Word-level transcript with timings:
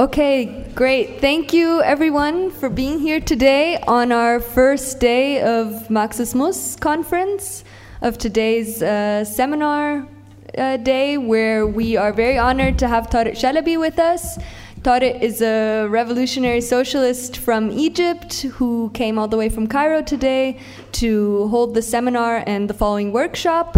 Okay, 0.00 0.70
great. 0.76 1.20
Thank 1.20 1.52
you 1.52 1.82
everyone 1.82 2.52
for 2.52 2.68
being 2.68 3.00
here 3.00 3.18
today 3.18 3.80
on 3.88 4.12
our 4.12 4.38
first 4.38 5.00
day 5.00 5.42
of 5.42 5.90
Marxismus 5.90 6.76
conference 6.76 7.64
of 8.00 8.16
today's 8.16 8.80
uh, 8.80 9.24
seminar 9.24 10.06
uh, 10.56 10.76
day 10.76 11.18
where 11.18 11.66
we 11.66 11.96
are 11.96 12.12
very 12.12 12.38
honored 12.38 12.78
to 12.78 12.86
have 12.86 13.10
Tarek 13.10 13.32
Shalaby 13.32 13.76
with 13.76 13.98
us. 13.98 14.38
Tarek 14.82 15.20
is 15.20 15.42
a 15.42 15.88
revolutionary 15.88 16.60
socialist 16.60 17.36
from 17.36 17.72
Egypt 17.72 18.42
who 18.42 18.90
came 18.94 19.18
all 19.18 19.26
the 19.26 19.36
way 19.36 19.48
from 19.48 19.66
Cairo 19.66 20.00
today 20.00 20.60
to 20.92 21.48
hold 21.48 21.74
the 21.74 21.82
seminar 21.82 22.44
and 22.46 22.70
the 22.70 22.74
following 22.74 23.10
workshop. 23.10 23.76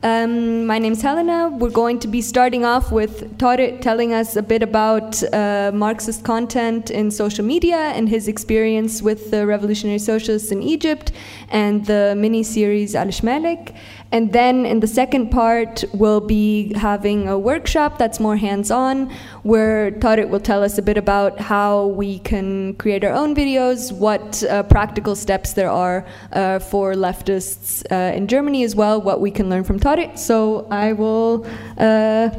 Um, 0.00 0.64
my 0.64 0.78
name's 0.78 1.02
Helena. 1.02 1.48
We're 1.48 1.70
going 1.70 1.98
to 2.00 2.06
be 2.06 2.22
starting 2.22 2.64
off 2.64 2.92
with 2.92 3.36
Tarek 3.38 3.80
telling 3.80 4.12
us 4.12 4.36
a 4.36 4.42
bit 4.42 4.62
about 4.62 5.20
uh, 5.32 5.72
Marxist 5.74 6.22
content 6.22 6.88
in 6.88 7.10
social 7.10 7.44
media 7.44 7.76
and 7.76 8.08
his 8.08 8.28
experience 8.28 9.02
with 9.02 9.32
the 9.32 9.44
revolutionary 9.44 9.98
socialists 9.98 10.52
in 10.52 10.62
Egypt 10.62 11.10
and 11.48 11.84
the 11.86 12.14
mini 12.16 12.44
series 12.44 12.94
Al 12.94 13.08
Shmalik. 13.08 13.74
And 14.10 14.32
then 14.32 14.64
in 14.64 14.80
the 14.80 14.86
second 14.86 15.30
part, 15.30 15.84
we'll 15.92 16.20
be 16.20 16.72
having 16.74 17.28
a 17.28 17.38
workshop 17.38 17.98
that's 17.98 18.18
more 18.18 18.36
hands 18.36 18.70
on, 18.70 19.10
where 19.42 19.90
Tarek 19.90 20.30
will 20.30 20.40
tell 20.40 20.62
us 20.62 20.78
a 20.78 20.82
bit 20.82 20.96
about 20.96 21.38
how 21.38 21.86
we 21.88 22.18
can 22.20 22.74
create 22.76 23.04
our 23.04 23.12
own 23.12 23.34
videos, 23.34 23.92
what 23.92 24.42
uh, 24.44 24.62
practical 24.62 25.14
steps 25.14 25.52
there 25.52 25.70
are 25.70 26.06
uh, 26.32 26.58
for 26.58 26.94
leftists 26.94 27.84
uh, 27.92 28.16
in 28.16 28.28
Germany 28.28 28.64
as 28.64 28.74
well, 28.74 29.00
what 29.00 29.20
we 29.20 29.30
can 29.30 29.50
learn 29.50 29.62
from 29.62 29.78
Tarek. 29.78 30.18
So 30.18 30.66
I 30.70 30.94
will 30.94 31.46
uh, 31.76 32.30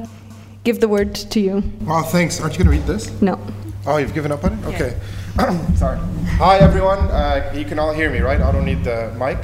give 0.63 0.79
the 0.79 0.87
word 0.87 1.13
to 1.13 1.39
you. 1.39 1.63
Well, 1.81 2.01
thanks. 2.03 2.41
Aren't 2.41 2.57
you 2.57 2.63
going 2.63 2.77
to 2.77 2.81
read 2.81 2.87
this? 2.87 3.21
No. 3.21 3.39
Oh, 3.85 3.97
you've 3.97 4.13
given 4.15 4.31
up 4.31 4.43
on 4.43 4.53
it? 4.53 4.65
Okay. 4.65 4.99
Sorry. 5.75 5.99
Hi, 6.39 6.57
everyone. 6.57 6.99
Uh, 6.99 7.51
you 7.55 7.63
can 7.63 7.77
all 7.77 7.93
hear 7.93 8.09
me, 8.09 8.19
right? 8.19 8.41
I 8.41 8.51
don't 8.51 8.65
need 8.65 8.83
the 8.83 9.13
mic. 9.19 9.37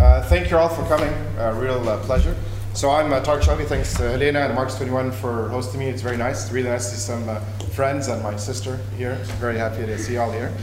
Uh, 0.00 0.22
thank 0.22 0.50
you 0.50 0.56
all 0.56 0.70
for 0.70 0.82
coming. 0.84 1.12
Uh, 1.38 1.52
real 1.60 1.86
uh, 1.86 1.98
pleasure. 2.04 2.34
So 2.72 2.90
I'm 2.90 3.12
uh, 3.12 3.20
Tarek 3.20 3.42
Shalaby. 3.42 3.66
Thanks 3.66 3.92
to 3.98 4.04
Helena 4.04 4.40
and 4.40 4.56
Marx21 4.56 5.12
for 5.12 5.50
hosting 5.50 5.78
me. 5.78 5.88
It's 5.88 6.00
very 6.00 6.16
nice. 6.16 6.50
Really 6.50 6.70
nice 6.70 6.88
to 6.88 6.96
see 6.96 7.02
some 7.02 7.28
uh, 7.28 7.38
friends 7.74 8.08
and 8.08 8.22
my 8.22 8.34
sister 8.36 8.78
here. 8.96 9.16
Very 9.38 9.58
happy 9.58 9.84
to 9.84 9.98
see 9.98 10.14
you 10.14 10.20
all 10.20 10.32
here. 10.32 10.54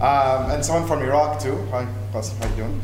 Um, 0.00 0.50
and 0.52 0.64
someone 0.64 0.88
from 0.88 1.02
Iraq 1.02 1.38
too. 1.38 1.56
Hi, 1.70 1.86
Qasim, 2.14 2.38
how 2.38 2.48
you 2.48 2.56
doing? 2.56 2.80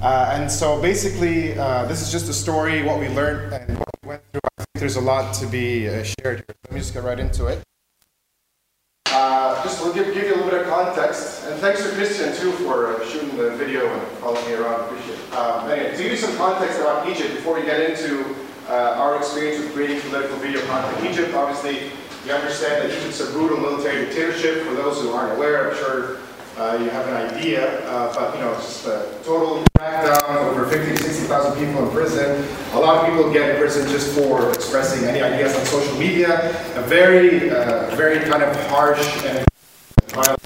Uh, 0.00 0.30
and 0.32 0.48
so 0.48 0.80
basically, 0.80 1.58
uh, 1.58 1.86
this 1.86 2.02
is 2.02 2.12
just 2.12 2.28
a 2.28 2.32
story, 2.32 2.84
what 2.84 3.00
we 3.00 3.08
learned 3.08 3.52
and 3.52 3.78
what 3.78 3.88
we 4.04 4.10
went 4.10 4.22
through. 4.30 4.40
I 4.58 4.62
think 4.62 4.78
there's 4.78 4.94
a 4.94 5.00
lot 5.00 5.34
to 5.40 5.46
be 5.46 5.86
shared 6.20 6.44
here. 6.46 6.56
Let 6.66 6.72
me 6.72 6.78
just 6.78 6.94
get 6.94 7.02
right 7.02 7.18
into 7.18 7.46
it. 7.46 7.67
Uh, 9.10 9.62
just 9.64 9.82
to 9.82 9.92
give, 9.94 10.12
give 10.12 10.24
you 10.24 10.34
a 10.34 10.36
little 10.36 10.50
bit 10.50 10.60
of 10.62 10.68
context, 10.68 11.44
and 11.46 11.58
thanks 11.60 11.82
to 11.82 11.88
Christian 11.96 12.34
too 12.36 12.52
for 12.52 12.94
uh, 12.94 13.06
shooting 13.08 13.36
the 13.36 13.50
video 13.56 13.86
and 13.86 14.02
following 14.18 14.44
me 14.46 14.54
around. 14.54 14.80
Appreciate 14.80 15.18
it. 15.18 15.32
Um, 15.34 15.70
anyway, 15.70 15.96
to 15.96 16.02
give 16.02 16.12
you 16.12 16.18
some 16.18 16.36
context 16.36 16.78
about 16.78 17.08
Egypt 17.08 17.34
before 17.34 17.54
we 17.54 17.62
get 17.62 17.80
into 17.80 18.36
uh, 18.68 18.96
our 18.98 19.16
experience 19.16 19.64
with 19.64 19.72
creating 19.72 20.00
political 20.02 20.36
video 20.36 20.60
content. 20.66 21.04
In 21.04 21.12
Egypt, 21.12 21.34
obviously, 21.34 21.90
you 22.26 22.32
understand 22.32 22.82
that 22.84 22.96
Egypt's 22.98 23.20
a 23.20 23.32
brutal 23.32 23.56
military 23.58 24.04
dictatorship. 24.04 24.64
For 24.66 24.74
those 24.74 25.00
who 25.00 25.10
aren't 25.12 25.32
aware, 25.36 25.70
I'm 25.70 25.76
sure 25.78 26.18
uh, 26.58 26.76
you 26.82 26.90
have 26.90 27.06
an 27.06 27.14
idea, 27.14 27.86
uh, 27.88 28.12
but 28.14 28.34
you 28.34 28.40
know, 28.40 28.52
just 28.54 28.84
a 28.86 29.14
total 29.22 29.64
crackdown, 29.78 30.50
over 30.50 30.66
50 30.66 30.96
to 30.96 31.02
60,000 31.02 31.52
people 31.52 31.86
in 31.86 31.90
prison. 31.92 32.44
A 32.72 32.78
lot 32.78 32.96
of 32.98 33.08
people 33.08 33.32
get 33.32 33.50
in 33.50 33.56
prison 33.56 33.88
just 33.88 34.18
for 34.18 34.50
expressing 34.50 35.08
any 35.08 35.22
ideas 35.22 35.56
on 35.56 35.64
social 35.66 35.96
media. 35.96 36.50
A 36.74 36.82
very, 36.82 37.50
uh, 37.50 37.94
very 37.94 38.28
kind 38.28 38.42
of 38.42 38.54
harsh 38.66 39.24
and 39.24 39.46
violent 40.08 40.40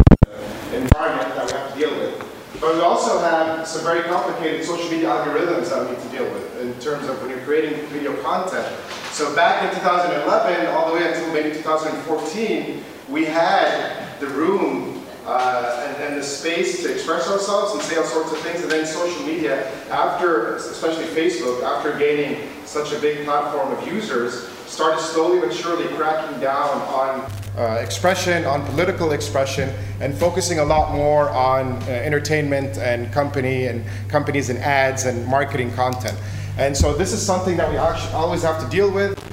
environment 0.75 1.35
that 1.35 1.47
we 1.47 1.53
have 1.53 1.73
to 1.73 1.79
deal 1.79 1.99
with. 1.99 2.19
But 2.61 2.75
we 2.75 2.81
also 2.83 3.19
have 3.19 3.67
some 3.67 3.83
very 3.83 4.03
complicated 4.03 4.65
social 4.65 4.91
media 4.91 5.09
algorithms 5.09 5.71
that 5.71 5.89
we 5.89 5.97
need 5.97 6.03
to 6.03 6.09
deal 6.11 6.31
with 6.31 6.61
in 6.61 6.78
terms 6.78 7.09
of 7.09 7.21
when 7.22 7.31
you're 7.31 7.41
creating 7.41 7.87
video 7.87 8.15
content. 8.22 8.69
So 9.12 9.34
back 9.34 9.65
in 9.65 9.81
2011, 9.81 10.67
all 10.67 10.89
the 10.89 10.95
way 10.95 11.09
until 11.09 11.33
maybe 11.33 11.55
2014, 11.56 12.84
we 13.09 13.25
had 13.25 14.21
the 14.21 14.28
room 14.28 15.03
uh, 15.27 15.81
and, 16.22 16.31
space 16.31 16.83
to 16.83 16.93
express 16.93 17.28
ourselves 17.28 17.72
and 17.75 17.83
say 17.83 17.97
all 17.97 18.05
sorts 18.05 18.33
of 18.33 18.38
things. 18.38 18.62
And 18.62 18.71
then 18.71 18.87
social 18.87 19.25
media, 19.25 19.66
after, 19.91 20.56
especially 20.56 21.05
Facebook, 21.06 21.62
after 21.62 21.97
gaining 21.99 22.49
such 22.65 22.93
a 22.93 22.99
big 23.00 23.25
platform 23.25 23.72
of 23.72 23.87
users, 23.87 24.49
started 24.66 25.00
slowly 25.00 25.41
but 25.41 25.53
surely 25.53 25.87
cracking 25.97 26.41
down 26.41 26.71
on 26.83 27.31
uh, 27.56 27.78
expression, 27.81 28.44
on 28.44 28.65
political 28.66 29.12
expression, 29.12 29.69
and 30.00 30.15
focusing 30.15 30.60
a 30.60 30.65
lot 30.65 30.94
more 30.94 31.28
on 31.31 31.72
uh, 31.83 31.87
entertainment 31.87 32.78
and 32.78 33.12
company 33.12 33.66
and 33.66 33.84
companies 34.09 34.49
and 34.49 34.59
ads 34.60 35.04
and 35.04 35.27
marketing 35.27 35.71
content. 35.72 36.16
And 36.56 36.77
so 36.77 36.94
this 36.94 37.12
is 37.12 37.21
something 37.21 37.56
that 37.56 37.71
we 37.71 37.77
always 37.77 38.43
have 38.43 38.62
to 38.62 38.69
deal 38.71 38.91
with. 38.91 39.31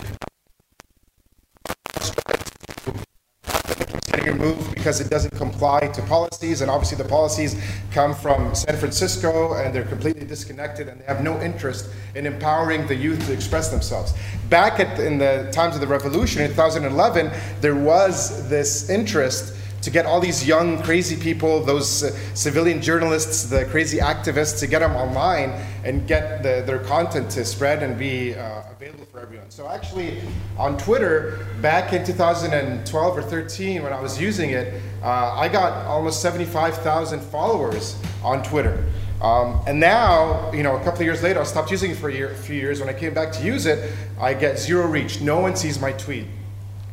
Because 4.79 5.01
it 5.01 5.09
doesn't 5.09 5.35
comply 5.35 5.81
to 5.81 6.01
policies, 6.03 6.61
and 6.61 6.71
obviously 6.71 6.97
the 6.97 7.07
policies 7.07 7.61
come 7.91 8.15
from 8.15 8.55
San 8.55 8.77
Francisco 8.77 9.53
and 9.53 9.75
they're 9.75 9.83
completely 9.83 10.25
disconnected 10.25 10.87
and 10.87 10.99
they 11.01 11.05
have 11.05 11.21
no 11.21 11.39
interest 11.41 11.89
in 12.15 12.25
empowering 12.25 12.87
the 12.87 12.95
youth 12.95 13.23
to 13.27 13.33
express 13.33 13.69
themselves. 13.69 14.13
Back 14.49 14.79
at, 14.79 14.97
in 14.99 15.17
the 15.17 15.49
times 15.51 15.75
of 15.75 15.81
the 15.81 15.87
revolution 15.87 16.41
in 16.41 16.49
2011, 16.51 17.29
there 17.59 17.75
was 17.75 18.47
this 18.49 18.89
interest 18.89 19.53
to 19.81 19.89
get 19.89 20.05
all 20.05 20.19
these 20.19 20.45
young, 20.45 20.81
crazy 20.83 21.15
people, 21.15 21.63
those 21.63 22.03
uh, 22.03 22.11
civilian 22.33 22.81
journalists, 22.81 23.43
the 23.43 23.65
crazy 23.65 23.97
activists, 23.97 24.59
to 24.59 24.67
get 24.67 24.79
them 24.79 24.95
online 24.95 25.51
and 25.83 26.07
get 26.07 26.43
the, 26.43 26.63
their 26.65 26.79
content 26.79 27.29
to 27.31 27.45
spread 27.45 27.81
and 27.81 27.97
be 27.97 28.35
uh, 28.35 28.63
available 28.71 29.05
for 29.05 29.19
everyone. 29.19 29.49
So 29.49 29.69
actually, 29.69 30.21
on 30.57 30.77
Twitter, 30.77 31.47
back 31.61 31.93
in 31.93 32.05
2012 32.05 33.17
or 33.17 33.21
13, 33.21 33.83
when 33.83 33.93
I 33.93 34.01
was 34.01 34.19
using 34.19 34.51
it, 34.51 34.81
uh, 35.01 35.33
I 35.33 35.47
got 35.47 35.85
almost 35.85 36.21
75,000 36.21 37.21
followers 37.21 37.97
on 38.23 38.43
Twitter. 38.43 38.85
Um, 39.21 39.61
and 39.67 39.79
now, 39.79 40.51
you 40.53 40.63
know, 40.63 40.77
a 40.77 40.83
couple 40.83 41.01
of 41.01 41.05
years 41.05 41.21
later, 41.23 41.41
I 41.41 41.43
stopped 41.43 41.71
using 41.71 41.91
it 41.91 41.97
for 41.97 42.09
a, 42.09 42.13
year, 42.13 42.31
a 42.31 42.35
few 42.35 42.55
years. 42.55 42.79
When 42.79 42.87
I 42.87 42.93
came 42.93 43.13
back 43.13 43.33
to 43.33 43.43
use 43.43 43.65
it, 43.65 43.93
I 44.19 44.33
get 44.33 44.57
zero 44.57 44.87
reach. 44.87 45.19
No 45.19 45.39
one 45.39 45.55
sees 45.55 45.79
my 45.79 45.91
tweet 45.93 46.25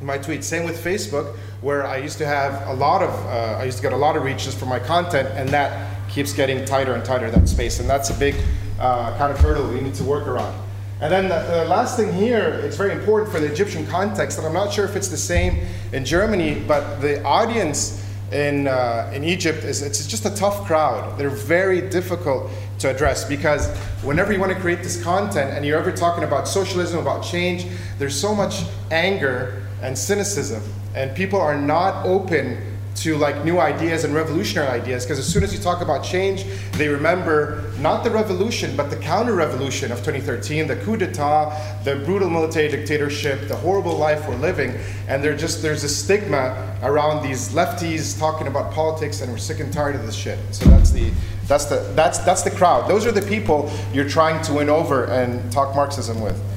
my 0.01 0.19
tweets. 0.19 0.45
Same 0.45 0.65
with 0.65 0.83
Facebook, 0.83 1.37
where 1.61 1.87
I 1.87 1.97
used 1.97 2.19
to 2.19 2.27
have 2.27 2.67
a 2.69 2.75
lot 2.75 3.03
of, 3.03 3.11
uh, 3.27 3.59
I 3.61 3.65
used 3.65 3.79
to 3.79 3.83
get 3.83 3.93
a 3.93 3.97
lot 3.97 4.17
of 4.17 4.25
reaches 4.25 4.55
for 4.55 4.67
my 4.67 4.79
content, 4.79 5.29
and 5.35 5.49
that 5.51 6.09
keeps 6.09 6.33
getting 6.33 6.65
tighter 6.65 6.95
and 6.95 7.05
tighter, 7.05 7.31
that 7.31 7.49
space. 7.49 7.81
And 7.81 7.89
that's 7.89 8.11
a 8.11 8.15
big 8.15 8.35
uh, 8.79 9.17
kind 9.17 9.33
of 9.33 9.39
hurdle 9.39 9.69
we 9.69 9.81
need 9.81 9.95
to 9.95 10.05
work 10.05 10.27
around. 10.27 10.55
And 11.01 11.13
then 11.13 11.29
the, 11.29 11.43
the, 11.51 11.65
last 11.67 11.97
thing 11.97 12.13
here, 12.13 12.61
it's 12.65 12.77
very 12.77 12.93
important 12.93 13.31
for 13.31 13.39
the 13.39 13.51
Egyptian 13.51 13.87
context, 13.87 14.39
and 14.39 14.47
I'm 14.47 14.55
not 14.55 14.73
sure 14.73 14.87
if 14.87 14.97
it's 14.97 15.09
the 15.09 15.17
same 15.17 15.67
in 15.93 16.05
Germany, 16.05 16.63
but 16.67 17.01
the 17.01 17.23
audience 17.23 18.03
in, 18.33 18.67
uh, 18.67 19.11
in 19.15 19.23
Egypt 19.23 19.63
is 19.63 19.83
it's 19.83 20.07
just 20.07 20.25
a 20.25 20.35
tough 20.35 20.67
crowd. 20.67 21.19
They're 21.19 21.29
very 21.29 21.83
difficult 21.83 22.51
to 22.79 22.91
address 22.91 23.25
because 23.25 23.69
whenever 24.03 24.33
you 24.33 24.41
want 24.41 24.53
to 24.53 24.59
create 24.59 24.83
this 24.83 25.03
content 25.03 25.51
and 25.55 25.65
you're 25.65 25.79
ever 25.79 25.93
talking 25.93 26.25
about 26.25 26.49
socialism, 26.49 26.99
about 26.99 27.23
change, 27.23 27.67
there's 27.99 28.19
so 28.19 28.35
much 28.35 28.63
anger 28.91 29.66
and 29.87 29.97
cynicism. 29.97 30.63
And 30.97 31.15
people 31.15 31.41
are 31.41 31.57
not 31.57 32.05
open 32.05 32.77
to 32.97 33.17
like 33.17 33.45
new 33.45 33.59
ideas 33.61 34.05
and 34.05 34.15
revolutionary 34.15 34.69
ideas 34.69 35.05
because 35.05 35.19
as 35.19 35.31
soon 35.31 35.45
as 35.45 35.53
you 35.53 35.61
talk 35.61 35.81
about 35.81 36.03
change, 36.03 36.45
they 36.73 36.89
remember 36.89 37.71
not 37.79 38.03
the 38.03 38.11
revolution, 38.11 38.75
but 38.75 38.91
the 38.91 38.97
counter-revolution 38.97 39.93
of 39.93 39.99
2013, 39.99 40.67
the 40.67 40.77
coup 40.77 40.97
d'etat, 40.97 41.85
the 41.85 41.97
brutal 42.05 42.29
military 42.29 42.69
dictatorship, 42.69 43.49
the 43.49 43.55
horrible 43.55 43.97
life 43.97 44.27
we're 44.27 44.35
living, 44.37 44.75
and 45.09 45.23
they're 45.23 45.37
just 45.37 45.63
there's 45.63 45.85
a 45.85 45.89
stigma 45.89 46.75
around 46.83 47.23
these 47.23 47.51
lefties 47.51 48.19
talking 48.19 48.47
about 48.47 48.73
politics, 48.73 49.21
and 49.21 49.31
we're 49.31 49.39
sick 49.39 49.61
and 49.61 49.73
tired 49.73 49.95
of 49.95 50.05
this 50.07 50.17
shit. 50.17 50.39
So 50.53 50.65
that's 50.71 50.91
the 50.91 51.13
that's 51.47 51.67
the 51.67 51.93
that's 51.95 52.19
that's 52.21 52.43
the 52.43 52.51
crowd. 52.51 52.89
Those 52.89 53.07
are 53.07 53.13
the 53.13 53.23
people 53.23 53.71
you're 53.93 54.09
trying 54.09 54.43
to 54.45 54.55
win 54.55 54.71
over 54.71 55.05
and 55.05 55.53
talk 55.53 55.77
Marxism 55.77 56.21
with. 56.23 56.56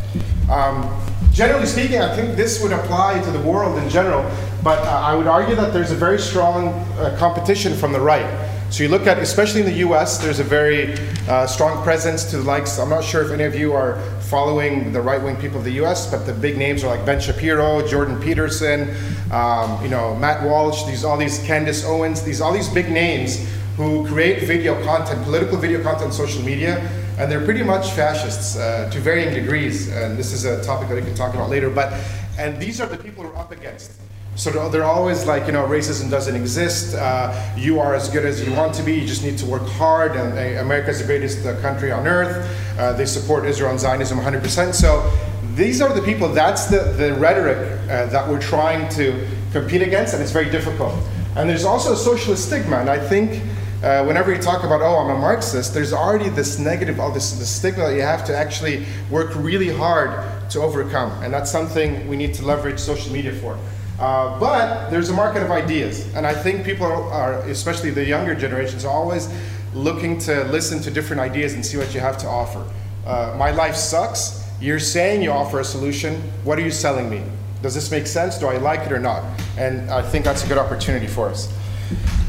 Um, 0.50 0.90
generally 1.31 1.68
speaking, 1.68 2.01
I 2.01 2.16
think 2.16 2.36
this 2.36 2.62
would 2.63 2.72
apply 2.72 3.22
to 3.22 3.31
the 3.31 3.42
world 3.42 3.78
in 3.78 3.88
general, 3.88 4.24
but 4.63 4.80
uh, 4.80 5.00
I 5.00 5.13
would 5.13 5.28
argue 5.28 5.56
that 5.56 5.74
there's 5.74 5.92
a 5.92 5.96
very 5.96 6.18
strong 6.18 6.69
uh, 6.69 7.16
competition 7.19 7.75
from 7.75 7.94
the 7.94 8.00
right. 8.00 8.25
So 8.72 8.84
you 8.84 8.90
look 8.90 9.06
at, 9.06 9.19
especially 9.19 9.62
in 9.62 9.68
the 9.68 9.78
US, 9.88 10.18
there's 10.18 10.40
a 10.40 10.44
very 10.44 10.96
uh, 11.28 11.46
strong 11.46 11.84
presence 11.84 12.24
to 12.31 12.38
the 12.38 12.44
likes, 12.44 12.80
I'm 12.80 12.90
not 12.90 13.04
sure 13.04 13.24
if 13.24 13.31
any 13.31 13.44
of 13.44 13.54
you 13.54 13.74
are 13.74 14.00
following 14.22 14.92
the 14.92 15.01
right 15.01 15.22
wing 15.22 15.36
people 15.38 15.60
of 15.60 15.66
the 15.66 15.84
US, 15.84 16.10
but 16.10 16.25
the 16.25 16.34
big 16.34 16.57
names 16.57 16.84
are 16.84 16.88
like 16.88 17.06
Ben 17.06 17.22
Shapiro, 17.22 17.88
Jordan 17.88 18.19
Peterson, 18.19 18.96
um, 19.31 19.81
you 19.84 19.90
know, 19.90 20.16
Matt 20.16 20.44
Walsh, 20.44 20.84
these, 20.86 21.04
all 21.04 21.18
these 21.18 21.40
Candace 21.44 21.86
Owens, 21.86 22.24
these, 22.24 22.42
all 22.42 22.54
these 22.54 22.69
big 22.69 22.90
names 22.92 23.48
who 23.78 24.06
create 24.07 24.44
video 24.44 24.84
content, 24.84 25.24
political 25.24 25.57
video 25.57 25.81
content 25.81 26.06
on 26.06 26.12
social 26.12 26.44
media 26.44 26.88
and 27.19 27.30
they're 27.30 27.44
pretty 27.44 27.63
much 27.63 27.92
fascists 27.92 28.56
uh, 28.56 28.89
to 28.92 29.00
varying 29.00 29.33
degrees. 29.33 29.89
And 29.89 30.18
this 30.18 30.31
is 30.31 30.45
a 30.45 30.63
topic 30.63 30.88
that 30.88 30.95
we 30.95 31.01
can 31.01 31.13
talk 31.16 31.33
about 31.33 31.50
later. 31.50 31.69
But 31.69 31.94
and 32.38 32.57
these 32.60 32.80
are 32.80 32.88
the 32.88 32.98
people 32.98 33.25
we're 33.25 33.36
up 33.36 33.51
against. 33.51 33.92
So 34.36 34.69
they're- 34.69 34.83
always 34.83 35.25
like, 35.25 35.45
you 35.45 35.51
know, 35.51 35.68
racism 35.68 36.10
doesn't 36.10 36.36
exist. 36.36 36.95
Uh, 36.95 37.36
you 37.57 37.81
are 37.81 37.94
as 37.94 38.07
good 38.07 38.25
as 38.25 38.42
you 38.42 38.54
want 38.54 38.74
to 38.75 38.83
be. 38.83 38.94
You 38.94 39.06
just 39.06 39.21
need 39.21 39.38
to 39.39 39.45
work 39.45 39.68
hard. 39.68 40.16
And 40.16 40.31
uh, 40.31 40.62
America 40.62 40.92
is 40.92 41.00
the 41.00 41.06
greatest 41.06 41.45
uh, 41.45 41.60
country 41.60 41.92
on 41.92 42.07
earth. 42.07 42.48
Uh, 42.80 42.94
they 42.94 43.06
support 43.06 43.44
Israel 43.44 43.72
and 43.72 43.80
Zionism 43.80 44.18
100%. 44.18 44.74
So 44.74 45.12
these 45.56 45.81
are 45.81 45.94
the 45.94 46.01
people. 46.01 46.30
That's 46.30 46.68
the 46.68 46.80
the 46.95 47.13
rhetoric 47.15 47.57
uh, 47.89 48.06
that 48.06 48.30
we're 48.30 48.39
trying 48.39 48.88
to 48.92 49.27
compete 49.51 49.81
against, 49.81 50.13
and 50.13 50.24
it's 50.24 50.31
very 50.31 50.50
difficult. 50.50 50.94
And 51.36 51.50
there's 51.50 51.65
also 51.65 51.92
a 51.92 51.98
socialist 51.98 52.45
stigma, 52.45 52.77
and 52.77 52.89
I 52.89 52.98
think. 52.98 53.44
Uh, 53.81 54.03
whenever 54.03 54.33
you 54.33 54.41
talk 54.41 54.65
about, 54.65 54.81
oh, 54.81 54.97
I'm 54.97 55.09
a 55.15 55.17
Marxist, 55.17 55.73
there's 55.73 55.93
already 55.93 56.27
this 56.27 56.59
negative, 56.59 56.99
all 56.99 57.11
this, 57.11 57.31
this 57.39 57.49
stigma 57.49 57.85
that 57.85 57.95
you 57.95 58.01
have 58.01 58.25
to 58.25 58.35
actually 58.35 58.85
work 59.09 59.33
really 59.35 59.69
hard 59.69 60.49
to 60.51 60.59
overcome. 60.59 61.11
And 61.23 61.33
that's 61.33 61.49
something 61.49 62.05
we 62.09 62.17
need 62.17 62.33
to 62.33 62.45
leverage 62.45 62.77
social 62.77 63.13
media 63.13 63.31
for. 63.31 63.57
Uh, 63.97 64.37
but 64.37 64.89
there's 64.89 65.09
a 65.09 65.13
market 65.13 65.43
of 65.43 65.51
ideas, 65.51 66.13
and 66.13 66.27
I 66.27 66.33
think 66.33 66.65
people 66.65 66.87
are, 66.87 67.35
especially 67.43 67.89
the 67.89 68.03
younger 68.03 68.35
generations, 68.35 68.83
are 68.83 68.93
always 68.93 69.29
looking 69.73 70.17
to 70.19 70.43
listen 70.45 70.81
to 70.81 70.91
different 70.91 71.21
ideas 71.21 71.53
and 71.53 71.65
see 71.65 71.77
what 71.77 71.93
you 71.93 72.01
have 72.01 72.17
to 72.17 72.27
offer. 72.27 72.65
Uh, 73.05 73.35
my 73.37 73.51
life 73.51 73.75
sucks. 73.75 74.45
You're 74.59 74.79
saying 74.79 75.21
you 75.21 75.31
offer 75.31 75.61
a 75.61 75.65
solution. 75.65 76.15
What 76.43 76.59
are 76.59 76.63
you 76.63 76.71
selling 76.71 77.09
me? 77.09 77.23
Does 77.61 77.75
this 77.75 77.91
make 77.91 78.07
sense? 78.07 78.37
Do 78.37 78.47
I 78.47 78.57
like 78.57 78.81
it 78.81 78.91
or 78.91 78.99
not? 78.99 79.23
And 79.57 79.89
I 79.89 80.01
think 80.01 80.25
that's 80.25 80.43
a 80.43 80.47
good 80.47 80.57
opportunity 80.57 81.07
for 81.07 81.29
us. 81.29 81.53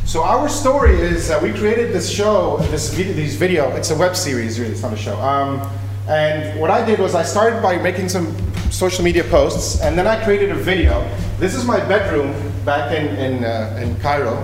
So 0.05 0.25
our 0.25 0.49
story 0.49 1.01
is 1.01 1.29
that 1.29 1.41
we 1.41 1.53
created 1.53 1.93
this 1.93 2.11
show, 2.11 2.57
this 2.71 2.93
video, 2.93 3.13
these 3.13 3.37
video. 3.37 3.71
It's 3.77 3.91
a 3.91 3.97
web 3.97 4.17
series, 4.17 4.59
really. 4.59 4.73
It's 4.73 4.83
not 4.83 4.93
a 4.93 4.97
show. 4.97 5.17
Um, 5.21 5.61
and 6.09 6.59
what 6.59 6.71
I 6.71 6.85
did 6.85 6.99
was 6.99 7.15
I 7.15 7.23
started 7.23 7.63
by 7.63 7.77
making 7.77 8.09
some 8.09 8.35
social 8.73 9.05
media 9.05 9.23
posts, 9.25 9.81
and 9.81 9.97
then 9.97 10.09
I 10.09 10.23
created 10.25 10.51
a 10.51 10.55
video. 10.57 11.09
This 11.39 11.55
is 11.55 11.65
my 11.65 11.79
bedroom 11.87 12.35
back 12.65 12.93
in 12.93 13.07
in, 13.17 13.45
uh, 13.45 13.79
in 13.81 13.95
Cairo, 14.01 14.35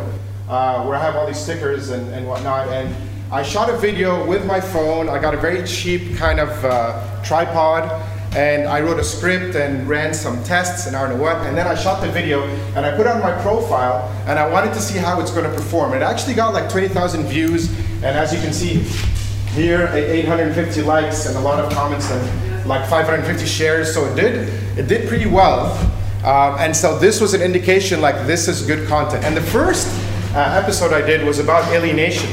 uh, 0.48 0.84
where 0.84 0.96
I 0.96 1.02
have 1.02 1.16
all 1.16 1.26
these 1.26 1.38
stickers 1.38 1.90
and, 1.90 2.14
and 2.14 2.28
whatnot. 2.28 2.68
And 2.68 2.94
I 3.32 3.42
shot 3.42 3.68
a 3.68 3.76
video 3.76 4.24
with 4.24 4.46
my 4.46 4.60
phone. 4.60 5.08
I 5.08 5.18
got 5.18 5.34
a 5.34 5.36
very 5.36 5.66
cheap 5.66 6.16
kind 6.16 6.38
of 6.38 6.64
uh, 6.64 7.22
tripod, 7.24 7.90
and 8.36 8.68
I 8.68 8.82
wrote 8.82 9.00
a 9.00 9.04
script 9.04 9.56
and 9.56 9.88
ran 9.88 10.12
some 10.12 10.44
tests 10.44 10.86
and 10.86 10.94
I 10.94 11.08
don't 11.08 11.16
know 11.16 11.22
what. 11.22 11.38
And 11.46 11.56
then 11.56 11.66
I 11.66 11.74
shot 11.74 12.02
the 12.02 12.12
video 12.12 12.42
and 12.76 12.84
I 12.84 12.94
put 12.94 13.06
it 13.06 13.06
on 13.06 13.22
my 13.22 13.32
profile, 13.40 14.12
and 14.26 14.38
I 14.38 14.46
wanted 14.46 14.74
to 14.74 14.80
see 14.80 14.98
how 14.98 15.20
it's 15.20 15.30
going 15.30 15.50
to 15.50 15.56
perform. 15.56 15.94
It 15.94 16.02
actually 16.02 16.34
got 16.34 16.52
like 16.52 16.68
20,000 16.70 17.24
views, 17.24 17.70
and 18.02 18.14
as 18.16 18.34
you 18.34 18.40
can 18.40 18.52
see, 18.52 18.84
here, 19.56 19.88
850 19.90 20.82
likes 20.82 21.24
and 21.24 21.36
a 21.38 21.40
lot 21.40 21.58
of 21.58 21.72
comments 21.72 22.10
and 22.10 22.68
like 22.68 22.86
550 22.90 23.46
shares. 23.46 23.94
So 23.94 24.04
it 24.04 24.14
did, 24.14 24.48
it 24.78 24.86
did 24.86 25.08
pretty 25.08 25.26
well. 25.26 25.72
Um, 26.18 26.58
and 26.58 26.76
so 26.76 26.98
this 26.98 27.22
was 27.22 27.32
an 27.32 27.40
indication 27.40 28.02
like 28.02 28.26
this 28.26 28.48
is 28.48 28.66
good 28.66 28.86
content. 28.86 29.24
And 29.24 29.34
the 29.34 29.40
first 29.40 29.88
uh, 30.34 30.60
episode 30.62 30.92
I 30.92 31.00
did 31.00 31.24
was 31.24 31.38
about 31.38 31.72
alienation. 31.72 32.30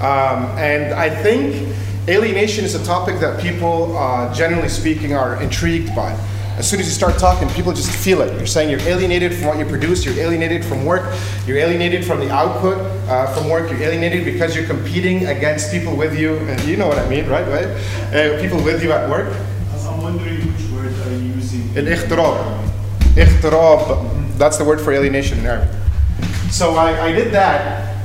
Um, 0.00 0.44
and 0.58 0.92
I 0.92 1.08
think 1.08 1.74
alienation 2.07 2.65
is 2.65 2.75
a 2.75 2.85
topic 2.85 3.19
that 3.19 3.41
people, 3.41 3.97
uh, 3.97 4.33
generally 4.33 4.69
speaking, 4.69 5.13
are 5.13 5.41
intrigued 5.41 5.95
by. 5.95 6.11
As 6.57 6.69
soon 6.69 6.79
as 6.79 6.85
you 6.85 6.91
start 6.91 7.17
talking, 7.17 7.49
people 7.49 7.73
just 7.73 7.91
feel 7.91 8.21
it. 8.21 8.31
You're 8.37 8.45
saying 8.45 8.69
you're 8.69 8.87
alienated 8.87 9.33
from 9.33 9.47
what 9.47 9.57
you 9.57 9.65
produce, 9.65 10.05
you're 10.05 10.13
alienated 10.15 10.63
from 10.63 10.85
work, 10.85 11.03
you're 11.47 11.57
alienated 11.57 12.05
from 12.05 12.19
the 12.19 12.29
output 12.29 12.77
uh, 13.09 13.33
from 13.33 13.49
work, 13.49 13.71
you're 13.71 13.81
alienated 13.81 14.23
because 14.23 14.55
you're 14.55 14.67
competing 14.67 15.25
against 15.25 15.71
people 15.71 15.95
with 15.95 16.17
you. 16.17 16.37
And 16.37 16.61
you 16.65 16.77
know 16.77 16.87
what 16.87 16.99
I 16.99 17.09
mean, 17.09 17.27
right? 17.27 17.47
Right? 17.47 17.65
Uh, 18.13 18.39
people 18.39 18.63
with 18.63 18.83
you 18.83 18.91
at 18.91 19.09
work. 19.09 19.35
I'm 19.73 20.01
wondering 20.01 20.37
which 20.53 20.71
word 20.71 20.93
are 21.07 21.11
you 21.11 21.33
using? 21.33 21.63
الاغتراب 21.77 22.35
اغتراب 23.17 23.97
that's 24.37 24.57
the 24.57 24.63
word 24.63 24.81
for 24.81 24.91
alienation 24.91 25.39
in 25.39 25.45
Arabic 25.45 25.69
so 26.51 26.75
I, 26.75 27.07
I 27.07 27.11
did 27.11 27.31
that 27.33 27.95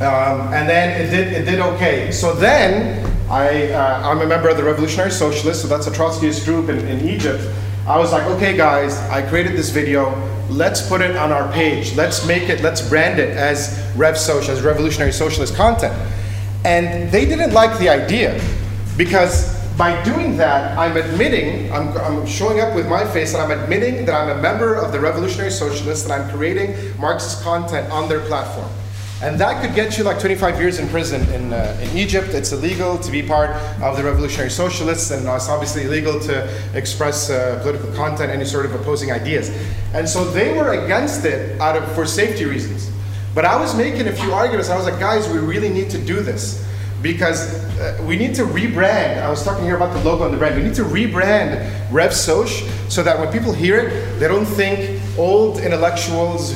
um, 0.00 0.52
and 0.52 0.68
then 0.68 1.00
it 1.00 1.10
did 1.10 1.32
it 1.32 1.44
did 1.50 1.60
okay 1.60 2.12
so 2.12 2.34
then 2.34 3.06
I 3.31 3.71
uh, 3.71 4.09
I'm 4.09 4.19
a 4.19 4.25
member 4.25 4.49
of 4.49 4.57
the 4.57 4.63
Revolutionary 4.65 5.09
Socialists 5.09 5.61
so 5.61 5.69
that's 5.69 5.87
a 5.87 5.91
Trotskyist 5.91 6.43
group 6.43 6.67
in, 6.67 6.85
in 6.85 7.07
Egypt. 7.07 7.41
I 7.87 7.97
was 7.97 8.11
like 8.11 8.23
okay 8.23 8.57
guys 8.57 8.97
I 9.09 9.21
created 9.21 9.53
this 9.53 9.69
video. 9.69 10.11
Let's 10.49 10.85
put 10.85 10.99
it 10.99 11.15
on 11.15 11.31
our 11.31 11.49
page. 11.53 11.95
Let's 11.95 12.27
make 12.27 12.49
it 12.49 12.59
let's 12.59 12.81
brand 12.81 13.21
it 13.21 13.29
as 13.37 13.81
Rev 13.95 14.17
Social 14.17 14.53
as 14.53 14.61
Revolutionary 14.61 15.13
Socialist 15.13 15.55
content. 15.55 15.95
And 16.65 17.09
they 17.09 17.23
didn't 17.25 17.53
like 17.53 17.79
the 17.79 17.87
idea 17.87 18.37
because 18.97 19.57
by 19.77 20.03
doing 20.03 20.35
that, 20.35 20.77
I'm 20.77 20.97
admitting, 20.97 21.71
I'm, 21.71 21.97
I'm 21.99 22.27
showing 22.27 22.59
up 22.59 22.75
with 22.75 22.87
my 22.87 23.05
face 23.13 23.33
and 23.33 23.41
I'm 23.41 23.57
admitting 23.57 24.05
that 24.05 24.13
I'm 24.13 24.37
a 24.37 24.41
member 24.41 24.75
of 24.75 24.91
the 24.91 24.99
Revolutionary 24.99 25.51
Socialists 25.51 26.03
and 26.03 26.13
I'm 26.13 26.29
creating 26.29 26.75
Marxist 26.99 27.41
content 27.41 27.89
on 27.91 28.09
their 28.09 28.19
platform. 28.19 28.69
And 29.23 29.39
that 29.39 29.63
could 29.63 29.75
get 29.75 29.99
you 29.99 30.03
like 30.03 30.19
25 30.19 30.59
years 30.59 30.79
in 30.79 30.89
prison 30.89 31.21
in, 31.31 31.53
uh, 31.53 31.77
in 31.79 31.95
Egypt. 31.95 32.29
It's 32.29 32.51
illegal 32.51 32.97
to 32.97 33.11
be 33.11 33.21
part 33.21 33.51
of 33.79 33.95
the 33.95 34.03
Revolutionary 34.03 34.49
Socialists, 34.49 35.11
and 35.11 35.27
it's 35.27 35.47
obviously 35.47 35.83
illegal 35.83 36.19
to 36.21 36.49
express 36.75 37.29
uh, 37.29 37.59
political 37.61 37.91
content, 37.93 38.31
any 38.31 38.45
sort 38.45 38.65
of 38.65 38.73
opposing 38.73 39.11
ideas. 39.11 39.49
And 39.93 40.09
so 40.09 40.25
they 40.25 40.57
were 40.57 40.83
against 40.85 41.23
it 41.25 41.61
out 41.61 41.77
of 41.77 41.91
for 41.93 42.07
safety 42.07 42.45
reasons. 42.45 42.89
But 43.35 43.45
I 43.45 43.59
was 43.61 43.75
making 43.75 44.07
a 44.07 44.11
few 44.11 44.33
arguments. 44.33 44.69
I 44.71 44.75
was 44.75 44.85
like, 44.85 44.99
guys, 44.99 45.29
we 45.29 45.37
really 45.37 45.69
need 45.69 45.91
to 45.91 45.99
do 45.99 46.21
this 46.21 46.67
because 47.03 47.63
uh, 47.79 48.03
we 48.07 48.15
need 48.15 48.33
to 48.35 48.43
rebrand. 48.43 49.21
I 49.21 49.29
was 49.29 49.43
talking 49.43 49.65
here 49.65 49.75
about 49.75 49.93
the 49.93 50.03
logo 50.03 50.25
and 50.25 50.33
the 50.33 50.37
brand. 50.39 50.55
We 50.55 50.63
need 50.63 50.75
to 50.75 50.83
rebrand 50.83 51.91
Rev 51.91 52.11
Soch 52.11 52.49
so 52.89 53.03
that 53.03 53.19
when 53.19 53.31
people 53.31 53.53
hear 53.53 53.79
it, 53.79 54.19
they 54.19 54.27
don't 54.27 54.45
think 54.45 54.99
old 55.15 55.59
intellectuals 55.59 56.55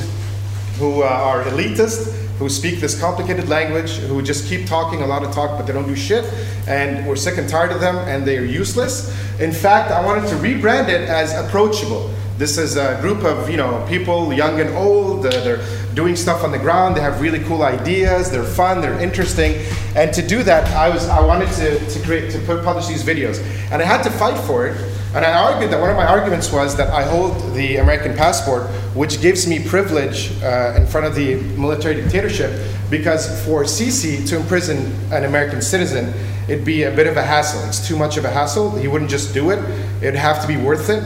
who 0.78 1.02
uh, 1.02 1.06
are 1.06 1.44
elitist, 1.44 2.25
who 2.38 2.48
speak 2.48 2.80
this 2.80 2.98
complicated 3.00 3.48
language, 3.48 3.96
who 3.98 4.20
just 4.22 4.48
keep 4.48 4.66
talking 4.66 5.02
a 5.02 5.06
lot 5.06 5.22
of 5.22 5.32
talk, 5.32 5.56
but 5.56 5.66
they 5.66 5.72
don't 5.72 5.86
do 5.86 5.96
shit, 5.96 6.24
and 6.68 7.06
we're 7.06 7.16
sick 7.16 7.38
and 7.38 7.48
tired 7.48 7.72
of 7.72 7.80
them, 7.80 7.96
and 8.08 8.26
they 8.26 8.36
are 8.36 8.44
useless. 8.44 9.08
In 9.40 9.52
fact, 9.52 9.90
I 9.90 10.04
wanted 10.04 10.28
to 10.28 10.34
rebrand 10.36 10.88
it 10.88 11.08
as 11.08 11.32
approachable. 11.34 12.10
This 12.38 12.58
is 12.58 12.76
a 12.76 12.98
group 13.00 13.24
of 13.24 13.48
you 13.48 13.56
know 13.56 13.84
people, 13.88 14.30
young 14.32 14.60
and 14.60 14.70
old. 14.76 15.24
Uh, 15.24 15.30
they're 15.42 15.64
doing 15.94 16.14
stuff 16.14 16.44
on 16.44 16.52
the 16.52 16.58
ground. 16.58 16.94
They 16.94 17.00
have 17.00 17.22
really 17.22 17.42
cool 17.44 17.62
ideas. 17.62 18.30
They're 18.30 18.44
fun. 18.44 18.82
They're 18.82 19.00
interesting. 19.00 19.54
And 19.94 20.12
to 20.12 20.20
do 20.20 20.42
that, 20.42 20.68
I 20.76 20.90
was 20.90 21.08
I 21.08 21.24
wanted 21.24 21.50
to, 21.52 21.78
to 21.88 22.00
create 22.04 22.30
to 22.32 22.38
publish 22.40 22.86
these 22.86 23.02
videos, 23.02 23.42
and 23.72 23.80
I 23.80 23.86
had 23.86 24.02
to 24.02 24.10
fight 24.10 24.38
for 24.44 24.66
it. 24.66 24.76
And 25.14 25.24
I 25.24 25.32
argued 25.32 25.70
that 25.70 25.80
one 25.80 25.90
of 25.90 25.96
my 25.96 26.04
arguments 26.04 26.52
was 26.52 26.76
that 26.76 26.90
I 26.90 27.02
hold 27.02 27.54
the 27.54 27.76
American 27.76 28.14
passport, 28.14 28.66
which 28.94 29.20
gives 29.20 29.46
me 29.46 29.64
privilege 29.64 30.30
uh, 30.42 30.74
in 30.76 30.86
front 30.86 31.06
of 31.06 31.14
the 31.14 31.36
military 31.58 31.94
dictatorship, 31.94 32.60
because 32.90 33.44
for 33.44 33.64
Sisi 33.64 34.28
to 34.28 34.36
imprison 34.36 34.92
an 35.12 35.24
American 35.24 35.62
citizen, 35.62 36.12
it'd 36.48 36.64
be 36.64 36.82
a 36.82 36.90
bit 36.90 37.06
of 37.06 37.16
a 37.16 37.22
hassle. 37.22 37.66
It's 37.66 37.86
too 37.86 37.96
much 37.96 38.16
of 38.16 38.24
a 38.24 38.30
hassle. 38.30 38.76
He 38.76 38.88
wouldn't 38.88 39.10
just 39.10 39.32
do 39.32 39.50
it. 39.50 39.58
It'd 40.02 40.14
have 40.14 40.42
to 40.42 40.48
be 40.48 40.56
worth 40.56 40.90
it 40.90 41.02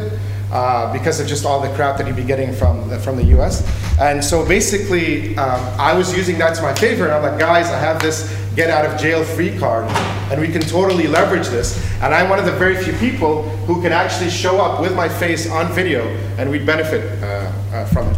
uh, 0.51 0.93
because 0.93 1.21
of 1.21 1.27
just 1.27 1.45
all 1.45 1.61
the 1.61 1.73
crap 1.75 1.97
that 1.99 2.07
he'd 2.07 2.17
be 2.17 2.25
getting 2.25 2.53
from 2.53 2.89
the, 2.89 2.99
from 2.99 3.17
the 3.17 3.25
U.S. 3.37 3.65
And 4.01 4.25
so 4.25 4.47
basically, 4.47 5.37
um, 5.37 5.61
I 5.79 5.95
was 5.95 6.17
using 6.17 6.39
that 6.39 6.57
to 6.57 6.63
my 6.63 6.75
favor. 6.75 7.05
And 7.05 7.13
I'm 7.13 7.23
like, 7.23 7.39
guys, 7.39 7.67
I 7.67 7.79
have 7.79 8.03
this 8.03 8.37
get 8.57 8.69
out 8.69 8.85
of 8.85 9.01
jail 9.01 9.23
free 9.25 9.57
card, 9.59 9.85
and 10.31 10.41
we 10.41 10.49
can 10.49 10.61
totally 10.61 11.07
leverage 11.07 11.49
this. 11.49 11.79
And 12.03 12.15
I'm 12.15 12.29
one 12.29 12.39
of 12.39 12.45
the 12.45 12.53
very 12.53 12.77
few 12.77 12.93
people 12.95 13.43
who 13.67 13.81
can 13.81 13.93
actually 13.93 14.31
show 14.31 14.61
up 14.61 14.81
with 14.81 14.95
my 14.95 15.09
face 15.09 15.49
on 15.51 15.73
video, 15.73 16.03
and 16.37 16.51
we'd 16.51 16.67
benefit 16.67 17.23
uh, 17.23 17.53
uh, 17.73 17.85
from 17.87 18.09
it. 18.09 18.17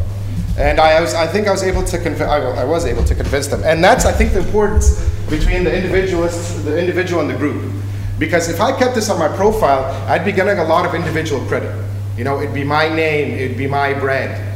And 0.58 0.80
I 0.80 1.00
was, 1.00 1.14
I 1.14 1.26
think 1.26 1.48
I 1.48 1.50
was 1.50 1.62
able 1.62 1.82
to 1.84 1.98
convince, 1.98 2.28
I, 2.28 2.38
I 2.38 2.64
was 2.64 2.84
able 2.84 3.04
to 3.04 3.14
convince 3.14 3.46
them. 3.46 3.62
And 3.64 3.82
that's, 3.82 4.04
I 4.04 4.12
think, 4.12 4.32
the 4.32 4.40
importance 4.40 5.00
between 5.28 5.64
the 5.64 5.74
individualists, 5.74 6.62
the 6.62 6.78
individual 6.78 7.22
and 7.22 7.30
the 7.30 7.36
group. 7.36 7.72
Because 8.18 8.48
if 8.48 8.60
I 8.60 8.78
kept 8.78 8.94
this 8.94 9.10
on 9.10 9.18
my 9.18 9.34
profile, 9.34 9.84
I'd 10.08 10.24
be 10.24 10.32
getting 10.32 10.58
a 10.58 10.64
lot 10.64 10.86
of 10.86 10.94
individual 10.94 11.44
credit. 11.46 11.72
You 12.16 12.24
know, 12.24 12.40
it'd 12.40 12.54
be 12.54 12.64
my 12.64 12.88
name, 12.88 13.32
it'd 13.38 13.56
be 13.56 13.66
my 13.66 13.94
brand. 13.94 14.50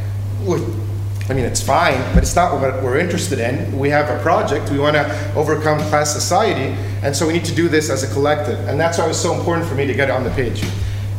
I 1.28 1.34
mean, 1.34 1.44
it's 1.44 1.60
fine, 1.60 2.00
but 2.14 2.22
it's 2.22 2.36
not 2.36 2.52
what 2.60 2.82
we're 2.82 2.98
interested 2.98 3.40
in. 3.40 3.76
We 3.76 3.88
have 3.90 4.08
a 4.08 4.22
project, 4.22 4.70
we 4.70 4.78
want 4.78 4.94
to 4.94 5.34
overcome 5.34 5.78
class 5.88 6.12
society, 6.12 6.76
and 7.02 7.16
so 7.16 7.26
we 7.26 7.32
need 7.32 7.44
to 7.46 7.54
do 7.54 7.68
this 7.68 7.90
as 7.90 8.04
a 8.04 8.12
collective. 8.12 8.58
And 8.68 8.78
that's 8.78 8.98
why 8.98 9.06
it 9.06 9.08
was 9.08 9.20
so 9.20 9.34
important 9.34 9.66
for 9.66 9.74
me 9.74 9.86
to 9.86 9.94
get 9.94 10.08
it 10.08 10.12
on 10.12 10.22
the 10.22 10.30
page. 10.30 10.64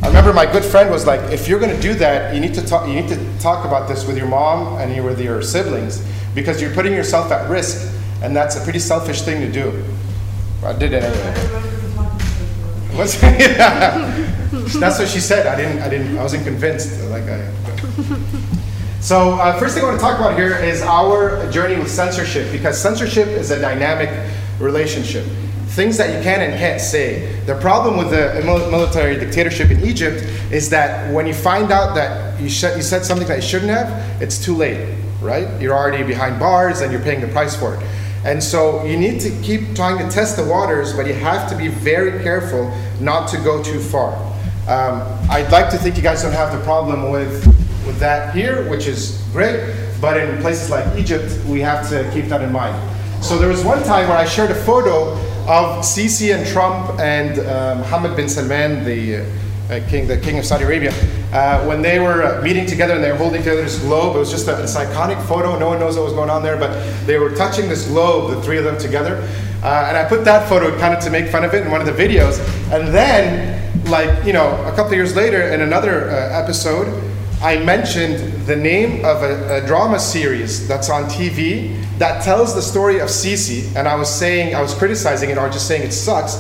I 0.02 0.08
remember 0.08 0.32
my 0.32 0.50
good 0.50 0.64
friend 0.64 0.90
was 0.90 1.06
like, 1.06 1.20
if 1.32 1.48
you're 1.48 1.60
going 1.60 1.76
to 1.76 1.82
do 1.82 1.94
that, 1.96 2.34
you 2.34 2.40
need 2.40 2.54
to 2.54 2.66
talk, 2.66 2.88
you 2.88 2.94
need 2.94 3.10
to 3.10 3.40
talk 3.40 3.66
about 3.66 3.90
this 3.90 4.06
with 4.06 4.18
your 4.18 4.28
mom 4.28 4.80
and 4.80 5.04
with 5.04 5.20
your 5.20 5.42
siblings, 5.42 6.06
because 6.34 6.62
you're 6.62 6.74
putting 6.74 6.94
yourself 6.94 7.32
at 7.32 7.50
risk, 7.50 7.94
and 8.22 8.36
that's 8.36 8.56
a 8.56 8.62
pretty 8.62 8.80
selfish 8.80 9.24
thing 9.24 9.42
to 9.42 9.52
do. 9.52 9.84
I 10.64 10.74
did 10.74 10.94
it 10.94 11.04
anyway. 11.04 11.34
What's, 12.96 13.22
yeah. 13.24 14.27
That's 14.74 15.00
what 15.00 15.08
she 15.08 15.20
said. 15.20 15.48
I 15.48 15.56
didn't. 15.56 15.82
I 15.82 15.90
didn't. 15.90 16.18
I 16.18 16.24
wasn't 16.24 16.44
convinced. 16.46 17.02
Like 17.10 17.24
I. 17.24 17.50
So 19.00 19.34
uh, 19.36 19.58
first 19.60 19.76
thing 19.76 19.84
I 19.84 19.88
want 19.88 20.00
to 20.00 20.06
talk 20.06 20.20
about 20.20 20.36
here 20.38 20.56
is 20.58 20.82
our 20.82 21.50
journey 21.52 21.78
with 21.78 21.90
censorship, 21.90 22.52
because 22.52 22.82
censorship 22.82 23.28
is 23.28 23.52
a 23.52 23.60
dynamic 23.62 24.10
relationship. 24.60 25.24
things 25.78 25.98
that 25.98 26.16
you 26.16 26.24
can 26.24 26.42
and 26.42 26.58
can't 26.58 26.82
say. 26.82 27.40
The 27.46 27.56
problem 27.60 27.98
with 27.98 28.10
the 28.10 28.42
military 28.44 29.16
dictatorship 29.18 29.70
in 29.70 29.84
Egypt 29.86 30.24
is 30.52 30.70
that 30.72 31.14
when 31.14 31.28
you 31.28 31.34
find 31.36 31.72
out 31.72 31.94
that 31.94 32.40
you, 32.42 32.50
sh- 32.50 32.76
you 32.76 32.82
said 32.82 33.06
something 33.06 33.28
that 33.28 33.36
you 33.36 33.48
shouldn't 33.48 33.70
have, 33.70 34.22
it's 34.22 34.44
too 34.44 34.56
late, 34.56 34.98
right? 35.22 35.48
You're 35.62 35.76
already 35.76 36.04
behind 36.04 36.40
bars 36.40 36.82
and 36.82 36.92
you're 36.92 37.02
paying 37.02 37.22
the 37.22 37.28
price 37.28 37.56
for 37.56 37.76
it. 37.76 37.84
And 38.26 38.44
so 38.44 38.84
you 38.86 38.98
need 38.98 39.22
to 39.22 39.30
keep 39.44 39.76
trying 39.76 40.00
to 40.00 40.10
test 40.10 40.36
the 40.36 40.44
waters, 40.44 40.94
but 40.94 41.06
you 41.06 41.14
have 41.14 41.48
to 41.52 41.56
be 41.56 41.68
very 41.68 42.24
careful 42.24 42.74
not 43.00 43.30
to 43.30 43.38
go 43.38 43.62
too 43.62 43.80
far. 43.80 44.18
Um, 44.68 45.02
I'd 45.30 45.50
like 45.50 45.70
to 45.70 45.78
think 45.78 45.96
you 45.96 46.04
guys 46.04 46.24
don't 46.24 46.34
have 46.34 46.52
the 46.52 46.62
problem 46.66 47.10
with, 47.10 47.48
with 47.86 47.98
that 48.00 48.36
here, 48.36 48.70
which 48.70 48.86
is 48.86 49.24
great, 49.32 49.74
but 50.02 50.18
in 50.18 50.42
places 50.42 50.70
like 50.70 50.86
Egypt, 50.98 51.34
we 51.46 51.62
have 51.62 51.90
to 51.90 52.10
keep 52.12 52.26
that 52.26 52.42
in 52.42 52.52
mind. 52.52 52.76
So 53.24 53.38
there 53.38 53.48
was 53.48 53.64
one 53.64 53.82
time 53.84 54.10
where 54.10 54.18
I 54.18 54.26
shared 54.26 54.52
a 54.52 54.56
photo 54.56 55.14
of 55.48 55.86
Sisi 55.86 56.36
and 56.38 56.46
Trump 56.46 57.00
and 57.00 57.40
um, 57.48 57.78
Mohammed 57.80 58.18
bin 58.18 58.28
Salman, 58.28 58.84
the 58.84 59.20
uh, 59.70 59.80
king, 59.88 60.06
the 60.06 60.18
king 60.18 60.38
of 60.38 60.46
Saudi 60.46 60.66
Arabia, 60.66 60.92
uh, 61.32 61.66
when 61.66 61.82
they 61.82 62.00
were 62.00 62.24
uh, 62.24 62.42
meeting 62.42 62.66
together 62.66 62.96
and 62.96 63.04
they 63.04 63.12
were 63.12 63.18
holding 63.18 63.42
together 63.42 63.62
this 63.62 63.80
globe. 63.80 64.18
It 64.18 64.20
was 64.20 64.32
just 64.32 64.50
a, 64.50 64.56
this 64.56 64.76
iconic 64.76 65.26
photo. 65.28 65.58
No 65.58 65.70
one 65.70 65.80
knows 65.80 65.96
what 65.96 66.04
was 66.04 66.14
going 66.14 66.30
on 66.30 66.44
there, 66.44 66.58
but 66.58 66.78
they 67.06 67.18
were 67.18 67.34
touching 67.34 67.70
this 67.70 67.88
globe, 67.88 68.32
the 68.32 68.42
three 68.42 68.58
of 68.58 68.66
them 68.66 68.78
together. 68.78 69.16
Uh, 69.64 69.86
and 69.88 69.96
I 69.96 70.04
put 70.08 70.26
that 70.26 70.50
photo 70.50 70.78
kind 70.78 70.94
of 70.94 71.02
to 71.06 71.10
make 71.10 71.30
fun 71.30 71.46
of 71.46 71.54
it 71.54 71.66
in 71.66 71.72
one 71.72 71.80
of 71.80 71.88
the 71.88 71.94
videos. 71.94 72.40
And 72.72 72.94
then, 72.94 73.67
like 73.90 74.26
you 74.26 74.34
know, 74.34 74.50
a 74.66 74.76
couple 74.76 74.94
years 74.94 75.16
later, 75.16 75.42
in 75.42 75.62
another 75.62 76.10
uh, 76.10 76.42
episode, 76.42 76.88
I 77.42 77.58
mentioned 77.64 78.46
the 78.48 78.56
name 78.56 79.06
of 79.06 79.24
a, 79.24 79.64
a 79.64 79.68
drama 79.68 80.00
series 80.00 80.68
that's 80.68 80.90
on 80.90 81.04
TV 81.04 81.82
that 82.00 82.24
tells 82.24 82.56
the 82.56 82.62
story 82.62 83.00
of 83.00 83.10
Sisi, 83.10 83.76
and 83.76 83.88
I 83.88 83.96
was 83.96 84.14
saying, 84.14 84.56
I 84.56 84.62
was 84.62 84.74
criticizing 84.74 85.30
it 85.30 85.38
or 85.38 85.50
just 85.50 85.68
saying 85.68 85.84
it 85.84 85.92
sucks, 85.92 86.38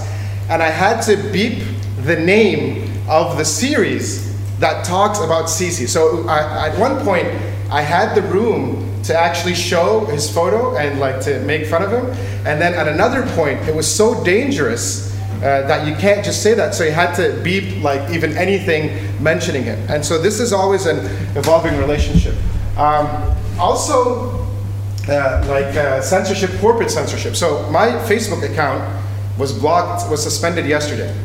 and 0.50 0.62
I 0.62 0.70
had 0.70 1.01
to 1.01 1.16
beep 1.32 1.63
the 2.01 2.16
name 2.16 2.92
of 3.08 3.38
the 3.38 3.46
series 3.46 4.25
that 4.60 4.86
talks 4.86 5.20
about 5.20 5.46
Sisi. 5.46 5.88
So 5.88 6.27
I, 6.27 6.70
at 6.70 6.80
one 6.80 7.04
point, 7.04 7.27
I 7.70 7.82
had 7.82 8.16
the 8.16 8.24
room 8.24 8.84
to 9.04 9.18
actually 9.18 9.56
show 9.56 10.06
his 10.06 10.32
photo 10.32 10.77
and 10.77 11.00
like 11.00 11.22
to 11.22 11.39
make 11.42 11.68
fun 11.68 11.84
of 11.84 11.92
him, 11.92 12.06
and 12.46 12.60
then 12.62 12.74
at 12.74 12.88
another 12.88 13.24
point, 13.36 13.60
it 13.68 13.75
was 13.75 13.88
so 13.94 14.24
dangerous 14.24 15.16
uh, 15.38 15.67
that 15.67 15.88
you 15.88 15.96
can't 15.96 16.25
just 16.25 16.41
say 16.41 16.53
that. 16.53 16.74
So 16.74 16.84
you 16.84 16.91
had 16.91 17.13
to 17.15 17.39
beep 17.44 17.84
like 17.84 18.10
even 18.12 18.36
anything 18.38 18.91
mentioning 19.22 19.63
it. 19.63 19.77
And 19.89 20.03
so 20.03 20.22
this 20.22 20.39
is 20.39 20.53
always 20.53 20.86
an 20.86 21.06
evolving 21.38 21.77
relationship. 21.77 22.36
Um, 22.77 23.36
also, 23.60 24.48
uh, 25.08 25.46
like 25.48 25.75
uh, 25.75 26.01
censorship, 26.01 26.50
corporate 26.60 26.91
censorship. 26.91 27.36
So 27.36 27.70
my 27.72 27.88
Facebook 28.10 28.44
account 28.50 28.84
was 29.38 29.53
blocked, 29.53 30.10
was 30.10 30.22
suspended 30.22 30.65
yesterday. 30.65 31.15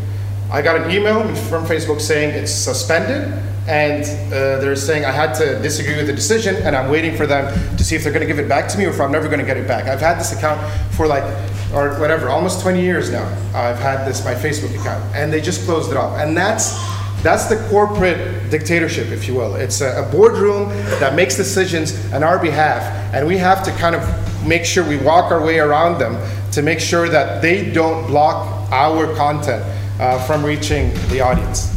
I 0.50 0.60
got 0.60 0.76
an 0.76 0.90
email 0.90 1.22
from 1.48 1.64
Facebook 1.64 2.00
saying 2.00 2.34
it's 2.34 2.52
suspended, 2.52 3.32
and 3.66 4.04
uh, 4.32 4.60
they're 4.60 4.76
saying 4.76 5.04
I 5.04 5.10
had 5.10 5.32
to 5.34 5.58
disagree 5.62 5.96
with 5.96 6.06
the 6.06 6.12
decision, 6.12 6.56
and 6.56 6.76
I'm 6.76 6.90
waiting 6.90 7.16
for 7.16 7.26
them 7.26 7.46
to 7.76 7.84
see 7.84 7.96
if 7.96 8.02
they're 8.02 8.12
going 8.12 8.26
to 8.26 8.26
give 8.26 8.38
it 8.38 8.48
back 8.48 8.68
to 8.68 8.78
me 8.78 8.84
or 8.84 8.90
if 8.90 9.00
I'm 9.00 9.10
never 9.10 9.28
going 9.28 9.40
to 9.40 9.46
get 9.46 9.56
it 9.56 9.66
back. 9.66 9.86
I've 9.86 10.00
had 10.00 10.20
this 10.20 10.32
account 10.32 10.60
for 10.92 11.06
like, 11.06 11.24
or 11.74 11.98
whatever, 11.98 12.28
almost 12.28 12.60
20 12.60 12.80
years 12.80 13.10
now. 13.10 13.24
I've 13.54 13.78
had 13.78 14.06
this 14.06 14.24
my 14.24 14.34
Facebook 14.34 14.78
account, 14.78 15.02
and 15.14 15.32
they 15.32 15.40
just 15.40 15.64
closed 15.64 15.90
it 15.90 15.96
off, 15.96 16.18
and 16.18 16.36
that's 16.36 16.78
that's 17.22 17.46
the 17.46 17.56
corporate 17.70 18.50
dictatorship, 18.50 19.08
if 19.08 19.28
you 19.28 19.34
will. 19.34 19.54
It's 19.54 19.80
a, 19.80 20.02
a, 20.02 20.10
boardroom 20.10 20.70
that 20.98 21.14
makes 21.14 21.36
decisions 21.36 22.12
on 22.12 22.24
our 22.24 22.38
behalf, 22.38 22.82
and 23.14 23.26
we 23.26 23.38
have 23.38 23.62
to 23.64 23.70
kind 23.72 23.94
of 23.94 24.02
make 24.44 24.64
sure 24.64 24.86
we 24.86 24.96
walk 24.96 25.30
our 25.30 25.40
way 25.40 25.60
around 25.60 26.00
them 26.00 26.18
to 26.50 26.62
make 26.62 26.80
sure 26.80 27.08
that 27.08 27.40
they 27.40 27.70
don't 27.70 28.08
block 28.08 28.70
our 28.72 29.14
content 29.14 29.62
uh, 30.00 30.18
from 30.26 30.44
reaching 30.44 30.92
the 31.10 31.20
audience. 31.20 31.72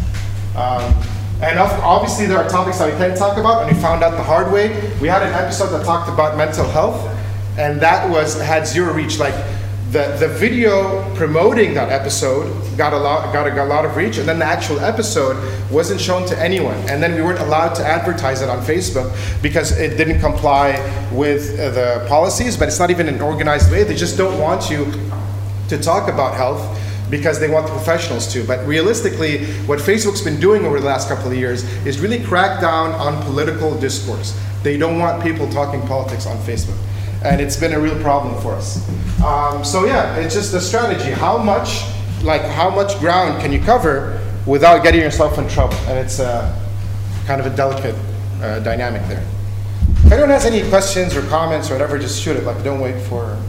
Um, 0.56 0.94
and 1.42 1.60
obviously, 1.60 2.25
there 2.25 2.40
are 2.40 2.50
topics 2.50 2.80
that 2.80 2.92
we 2.92 2.98
can't 2.98 3.16
talk 3.16 3.38
about, 3.38 3.64
and 3.68 3.75
we 3.75 3.82
found 3.82 4.04
out 4.04 4.12
the 4.12 4.24
hard 4.24 4.52
way. 4.52 4.70
We 5.00 5.08
had 5.08 5.22
an 5.22 5.34
episode 5.34 5.70
that 5.78 5.86
talked 5.86 6.10
about 6.10 6.38
mental 6.38 6.66
health, 6.66 7.08
and 7.60 7.80
that 7.82 8.10
was 8.10 8.40
had 8.42 8.66
zero 8.66 8.94
reach. 8.94 9.20
Like 9.20 9.36
the, 9.92 10.18
the 10.20 10.27
video 10.27 11.13
promoting 11.15 11.75
that 11.75 11.92
episode 11.92 12.51
got 12.75 12.92
a 12.92 12.98
lot 12.98 13.32
got 13.32 13.46
a, 13.46 13.51
got 13.51 13.65
a 13.65 13.70
lot 13.70 13.86
of 13.86 13.96
reach 13.96 14.18
and 14.18 14.27
then 14.27 14.39
the 14.39 14.46
actual 14.46 14.80
episode 14.80 15.38
wasn't 15.72 16.01
shown 16.01 16.27
to 16.27 16.38
anyone 16.39 16.75
and 16.89 17.04
then 17.04 17.13
we 17.13 17.22
weren't 17.22 17.39
allowed 17.39 17.74
to 17.75 17.86
advertise 17.86 18.42
it 18.42 18.50
on 18.50 18.60
facebook 18.63 19.13
because 19.44 19.77
it 19.77 19.96
didn't 19.96 20.20
comply 20.20 20.72
with 21.13 21.60
uh, 21.60 21.70
the 21.70 22.06
policies 22.08 22.58
but 22.58 22.68
it's 22.68 22.80
not 22.80 22.89
even 22.89 23.08
an 23.08 23.22
organized 23.22 23.72
way 23.72 23.84
they 23.84 23.96
just 23.96 24.18
don't 24.18 24.39
want 24.39 24.72
you 24.72 24.92
to 25.70 25.77
talk 25.77 26.10
about 26.10 26.36
health 26.36 26.82
because 27.10 27.39
they 27.39 27.48
want 27.48 27.68
the 27.68 27.72
professionals 27.72 28.25
to. 28.34 28.44
But 28.44 28.65
realistically, 28.65 29.46
what 29.68 29.77
Facebook's 29.77 30.24
been 30.24 30.39
doing 30.39 30.65
over 30.65 30.80
the 30.80 30.88
last 30.88 31.08
couple 31.08 31.32
of 31.32 31.38
years 31.38 31.63
is 31.86 32.00
really 32.00 32.20
crack 32.24 32.60
down 32.60 32.94
on 32.94 33.22
political 33.25 33.80
discourse. 33.80 34.36
They 34.63 34.75
don't 34.75 34.98
want 34.98 35.22
people 35.22 35.48
talking 35.51 35.82
politics 35.82 36.25
on 36.25 36.36
Facebook 36.38 36.80
and 37.25 37.41
it's 37.41 37.58
been 37.58 37.74
a 37.74 37.79
real 37.79 38.00
problem 38.01 38.39
for 38.41 38.53
us. 38.53 38.88
Um, 39.24 39.65
so 39.65 39.86
yeah, 39.86 40.15
it's 40.17 40.36
just 40.36 40.53
a 40.53 40.62
strategy. 40.62 41.12
How 41.12 41.38
much, 41.38 41.84
like 42.24 42.44
how 42.44 42.70
much 42.70 43.00
ground 43.00 43.41
can 43.41 43.51
you 43.51 43.60
cover 43.60 44.22
without 44.46 44.84
getting 44.84 45.01
yourself 45.01 45.38
in 45.39 45.48
trouble? 45.50 45.75
And 45.88 45.98
it's 45.98 46.20
uh, 46.20 46.53
kind 47.25 47.41
of 47.41 47.51
a 47.51 47.55
delicate 47.55 47.96
uh, 48.41 48.60
dynamic 48.60 49.01
there. 49.08 49.25
If 50.05 50.12
anyone 50.12 50.29
has 50.29 50.46
any 50.46 50.67
questions 50.70 51.15
or 51.15 51.24
comments 51.24 51.72
or 51.72 51.74
whatever, 51.74 51.98
just 51.98 52.22
shoot 52.22 52.38
it. 52.38 52.44
Like 52.44 52.63
don't 52.63 52.79
wait 52.79 53.01
for 53.08 53.41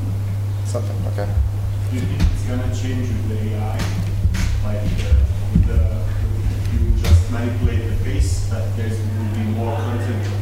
something. 0.64 0.96
Okay. 1.12 1.30
Do 1.90 1.96
you 1.96 2.02
think 2.02 2.22
it's 2.32 2.42
gonna 2.44 2.74
change 2.74 3.08
with 3.08 3.28
the 3.28 3.56
AI? 3.56 3.76
Like 4.64 4.78
uh, 4.78 5.14
with 5.52 5.66
the, 5.66 6.02
you 6.72 7.02
just 7.02 7.30
manipulate 7.30 7.90
the 7.90 7.96
face, 8.04 8.48
that 8.48 8.74
there's 8.76 8.98
will 8.98 9.34
be 9.34 9.50
more 9.52 9.76
content. 9.76 10.32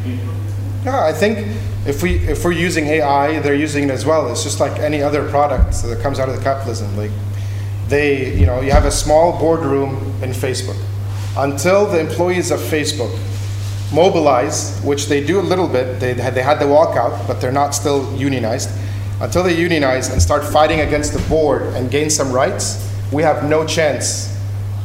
Yeah, 0.85 1.03
I 1.03 1.13
think 1.15 1.57
if 1.87 2.03
we 2.03 2.17
if 2.29 2.45
we're 2.45 2.53
using 2.53 2.87
AI, 2.87 3.41
they're 3.41 3.55
using 3.55 3.85
it 3.85 3.91
as 3.91 4.07
well. 4.07 4.31
It's 4.31 4.43
just 4.43 4.61
like 4.61 4.79
any 4.79 5.03
other 5.03 5.29
product 5.29 5.83
that 5.83 6.01
comes 6.01 6.19
out 6.19 6.29
of 6.29 6.37
the 6.37 6.43
capitalism. 6.43 6.97
Like 6.97 7.11
they, 7.89 8.35
you 8.35 8.47
know, 8.47 8.61
you 8.61 8.71
have 8.73 8.87
a 8.87 8.91
small 8.91 9.39
boardroom 9.39 9.97
in 10.23 10.31
Facebook. 10.31 10.81
Until 11.37 11.87
the 11.87 12.01
employees 12.01 12.51
of 12.51 12.61
Facebook 12.61 13.19
mobilize, 13.93 14.81
which 14.83 15.07
they 15.07 15.25
do 15.25 15.39
a 15.39 15.43
little 15.43 15.69
bit, 15.69 16.01
they 16.01 16.15
had, 16.15 16.35
they 16.35 16.43
had 16.43 16.59
the 16.59 16.65
walkout, 16.65 17.27
but 17.27 17.41
they're 17.41 17.53
not 17.53 17.75
still 17.75 18.15
unionized. 18.17 18.71
Until 19.21 19.43
they 19.43 19.57
unionize 19.57 20.11
and 20.11 20.21
start 20.21 20.45
fighting 20.45 20.81
against 20.81 21.13
the 21.13 21.21
board 21.29 21.63
and 21.75 21.91
gain 21.91 22.09
some 22.09 22.33
rights, 22.33 22.91
we 23.13 23.23
have 23.23 23.49
no 23.49 23.65
chance 23.67 24.35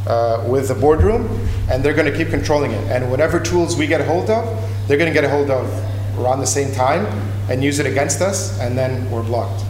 uh, 0.06 0.44
with 0.48 0.68
the 0.68 0.76
boardroom, 0.76 1.48
and 1.70 1.84
they're 1.84 1.94
going 1.94 2.12
to 2.12 2.18
keep 2.18 2.30
controlling 2.30 2.72
it. 2.72 2.92
And 2.92 3.10
whatever 3.10 3.40
tools 3.40 3.78
we 3.78 3.88
get 3.88 4.02
a 4.02 4.06
hold 4.06 4.30
of, 4.30 4.46
they're 4.88 4.98
going 4.98 5.10
to 5.10 5.14
get 5.14 5.24
a 5.24 5.30
hold 5.30 5.50
of 5.50 5.89
around 6.20 6.40
the 6.40 6.48
same 6.48 6.74
time 6.74 7.06
and 7.50 7.64
use 7.64 7.80
it 7.80 7.86
against 7.86 8.22
us, 8.22 8.60
and 8.60 8.78
then 8.78 9.10
we're 9.10 9.24
blocked. 9.24 9.64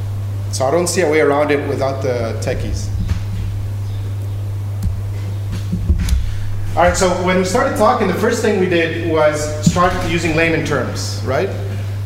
So 0.52 0.66
I 0.66 0.72
don't 0.72 0.88
see 0.88 1.02
a 1.02 1.10
way 1.10 1.22
around 1.22 1.52
it 1.52 1.68
without 1.70 2.02
the 2.02 2.40
techies. 2.42 2.90
All 6.76 6.84
right, 6.84 6.96
so 6.96 7.10
when 7.26 7.38
we 7.38 7.46
started 7.46 7.78
talking, 7.78 8.08
the 8.08 8.14
first 8.14 8.42
thing 8.42 8.60
we 8.60 8.68
did 8.68 9.12
was 9.12 9.66
start 9.70 9.94
using 10.10 10.36
layman 10.36 10.66
terms, 10.66 11.22
right? 11.26 11.50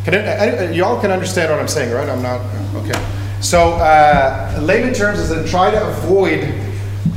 Can 0.03 0.13
it, 0.13 0.75
you 0.75 0.83
all 0.83 0.99
can 0.99 1.11
understand 1.11 1.51
what 1.51 1.59
I'm 1.59 1.67
saying, 1.67 1.93
right? 1.93 2.09
I'm 2.09 2.21
not, 2.21 2.41
okay. 2.75 2.99
So 3.39 3.73
uh, 3.73 4.59
layman 4.61 4.93
terms 4.93 5.19
is 5.19 5.29
to 5.29 5.47
try 5.49 5.69
to 5.69 5.87
avoid 5.89 6.41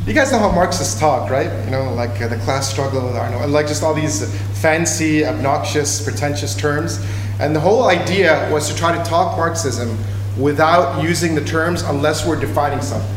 you 0.06 0.14
guys 0.14 0.30
know 0.30 0.38
how 0.38 0.52
Marxists 0.52 1.00
talk, 1.00 1.30
right? 1.30 1.50
You 1.64 1.70
know, 1.72 1.92
like 1.94 2.22
uh, 2.22 2.28
the 2.28 2.36
class 2.38 2.70
struggle, 2.70 3.08
and 3.16 3.52
like 3.52 3.66
just 3.66 3.82
all 3.82 3.92
these 3.92 4.32
fancy, 4.60 5.26
obnoxious, 5.26 6.00
pretentious 6.02 6.54
terms. 6.54 7.04
And 7.40 7.54
the 7.54 7.60
whole 7.60 7.88
idea 7.88 8.48
was 8.52 8.68
to 8.70 8.76
try 8.76 8.96
to 8.96 9.02
talk 9.02 9.36
Marxism 9.36 9.98
without 10.38 11.02
using 11.02 11.34
the 11.34 11.44
terms 11.44 11.82
unless 11.82 12.24
we're 12.24 12.38
defining 12.38 12.80
something. 12.82 13.10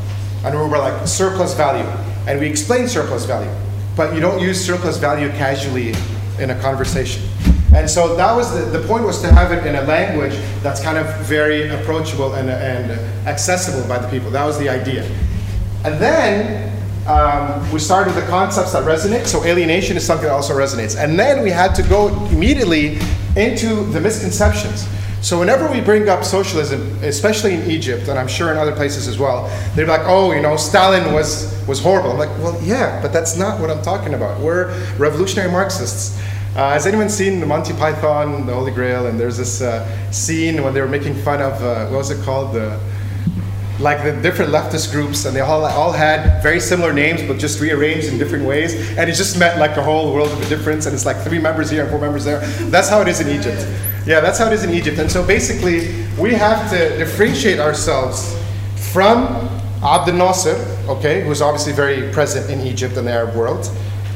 And 0.43 0.55
we 0.55 0.61
were 0.67 0.79
like 0.79 1.07
surplus 1.07 1.53
value, 1.53 1.87
and 2.27 2.39
we 2.39 2.47
explain 2.47 2.87
surplus 2.87 3.23
value, 3.23 3.51
but 3.95 4.15
you 4.15 4.19
don't 4.19 4.41
use 4.41 4.59
surplus 4.59 4.97
value 4.97 5.29
casually 5.29 5.93
in 6.39 6.49
a 6.49 6.59
conversation. 6.59 7.21
And 7.75 7.87
so 7.87 8.15
that 8.15 8.35
was 8.35 8.51
the, 8.51 8.79
the 8.79 8.87
point 8.87 9.03
was 9.03 9.21
to 9.21 9.31
have 9.31 9.51
it 9.51 9.63
in 9.63 9.75
a 9.75 9.83
language 9.83 10.33
that's 10.63 10.81
kind 10.81 10.97
of 10.97 11.05
very 11.27 11.69
approachable 11.69 12.33
and, 12.33 12.49
and 12.49 12.91
accessible 13.27 13.87
by 13.87 13.99
the 13.99 14.07
people. 14.07 14.31
That 14.31 14.45
was 14.45 14.57
the 14.57 14.69
idea. 14.69 15.03
And 15.85 16.01
then 16.01 16.68
um, 17.09 17.71
we 17.71 17.79
started 17.79 18.13
with 18.13 18.23
the 18.23 18.29
concepts 18.29 18.73
that 18.73 18.83
resonate. 18.83 19.25
So 19.25 19.43
alienation 19.43 19.97
is 19.97 20.05
something 20.05 20.27
that 20.27 20.33
also 20.33 20.53
resonates. 20.53 20.95
And 20.95 21.17
then 21.17 21.43
we 21.43 21.49
had 21.49 21.73
to 21.75 21.83
go 21.83 22.09
immediately 22.27 22.99
into 23.35 23.83
the 23.85 23.99
misconceptions. 23.99 24.87
So 25.21 25.39
whenever 25.39 25.69
we 25.69 25.81
bring 25.81 26.07
up 26.07 26.23
socialism, 26.23 26.81
especially 27.03 27.55
in 27.55 27.69
Egypt, 27.69 28.07
and 28.07 28.17
I'm 28.17 28.27
sure 28.27 28.51
in 28.51 28.57
other 28.57 28.73
places 28.73 29.07
as 29.07 29.17
well, 29.17 29.49
they're 29.75 29.87
like, 29.87 30.03
oh, 30.03 30.31
you 30.31 30.41
know, 30.41 30.55
Stalin 30.55 31.11
was, 31.11 31.61
was 31.67 31.81
horrible. 31.81 32.11
I'm 32.11 32.17
like, 32.17 32.29
well, 32.37 32.57
yeah, 32.61 33.01
but 33.01 33.11
that's 33.11 33.35
not 33.35 33.59
what 33.59 33.69
I'm 33.69 33.81
talking 33.81 34.13
about. 34.13 34.39
We're 34.39 34.71
revolutionary 34.97 35.51
Marxists. 35.51 36.17
Uh, 36.55 36.71
has 36.71 36.85
anyone 36.85 37.09
seen 37.09 37.45
Monty 37.45 37.73
Python, 37.73 38.45
the 38.45 38.53
Holy 38.53 38.71
Grail? 38.71 39.07
And 39.07 39.19
there's 39.19 39.37
this 39.37 39.61
uh, 39.61 40.11
scene 40.11 40.63
when 40.63 40.73
they 40.73 40.81
were 40.81 40.87
making 40.87 41.15
fun 41.15 41.41
of, 41.41 41.61
uh, 41.63 41.87
what 41.87 41.97
was 41.97 42.11
it 42.11 42.23
called? 42.23 42.53
The, 42.53 42.79
like 43.79 44.03
the 44.03 44.21
different 44.21 44.51
leftist 44.51 44.91
groups, 44.91 45.25
and 45.25 45.35
they 45.35 45.39
all, 45.39 45.63
all 45.65 45.91
had 45.91 46.43
very 46.43 46.59
similar 46.59 46.91
names, 46.91 47.21
but 47.23 47.37
just 47.37 47.61
rearranged 47.61 48.07
in 48.07 48.17
different 48.17 48.45
ways. 48.45 48.73
And 48.97 49.09
it 49.09 49.13
just 49.13 49.39
meant 49.39 49.59
like 49.59 49.75
the 49.75 49.83
whole 49.83 50.13
world 50.13 50.31
of 50.31 50.41
a 50.41 50.49
difference. 50.49 50.85
And 50.85 50.93
it's 50.93 51.05
like 51.05 51.17
three 51.23 51.39
members 51.39 51.69
here 51.69 51.81
and 51.81 51.89
four 51.89 51.99
members 51.99 52.25
there. 52.25 52.39
That's 52.69 52.89
how 52.89 53.01
it 53.01 53.07
is 53.07 53.21
in 53.21 53.29
Egypt. 53.29 53.65
Yeah, 54.05 54.19
that's 54.19 54.37
how 54.37 54.47
it 54.47 54.53
is 54.53 54.63
in 54.63 54.73
Egypt. 54.73 54.97
And 54.99 55.09
so 55.09 55.25
basically, 55.25 56.05
we 56.19 56.33
have 56.33 56.69
to 56.71 56.97
differentiate 56.97 57.59
ourselves 57.59 58.37
from 58.91 59.25
Abdel 59.83 60.15
Nasser, 60.15 60.55
okay, 60.89 61.21
who's 61.23 61.41
obviously 61.41 61.73
very 61.73 62.11
present 62.11 62.49
in 62.49 62.59
Egypt 62.65 62.97
and 62.97 63.07
the 63.07 63.11
Arab 63.11 63.35
world, 63.35 63.69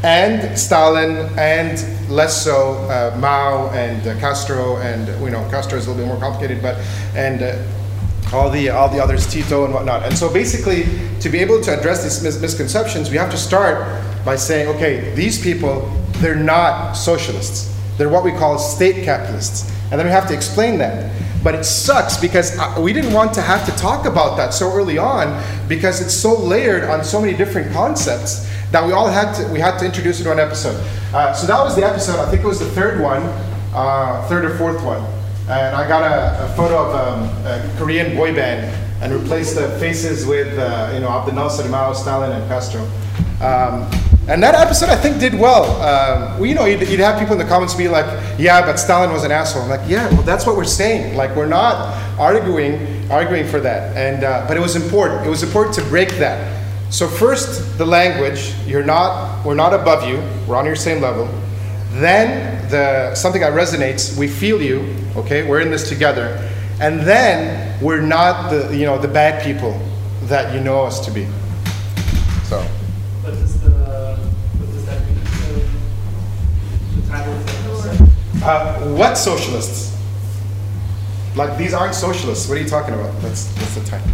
and 0.04 0.58
Stalin, 0.60 1.30
and 1.40 1.80
less 2.10 2.44
so 2.44 2.74
uh, 2.90 3.16
Mao 3.20 3.70
and 3.70 4.06
uh, 4.06 4.20
Castro, 4.20 4.78
and 4.78 5.08
you 5.24 5.32
know 5.32 5.48
Castro 5.50 5.78
is 5.78 5.88
a 5.88 5.92
little 5.92 6.06
bit 6.06 6.12
more 6.12 6.20
complicated, 6.20 6.62
but 6.62 6.76
and 7.16 7.42
uh, 7.42 7.56
all 8.34 8.50
the 8.50 8.70
all 8.70 8.90
the 8.90 9.02
others, 9.02 9.32
Tito 9.32 9.66
and 9.66 9.74
whatnot. 9.74 10.04
And 10.04 10.18
so 10.18 10.32
basically, 10.32 10.86
to 11.20 11.30
be 11.30 11.40
able 11.40 11.62
to 11.62 11.78
address 11.78 12.04
these 12.04 12.24
mis- 12.24 12.42
misconceptions, 12.42 13.10
we 13.10 13.18
have 13.18 13.32
to 13.32 13.38
start 13.38 14.04
by 14.26 14.36
saying, 14.36 14.68
okay, 14.76 15.14
these 15.16 15.42
people, 15.42 15.90
they're 16.14 16.36
not 16.36 16.94
socialists. 16.94 17.74
They're 17.98 18.10
what 18.10 18.24
we 18.24 18.32
call 18.32 18.58
state 18.58 19.04
capitalists, 19.06 19.72
and 19.92 20.00
then 20.00 20.08
we 20.08 20.12
have 20.12 20.28
to 20.30 20.34
explain 20.34 20.80
that. 20.80 21.12
But 21.44 21.56
it 21.56 21.66
sucks 21.66 22.18
because 22.18 22.58
uh, 22.58 22.80
we 22.80 22.94
didn't 22.94 23.14
want 23.14 23.34
to 23.34 23.42
have 23.42 23.66
to 23.66 23.72
talk 23.74 24.06
about 24.06 24.38
that 24.38 24.54
so 24.54 24.72
early 24.72 24.98
on 24.98 25.44
because 25.68 26.02
it's 26.02 26.14
so 26.14 26.34
layered 26.34 26.86
on 26.86 27.04
so 27.04 27.20
many 27.20 27.36
different 27.36 27.72
concepts 27.74 28.50
that 28.72 28.84
we 28.86 28.94
all 28.94 29.08
had 29.08 29.34
to 29.34 29.48
we 29.50 29.60
had 29.60 29.78
to 29.80 29.86
introduce 29.86 30.20
it 30.20 30.24
in 30.24 30.30
one 30.30 30.40
episode. 30.40 30.76
Uh, 31.14 31.34
so 31.34 31.46
that 31.46 31.62
was 31.62 31.76
the 31.76 31.86
episode. 31.86 32.20
I 32.20 32.32
think 32.32 32.44
it 32.44 32.48
was 32.48 32.60
the 32.60 32.70
third 32.72 33.02
one, 33.02 33.22
uh, 33.74 34.26
third 34.30 34.46
or 34.46 34.58
fourth 34.58 34.84
one. 34.84 35.04
And 35.54 35.76
I 35.76 35.88
got 35.88 36.02
a, 36.02 36.46
a 36.46 36.56
photo 36.56 36.78
of 36.78 36.96
um, 36.96 37.46
a 37.46 37.76
Korean 37.78 38.16
boy 38.16 38.34
band 38.34 38.66
and 39.04 39.14
replaced 39.14 39.56
the 39.56 39.70
faces 39.80 40.26
with 40.26 40.58
uh, 40.58 40.92
you 40.94 41.00
know 41.00 41.10
Abdel 41.10 41.36
Nasser, 41.36 41.70
Mao, 41.70 41.94
Stalin, 41.94 42.32
and 42.32 42.48
Castro. 42.48 42.82
Um, 43.40 43.88
and 44.28 44.42
that 44.42 44.56
episode, 44.56 44.90
I 44.90 44.96
think, 44.96 45.20
did 45.20 45.34
well. 45.36 45.66
Um, 45.82 46.40
well 46.40 46.46
you 46.46 46.56
know, 46.56 46.66
you'd, 46.66 46.88
you'd, 46.90 47.02
have 47.02 47.20
people 47.20 47.34
in 47.34 47.40
the 47.40 47.46
comments 47.46 47.76
be 47.76 47.88
like, 47.88 48.06
"Yeah, 48.40 48.66
but 48.66 48.78
Stalin 48.78 49.12
was 49.12 49.26
an 49.26 49.32
asshole." 49.32 49.62
I'm 49.62 49.70
like, 49.70 49.88
"Yeah, 49.88 50.10
well, 50.14 50.24
that's 50.24 50.48
what 50.48 50.56
we're 50.56 50.64
saying. 50.64 51.16
Like, 51.16 51.36
we're 51.36 51.46
not 51.46 51.76
arguing 52.18 53.12
arguing 53.12 53.46
for 53.46 53.60
that." 53.60 53.96
And 53.96 54.24
uh, 54.24 54.46
but 54.48 54.58
it 54.58 54.62
was 54.62 54.76
important. 54.76 55.28
It 55.28 55.30
was 55.30 55.44
important 55.44 55.76
to 55.76 55.84
break 55.84 56.10
that. 56.18 56.64
So 56.90 57.08
first, 57.08 57.78
the 57.78 57.86
language. 57.86 58.54
You're 58.66 58.86
not. 58.86 59.46
We're 59.46 59.56
not 59.56 59.74
above 59.74 60.08
you. 60.08 60.18
We're 60.48 60.56
on 60.56 60.66
your 60.66 60.76
same 60.76 61.02
level. 61.02 61.28
Then 61.94 62.68
the 62.70 63.14
something 63.14 63.42
that 63.42 63.54
resonates. 63.54 64.18
We 64.18 64.28
feel 64.28 64.62
you. 64.62 64.96
Okay, 65.16 65.48
we're 65.48 65.62
in 65.62 65.70
this 65.70 65.88
together. 65.88 66.50
And 66.82 67.00
then 67.02 67.80
we're 67.84 68.02
not 68.02 68.50
the 68.50 68.76
you 68.76 68.86
know 68.86 68.98
the 68.98 69.08
bad 69.08 69.44
people 69.44 69.80
that 70.24 70.56
you 70.56 70.60
know 70.60 70.82
us 70.82 71.06
to 71.06 71.12
be. 71.12 71.28
So. 72.46 72.66
Uh, 78.44 78.94
what 78.96 79.18
socialists? 79.18 79.96
Like 81.36 81.58
these 81.58 81.74
aren't 81.74 81.96
socialists. 81.96 82.50
What 82.50 82.58
are 82.58 82.62
you 82.62 82.68
talking 82.68 82.96
about? 82.96 83.14
That's 83.22 83.46
that's 83.54 83.76
the 83.76 83.86
title. 83.86 84.08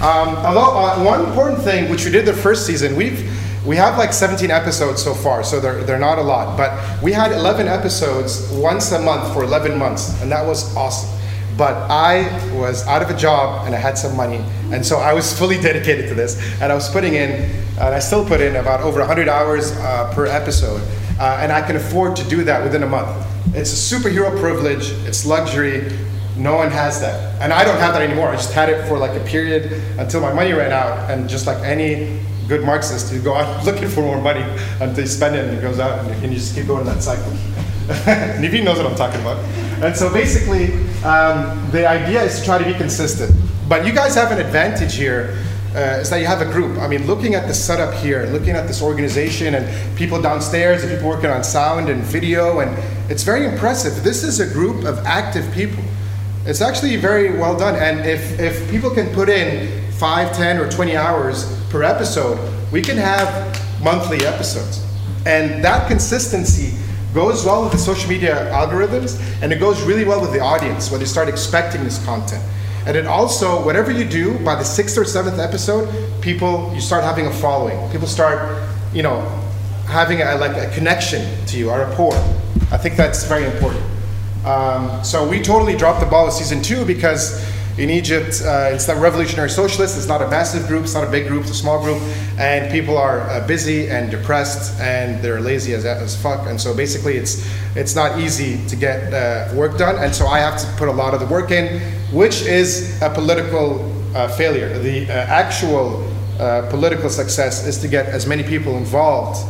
Um, 0.00 0.36
although 0.44 0.76
uh, 0.76 1.04
one 1.04 1.24
important 1.24 1.62
thing, 1.62 1.90
which 1.90 2.04
we 2.04 2.10
did 2.10 2.26
the 2.26 2.32
first 2.32 2.66
season, 2.66 2.96
we've 2.96 3.30
we 3.66 3.74
have 3.76 3.98
like 3.98 4.12
17 4.12 4.50
episodes 4.50 5.02
so 5.02 5.12
far, 5.12 5.42
so 5.42 5.58
they're, 5.58 5.82
they're 5.82 5.98
not 5.98 6.18
a 6.18 6.22
lot. 6.22 6.56
But 6.56 7.02
we 7.02 7.12
had 7.12 7.32
11 7.32 7.66
episodes 7.66 8.48
once 8.52 8.92
a 8.92 9.00
month 9.00 9.34
for 9.34 9.42
11 9.42 9.76
months, 9.76 10.22
and 10.22 10.30
that 10.30 10.46
was 10.46 10.74
awesome. 10.76 11.10
But 11.58 11.74
I 11.90 12.22
was 12.54 12.86
out 12.86 13.02
of 13.02 13.10
a 13.10 13.16
job 13.16 13.66
and 13.66 13.74
I 13.74 13.78
had 13.78 13.98
some 13.98 14.16
money, 14.16 14.44
and 14.72 14.86
so 14.86 14.98
I 14.98 15.12
was 15.12 15.36
fully 15.36 15.60
dedicated 15.60 16.08
to 16.08 16.14
this. 16.14 16.40
And 16.60 16.70
I 16.70 16.74
was 16.74 16.88
putting 16.88 17.14
in, 17.14 17.50
and 17.80 17.94
I 17.94 17.98
still 17.98 18.24
put 18.24 18.40
in 18.40 18.56
about 18.56 18.82
over 18.82 19.00
100 19.00 19.28
hours 19.28 19.72
uh, 19.72 20.12
per 20.14 20.26
episode, 20.26 20.80
uh, 21.18 21.38
and 21.40 21.50
I 21.50 21.60
can 21.60 21.74
afford 21.76 22.14
to 22.16 22.28
do 22.28 22.44
that 22.44 22.62
within 22.62 22.84
a 22.84 22.88
month. 22.88 23.26
It's 23.54 23.72
a 23.72 23.96
superhero 23.96 24.38
privilege. 24.38 24.90
It's 25.08 25.26
luxury. 25.26 25.90
No 26.36 26.54
one 26.56 26.70
has 26.70 27.00
that, 27.00 27.40
and 27.40 27.52
I 27.52 27.64
don't 27.64 27.78
have 27.78 27.94
that 27.94 28.02
anymore. 28.02 28.28
I 28.28 28.36
just 28.36 28.52
had 28.52 28.68
it 28.68 28.86
for 28.86 28.98
like 28.98 29.18
a 29.18 29.24
period 29.24 29.72
until 29.98 30.20
my 30.20 30.34
money 30.34 30.52
ran 30.52 30.70
out, 30.70 31.10
and 31.10 31.26
just 31.26 31.46
like 31.46 31.56
any 31.64 32.20
good 32.48 32.64
Marxist, 32.64 33.12
you 33.12 33.20
go 33.20 33.34
out 33.34 33.64
looking 33.66 33.88
for 33.88 34.02
more 34.02 34.20
money 34.20 34.44
until 34.80 35.00
you 35.00 35.06
spend 35.06 35.36
it, 35.36 35.46
and 35.46 35.58
it 35.58 35.60
goes 35.60 35.78
out, 35.78 36.06
and 36.10 36.32
you 36.32 36.38
just 36.38 36.54
keep 36.54 36.66
going 36.66 36.80
in 36.80 36.86
that 36.86 37.02
cycle. 37.02 37.30
Naveen 38.40 38.64
knows 38.64 38.78
what 38.78 38.86
I'm 38.86 38.96
talking 38.96 39.20
about. 39.20 39.38
And 39.82 39.94
so 39.94 40.12
basically, 40.12 40.72
um, 41.04 41.70
the 41.70 41.86
idea 41.86 42.22
is 42.22 42.40
to 42.40 42.44
try 42.44 42.58
to 42.58 42.64
be 42.64 42.74
consistent. 42.74 43.30
But 43.68 43.86
you 43.86 43.92
guys 43.92 44.14
have 44.14 44.32
an 44.32 44.38
advantage 44.38 44.94
here. 44.94 45.38
Uh, 45.74 46.00
is 46.00 46.08
that 46.08 46.20
you 46.20 46.26
have 46.26 46.40
a 46.40 46.50
group. 46.50 46.78
I 46.78 46.88
mean, 46.88 47.06
looking 47.06 47.34
at 47.34 47.46
the 47.48 47.52
setup 47.52 47.92
here, 47.92 48.24
looking 48.28 48.56
at 48.56 48.66
this 48.66 48.80
organization, 48.80 49.54
and 49.54 49.98
people 49.98 50.22
downstairs, 50.22 50.82
and 50.82 50.90
people 50.90 51.06
working 51.06 51.28
on 51.28 51.44
sound 51.44 51.90
and 51.90 52.02
video, 52.02 52.60
and 52.60 52.78
it's 53.10 53.22
very 53.22 53.44
impressive. 53.44 54.02
This 54.02 54.24
is 54.24 54.40
a 54.40 54.50
group 54.50 54.86
of 54.86 55.04
active 55.04 55.52
people. 55.52 55.84
It's 56.46 56.62
actually 56.62 56.96
very 56.96 57.36
well 57.38 57.58
done. 57.58 57.74
And 57.74 58.08
if, 58.08 58.40
if 58.40 58.70
people 58.70 58.88
can 58.88 59.12
put 59.12 59.28
in 59.28 59.85
5, 59.98 60.36
10, 60.36 60.58
or 60.58 60.70
20 60.70 60.96
hours 60.96 61.60
per 61.70 61.82
episode, 61.82 62.38
we 62.72 62.82
can 62.82 62.96
have 62.96 63.82
monthly 63.82 64.26
episodes. 64.26 64.84
And 65.24 65.64
that 65.64 65.88
consistency 65.88 66.76
goes 67.14 67.44
well 67.44 67.62
with 67.62 67.72
the 67.72 67.78
social 67.78 68.08
media 68.10 68.50
algorithms 68.52 69.18
and 69.42 69.52
it 69.52 69.58
goes 69.58 69.80
really 69.82 70.04
well 70.04 70.20
with 70.20 70.32
the 70.32 70.40
audience 70.40 70.90
when 70.90 71.00
they 71.00 71.06
start 71.06 71.28
expecting 71.28 71.82
this 71.82 72.04
content. 72.04 72.44
And 72.86 72.96
it 72.96 73.06
also, 73.06 73.64
whatever 73.64 73.90
you 73.90 74.04
do, 74.04 74.38
by 74.44 74.54
the 74.54 74.62
sixth 74.62 74.96
or 74.96 75.04
seventh 75.04 75.40
episode, 75.40 75.88
people, 76.20 76.70
you 76.74 76.80
start 76.80 77.02
having 77.02 77.26
a 77.26 77.32
following. 77.32 77.90
People 77.90 78.06
start, 78.06 78.62
you 78.92 79.02
know, 79.02 79.22
having 79.86 80.20
a, 80.20 80.36
like 80.36 80.56
a 80.56 80.72
connection 80.72 81.44
to 81.46 81.58
you, 81.58 81.70
a 81.70 81.78
rapport. 81.78 82.14
I 82.70 82.76
think 82.76 82.96
that's 82.96 83.24
very 83.24 83.44
important. 83.46 83.82
Um, 84.44 85.02
so 85.02 85.28
we 85.28 85.40
totally 85.42 85.76
dropped 85.76 86.00
the 86.00 86.06
ball 86.06 86.26
with 86.26 86.34
season 86.34 86.62
two 86.62 86.84
because 86.84 87.44
in 87.78 87.90
Egypt, 87.90 88.42
uh, 88.42 88.70
it's 88.72 88.88
not 88.88 88.96
revolutionary 89.02 89.50
socialist. 89.50 89.98
It's 89.98 90.06
not 90.06 90.22
a 90.22 90.28
massive 90.28 90.66
group. 90.66 90.84
It's 90.84 90.94
not 90.94 91.06
a 91.06 91.10
big 91.10 91.28
group. 91.28 91.42
It's 91.42 91.50
a 91.50 91.54
small 91.54 91.82
group, 91.82 92.00
and 92.38 92.72
people 92.72 92.96
are 92.96 93.20
uh, 93.20 93.46
busy 93.46 93.88
and 93.88 94.10
depressed, 94.10 94.80
and 94.80 95.22
they're 95.22 95.40
lazy 95.40 95.74
as, 95.74 95.84
as 95.84 96.20
fuck. 96.20 96.46
And 96.46 96.58
so 96.58 96.74
basically, 96.74 97.16
it's 97.16 97.46
it's 97.74 97.94
not 97.94 98.18
easy 98.18 98.66
to 98.68 98.76
get 98.76 99.12
uh, 99.12 99.54
work 99.54 99.76
done. 99.76 100.02
And 100.02 100.14
so 100.14 100.26
I 100.26 100.38
have 100.38 100.58
to 100.58 100.66
put 100.78 100.88
a 100.88 100.92
lot 100.92 101.12
of 101.12 101.20
the 101.20 101.26
work 101.26 101.50
in, 101.50 101.80
which 102.12 102.42
is 102.42 103.00
a 103.02 103.10
political 103.10 103.92
uh, 104.16 104.28
failure. 104.28 104.78
The 104.78 105.04
uh, 105.04 105.12
actual 105.12 106.10
uh, 106.40 106.68
political 106.70 107.10
success 107.10 107.66
is 107.66 107.78
to 107.82 107.88
get 107.88 108.06
as 108.06 108.26
many 108.26 108.42
people 108.42 108.78
involved 108.78 109.46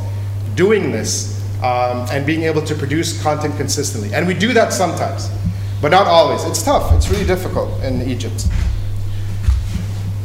doing 0.56 0.90
this 0.90 1.40
um, 1.62 2.06
and 2.10 2.26
being 2.26 2.42
able 2.42 2.62
to 2.62 2.74
produce 2.74 3.22
content 3.22 3.56
consistently. 3.56 4.12
And 4.12 4.26
we 4.26 4.34
do 4.34 4.52
that 4.52 4.72
sometimes 4.72 5.30
but 5.80 5.90
not 5.90 6.06
always. 6.06 6.44
It's 6.44 6.62
tough. 6.62 6.92
It's 6.94 7.08
really 7.10 7.26
difficult 7.26 7.82
in 7.82 8.02
Egypt. 8.02 8.46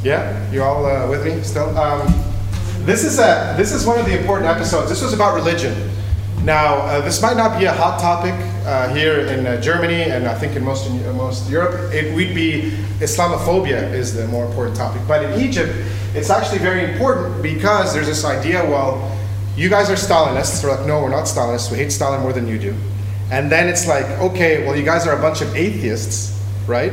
Yeah, 0.03 0.51
you 0.51 0.63
all 0.63 0.85
uh, 0.85 1.07
with 1.09 1.25
me 1.25 1.43
still? 1.43 1.77
Um, 1.77 2.07
this 2.85 3.03
is 3.03 3.19
a 3.19 3.53
this 3.57 3.71
is 3.71 3.85
one 3.85 3.99
of 3.99 4.05
the 4.05 4.19
important 4.19 4.47
episodes. 4.47 4.89
This 4.89 5.01
was 5.01 5.13
about 5.13 5.35
religion. 5.35 5.91
Now, 6.43 6.77
uh, 6.77 7.01
this 7.01 7.21
might 7.21 7.37
not 7.37 7.59
be 7.59 7.65
a 7.65 7.71
hot 7.71 7.99
topic 7.99 8.33
uh, 8.65 8.91
here 8.95 9.19
in 9.27 9.45
uh, 9.45 9.61
Germany, 9.61 10.01
and 10.01 10.27
I 10.27 10.33
think 10.33 10.55
in 10.55 10.63
most 10.63 10.89
in 10.89 11.15
most 11.15 11.47
Europe, 11.51 11.93
it 11.93 12.15
would 12.15 12.33
be 12.33 12.71
Islamophobia 12.99 13.93
is 13.93 14.15
the 14.15 14.27
more 14.27 14.45
important 14.45 14.75
topic. 14.75 15.01
But 15.07 15.23
in 15.23 15.39
Egypt, 15.39 15.71
it's 16.15 16.31
actually 16.31 16.59
very 16.59 16.91
important 16.91 17.43
because 17.43 17.93
there's 17.93 18.07
this 18.07 18.25
idea. 18.25 18.63
Well, 18.63 19.15
you 19.55 19.69
guys 19.69 19.89
are 19.91 19.95
Stalinists. 19.95 20.63
We're 20.63 20.75
like, 20.75 20.87
no, 20.87 21.01
we're 21.01 21.09
not 21.09 21.25
Stalinists. 21.25 21.69
We 21.71 21.77
hate 21.77 21.91
Stalin 21.91 22.21
more 22.21 22.33
than 22.33 22.47
you 22.47 22.57
do. 22.57 22.75
And 23.31 23.49
then 23.49 23.69
it's 23.69 23.87
like, 23.87 24.05
okay, 24.19 24.65
well, 24.65 24.75
you 24.75 24.83
guys 24.83 25.07
are 25.07 25.17
a 25.17 25.21
bunch 25.21 25.41
of 25.41 25.55
atheists, 25.55 26.37
right? 26.67 26.91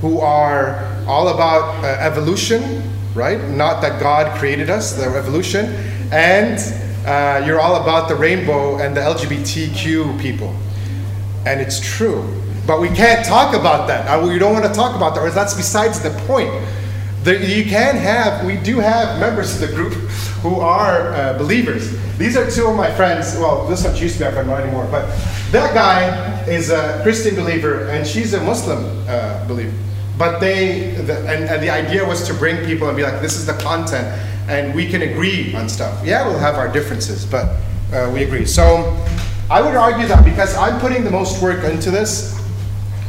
Who 0.00 0.20
are 0.20 0.86
all 1.06 1.28
about 1.28 1.84
uh, 1.84 1.88
evolution, 2.00 2.82
right? 3.12 3.42
Not 3.48 3.82
that 3.82 4.00
God 4.00 4.38
created 4.38 4.70
us, 4.70 4.92
the 4.92 5.04
evolution. 5.04 5.66
And 6.12 6.58
uh, 7.04 7.44
you're 7.44 7.60
all 7.60 7.82
about 7.82 8.08
the 8.08 8.14
rainbow 8.14 8.78
and 8.78 8.96
the 8.96 9.00
LGBTQ 9.00 10.20
people. 10.20 10.54
And 11.44 11.60
it's 11.60 11.80
true. 11.80 12.40
But 12.66 12.80
we 12.80 12.88
can't 12.88 13.26
talk 13.26 13.54
about 13.54 13.88
that. 13.88 14.06
Uh, 14.06 14.24
we 14.24 14.38
don't 14.38 14.52
want 14.52 14.66
to 14.66 14.72
talk 14.72 14.94
about 14.94 15.16
that, 15.16 15.22
or 15.22 15.30
that's 15.30 15.54
besides 15.54 16.00
the 16.00 16.10
point. 16.26 16.50
The, 17.24 17.36
you 17.44 17.64
can 17.64 17.96
have, 17.96 18.46
we 18.46 18.56
do 18.58 18.78
have 18.78 19.18
members 19.18 19.60
of 19.60 19.68
the 19.68 19.74
group 19.74 19.94
who 20.42 20.60
are 20.60 21.12
uh, 21.12 21.36
believers. 21.36 21.90
These 22.16 22.36
are 22.36 22.48
two 22.48 22.66
of 22.66 22.76
my 22.76 22.94
friends. 22.94 23.34
Well, 23.36 23.66
this 23.66 23.84
one 23.84 23.96
used 23.96 24.18
to 24.18 24.20
be 24.20 24.24
my 24.26 24.30
friend, 24.30 24.48
not 24.48 24.60
anymore. 24.60 24.86
But 24.90 25.10
that 25.52 25.74
guy 25.74 26.44
is 26.48 26.70
a 26.70 27.00
Christian 27.02 27.34
believer, 27.34 27.88
and 27.88 28.06
she's 28.06 28.34
a 28.34 28.42
Muslim 28.42 29.04
uh, 29.08 29.44
believer. 29.46 29.76
But 30.16 30.38
they, 30.38 30.90
the, 30.92 31.18
and, 31.20 31.44
and, 31.44 31.62
the 31.62 31.70
idea 31.70 32.06
was 32.06 32.26
to 32.26 32.34
bring 32.34 32.64
people 32.66 32.88
and 32.88 32.96
be 32.96 33.02
like, 33.02 33.22
this 33.22 33.36
is 33.36 33.46
the 33.46 33.54
content, 33.54 34.06
and 34.48 34.74
we 34.74 34.86
can 34.86 35.02
agree 35.02 35.54
on 35.54 35.68
stuff. 35.68 36.04
Yeah, 36.04 36.26
we'll 36.26 36.38
have 36.38 36.56
our 36.56 36.70
differences, 36.70 37.24
but 37.24 37.56
uh, 37.92 38.10
we 38.12 38.22
agree. 38.22 38.44
So 38.44 38.96
I 39.50 39.62
would 39.62 39.74
argue 39.74 40.06
that 40.06 40.24
because 40.24 40.54
I'm 40.56 40.78
putting 40.78 41.04
the 41.04 41.10
most 41.10 41.42
work 41.42 41.64
into 41.64 41.90
this, 41.90 42.38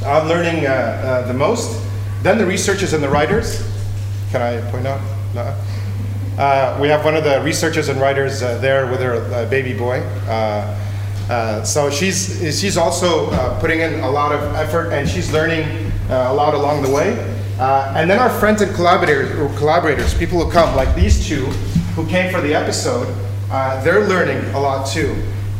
I'm 0.05 0.27
learning 0.27 0.65
uh, 0.65 0.69
uh, 0.69 1.27
the 1.27 1.33
most. 1.33 1.79
Then 2.23 2.37
the 2.37 2.45
researchers 2.45 2.93
and 2.93 3.03
the 3.03 3.09
writers. 3.09 3.61
Can 4.31 4.41
I 4.41 4.61
point 4.71 4.87
out? 4.87 5.01
No. 5.35 5.55
Uh, 6.39 6.77
we 6.81 6.87
have 6.87 7.03
one 7.03 7.15
of 7.15 7.23
the 7.23 7.41
researchers 7.43 7.89
and 7.89 7.99
writers 7.99 8.41
uh, 8.41 8.57
there 8.59 8.89
with 8.89 9.01
her 9.01 9.15
uh, 9.33 9.45
baby 9.49 9.77
boy. 9.77 9.99
Uh, 11.29 11.63
so 11.63 11.89
she's 11.89 12.37
she's 12.59 12.77
also 12.77 13.29
uh, 13.31 13.59
putting 13.59 13.79
in 13.79 13.99
a 14.01 14.09
lot 14.09 14.31
of 14.31 14.41
effort 14.55 14.91
and 14.91 15.07
she's 15.07 15.31
learning 15.31 15.63
uh, 16.09 16.27
a 16.29 16.33
lot 16.33 16.53
along 16.53 16.81
the 16.83 16.89
way. 16.89 17.13
Uh, 17.59 17.93
and 17.95 18.09
then 18.09 18.19
our 18.19 18.29
friends 18.29 18.61
and 18.61 18.73
collaborators, 18.73 19.37
or 19.37 19.47
collaborators, 19.57 20.13
people 20.17 20.43
who 20.43 20.51
come 20.51 20.75
like 20.75 20.93
these 20.95 21.27
two, 21.27 21.45
who 21.95 22.07
came 22.07 22.31
for 22.33 22.41
the 22.41 22.55
episode, 22.55 23.07
uh, 23.51 23.81
they're 23.83 24.07
learning 24.07 24.43
a 24.55 24.59
lot 24.59 24.87
too. 24.87 25.15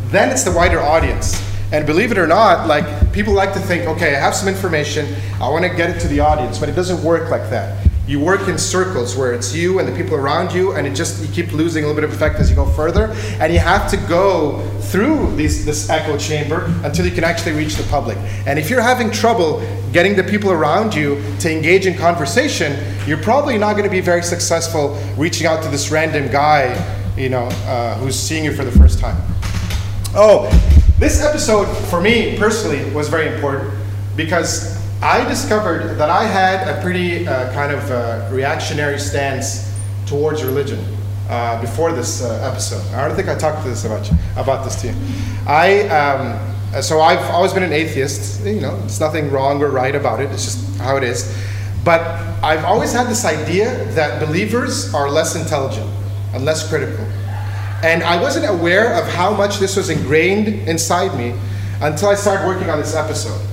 Then 0.08 0.32
it's 0.32 0.44
the 0.44 0.52
wider 0.52 0.82
audience. 0.82 1.40
And 1.72 1.86
believe 1.86 2.12
it 2.12 2.18
or 2.18 2.28
not, 2.28 2.68
like 2.68 3.14
people 3.14 3.34
like 3.34 3.54
to 3.54 3.60
think, 3.60 3.86
okay, 3.88 4.16
I 4.16 4.20
have 4.20 4.36
some 4.36 4.50
information, 4.50 5.16
I 5.40 5.48
want 5.48 5.64
to 5.64 5.70
get 5.70 5.90
it 5.90 6.00
to 6.02 6.08
the 6.08 6.20
audience, 6.20 6.60
but 6.60 6.68
it 6.68 6.76
doesn't 6.76 7.02
work 7.04 7.30
like 7.30 7.50
that. 7.50 7.88
You 8.08 8.20
work 8.20 8.48
in 8.48 8.58
circles 8.58 9.16
where 9.16 9.32
it's 9.32 9.56
you 9.56 9.80
and 9.80 9.88
the 9.88 9.96
people 9.96 10.16
around 10.16 10.54
you, 10.54 10.74
and 10.74 10.88
it 10.88 10.96
just 10.96 11.22
you 11.22 11.28
keep 11.32 11.54
losing 11.54 11.84
a 11.84 11.88
little 11.88 12.02
bit 12.02 12.10
of 12.10 12.14
effect 12.14 12.40
as 12.40 12.50
you 12.50 12.56
go 12.56 12.66
further, 12.66 13.12
and 13.40 13.54
you 13.54 13.60
have 13.60 13.90
to 13.92 13.98
go 13.98 14.60
through 14.80 15.36
these, 15.36 15.66
this 15.66 15.90
echo 15.90 16.18
chamber 16.18 16.66
until 16.84 17.06
you 17.06 17.12
can 17.12 17.24
actually 17.24 17.54
reach 17.54 17.76
the 17.76 17.84
public. 17.84 18.18
And 18.46 18.60
if 18.60 18.70
you're 18.70 18.82
having 18.82 19.12
trouble 19.12 19.62
getting 19.94 20.16
the 20.16 20.24
people 20.24 20.52
around 20.52 20.96
you 20.96 21.22
to 21.40 21.52
engage 21.52 21.86
in 21.86 21.98
conversation, 21.98 22.78
you're 23.06 23.22
probably 23.22 23.58
not 23.58 23.74
going 23.74 23.86
to 23.86 23.90
be 23.90 24.02
very 24.02 24.24
successful 24.24 25.00
reaching 25.16 25.48
out 25.48 25.64
to 25.64 25.70
this 25.70 25.92
random 25.92 26.30
guy, 26.32 26.76
you 27.16 27.30
know, 27.30 27.46
uh, 27.66 27.96
who's 27.98 28.20
seeing 28.20 28.44
you 28.44 28.54
for 28.54 28.66
the 28.66 28.72
first 28.72 29.00
time. 29.00 29.22
Oh, 30.14 30.50
this 30.98 31.24
episode 31.24 31.66
for 31.88 32.02
me 32.02 32.38
personally 32.38 32.90
was 32.94 33.10
very 33.10 33.34
important 33.34 33.74
because 34.16 34.81
I 35.02 35.28
discovered 35.28 35.96
that 35.96 36.12
I 36.12 36.26
had 36.26 36.68
a 36.68 36.80
pretty 36.80 37.28
uh, 37.28 37.52
kind 37.54 37.74
of 37.74 37.90
uh, 37.90 38.30
reactionary 38.32 39.00
stance 39.00 39.76
towards 40.06 40.44
religion 40.44 40.80
uh, 41.28 41.60
before 41.60 41.92
this 41.92 42.22
uh, 42.22 42.48
episode. 42.52 42.86
I 42.94 43.08
don't 43.08 43.16
think 43.16 43.28
I 43.28 43.36
talked 43.36 43.64
to 43.64 43.70
this 43.70 43.84
about 43.84 44.12
you, 44.12 44.18
about 44.38 44.64
this 44.64 44.80
to 44.82 44.90
you. 44.90 44.94
I 45.48 45.88
um, 45.90 46.84
so 46.84 47.02
I've 47.02 47.32
always 47.32 47.52
been 47.52 47.64
an 47.64 47.74
atheist. 47.74 48.46
You 48.46 48.62
know, 48.62 48.78
there's 48.80 49.00
nothing 49.00 49.32
wrong 49.32 49.62
or 49.64 49.72
right 49.72 49.96
about 49.96 50.22
it. 50.22 50.30
It's 50.30 50.46
just 50.46 50.78
how 50.78 50.98
it 50.98 51.04
is. 51.04 51.36
But 51.84 52.02
I've 52.44 52.64
always 52.64 52.94
had 52.94 53.08
this 53.08 53.26
idea 53.26 53.86
that 53.94 54.24
believers 54.24 54.94
are 54.94 55.10
less 55.10 55.36
intelligent 55.36 55.90
and 56.36 56.46
less 56.46 56.70
critical. 56.70 57.04
And 57.84 58.04
I 58.04 58.22
wasn't 58.22 58.46
aware 58.48 58.94
of 59.02 59.12
how 59.12 59.34
much 59.34 59.58
this 59.58 59.76
was 59.76 59.90
ingrained 59.90 60.48
inside 60.70 61.18
me 61.18 61.34
until 61.82 62.10
I 62.10 62.16
started 62.16 62.46
working 62.46 62.70
on 62.70 62.78
this 62.78 62.96
episode. 62.96 63.48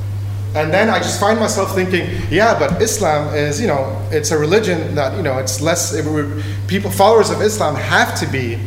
And 0.54 0.72
then 0.72 0.88
I 0.88 0.98
just 0.98 1.20
find 1.20 1.38
myself 1.38 1.74
thinking, 1.74 2.08
yeah, 2.30 2.58
but 2.58 2.80
Islam 2.80 3.34
is, 3.34 3.60
you 3.60 3.66
know, 3.66 4.00
it's 4.10 4.30
a 4.30 4.38
religion 4.38 4.94
that, 4.94 5.16
you 5.16 5.22
know, 5.22 5.38
it's 5.38 5.60
less, 5.60 5.92
it, 5.92 6.04
would- 6.06 6.42
people, 6.66 6.90
followers 6.90 7.30
of 7.30 7.42
Islam 7.42 7.74
have 7.76 8.18
to 8.20 8.26
be 8.26 8.58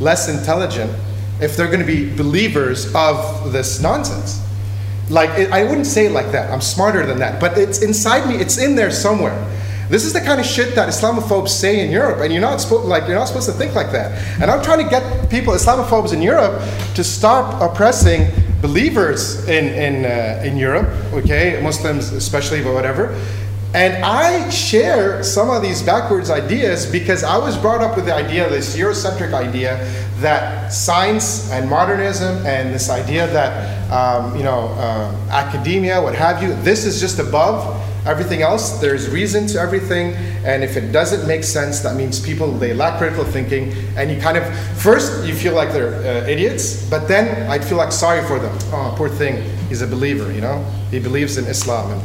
less 0.00 0.28
intelligent 0.28 0.92
if 1.40 1.56
they're 1.56 1.66
going 1.66 1.80
to 1.80 1.86
be 1.86 2.14
believers 2.14 2.94
of 2.94 3.52
this 3.52 3.80
nonsense. 3.80 4.46
Like, 5.08 5.30
it, 5.38 5.50
I 5.50 5.64
wouldn't 5.64 5.86
say 5.86 6.08
like 6.08 6.30
that. 6.32 6.52
I'm 6.52 6.60
smarter 6.60 7.04
than 7.06 7.18
that. 7.18 7.40
But 7.40 7.56
it's 7.58 7.82
inside 7.82 8.28
me, 8.28 8.36
it's 8.36 8.58
in 8.58 8.76
there 8.76 8.90
somewhere. 8.90 9.34
This 9.88 10.04
is 10.04 10.12
the 10.12 10.20
kind 10.20 10.38
of 10.38 10.46
shit 10.46 10.76
that 10.76 10.88
Islamophobes 10.88 11.48
say 11.48 11.80
in 11.84 11.90
Europe, 11.90 12.20
and 12.20 12.32
you're 12.32 12.40
not 12.40 12.60
supposed 12.60 12.84
like 12.86 13.08
you're 13.08 13.16
not 13.18 13.24
supposed 13.26 13.46
to 13.46 13.52
think 13.52 13.74
like 13.74 13.90
that. 13.90 14.12
And 14.40 14.48
I'm 14.48 14.62
trying 14.62 14.84
to 14.84 14.88
get 14.88 15.28
people, 15.30 15.52
Islamophobes 15.52 16.12
in 16.12 16.22
Europe, 16.22 16.62
to 16.94 17.02
stop 17.02 17.60
oppressing 17.60 18.30
believers 18.60 19.46
in 19.48 19.66
in 19.66 20.04
uh, 20.04 20.42
in 20.44 20.56
Europe. 20.56 20.88
Okay, 21.12 21.60
Muslims 21.62 22.12
especially, 22.12 22.62
but 22.62 22.74
whatever. 22.74 23.14
And 23.72 24.04
I 24.04 24.50
share 24.50 25.22
some 25.22 25.48
of 25.48 25.62
these 25.62 25.80
backwards 25.80 26.28
ideas 26.28 26.90
because 26.90 27.22
I 27.22 27.38
was 27.38 27.56
brought 27.56 27.82
up 27.82 27.94
with 27.94 28.06
the 28.06 28.14
idea, 28.14 28.50
this 28.50 28.76
Eurocentric 28.76 29.32
idea, 29.32 29.78
that 30.18 30.72
science 30.72 31.52
and 31.52 31.70
modernism 31.70 32.44
and 32.44 32.74
this 32.74 32.90
idea 32.90 33.28
that 33.28 33.52
um, 33.92 34.36
you 34.36 34.42
know 34.42 34.74
uh, 34.76 35.14
academia, 35.30 36.02
what 36.02 36.16
have 36.16 36.42
you, 36.42 36.52
this 36.62 36.84
is 36.84 37.00
just 37.00 37.20
above 37.20 37.62
everything 38.06 38.42
else. 38.42 38.80
There's 38.80 39.08
reason 39.08 39.46
to 39.48 39.58
everything, 39.58 40.14
and 40.44 40.64
if 40.64 40.76
it 40.76 40.92
doesn't 40.92 41.26
make 41.26 41.44
sense, 41.44 41.80
that 41.80 41.96
means 41.96 42.20
people 42.20 42.50
they 42.52 42.74
lack 42.74 42.98
critical 42.98 43.24
thinking, 43.24 43.72
and 43.96 44.10
you 44.10 44.20
kind 44.20 44.36
of 44.36 44.44
first 44.78 45.24
you 45.26 45.34
feel 45.34 45.54
like 45.54 45.72
they're 45.72 45.94
uh, 45.94 46.26
idiots, 46.26 46.88
but 46.88 47.08
then 47.08 47.50
I'd 47.50 47.64
feel 47.64 47.78
like 47.78 47.92
sorry 47.92 48.26
for 48.26 48.38
them. 48.38 48.56
Oh, 48.72 48.94
poor 48.96 49.08
thing, 49.08 49.42
he's 49.68 49.82
a 49.82 49.86
believer, 49.86 50.32
you 50.32 50.40
know, 50.40 50.64
he 50.90 50.98
believes 50.98 51.36
in 51.36 51.44
Islam, 51.46 51.92
and 51.92 52.02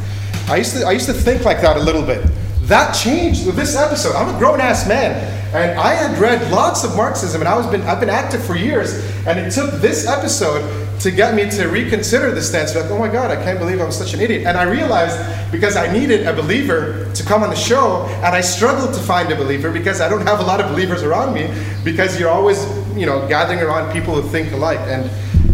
I 0.49 0.57
used 0.57 0.75
to 0.77 0.85
I 0.85 0.91
used 0.91 1.07
to 1.07 1.13
think 1.13 1.45
like 1.45 1.61
that 1.61 1.77
a 1.77 1.81
little 1.81 2.03
bit. 2.03 2.25
That 2.63 2.93
changed 2.93 3.45
with 3.45 3.55
this 3.55 3.75
episode. 3.75 4.15
I'm 4.15 4.33
a 4.33 4.39
grown 4.39 4.59
ass 4.59 4.87
man, 4.87 5.13
and 5.53 5.79
I 5.79 5.93
had 5.93 6.17
read 6.17 6.51
lots 6.51 6.83
of 6.83 6.95
Marxism, 6.95 7.41
and 7.41 7.47
I 7.47 7.55
was 7.55 7.67
been 7.67 7.81
I've 7.81 7.99
been 7.99 8.09
active 8.09 8.43
for 8.43 8.55
years, 8.55 8.93
and 9.27 9.39
it 9.39 9.51
took 9.51 9.71
this 9.81 10.07
episode 10.07 10.84
to 10.99 11.11
get 11.11 11.35
me 11.35 11.49
to 11.51 11.67
reconsider 11.67 12.31
the 12.31 12.41
stance. 12.41 12.75
Like, 12.75 12.89
oh 12.91 12.97
my 12.97 13.07
God, 13.07 13.31
I 13.31 13.35
can't 13.43 13.59
believe 13.59 13.79
I'm 13.81 13.91
such 13.91 14.13
an 14.13 14.21
idiot. 14.21 14.45
And 14.45 14.57
I 14.57 14.63
realized 14.63 15.17
because 15.51 15.75
I 15.75 15.91
needed 15.91 16.25
a 16.25 16.33
believer 16.33 17.11
to 17.13 17.23
come 17.23 17.43
on 17.43 17.49
the 17.49 17.55
show, 17.55 18.05
and 18.23 18.35
I 18.35 18.41
struggled 18.41 18.93
to 18.93 18.99
find 19.01 19.31
a 19.31 19.35
believer 19.35 19.71
because 19.71 20.01
I 20.01 20.09
don't 20.09 20.25
have 20.25 20.39
a 20.39 20.43
lot 20.43 20.61
of 20.61 20.69
believers 20.71 21.03
around 21.03 21.33
me. 21.33 21.53
Because 21.83 22.19
you're 22.19 22.29
always, 22.29 22.65
you 22.95 23.05
know, 23.05 23.27
gathering 23.27 23.59
around 23.59 23.91
people 23.93 24.19
who 24.19 24.27
think 24.29 24.51
alike, 24.51 24.79
and 24.81 25.09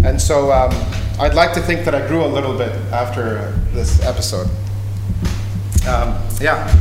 and 0.05 0.19
so 0.19 0.51
um, 0.51 0.71
I'd 1.19 1.35
like 1.35 1.53
to 1.53 1.61
think 1.61 1.85
that 1.85 1.93
I 1.93 2.07
grew 2.07 2.23
a 2.23 2.27
little 2.27 2.57
bit 2.57 2.71
after 2.91 3.51
this 3.73 4.01
episode. 4.03 4.47
Um, 5.87 6.17
yeah. 6.39 6.73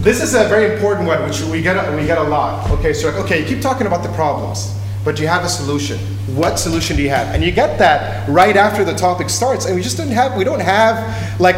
This 0.00 0.22
is 0.22 0.34
a 0.34 0.48
very 0.48 0.72
important 0.72 1.06
one, 1.06 1.22
which 1.24 1.42
we 1.42 1.60
get 1.60 1.76
we 1.94 2.06
get 2.06 2.16
a 2.16 2.22
lot. 2.22 2.70
Okay, 2.70 2.94
so 2.94 3.10
okay, 3.22 3.40
you 3.42 3.46
keep 3.46 3.60
talking 3.60 3.86
about 3.86 4.02
the 4.02 4.08
problems, 4.14 4.74
but 5.04 5.18
you 5.18 5.26
have 5.26 5.44
a 5.44 5.48
solution? 5.48 5.98
What 6.36 6.58
solution 6.58 6.96
do 6.96 7.02
you 7.02 7.08
have? 7.10 7.34
And 7.34 7.42
you 7.42 7.50
get 7.50 7.78
that 7.78 8.28
right 8.28 8.56
after 8.56 8.84
the 8.84 8.94
topic 8.94 9.30
starts, 9.30 9.66
and 9.66 9.74
we 9.74 9.82
just 9.82 9.96
don't 9.96 10.08
have 10.08 10.36
we 10.36 10.44
don't 10.44 10.60
have 10.60 11.40
like 11.40 11.56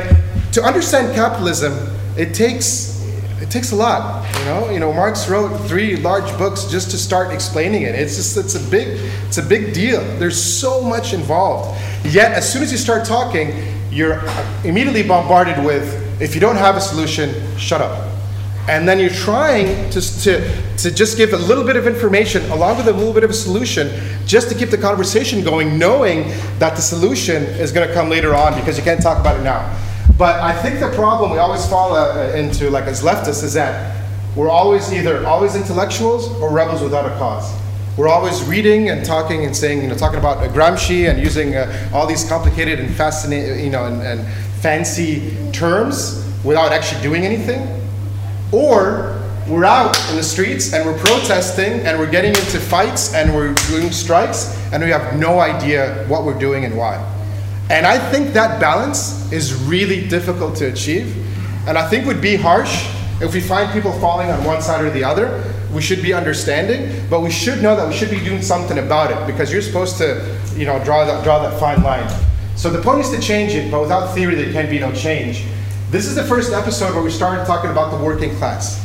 to 0.53 0.63
understand 0.63 1.15
capitalism. 1.15 1.73
It 2.17 2.35
takes 2.35 2.93
it 3.41 3.51
takes 3.51 3.73
a 3.73 3.77
lot, 3.77 4.25
you 4.39 4.45
know. 4.45 4.71
You 4.71 4.79
know, 4.79 4.93
Marx 4.93 5.29
wrote 5.29 5.57
three 5.67 5.97
large 5.97 6.31
books 6.39 6.65
just 6.65 6.91
to 6.93 6.97
start 6.99 7.33
explaining 7.33 7.83
it. 7.83 7.95
It's 7.95 8.17
just 8.17 8.37
it's 8.37 8.55
a 8.55 8.71
big 8.71 8.99
it's 9.27 9.39
a 9.39 9.43
big 9.43 9.75
deal. 9.75 10.01
There's 10.19 10.41
so 10.41 10.83
much 10.83 11.13
involved. 11.13 11.81
Yet, 12.05 12.33
as 12.33 12.51
soon 12.51 12.63
as 12.63 12.71
you 12.71 12.79
start 12.79 13.05
talking, 13.05 13.53
you're 13.91 14.23
immediately 14.65 15.03
bombarded 15.03 15.65
with 15.65 16.01
if 16.21 16.35
you 16.37 16.41
don't 16.41 16.57
have 16.57 16.77
a 16.77 16.81
solution, 16.81 17.35
shut 17.59 17.81
up. 17.81 18.12
And 18.69 18.87
then 18.87 19.01
you're 19.01 19.11
trying 19.11 19.91
to, 19.91 20.01
to, 20.23 20.77
to 20.79 20.91
just 20.93 21.17
give 21.17 21.33
a 21.33 21.37
little 21.37 21.65
bit 21.65 21.75
of 21.75 21.87
information 21.89 22.49
along 22.51 22.77
with 22.77 22.87
a 22.87 22.93
little 22.93 23.13
bit 23.13 23.25
of 23.25 23.31
a 23.31 23.35
solution 23.35 23.91
just 24.25 24.49
to 24.51 24.55
keep 24.55 24.71
the 24.71 24.79
conversation 24.79 25.43
going, 25.43 25.79
knowing 25.79 26.29
that 26.59 26.77
the 26.77 26.83
solution 26.83 27.43
is 27.43 27.73
going 27.73 27.87
to 27.89 27.93
come 27.93 28.09
later 28.09 28.35
on 28.35 28.55
because 28.59 28.79
you 28.79 28.85
can't 28.85 29.03
talk 29.03 29.19
about 29.19 29.39
it 29.39 29.43
now. 29.43 29.77
But 30.17 30.41
I 30.41 30.55
think 30.63 30.79
the 30.79 30.91
problem 30.91 31.33
we 31.33 31.39
always 31.39 31.67
fall 31.67 31.97
uh, 31.97 32.33
into, 32.35 32.71
like 32.71 32.85
as 32.85 33.03
leftists, 33.03 33.43
is 33.43 33.55
that 33.55 34.01
we're 34.37 34.49
always 34.49 34.93
either 34.93 35.27
always 35.27 35.57
intellectuals 35.57 36.31
or 36.41 36.53
rebels 36.53 36.83
without 36.83 37.05
a 37.05 37.11
cause. 37.19 37.53
We're 37.97 38.09
always 38.09 38.43
reading 38.45 38.89
and 38.91 39.05
talking 39.05 39.45
and 39.45 39.55
saying, 39.55 39.83
you 39.83 39.89
know, 39.89 39.97
talking 39.97 40.19
about 40.19 40.39
uh, 40.39 40.49
Gramsci 40.53 41.11
and 41.11 41.19
using 41.19 41.57
uh, 41.57 41.91
all 41.93 42.07
these 42.07 42.27
complicated 42.27 42.79
and 42.79 42.95
fascinating, 42.95 43.65
you 43.65 43.71
know, 43.71 43.87
and, 43.87 44.01
and 44.01 44.27
fancy 44.63 45.37
terms 45.53 46.25
without 46.45 46.73
actually 46.73 47.03
doing 47.03 47.25
anything. 47.27 47.61
Or 48.53 49.19
we're 49.49 49.65
out 49.65 49.99
in 50.11 50.17
the 50.17 50.23
streets 50.23 50.73
and 50.73 50.87
we're 50.87 50.99
protesting 50.99 51.81
and 51.81 51.99
we're 51.99 52.11
getting 52.11 52.31
into 52.31 52.61
fights 52.61 53.15
and 53.15 53.35
we're 53.35 53.55
doing 53.69 53.91
strikes 53.91 54.57
and 54.73 54.83
we 54.83 54.91
have 54.91 55.19
no 55.19 55.41
idea 55.41 56.05
what 56.07 56.25
we're 56.25 56.39
doing 56.39 56.65
and 56.65 56.77
why. 56.77 56.97
And 57.71 57.87
I 57.87 57.99
think 58.11 58.35
that 58.35 58.61
balance 58.61 59.33
is 59.33 59.55
really 59.55 60.07
difficult 60.07 60.57
to 60.57 60.67
achieve. 60.67 61.17
And 61.67 61.79
I 61.79 61.89
think 61.89 62.07
would 62.07 62.21
be 62.21 62.37
harsh 62.37 62.87
if 63.23 63.33
we 63.33 63.41
find 63.41 63.73
people 63.73 63.93
falling 64.01 64.31
on 64.31 64.45
one 64.45 64.61
side 64.61 64.85
or 64.85 64.91
the 64.91 65.03
other. 65.03 65.43
We 65.73 65.81
should 65.81 66.03
be 66.03 66.13
understanding, 66.13 67.03
but 67.09 67.21
we 67.21 67.31
should 67.31 67.63
know 67.63 67.75
that 67.75 67.89
we 67.89 67.95
should 67.95 68.11
be 68.11 68.21
doing 68.21 68.43
something 68.43 68.79
about 68.79 69.11
it 69.11 69.27
because 69.27 69.51
you're 69.51 69.63
supposed 69.63 69.97
to, 69.99 70.39
you 70.55 70.67
know, 70.67 70.83
draw 70.85 71.07
that 71.07 71.25
draw 71.25 71.39
that 71.49 71.59
fine 71.59 71.83
line. 71.83 72.07
So 72.57 72.69
the 72.69 72.83
point 72.83 73.01
is 73.01 73.11
to 73.11 73.21
change 73.21 73.55
it, 73.55 73.71
but 73.71 73.81
without 73.81 74.15
theory 74.15 74.35
there 74.35 74.53
can 74.53 74.69
be 74.69 74.79
no 74.79 74.93
change. 74.93 75.47
This 75.93 76.07
is 76.07 76.15
the 76.15 76.25
first 76.25 76.55
episode 76.55 76.95
where 76.95 77.03
we 77.03 77.11
started 77.11 77.45
talking 77.45 77.71
about 77.71 77.91
the 77.91 78.03
working 78.03 78.35
class. 78.37 78.83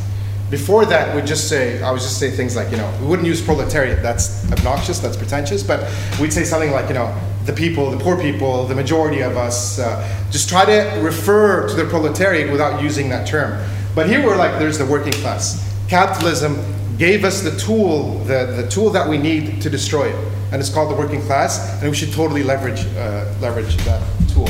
Before 0.49 0.85
that, 0.87 1.15
we'd 1.15 1.25
just 1.25 1.47
say, 1.47 1.81
I 1.81 1.89
would 1.89 2.01
just 2.01 2.19
say 2.19 2.29
things 2.29 2.53
like, 2.53 2.69
you 2.69 2.75
know, 2.75 2.97
we 2.99 3.07
wouldn't 3.07 3.25
use 3.25 3.41
proletariat, 3.41 4.01
that's 4.03 4.43
obnoxious, 4.51 4.99
that's 4.99 5.15
pretentious, 5.15 5.63
but 5.63 5.89
we'd 6.19 6.33
say 6.33 6.43
something 6.43 6.71
like, 6.71 6.89
you 6.89 6.95
know, 6.95 7.17
the 7.45 7.53
people, 7.53 7.89
the 7.91 7.97
poor 7.97 8.21
people, 8.21 8.65
the 8.65 8.75
majority 8.75 9.21
of 9.21 9.37
us, 9.37 9.79
uh, 9.79 10.05
just 10.31 10.49
try 10.49 10.65
to 10.65 10.99
refer 10.99 11.65
to 11.69 11.75
the 11.75 11.85
proletariat 11.85 12.51
without 12.51 12.83
using 12.83 13.07
that 13.07 13.25
term. 13.25 13.65
But 13.95 14.09
here 14.09 14.21
we're 14.21 14.35
like, 14.35 14.59
there's 14.59 14.77
the 14.77 14.85
working 14.85 15.13
class. 15.13 15.63
Capitalism 15.87 16.57
gave 16.97 17.23
us 17.23 17.41
the 17.41 17.57
tool, 17.57 18.19
the, 18.25 18.47
the 18.47 18.67
tool 18.67 18.89
that 18.89 19.07
we 19.07 19.17
need 19.17 19.61
to 19.61 19.69
destroy 19.69 20.09
it, 20.09 20.33
and 20.51 20.59
it's 20.59 20.69
called 20.69 20.91
the 20.91 20.95
working 20.95 21.21
class, 21.21 21.81
and 21.81 21.89
we 21.89 21.95
should 21.95 22.11
totally 22.11 22.43
leverage, 22.43 22.85
uh, 22.97 23.33
leverage 23.39 23.77
that 23.85 24.05
tool. 24.27 24.49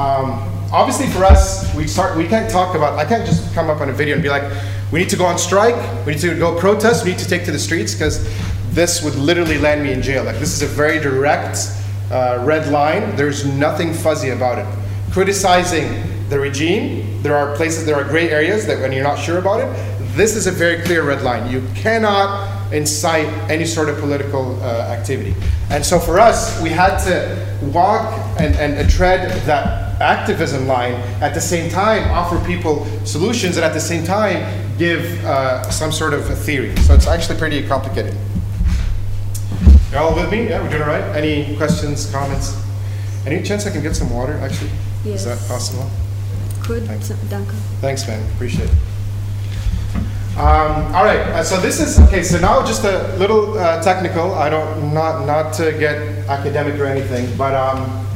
Um, 0.00 0.61
obviously 0.72 1.06
for 1.08 1.24
us, 1.24 1.72
we 1.74 1.86
start. 1.86 2.16
We 2.16 2.26
can't 2.26 2.50
talk 2.50 2.74
about. 2.74 2.98
I 2.98 3.04
can't 3.04 3.26
just 3.26 3.54
come 3.54 3.70
up 3.70 3.80
on 3.80 3.88
a 3.90 3.92
video 3.92 4.14
and 4.14 4.22
be 4.22 4.30
like, 4.30 4.50
we 4.90 5.00
need 5.00 5.10
to 5.10 5.16
go 5.16 5.26
on 5.26 5.38
strike. 5.38 5.76
We 6.06 6.12
need 6.12 6.20
to 6.22 6.34
go 6.38 6.58
protest. 6.58 7.04
We 7.04 7.10
need 7.10 7.20
to 7.20 7.28
take 7.28 7.44
to 7.44 7.52
the 7.52 7.58
streets 7.58 7.94
because 7.94 8.26
this 8.74 9.02
would 9.04 9.14
literally 9.14 9.58
land 9.58 9.82
me 9.82 9.92
in 9.92 10.02
jail. 10.02 10.24
Like 10.24 10.38
this 10.38 10.52
is 10.54 10.62
a 10.62 10.66
very 10.66 10.98
direct 10.98 11.58
uh, 12.10 12.42
red 12.44 12.70
line. 12.72 13.14
There's 13.16 13.44
nothing 13.44 13.92
fuzzy 13.92 14.30
about 14.30 14.58
it. 14.58 14.66
Criticizing 15.12 16.28
the 16.28 16.40
regime. 16.40 17.22
There 17.22 17.36
are 17.36 17.54
places. 17.56 17.84
There 17.84 17.96
are 17.96 18.04
gray 18.04 18.30
areas 18.30 18.66
that 18.66 18.80
when 18.80 18.92
you're 18.92 19.04
not 19.04 19.18
sure 19.18 19.38
about 19.38 19.60
it. 19.60 20.16
This 20.16 20.36
is 20.36 20.46
a 20.46 20.50
very 20.50 20.82
clear 20.82 21.02
red 21.04 21.22
line. 21.22 21.50
You 21.50 21.66
cannot 21.74 22.51
incite 22.72 23.28
any 23.50 23.64
sort 23.64 23.88
of 23.88 23.98
political 23.98 24.60
uh, 24.62 24.94
activity. 24.96 25.34
And 25.70 25.84
so 25.84 25.98
for 25.98 26.18
us, 26.18 26.60
we 26.62 26.70
had 26.70 26.98
to 27.04 27.68
walk 27.72 28.12
and, 28.40 28.54
and, 28.56 28.74
and 28.74 28.90
tread 28.90 29.30
that 29.46 30.00
activism 30.00 30.66
line 30.66 30.94
at 31.22 31.32
the 31.32 31.40
same 31.40 31.70
time 31.70 32.10
offer 32.10 32.44
people 32.44 32.84
solutions 33.06 33.56
and 33.56 33.64
at 33.64 33.72
the 33.72 33.80
same 33.80 34.04
time 34.04 34.42
give 34.78 35.24
uh, 35.24 35.62
some 35.70 35.92
sort 35.92 36.12
of 36.12 36.28
a 36.30 36.34
theory. 36.34 36.74
So 36.78 36.94
it's 36.94 37.06
actually 37.06 37.38
pretty 37.38 37.66
complicated. 37.66 38.14
You're 39.90 40.00
all 40.00 40.14
with 40.14 40.30
me? 40.30 40.48
Yeah, 40.48 40.62
we're 40.62 40.70
doing 40.70 40.82
all 40.82 40.88
right? 40.88 41.04
Any 41.16 41.56
questions, 41.56 42.10
comments? 42.10 42.56
Any 43.26 43.42
chance 43.42 43.66
I 43.66 43.70
can 43.70 43.82
get 43.82 43.94
some 43.94 44.10
water, 44.10 44.32
actually? 44.38 44.70
Is 45.04 45.24
that 45.24 45.38
possible? 45.46 45.88
Could, 46.62 46.84
Thanks. 46.86 47.10
danke. 47.28 47.52
Thanks, 47.80 48.06
man. 48.08 48.22
Appreciate 48.34 48.70
it. 48.70 48.76
Um, 50.36 50.94
all 50.94 51.04
right. 51.04 51.20
Uh, 51.20 51.44
so 51.44 51.60
this 51.60 51.78
is 51.78 52.00
okay. 52.08 52.22
So 52.22 52.40
now 52.40 52.64
just 52.64 52.84
a 52.84 53.14
little 53.18 53.58
uh, 53.58 53.82
technical. 53.82 54.34
I 54.34 54.48
don't 54.48 54.94
not 54.94 55.26
not 55.26 55.52
to 55.54 55.72
get 55.72 55.96
academic 56.26 56.80
or 56.80 56.86
anything, 56.86 57.36
but 57.36 57.54
um, 57.54 58.06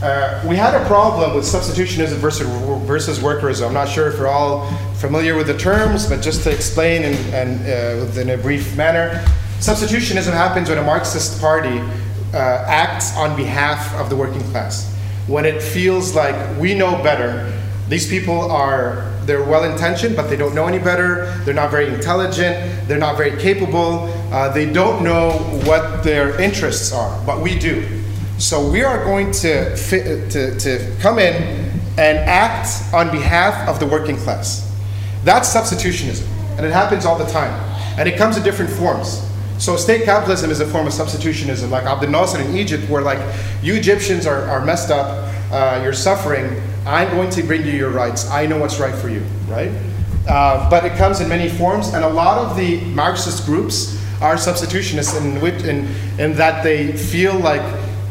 uh, 0.00 0.44
we 0.46 0.54
had 0.54 0.80
a 0.80 0.86
problem 0.86 1.34
with 1.34 1.44
substitutionism 1.44 2.18
versus 2.18 2.46
versus 2.86 3.18
workerism. 3.18 3.66
I'm 3.66 3.74
not 3.74 3.88
sure 3.88 4.08
if 4.08 4.16
you're 4.16 4.28
all 4.28 4.70
familiar 4.94 5.34
with 5.34 5.48
the 5.48 5.58
terms, 5.58 6.06
but 6.06 6.22
just 6.22 6.44
to 6.44 6.52
explain 6.52 7.02
and, 7.02 7.16
and 7.34 7.60
uh, 7.62 8.04
within 8.04 8.30
a 8.30 8.36
brief 8.36 8.76
manner, 8.76 9.24
substitutionism 9.58 10.32
happens 10.32 10.68
when 10.68 10.78
a 10.78 10.84
Marxist 10.84 11.40
party 11.40 11.80
uh, 12.32 12.64
acts 12.68 13.16
on 13.16 13.34
behalf 13.34 13.92
of 13.96 14.08
the 14.08 14.14
working 14.14 14.42
class. 14.52 14.94
When 15.26 15.44
it 15.44 15.60
feels 15.60 16.14
like 16.14 16.36
we 16.60 16.74
know 16.74 17.02
better, 17.02 17.52
these 17.88 18.08
people 18.08 18.50
are 18.50 19.12
they're 19.26 19.44
well 19.44 19.64
intentioned, 19.64 20.14
but 20.14 20.28
they 20.28 20.36
don't 20.36 20.54
know 20.54 20.66
any 20.66 20.78
better. 20.78 21.26
They're 21.44 21.54
not 21.54 21.70
very 21.70 21.92
intelligent. 21.92 22.88
They're 22.88 22.98
not 22.98 23.16
very 23.16 23.40
capable. 23.40 24.04
Uh, 24.32 24.52
they 24.52 24.70
don't 24.72 25.02
know 25.02 25.32
what 25.64 26.04
their 26.04 26.40
interests 26.40 26.92
are, 26.92 27.20
but 27.26 27.40
we 27.40 27.58
do. 27.58 27.86
So 28.38 28.70
we 28.70 28.84
are 28.84 29.02
going 29.04 29.32
to, 29.32 29.74
fit, 29.76 30.30
to, 30.30 30.58
to 30.58 30.96
come 31.00 31.18
in 31.18 31.34
and 31.98 32.18
act 32.18 32.68
on 32.94 33.10
behalf 33.10 33.68
of 33.68 33.80
the 33.80 33.86
working 33.86 34.16
class. 34.16 34.62
That's 35.24 35.48
substitutionism, 35.48 36.28
and 36.56 36.66
it 36.66 36.72
happens 36.72 37.04
all 37.04 37.18
the 37.18 37.26
time. 37.26 37.52
And 37.98 38.08
it 38.08 38.16
comes 38.18 38.36
in 38.36 38.42
different 38.42 38.70
forms. 38.70 39.22
So 39.58 39.76
state 39.76 40.04
capitalism 40.04 40.50
is 40.50 40.60
a 40.60 40.66
form 40.66 40.86
of 40.86 40.92
substitutionism, 40.92 41.70
like 41.70 41.84
Abdel 41.84 42.10
Nasser 42.10 42.40
in 42.40 42.56
Egypt, 42.56 42.88
where 42.90 43.02
like 43.02 43.18
you 43.62 43.74
Egyptians 43.74 44.26
are, 44.26 44.42
are 44.42 44.64
messed 44.64 44.90
up, 44.90 45.32
uh, 45.50 45.80
you're 45.82 45.94
suffering. 45.94 46.62
I'm 46.86 47.10
going 47.10 47.30
to 47.30 47.42
bring 47.42 47.66
you 47.66 47.72
your 47.72 47.90
rights. 47.90 48.30
I 48.30 48.46
know 48.46 48.58
what's 48.58 48.78
right 48.78 48.94
for 48.94 49.08
you, 49.08 49.24
right? 49.48 49.72
Uh, 50.28 50.70
but 50.70 50.84
it 50.84 50.96
comes 50.96 51.20
in 51.20 51.28
many 51.28 51.48
forms, 51.48 51.92
and 51.92 52.04
a 52.04 52.08
lot 52.08 52.38
of 52.38 52.56
the 52.56 52.80
Marxist 52.86 53.44
groups 53.44 54.00
are 54.22 54.36
substitutionists 54.36 55.20
in, 55.20 55.40
which, 55.40 55.64
in, 55.64 55.88
in 56.18 56.34
that 56.34 56.62
they 56.62 56.92
feel 56.92 57.34
like 57.38 57.62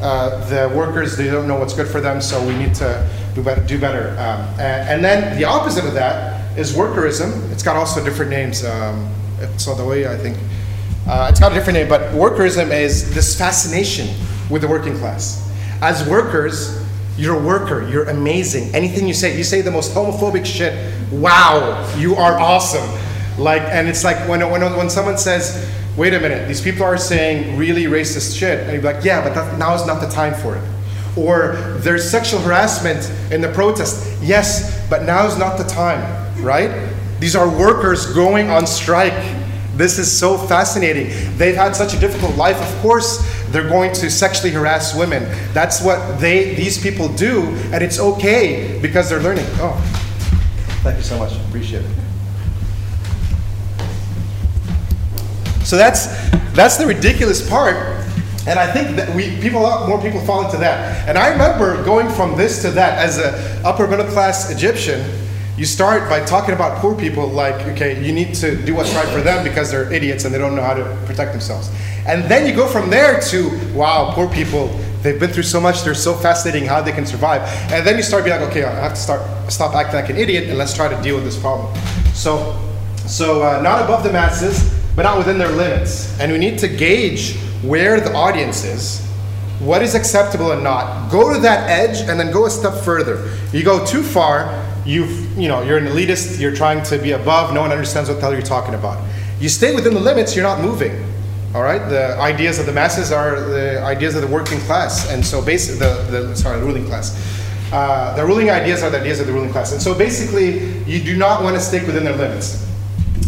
uh, 0.02 0.46
the 0.50 0.76
workers 0.76 1.16
they 1.16 1.28
don't 1.32 1.48
know 1.48 1.58
what's 1.58 1.74
good 1.74 1.88
for 1.88 2.02
them, 2.02 2.22
so 2.22 2.46
we 2.46 2.56
need 2.58 2.76
to 2.76 3.10
do 3.34 3.42
better. 3.42 3.62
Do 3.66 3.80
better. 3.80 4.10
Um, 4.12 4.42
and, 4.60 4.90
and 4.90 5.04
then 5.04 5.38
the 5.38 5.46
opposite 5.46 5.86
of 5.86 5.94
that 5.94 6.58
is 6.58 6.74
workerism. 6.74 7.52
It's 7.52 7.64
got 7.64 7.78
also 7.78 8.04
different 8.04 8.30
names. 8.30 8.66
Um, 8.66 9.10
so 9.58 9.74
the 9.74 9.86
way 9.86 10.08
I 10.08 10.18
think 10.18 10.38
uh, 11.08 11.28
it's 11.30 11.40
got 11.40 11.52
a 11.52 11.56
different 11.56 11.80
name, 11.80 11.90
but 11.90 12.14
workerism 12.14 12.72
is 12.72 13.14
this 13.14 13.38
fascination 13.38 14.08
with 14.50 14.62
the 14.62 14.68
working 14.68 14.98
class. 14.98 15.42
As 15.82 16.08
workers, 16.08 16.85
you're 17.17 17.36
a 17.36 17.43
worker. 17.43 17.88
You're 17.89 18.10
amazing. 18.10 18.75
Anything 18.75 19.08
you 19.08 19.13
say, 19.13 19.38
you 19.38 19.43
say 19.43 19.62
the 19.62 19.71
most 19.71 19.93
homophobic 19.93 20.45
shit. 20.45 20.73
Wow, 21.12 21.93
you 21.97 22.15
are 22.15 22.38
awesome. 22.38 22.88
Like, 23.38 23.62
and 23.63 23.88
it's 23.88 24.04
like 24.04 24.17
when 24.28 24.41
when 24.49 24.62
when 24.75 24.89
someone 24.89 25.17
says, 25.17 25.69
"Wait 25.97 26.13
a 26.13 26.19
minute, 26.19 26.47
these 26.47 26.62
people 26.62 26.84
are 26.84 26.97
saying 26.97 27.58
really 27.58 27.84
racist 27.84 28.38
shit," 28.38 28.62
and 28.62 28.73
you're 28.73 28.93
like, 28.93 29.04
"Yeah, 29.04 29.23
but 29.23 29.34
that, 29.36 29.58
now 29.58 29.75
is 29.75 29.86
not 29.86 30.01
the 30.01 30.10
time 30.10 30.34
for 30.34 30.56
it." 30.56 30.63
Or 31.17 31.56
there's 31.80 32.10
sexual 32.10 32.41
harassment 32.41 33.10
in 33.32 33.41
the 33.41 33.49
protest. 33.49 34.06
Yes, 34.21 34.86
but 34.89 35.04
now 35.04 35.25
is 35.25 35.38
not 35.38 35.58
the 35.58 35.63
time, 35.63 36.04
right? 36.43 36.89
These 37.19 37.36
are 37.36 37.47
workers 37.47 38.06
going 38.13 38.49
on 38.49 38.67
strike. 38.67 39.13
This 39.75 39.99
is 39.99 40.12
so 40.12 40.38
fascinating. 40.38 41.38
They've 41.38 41.56
had 41.56 41.75
such 41.75 41.93
a 41.93 41.99
difficult 41.99 42.36
life. 42.36 42.58
Of 42.62 42.82
course, 42.82 43.19
they're 43.56 43.70
going 43.70 43.94
to 43.94 44.12
sexually 44.12 44.52
harass 44.52 44.94
women. 44.94 45.24
That's 45.54 45.82
what 45.82 46.20
they 46.20 46.56
these 46.56 46.78
people 46.78 47.08
do, 47.08 47.44
and 47.72 47.82
it's 47.82 48.00
okay 48.00 48.78
because 48.82 49.10
they're 49.10 49.22
learning. 49.22 49.46
Oh, 49.63 49.80
thank 50.84 50.98
you 50.98 51.04
so 51.04 51.18
much. 51.18 51.34
Appreciate 51.48 51.86
it. 51.86 51.91
So 55.63 55.78
that's 55.78 56.08
that's 56.52 56.76
the 56.76 56.86
ridiculous 56.86 57.50
part, 57.50 57.78
and 58.46 58.60
I 58.60 58.70
think 58.70 58.98
that 58.98 59.15
we 59.15 59.39
people 59.39 59.62
more 59.88 60.02
people 60.02 60.20
fall 60.26 60.44
into 60.44 60.58
that. 60.58 61.08
And 61.08 61.18
I 61.18 61.30
remember 61.30 61.82
going 61.86 62.10
from 62.10 62.36
this 62.36 62.62
to 62.63 62.72
that 62.72 63.00
as 63.00 63.20
a 63.20 63.62
upper 63.65 63.88
middle 63.88 64.08
class 64.08 64.52
Egyptian. 64.52 65.00
You 65.58 65.63
start 65.63 66.10
by 66.10 66.20
talking 66.26 66.54
about 66.54 66.80
poor 66.80 66.94
people, 66.96 67.28
like 67.28 67.56
okay, 67.68 68.04
you 68.06 68.12
need 68.12 68.36
to 68.36 68.62
do 68.65 68.76
what's 68.76 68.94
right 68.94 69.08
for 69.08 69.22
them 69.22 69.41
because 69.41 69.72
they're 69.72 69.91
idiots 69.91 70.26
and 70.26 70.34
they 70.34 70.38
don't 70.38 70.54
know 70.54 70.62
how 70.62 70.74
to 70.74 70.84
protect 71.06 71.32
themselves. 71.32 71.72
And 72.06 72.26
then 72.26 72.46
you 72.46 72.54
go 72.54 72.68
from 72.68 72.89
there 72.89 73.22
to 73.22 73.74
wow, 73.74 74.12
poor 74.13 74.28
people. 74.28 74.68
They've 75.02 75.20
been 75.20 75.30
through 75.30 75.44
so 75.44 75.62
much. 75.62 75.84
They're 75.84 75.94
so 75.94 76.13
fascinating 76.13 76.68
how 76.68 76.82
they 76.82 76.91
can 76.91 77.06
survive. 77.06 77.41
And 77.72 77.88
then 77.88 77.96
you 77.96 78.04
start 78.04 78.26
being 78.26 78.38
like, 78.38 78.50
okay, 78.50 78.65
I 78.65 78.72
have 78.82 78.96
to 78.96 79.00
start 79.00 79.22
stop 79.50 79.76
acting 79.76 79.96
like 79.96 80.10
an 80.10 80.18
idiot 80.18 80.50
and 80.50 80.58
let's 80.58 80.74
try 80.74 80.89
to 80.94 81.02
deal 81.02 81.15
with 81.15 81.24
this 81.24 81.39
problem. 81.39 81.74
So, 82.13 82.60
so 83.08 83.44
uh, 83.44 83.62
not 83.62 83.82
above 83.82 84.04
the 84.04 84.12
masses, 84.12 84.74
but 84.94 85.04
not 85.04 85.18
within 85.18 85.38
their 85.38 85.52
limits. 85.52 86.20
And 86.20 86.34
we 86.34 86.38
need 86.38 86.60
to 86.60 86.68
gauge 86.68 87.38
where 87.63 88.02
the 88.02 88.13
audience 88.13 88.65
is, 88.65 89.06
what 89.60 89.82
is 89.82 89.96
acceptable 89.96 90.52
and 90.52 90.63
not. 90.63 91.10
Go 91.10 91.34
to 91.34 91.39
that 91.39 91.70
edge 91.70 92.02
and 92.10 92.20
then 92.20 92.32
go 92.32 92.46
a 92.46 92.50
step 92.50 92.74
further. 92.84 93.32
You 93.54 93.63
go 93.63 93.86
too 93.86 94.04
far, 94.04 94.64
you've 94.86 95.38
you 95.38 95.48
know 95.48 95.62
you're 95.63 95.78
an 95.78 95.86
elitist. 95.86 96.39
You're 96.39 96.56
trying 96.56 96.84
to 96.84 96.98
be 96.98 97.12
above. 97.12 97.54
No 97.54 97.62
one 97.62 97.71
understands 97.71 98.10
what 98.10 98.15
the 98.15 98.21
hell 98.21 98.34
you're 98.34 98.41
talking 98.41 98.74
about. 98.74 99.04
You 99.39 99.50
stay 99.50 99.76
within 99.76 99.93
the 99.93 100.00
limits. 100.00 100.36
You're 100.36 100.45
not 100.45 100.62
moving. 100.62 101.04
All 101.54 101.63
right. 101.63 101.80
The 101.89 102.17
ideas 102.19 102.60
of 102.60 102.65
the 102.65 102.74
masses 102.74 103.12
are 103.12 103.39
the 103.39 103.82
ideas 103.82 104.15
of 104.15 104.21
the 104.21 104.28
working 104.28 104.60
class, 104.62 105.10
and 105.12 105.26
so 105.26 105.41
basically 105.43 105.80
the, 105.80 106.28
the 106.28 106.36
sorry 106.36 106.60
the 106.60 106.65
ruling 106.65 106.86
class. 106.86 107.15
Uh, 107.71 108.15
the 108.15 108.26
ruling 108.26 108.50
ideas 108.50 108.84
are 108.84 108.89
the 108.89 109.00
ideas 109.00 109.19
of 109.19 109.28
the 109.28 109.34
ruling 109.34 109.52
class, 109.52 109.71
and 109.71 109.82
so 109.82 109.93
basically 109.93 110.84
you 110.84 111.04
do 111.04 111.17
not 111.17 111.43
want 111.43 111.56
to 111.56 111.62
stick 111.62 111.86
within 111.86 112.04
their 112.04 112.15
limits. 112.15 112.65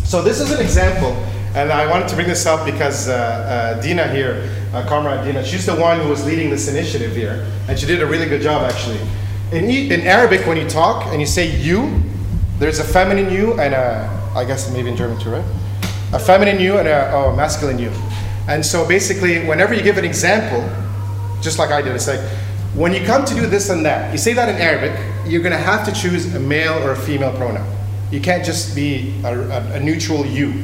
So 0.03 0.21
this 0.21 0.39
is 0.39 0.51
an 0.51 0.61
example, 0.61 1.11
and 1.55 1.71
I 1.71 1.89
wanted 1.89 2.07
to 2.09 2.15
bring 2.15 2.27
this 2.27 2.45
up 2.45 2.65
because 2.65 3.09
uh, 3.09 3.75
uh, 3.77 3.81
Dina 3.81 4.07
here, 4.09 4.49
uh, 4.73 4.85
Comrade 4.87 5.25
Dina, 5.25 5.43
she's 5.43 5.65
the 5.65 5.75
one 5.75 5.99
who 5.99 6.07
was 6.07 6.25
leading 6.25 6.49
this 6.49 6.67
initiative 6.67 7.15
here, 7.15 7.45
and 7.67 7.77
she 7.77 7.85
did 7.85 8.01
a 8.01 8.05
really 8.05 8.27
good 8.27 8.41
job 8.41 8.61
actually. 8.69 8.99
In, 9.51 9.69
in 9.69 10.01
Arabic, 10.01 10.45
when 10.45 10.57
you 10.57 10.67
talk 10.67 11.05
and 11.07 11.21
you 11.21 11.25
say 11.25 11.55
you, 11.55 12.03
there's 12.59 12.79
a 12.79 12.83
feminine 12.83 13.31
you 13.31 13.57
and 13.57 13.73
a, 13.73 14.31
I 14.35 14.43
guess 14.43 14.69
maybe 14.73 14.89
in 14.89 14.97
German 14.97 15.17
too, 15.19 15.29
right? 15.29 15.45
A 16.11 16.19
feminine 16.19 16.59
you 16.59 16.79
and 16.79 16.87
a 16.87 17.13
oh, 17.13 17.33
masculine 17.33 17.79
you. 17.79 17.89
And 18.49 18.65
so 18.65 18.85
basically, 18.85 19.45
whenever 19.47 19.73
you 19.73 19.83
give 19.83 19.97
an 19.97 20.03
example, 20.03 20.69
just 21.41 21.59
like 21.59 21.71
I 21.71 21.81
did, 21.81 21.95
it's 21.95 22.07
like, 22.07 22.19
when 22.75 22.93
you 22.93 23.05
come 23.05 23.23
to 23.23 23.33
do 23.33 23.47
this 23.47 23.69
and 23.69 23.85
that, 23.85 24.11
you 24.11 24.17
say 24.17 24.33
that 24.33 24.49
in 24.49 24.57
Arabic, 24.57 24.99
you're 25.25 25.41
gonna 25.41 25.55
have 25.55 25.85
to 25.85 25.93
choose 25.93 26.35
a 26.35 26.39
male 26.41 26.83
or 26.83 26.91
a 26.91 26.97
female 26.97 27.31
pronoun. 27.31 27.65
You 28.11 28.19
can't 28.19 28.43
just 28.43 28.75
be 28.75 29.15
a, 29.23 29.33
a, 29.33 29.71
a 29.75 29.79
neutral 29.79 30.25
you. 30.25 30.61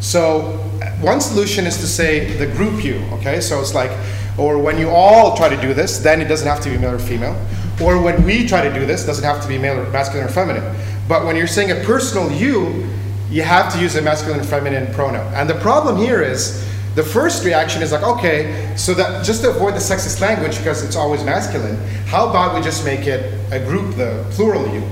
So 0.00 0.58
one 1.00 1.22
solution 1.22 1.66
is 1.66 1.78
to 1.78 1.86
say 1.86 2.36
the 2.36 2.46
group 2.46 2.84
you, 2.84 2.96
okay? 3.12 3.40
So 3.40 3.60
it's 3.60 3.72
like, 3.72 3.92
or 4.36 4.58
when 4.58 4.78
you 4.78 4.90
all 4.90 5.34
try 5.38 5.48
to 5.48 5.58
do 5.58 5.72
this, 5.72 6.00
then 6.00 6.20
it 6.20 6.26
doesn't 6.26 6.46
have 6.46 6.60
to 6.64 6.70
be 6.70 6.76
male 6.76 6.94
or 6.94 6.98
female. 6.98 7.34
Or 7.82 8.00
when 8.00 8.24
we 8.24 8.46
try 8.46 8.66
to 8.66 8.72
do 8.72 8.86
this, 8.86 9.04
it 9.04 9.06
doesn't 9.06 9.24
have 9.24 9.42
to 9.42 9.48
be 9.48 9.58
male 9.58 9.80
or 9.80 9.90
masculine 9.90 10.26
or 10.26 10.30
feminine. 10.30 10.76
But 11.08 11.24
when 11.24 11.36
you're 11.36 11.46
saying 11.46 11.70
a 11.70 11.84
personal 11.84 12.30
you, 12.30 12.88
you 13.30 13.42
have 13.42 13.72
to 13.72 13.80
use 13.80 13.96
a 13.96 14.02
masculine 14.02 14.40
and 14.40 14.48
feminine 14.48 14.92
pronoun. 14.94 15.32
And 15.34 15.50
the 15.50 15.54
problem 15.56 15.96
here 15.96 16.22
is 16.22 16.64
the 16.94 17.02
first 17.02 17.44
reaction 17.44 17.82
is 17.82 17.90
like, 17.90 18.04
okay, 18.04 18.72
so 18.76 18.94
that 18.94 19.24
just 19.24 19.42
to 19.42 19.50
avoid 19.50 19.74
the 19.74 19.80
sexist 19.80 20.20
language 20.20 20.56
because 20.58 20.84
it's 20.84 20.94
always 20.94 21.24
masculine, 21.24 21.76
how 22.06 22.28
about 22.28 22.54
we 22.54 22.62
just 22.62 22.84
make 22.84 23.06
it 23.06 23.34
a 23.50 23.58
group, 23.58 23.96
the 23.96 24.24
plural 24.30 24.72
you? 24.72 24.82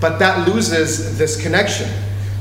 But 0.00 0.18
that 0.18 0.48
loses 0.48 1.16
this 1.16 1.40
connection. 1.40 1.88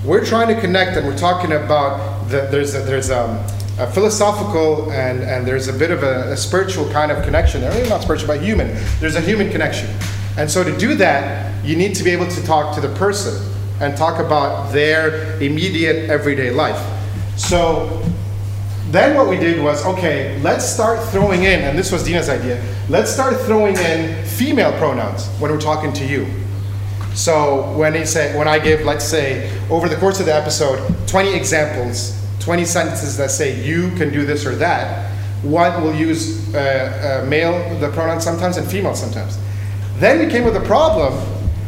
We're 0.04 0.26
trying 0.26 0.54
to 0.54 0.60
connect, 0.60 0.98
and 0.98 1.06
we're 1.06 1.18
talking 1.18 1.52
about 1.52 2.28
the, 2.30 2.48
there's 2.50 2.74
a, 2.74 2.80
there's 2.80 3.12
um, 3.12 3.38
a 3.78 3.92
philosophical 3.92 4.92
and, 4.92 5.22
and 5.22 5.46
there's 5.46 5.68
a 5.68 5.74
bit 5.74 5.92
of 5.92 6.04
a, 6.04 6.32
a 6.32 6.38
spiritual 6.38 6.90
kind 6.90 7.12
of 7.12 7.24
connection 7.24 7.62
there. 7.62 7.72
Maybe 7.72 7.90
not 7.90 8.02
spiritual, 8.02 8.28
but 8.28 8.42
human. 8.42 8.76
There's 9.00 9.16
a 9.16 9.22
human 9.22 9.52
connection. 9.52 9.90
And 10.38 10.50
so 10.50 10.64
to 10.64 10.76
do 10.78 10.96
that, 10.96 11.66
you 11.66 11.76
need 11.76 11.96
to 11.96 12.04
be 12.04 12.12
able 12.12 12.28
to 12.28 12.44
talk 12.46 12.76
to 12.76 12.82
the 12.82 12.94
person 12.96 13.52
and 13.82 13.98
talk 13.98 14.20
about 14.20 14.72
their 14.72 15.38
immediate 15.42 16.10
everyday 16.10 16.52
life. 16.52 16.80
So 17.38 18.02
then 18.92 19.16
what 19.18 19.28
we 19.28 19.38
did 19.38 19.62
was, 19.62 19.86
okay, 19.86 20.40
let's 20.42 20.66
start 20.66 21.04
throwing 21.10 21.44
in, 21.44 21.62
and 21.62 21.78
this 21.78 21.92
was 21.92 22.04
Dina's 22.04 22.30
idea, 22.30 22.64
let's 22.88 23.12
start 23.12 23.36
throwing 23.42 23.76
in 23.78 24.24
female 24.26 24.72
pronouns 24.78 25.28
when 25.40 25.52
we're 25.52 25.60
talking 25.60 25.92
to 25.94 26.06
you. 26.06 26.26
So 27.14 27.76
when 27.78 27.94
he 27.94 28.06
say, 28.06 28.38
when 28.38 28.48
I 28.48 28.60
give, 28.60 28.82
let's 28.82 29.06
say, 29.06 29.52
over 29.70 29.90
the 29.90 29.96
course 29.98 30.20
of 30.20 30.28
the 30.28 30.36
episode, 30.36 30.80
20 31.08 31.34
examples, 31.34 32.25
20 32.46 32.64
sentences 32.64 33.18
that 33.18 33.32
say 33.32 33.60
you 33.66 33.90
can 33.96 34.14
do 34.14 34.24
this 34.24 34.46
or 34.46 34.56
that, 34.56 35.12
one 35.42 35.82
will 35.82 35.96
use 35.96 36.54
uh, 36.54 37.24
uh, 37.26 37.28
male, 37.28 37.80
the 37.80 37.90
pronoun 37.90 38.22
sometimes, 38.22 38.58
and 38.58 38.70
female 38.70 38.96
sometimes. 38.96 39.40
Then 39.98 40.24
we 40.24 40.32
came 40.32 40.44
with 40.44 40.56
a 40.56 40.62
problem 40.62 41.14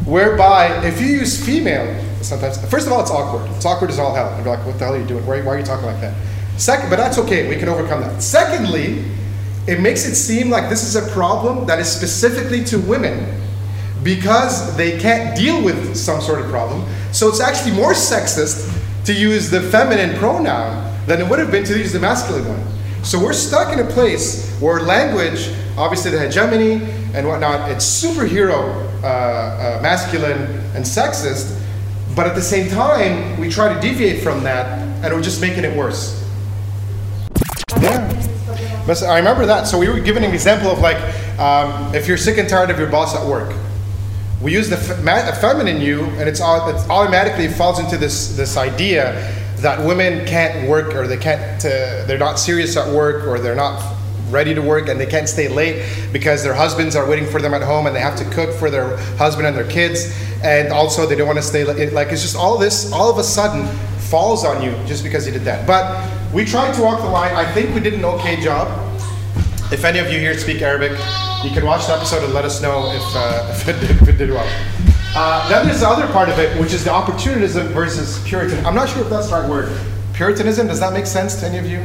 whereby 0.06 0.86
if 0.86 1.00
you 1.00 1.08
use 1.08 1.44
female, 1.44 1.84
sometimes, 2.22 2.64
first 2.70 2.86
of 2.86 2.92
all, 2.92 3.00
it's 3.00 3.10
awkward. 3.10 3.50
It's 3.56 3.66
awkward 3.66 3.90
as 3.90 3.98
all 3.98 4.14
hell. 4.14 4.28
And 4.28 4.44
you're 4.44 4.54
like, 4.54 4.64
what 4.64 4.78
the 4.78 4.84
hell 4.84 4.94
are 4.94 5.00
you 5.00 5.06
doing? 5.06 5.26
Why, 5.26 5.40
why 5.40 5.56
are 5.56 5.58
you 5.58 5.64
talking 5.64 5.86
like 5.86 6.00
that? 6.00 6.14
Second, 6.58 6.90
but 6.90 6.96
that's 6.96 7.18
okay. 7.18 7.48
We 7.48 7.56
can 7.56 7.68
overcome 7.68 8.00
that. 8.02 8.22
Secondly, 8.22 9.04
it 9.66 9.80
makes 9.80 10.06
it 10.06 10.14
seem 10.14 10.48
like 10.48 10.70
this 10.70 10.84
is 10.84 10.94
a 10.94 11.10
problem 11.10 11.66
that 11.66 11.80
is 11.80 11.90
specifically 11.90 12.62
to 12.66 12.78
women 12.78 13.36
because 14.04 14.76
they 14.76 14.96
can't 15.00 15.36
deal 15.36 15.60
with 15.60 15.96
some 15.96 16.20
sort 16.20 16.40
of 16.40 16.46
problem. 16.46 16.88
So 17.12 17.28
it's 17.28 17.40
actually 17.40 17.72
more 17.72 17.94
sexist 17.94 18.77
to 19.08 19.14
use 19.14 19.48
the 19.48 19.62
feminine 19.62 20.14
pronoun 20.18 20.84
than 21.06 21.18
it 21.18 21.26
would 21.26 21.38
have 21.38 21.50
been 21.50 21.64
to 21.64 21.78
use 21.78 21.94
the 21.94 21.98
masculine 21.98 22.46
one. 22.46 22.62
So 23.02 23.18
we're 23.18 23.32
stuck 23.32 23.72
in 23.72 23.80
a 23.80 23.90
place 23.90 24.54
where 24.60 24.82
language, 24.82 25.50
obviously 25.78 26.10
the 26.10 26.18
hegemony 26.18 26.82
and 27.14 27.26
whatnot, 27.26 27.70
it's 27.70 27.86
superhero 27.86 28.84
uh, 29.02 29.06
uh, 29.06 29.78
masculine 29.80 30.42
and 30.76 30.84
sexist, 30.84 31.58
but 32.14 32.26
at 32.26 32.34
the 32.34 32.42
same 32.42 32.68
time, 32.68 33.40
we 33.40 33.48
try 33.48 33.72
to 33.72 33.80
deviate 33.80 34.22
from 34.22 34.44
that 34.44 34.78
and 35.02 35.14
we're 35.14 35.22
just 35.22 35.40
making 35.40 35.64
it 35.64 35.74
worse. 35.74 36.22
Yeah. 37.80 38.04
I 39.06 39.16
remember 39.16 39.46
that. 39.46 39.66
So 39.66 39.78
we 39.78 39.88
were 39.88 40.00
given 40.00 40.22
an 40.22 40.34
example 40.34 40.70
of 40.70 40.80
like, 40.80 40.98
um, 41.38 41.94
if 41.94 42.06
you're 42.06 42.18
sick 42.18 42.36
and 42.36 42.46
tired 42.46 42.68
of 42.68 42.78
your 42.78 42.90
boss 42.90 43.16
at 43.16 43.26
work, 43.26 43.54
we 44.40 44.52
use 44.52 44.68
the 44.68 44.76
fe- 44.76 45.40
feminine 45.40 45.80
you, 45.80 46.04
and 46.04 46.28
it's, 46.28 46.40
it's 46.40 46.90
automatically 46.90 47.48
falls 47.48 47.80
into 47.80 47.96
this 47.96 48.36
this 48.36 48.56
idea 48.56 49.12
that 49.56 49.84
women 49.84 50.24
can't 50.26 50.68
work 50.68 50.94
or 50.94 51.06
they 51.06 51.16
can't 51.16 51.64
uh, 51.64 52.04
they're 52.06 52.18
not 52.18 52.38
serious 52.38 52.76
at 52.76 52.92
work 52.94 53.26
or 53.26 53.40
they're 53.40 53.56
not 53.56 53.96
ready 54.30 54.54
to 54.54 54.60
work 54.62 54.88
and 54.88 55.00
they 55.00 55.06
can't 55.06 55.28
stay 55.28 55.48
late 55.48 55.84
because 56.12 56.42
their 56.44 56.54
husbands 56.54 56.94
are 56.94 57.08
waiting 57.08 57.26
for 57.26 57.40
them 57.40 57.54
at 57.54 57.62
home 57.62 57.86
and 57.86 57.96
they 57.96 58.00
have 58.00 58.16
to 58.16 58.24
cook 58.26 58.54
for 58.54 58.70
their 58.70 58.96
husband 59.16 59.46
and 59.46 59.56
their 59.56 59.68
kids 59.68 60.14
and 60.44 60.72
also 60.72 61.06
they 61.06 61.16
don't 61.16 61.26
want 61.26 61.38
to 61.38 61.42
stay 61.42 61.64
late. 61.64 61.92
like 61.92 62.08
it's 62.08 62.22
just 62.22 62.36
all 62.36 62.58
this 62.58 62.92
all 62.92 63.10
of 63.10 63.18
a 63.18 63.24
sudden 63.24 63.66
falls 63.98 64.44
on 64.44 64.62
you 64.62 64.70
just 64.86 65.02
because 65.02 65.26
you 65.26 65.32
did 65.32 65.42
that 65.42 65.66
but 65.66 66.08
we 66.32 66.44
tried 66.44 66.72
to 66.74 66.82
walk 66.82 67.00
the 67.00 67.08
line 67.08 67.34
i 67.34 67.50
think 67.52 67.74
we 67.74 67.80
did 67.80 67.94
an 67.94 68.04
okay 68.04 68.40
job 68.40 68.68
if 69.72 69.84
any 69.84 69.98
of 69.98 70.12
you 70.12 70.18
here 70.18 70.36
speak 70.36 70.62
arabic 70.62 70.92
you 71.44 71.50
can 71.50 71.64
watch 71.64 71.86
the 71.86 71.92
episode 71.92 72.24
and 72.24 72.32
let 72.34 72.44
us 72.44 72.60
know 72.60 72.90
if, 72.92 73.02
uh, 73.14 73.46
if, 73.50 73.68
it, 73.68 73.80
did, 73.80 73.90
if 74.02 74.08
it 74.08 74.18
did 74.18 74.30
well 74.30 74.48
uh, 75.14 75.48
then 75.48 75.66
there's 75.66 75.80
the 75.80 75.88
other 75.88 76.06
part 76.12 76.28
of 76.28 76.38
it 76.38 76.58
which 76.60 76.72
is 76.72 76.84
the 76.84 76.90
opportunism 76.90 77.68
versus 77.68 78.22
puritan 78.24 78.64
i'm 78.66 78.74
not 78.74 78.88
sure 78.88 79.02
if 79.02 79.10
that's 79.10 79.28
the 79.28 79.34
right 79.34 79.48
word 79.48 79.70
puritanism 80.12 80.66
does 80.66 80.80
that 80.80 80.92
make 80.92 81.06
sense 81.06 81.40
to 81.40 81.46
any 81.46 81.58
of 81.58 81.66
you 81.66 81.82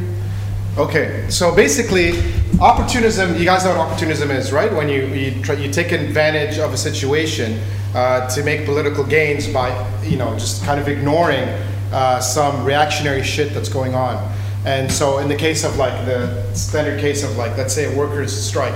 Okay, 0.75 1.27
so 1.29 1.53
basically, 1.55 2.13
opportunism. 2.59 3.37
You 3.37 3.45
guys 3.45 3.63
know 3.63 3.77
what 3.77 3.91
opportunism 3.91 4.31
is, 4.31 4.51
right? 4.51 4.73
When 4.73 4.89
you 4.89 5.05
you, 5.05 5.43
try, 5.43 5.53
you 5.53 5.71
take 5.71 5.91
advantage 5.91 6.57
of 6.57 6.73
a 6.73 6.77
situation 6.77 7.61
uh, 7.93 8.27
to 8.29 8.43
make 8.43 8.65
political 8.65 9.03
gains 9.03 9.47
by 9.47 9.69
you 10.01 10.17
know 10.17 10.33
just 10.33 10.65
kind 10.65 10.79
of 10.79 10.87
ignoring 10.87 11.47
uh, 11.91 12.19
some 12.19 12.65
reactionary 12.65 13.21
shit 13.21 13.53
that's 13.53 13.69
going 13.69 13.93
on. 13.93 14.17
And 14.65 14.91
so, 14.91 15.19
in 15.19 15.29
the 15.29 15.35
case 15.35 15.63
of 15.63 15.77
like 15.77 15.93
the 16.07 16.51
standard 16.55 16.99
case 16.99 17.23
of 17.23 17.37
like 17.37 17.55
let's 17.55 17.75
say 17.75 17.93
a 17.93 17.95
workers' 17.95 18.33
strike, 18.35 18.73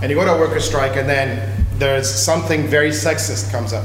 and 0.00 0.10
you 0.10 0.16
go 0.16 0.24
to 0.24 0.32
a 0.32 0.38
workers' 0.38 0.64
strike, 0.64 0.96
and 0.96 1.08
then 1.08 1.66
there's 1.78 2.08
something 2.08 2.66
very 2.66 2.90
sexist 2.90 3.50
comes 3.50 3.72
up, 3.72 3.84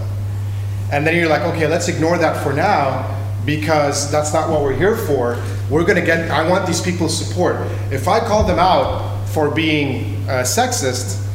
and 0.91 1.05
then 1.05 1.15
you're 1.15 1.29
like, 1.29 1.41
okay, 1.41 1.67
let's 1.67 1.87
ignore 1.87 2.17
that 2.17 2.43
for 2.43 2.53
now 2.53 3.15
because 3.45 4.11
that's 4.11 4.33
not 4.33 4.49
what 4.49 4.61
we're 4.61 4.75
here 4.75 4.95
for. 4.95 5.41
We're 5.69 5.83
going 5.83 5.95
to 5.95 6.05
get, 6.05 6.29
I 6.29 6.47
want 6.47 6.67
these 6.67 6.81
people's 6.81 7.17
support. 7.17 7.55
If 7.91 8.07
I 8.07 8.19
call 8.19 8.43
them 8.43 8.59
out 8.59 9.25
for 9.27 9.49
being 9.49 10.15
uh, 10.27 10.43
sexist, 10.43 11.25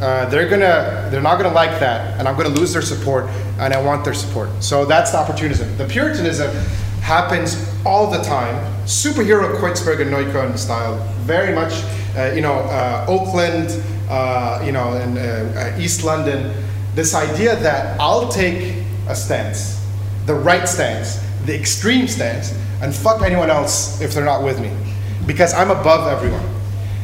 uh, 0.00 0.28
they're 0.28 0.48
gonna, 0.48 1.08
they're 1.10 1.22
not 1.22 1.40
gonna 1.40 1.54
like 1.54 1.78
that, 1.80 2.18
and 2.18 2.26
I'm 2.28 2.36
gonna 2.36 2.54
lose 2.54 2.72
their 2.72 2.82
support, 2.82 3.26
and 3.58 3.72
I 3.72 3.80
want 3.80 4.04
their 4.04 4.14
support. 4.14 4.50
So 4.62 4.84
that's 4.84 5.12
the 5.12 5.18
opportunism. 5.18 5.76
The 5.78 5.86
Puritanism 5.86 6.50
happens 7.00 7.70
all 7.86 8.10
the 8.10 8.22
time, 8.22 8.54
superhero 8.84 9.56
Kreuzberg 9.56 10.00
and 10.00 10.10
Neukölln 10.10 10.58
style, 10.58 10.96
very 11.20 11.54
much, 11.54 11.84
uh, 12.16 12.32
you 12.34 12.40
know, 12.40 12.54
uh, 12.54 13.06
Oakland, 13.08 13.70
uh, 14.08 14.62
you 14.64 14.72
know, 14.72 14.94
in 14.94 15.16
uh, 15.18 15.76
East 15.78 16.04
London. 16.04 16.54
This 16.94 17.14
idea 17.14 17.56
that 17.56 17.98
I'll 18.00 18.28
take 18.28 18.82
a 19.08 19.16
stance, 19.16 19.84
the 20.26 20.34
right 20.34 20.68
stance, 20.68 21.20
the 21.44 21.54
extreme 21.54 22.08
stance 22.08 22.56
and 22.80 22.94
fuck 22.94 23.22
anyone 23.22 23.50
else 23.50 24.00
if 24.00 24.12
they're 24.14 24.24
not 24.24 24.42
with 24.42 24.60
me 24.60 24.70
because 25.26 25.54
I'm 25.54 25.70
above 25.70 26.06
everyone. 26.08 26.44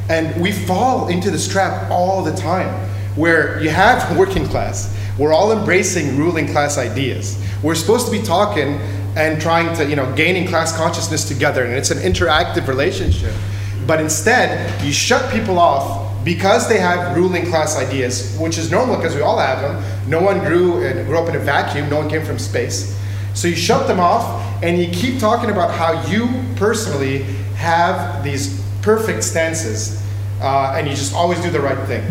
And 0.09 0.41
we 0.41 0.53
fall 0.53 1.09
into 1.09 1.31
this 1.31 1.51
trap 1.51 1.91
all 1.91 2.23
the 2.23 2.35
time 2.35 2.69
where 3.17 3.63
you 3.63 3.71
have 3.71 4.17
working 4.19 4.47
class, 4.47 4.97
we're 5.19 5.33
all 5.33 5.53
embracing 5.53 6.17
ruling 6.17 6.49
class 6.49 6.79
ideas. 6.79 7.43
We're 7.63 7.75
supposed 7.75 8.07
to 8.07 8.13
be 8.13 8.23
talking 8.23 8.81
and 9.17 9.41
trying 9.41 9.75
to, 9.77 9.89
you 9.89 9.97
know, 9.97 10.13
gaining 10.15 10.47
class 10.47 10.77
consciousness 10.77 11.27
together, 11.27 11.65
and 11.65 11.75
it's 11.75 11.91
an 11.91 11.99
interactive 11.99 12.69
relationship. 12.69 13.35
But 13.87 14.01
instead, 14.01 14.83
you 14.85 14.93
shut 14.93 15.33
people 15.33 15.59
off 15.59 16.10
because 16.25 16.69
they 16.69 16.79
have 16.79 17.17
ruling 17.17 17.47
class 17.47 17.77
ideas, 17.77 18.37
which 18.39 18.59
is 18.59 18.71
normal 18.71 18.97
because 18.97 19.15
we 19.15 19.23
all 19.23 19.39
have 19.39 19.61
them. 19.61 20.11
No 20.11 20.21
one 20.21 20.41
grew 20.41 20.85
and 20.85 21.07
grew 21.07 21.19
up 21.19 21.29
in 21.29 21.37
a 21.37 21.39
vacuum. 21.39 21.89
No 21.89 21.99
one 21.99 22.09
came 22.09 22.25
from 22.25 22.39
space. 22.39 22.99
So 23.35 23.49
you 23.49 23.57
shut 23.57 23.87
them 23.87 24.01
off 24.01 24.63
and 24.63 24.79
you 24.79 24.91
keep 24.91 25.19
talking 25.19 25.51
about 25.51 25.71
how 25.71 26.07
you 26.09 26.29
personally 26.57 27.23
have 27.57 28.23
these 28.23 28.61
perfect 28.83 29.25
stances 29.25 30.03
uh, 30.41 30.75
and 30.77 30.87
you 30.89 30.95
just 30.95 31.15
always 31.15 31.41
do 31.41 31.51
the 31.51 31.61
right 31.61 31.87
thing. 31.87 32.03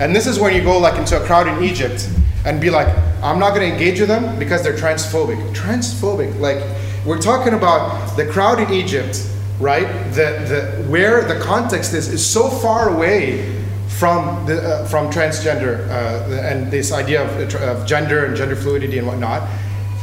And 0.00 0.14
this 0.14 0.26
is 0.26 0.38
when 0.38 0.54
you 0.54 0.62
go 0.62 0.78
like 0.78 0.98
into 0.98 1.20
a 1.20 1.24
crowd 1.24 1.46
in 1.46 1.62
Egypt 1.64 2.08
and 2.44 2.60
be 2.60 2.70
like, 2.70 2.88
I'm 3.22 3.38
not 3.38 3.54
going 3.54 3.68
to 3.68 3.72
engage 3.72 3.98
with 3.98 4.08
them 4.08 4.38
because 4.38 4.62
they're 4.62 4.76
transphobic. 4.76 5.54
Transphobic, 5.54 6.38
like 6.38 6.62
we're 7.06 7.20
talking 7.20 7.54
about 7.54 8.16
the 8.16 8.26
crowd 8.26 8.60
in 8.60 8.72
Egypt, 8.72 9.26
right? 9.58 9.86
The, 10.12 10.44
the 10.48 10.84
where 10.88 11.22
the 11.22 11.40
context 11.40 11.94
is 11.94 12.08
is 12.08 12.24
so 12.24 12.48
far 12.48 12.94
away 12.94 13.54
from 13.88 14.46
the 14.46 14.62
uh, 14.62 14.86
from 14.86 15.10
transgender 15.10 15.88
uh, 15.88 16.48
and 16.48 16.70
this 16.70 16.92
idea 16.92 17.24
of, 17.24 17.54
of 17.62 17.86
gender 17.86 18.26
and 18.26 18.36
gender 18.36 18.56
fluidity 18.56 18.98
and 18.98 19.06
whatnot 19.06 19.48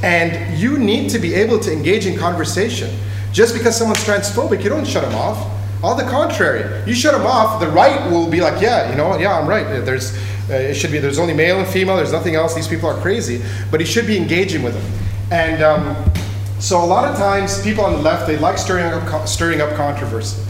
and 0.03 0.59
you 0.59 0.77
need 0.77 1.09
to 1.09 1.17
be 1.17 1.33
able 1.33 1.57
to 1.59 1.71
engage 1.71 2.05
in 2.05 2.17
conversation. 2.17 2.95
Just 3.31 3.55
because 3.55 3.75
someone's 3.75 4.03
transphobic, 4.03 4.61
you 4.61 4.69
don't 4.69 4.85
shut 4.85 5.03
them 5.03 5.15
off. 5.15 5.49
On 5.81 5.97
the 5.97 6.03
contrary, 6.03 6.83
you 6.85 6.93
shut 6.93 7.13
them 7.13 7.25
off. 7.25 7.59
The 7.59 7.69
right 7.69 8.11
will 8.11 8.29
be 8.29 8.41
like, 8.41 8.61
yeah, 8.61 8.89
you 8.89 8.95
know, 8.95 9.17
yeah, 9.17 9.39
I'm 9.39 9.47
right. 9.47 9.63
There's, 9.83 10.15
uh, 10.49 10.53
it 10.53 10.75
should 10.75 10.91
be. 10.91 10.99
There's 10.99 11.19
only 11.19 11.33
male 11.33 11.57
and 11.57 11.67
female. 11.67 11.95
There's 11.95 12.11
nothing 12.11 12.35
else. 12.35 12.53
These 12.53 12.67
people 12.67 12.89
are 12.89 12.99
crazy. 13.01 13.41
But 13.71 13.79
he 13.79 13.85
should 13.85 14.05
be 14.05 14.17
engaging 14.17 14.61
with 14.61 14.73
them. 14.73 15.07
And 15.31 15.63
um, 15.63 16.11
so 16.59 16.83
a 16.83 16.85
lot 16.85 17.09
of 17.09 17.17
times, 17.17 17.61
people 17.61 17.83
on 17.83 17.93
the 17.93 18.01
left 18.01 18.27
they 18.27 18.37
like 18.37 18.57
stirring 18.57 18.85
up, 18.85 19.27
stirring 19.27 19.61
up 19.61 19.75
controversy. 19.75 20.41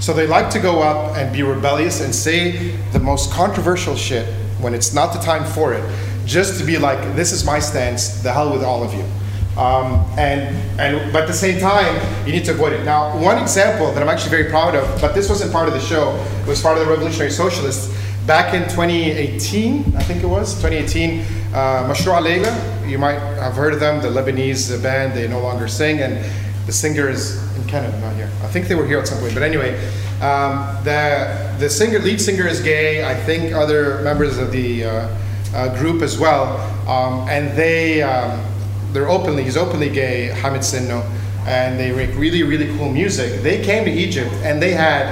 So 0.00 0.12
they 0.12 0.26
like 0.26 0.50
to 0.50 0.58
go 0.58 0.82
up 0.82 1.16
and 1.16 1.32
be 1.32 1.42
rebellious 1.42 2.00
and 2.00 2.14
say 2.14 2.76
the 2.92 2.98
most 2.98 3.32
controversial 3.32 3.94
shit 3.94 4.26
when 4.60 4.74
it's 4.74 4.92
not 4.92 5.12
the 5.12 5.20
time 5.20 5.44
for 5.44 5.72
it 5.72 5.82
just 6.24 6.58
to 6.60 6.66
be 6.66 6.78
like, 6.78 6.98
this 7.16 7.32
is 7.32 7.44
my 7.44 7.58
stance, 7.58 8.22
the 8.22 8.32
hell 8.32 8.52
with 8.52 8.62
all 8.62 8.82
of 8.82 8.94
you. 8.94 9.04
Um, 9.60 10.04
and, 10.16 10.56
and 10.80 11.12
but 11.12 11.22
at 11.22 11.28
the 11.28 11.34
same 11.34 11.60
time, 11.60 11.94
you 12.26 12.32
need 12.32 12.44
to 12.46 12.52
avoid 12.52 12.72
it. 12.72 12.84
Now, 12.84 13.18
one 13.18 13.38
example 13.38 13.92
that 13.92 14.02
I'm 14.02 14.08
actually 14.08 14.30
very 14.30 14.50
proud 14.50 14.74
of, 14.74 15.00
but 15.00 15.14
this 15.14 15.28
wasn't 15.28 15.52
part 15.52 15.68
of 15.68 15.74
the 15.74 15.80
show, 15.80 16.16
it 16.42 16.48
was 16.48 16.62
part 16.62 16.78
of 16.78 16.84
the 16.84 16.90
Revolutionary 16.90 17.30
Socialists. 17.30 17.94
Back 18.26 18.54
in 18.54 18.62
2018, 18.62 19.94
I 19.96 20.02
think 20.04 20.22
it 20.22 20.26
was, 20.26 20.54
2018, 20.54 21.24
uh, 21.52 21.88
Mashrou' 21.88 22.22
Leila, 22.22 22.88
you 22.88 22.98
might 22.98 23.18
have 23.18 23.54
heard 23.54 23.74
of 23.74 23.80
them, 23.80 24.00
the 24.00 24.08
Lebanese 24.08 24.82
band, 24.82 25.14
they 25.14 25.28
no 25.28 25.40
longer 25.40 25.68
sing, 25.68 26.00
and 26.00 26.24
the 26.66 26.72
singer 26.72 27.08
is 27.08 27.42
in 27.56 27.64
Canada, 27.68 27.98
not 28.00 28.14
here. 28.14 28.30
I 28.42 28.48
think 28.48 28.68
they 28.68 28.74
were 28.74 28.86
here 28.86 28.98
at 28.98 29.08
some 29.08 29.18
point, 29.18 29.34
but 29.34 29.42
anyway, 29.42 29.74
um, 30.20 30.82
the, 30.84 31.54
the 31.58 31.68
singer, 31.68 31.98
lead 31.98 32.20
singer 32.20 32.46
is 32.46 32.60
gay. 32.60 33.04
I 33.04 33.14
think 33.14 33.52
other 33.52 34.00
members 34.02 34.38
of 34.38 34.52
the 34.52 34.84
uh, 34.84 35.18
uh, 35.54 35.78
group 35.78 36.02
as 36.02 36.18
well, 36.18 36.58
um, 36.88 37.28
and 37.28 37.56
they 37.56 38.02
um, 38.02 38.42
they're 38.92 39.08
openly 39.08 39.44
he's 39.44 39.56
openly 39.56 39.90
gay, 39.90 40.26
Hamed 40.26 40.62
Sinno, 40.62 41.04
and 41.46 41.78
they 41.78 41.92
make 41.92 42.14
really 42.16 42.42
really 42.42 42.66
cool 42.78 42.90
music. 42.90 43.42
They 43.42 43.62
came 43.62 43.84
to 43.84 43.90
Egypt 43.90 44.32
and 44.44 44.62
they 44.62 44.72
had 44.72 45.06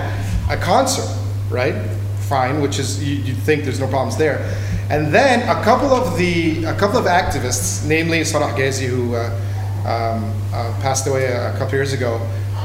a 0.51 0.57
concert, 0.57 1.09
right? 1.51 1.75
Fine, 2.21 2.61
which 2.61 2.79
is 2.79 3.03
you, 3.03 3.35
would 3.35 3.43
think 3.43 3.65
there's 3.65 3.81
no 3.81 3.89
problems 3.89 4.17
there. 4.17 4.57
And 4.91 5.15
then 5.15 5.49
a 5.49 5.63
couple 5.63 5.95
of 5.95 6.19
the 6.19 6.65
a 6.65 6.75
couple 6.75 6.99
of 6.99 7.05
activists, 7.05 7.87
namely 7.87 8.23
Hegazi, 8.23 8.89
who 8.89 9.15
uh, 9.15 9.31
um, 9.87 10.35
uh, 10.53 10.77
passed 10.83 11.07
away 11.07 11.27
a, 11.27 11.55
a 11.55 11.59
couple 11.59 11.75
years 11.75 11.93
ago, 11.93 12.17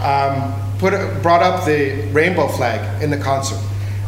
um, 0.02 0.52
put 0.80 0.92
brought 1.22 1.44
up 1.44 1.66
the 1.66 2.10
rainbow 2.12 2.48
flag 2.48 3.04
in 3.04 3.12
the 3.12 3.18
concert. 3.18 3.60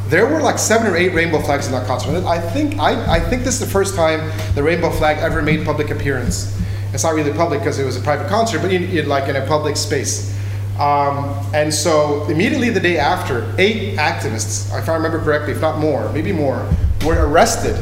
There 0.08 0.26
were 0.26 0.42
like 0.42 0.58
seven 0.58 0.88
or 0.88 0.98
eight 0.98 1.14
rainbow 1.14 1.40
flags 1.40 1.68
in 1.68 1.74
that 1.74 1.86
concert. 1.86 2.16
And 2.16 2.26
I 2.28 2.40
think 2.40 2.80
I, 2.80 3.18
I 3.18 3.20
think 3.20 3.44
this 3.44 3.54
is 3.54 3.60
the 3.60 3.72
first 3.72 3.96
time 3.96 4.32
the 4.56 4.64
rainbow 4.64 4.90
flag 4.90 5.18
ever 5.20 5.44
made 5.44 5.64
public 5.64 5.92
appearance. 5.92 6.60
It's 6.94 7.04
not 7.04 7.14
really 7.14 7.34
public 7.34 7.60
because 7.60 7.78
it 7.78 7.86
was 7.86 7.98
a 7.98 8.02
private 8.02 8.30
concert, 8.30 8.64
but 8.64 8.74
in, 8.74 8.86
in 8.86 9.08
like 9.08 9.30
in 9.30 9.36
a 9.36 9.46
public 9.46 9.78
space. 9.78 10.36
Um, 10.80 11.40
and 11.54 11.72
so 11.72 12.28
immediately 12.30 12.72
the 12.72 12.80
day 12.80 12.98
after, 12.98 13.54
eight 13.60 13.98
activists, 13.98 14.76
if 14.76 14.90
I 14.90 14.96
remember 14.96 15.20
correctly, 15.20 15.54
if 15.54 15.62
not 15.62 15.78
more, 15.78 16.12
maybe 16.14 16.32
more, 16.32 16.68
were 17.06 17.28
arrested 17.28 17.78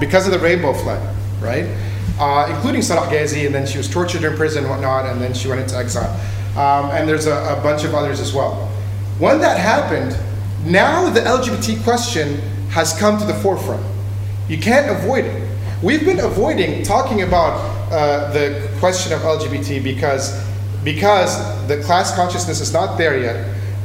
because 0.00 0.26
of 0.26 0.32
the 0.32 0.38
rainbow 0.38 0.72
flag, 0.72 1.00
right? 1.40 1.66
Uh, 2.18 2.52
including 2.54 2.82
Sarah 2.82 3.02
Hegazi, 3.02 3.46
and 3.46 3.54
then 3.54 3.66
she 3.66 3.78
was 3.78 3.90
tortured 3.90 4.24
in 4.24 4.34
prison 4.36 4.64
and 4.64 4.70
whatnot, 4.70 5.06
and 5.06 5.20
then 5.20 5.34
she 5.34 5.48
went 5.48 5.60
into 5.60 5.76
exile. 5.76 6.10
Um, 6.56 6.90
and 6.90 7.08
there's 7.08 7.26
a, 7.26 7.34
a 7.34 7.60
bunch 7.62 7.84
of 7.84 7.94
others 7.94 8.20
as 8.20 8.32
well. 8.32 8.66
When 9.18 9.38
that 9.40 9.58
happened, 9.58 10.16
now 10.64 11.10
the 11.10 11.20
LGBT 11.20 11.82
question 11.84 12.38
has 12.70 12.98
come 12.98 13.18
to 13.18 13.24
the 13.24 13.34
forefront. 13.34 13.84
You 14.48 14.58
can't 14.58 14.90
avoid 14.90 15.24
it. 15.24 15.48
We've 15.82 16.04
been 16.04 16.20
avoiding 16.20 16.82
talking 16.82 17.22
about 17.22 17.58
uh, 17.92 18.32
the 18.32 18.70
question 18.78 19.12
of 19.12 19.20
LGBT 19.20 19.84
because, 19.84 20.42
because 20.82 21.36
the 21.68 21.82
class 21.82 22.14
consciousness 22.14 22.60
is 22.60 22.72
not 22.72 22.96
there 22.96 23.20
yet, 23.20 23.36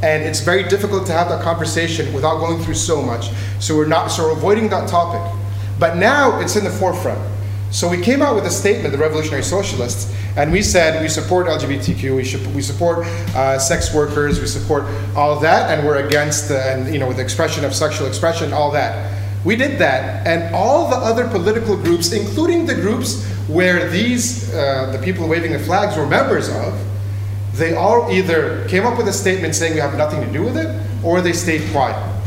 and 0.03 0.24
it's 0.24 0.39
very 0.39 0.64
difficult 0.64 1.05
to 1.07 1.12
have 1.12 1.30
that 1.30 1.43
conversation 1.43 2.12
without 2.14 2.39
going 2.39 2.64
through 2.64 2.76
so 2.76 3.01
much. 3.01 3.30
So 3.59 3.76
we're 3.76 3.88
not 3.88 4.07
so 4.07 4.24
we're 4.24 4.32
avoiding 4.32 4.70
that 4.70 4.88
topic. 4.88 5.22
But 5.82 5.97
now 5.97 6.39
it's 6.39 6.55
in 6.55 6.63
the 6.63 6.69
forefront. 6.69 7.19
So 7.71 7.89
we 7.89 7.99
came 7.99 8.21
out 8.21 8.36
with 8.36 8.45
a 8.45 8.51
statement, 8.51 8.91
the 8.91 8.99
Revolutionary 8.99 9.41
Socialists, 9.41 10.15
and 10.38 10.51
we 10.51 10.61
said 10.61 11.01
we 11.01 11.09
support 11.09 11.47
LGBTQ, 11.47 12.03
we, 12.03 12.53
we 12.53 12.61
support 12.61 12.99
uh, 13.34 13.57
sex 13.57 13.91
workers, 13.91 14.39
we 14.39 14.45
support 14.45 14.84
all 15.15 15.39
that, 15.39 15.75
and 15.75 15.88
we're 15.88 16.05
against, 16.05 16.51
uh, 16.51 16.55
and 16.55 16.93
you 16.93 16.99
know, 16.99 17.11
the 17.11 17.23
expression 17.23 17.65
of 17.65 17.73
sexual 17.73 18.05
expression, 18.05 18.53
all 18.53 18.69
that. 18.71 19.11
We 19.43 19.55
did 19.55 19.79
that, 19.79 20.27
and 20.27 20.53
all 20.53 20.88
the 20.88 20.97
other 20.97 21.27
political 21.27 21.75
groups, 21.75 22.13
including 22.13 22.67
the 22.67 22.75
groups 22.75 23.25
where 23.47 23.89
these, 23.89 24.53
uh, 24.53 24.91
the 24.95 25.03
people 25.03 25.27
waving 25.27 25.51
the 25.51 25.59
flags 25.59 25.97
were 25.97 26.05
members 26.05 26.47
of, 26.47 26.79
they 27.53 27.73
all 27.73 28.11
either 28.11 28.67
came 28.67 28.86
up 28.86 28.99
with 28.99 29.07
a 29.07 29.13
statement 29.13 29.55
saying 29.55 29.73
we 29.73 29.79
have 29.79 29.97
nothing 29.97 30.21
to 30.21 30.32
do 30.32 30.43
with 30.43 30.57
it, 30.57 30.79
or 31.03 31.21
they 31.21 31.34
stayed 31.34 31.67
quiet. 31.71 32.20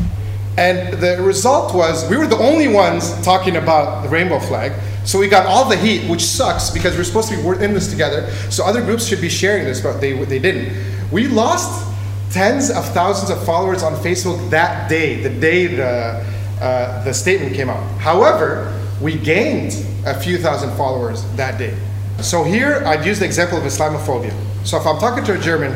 And 0.57 0.93
the 1.01 1.21
result 1.21 1.75
was 1.75 2.09
we 2.09 2.17
were 2.17 2.27
the 2.27 2.37
only 2.37 2.67
ones 2.67 3.13
talking 3.23 3.57
about 3.57 4.03
the 4.03 4.09
rainbow 4.09 4.39
flag. 4.39 4.71
So 5.05 5.19
we 5.19 5.27
got 5.27 5.45
all 5.45 5.69
the 5.69 5.75
heat, 5.75 6.09
which 6.09 6.23
sucks 6.23 6.69
because 6.69 6.97
we're 6.97 7.03
supposed 7.03 7.29
to 7.29 7.35
be 7.35 7.63
in 7.63 7.73
this 7.73 7.89
together. 7.89 8.31
So 8.49 8.65
other 8.65 8.81
groups 8.81 9.05
should 9.05 9.21
be 9.21 9.29
sharing 9.29 9.65
this, 9.65 9.81
but 9.81 9.99
they, 9.99 10.13
they 10.25 10.39
didn't. 10.39 10.75
We 11.11 11.27
lost 11.27 11.93
tens 12.31 12.71
of 12.71 12.85
thousands 12.93 13.29
of 13.29 13.45
followers 13.45 13.83
on 13.83 13.93
Facebook 13.95 14.49
that 14.49 14.89
day, 14.89 15.21
the 15.21 15.29
day 15.29 15.67
the, 15.67 16.25
uh, 16.61 17.03
the 17.03 17.13
statement 17.13 17.53
came 17.53 17.69
out. 17.69 17.83
However, 17.99 18.81
we 19.01 19.15
gained 19.15 19.85
a 20.05 20.19
few 20.19 20.37
thousand 20.37 20.75
followers 20.75 21.23
that 21.35 21.59
day. 21.59 21.77
So 22.21 22.43
here 22.43 22.81
I'd 22.85 23.05
use 23.05 23.19
the 23.19 23.25
example 23.25 23.57
of 23.57 23.63
Islamophobia. 23.65 24.33
So 24.65 24.77
if 24.77 24.87
I'm 24.87 24.99
talking 24.99 25.23
to 25.25 25.33
a 25.33 25.37
German 25.37 25.71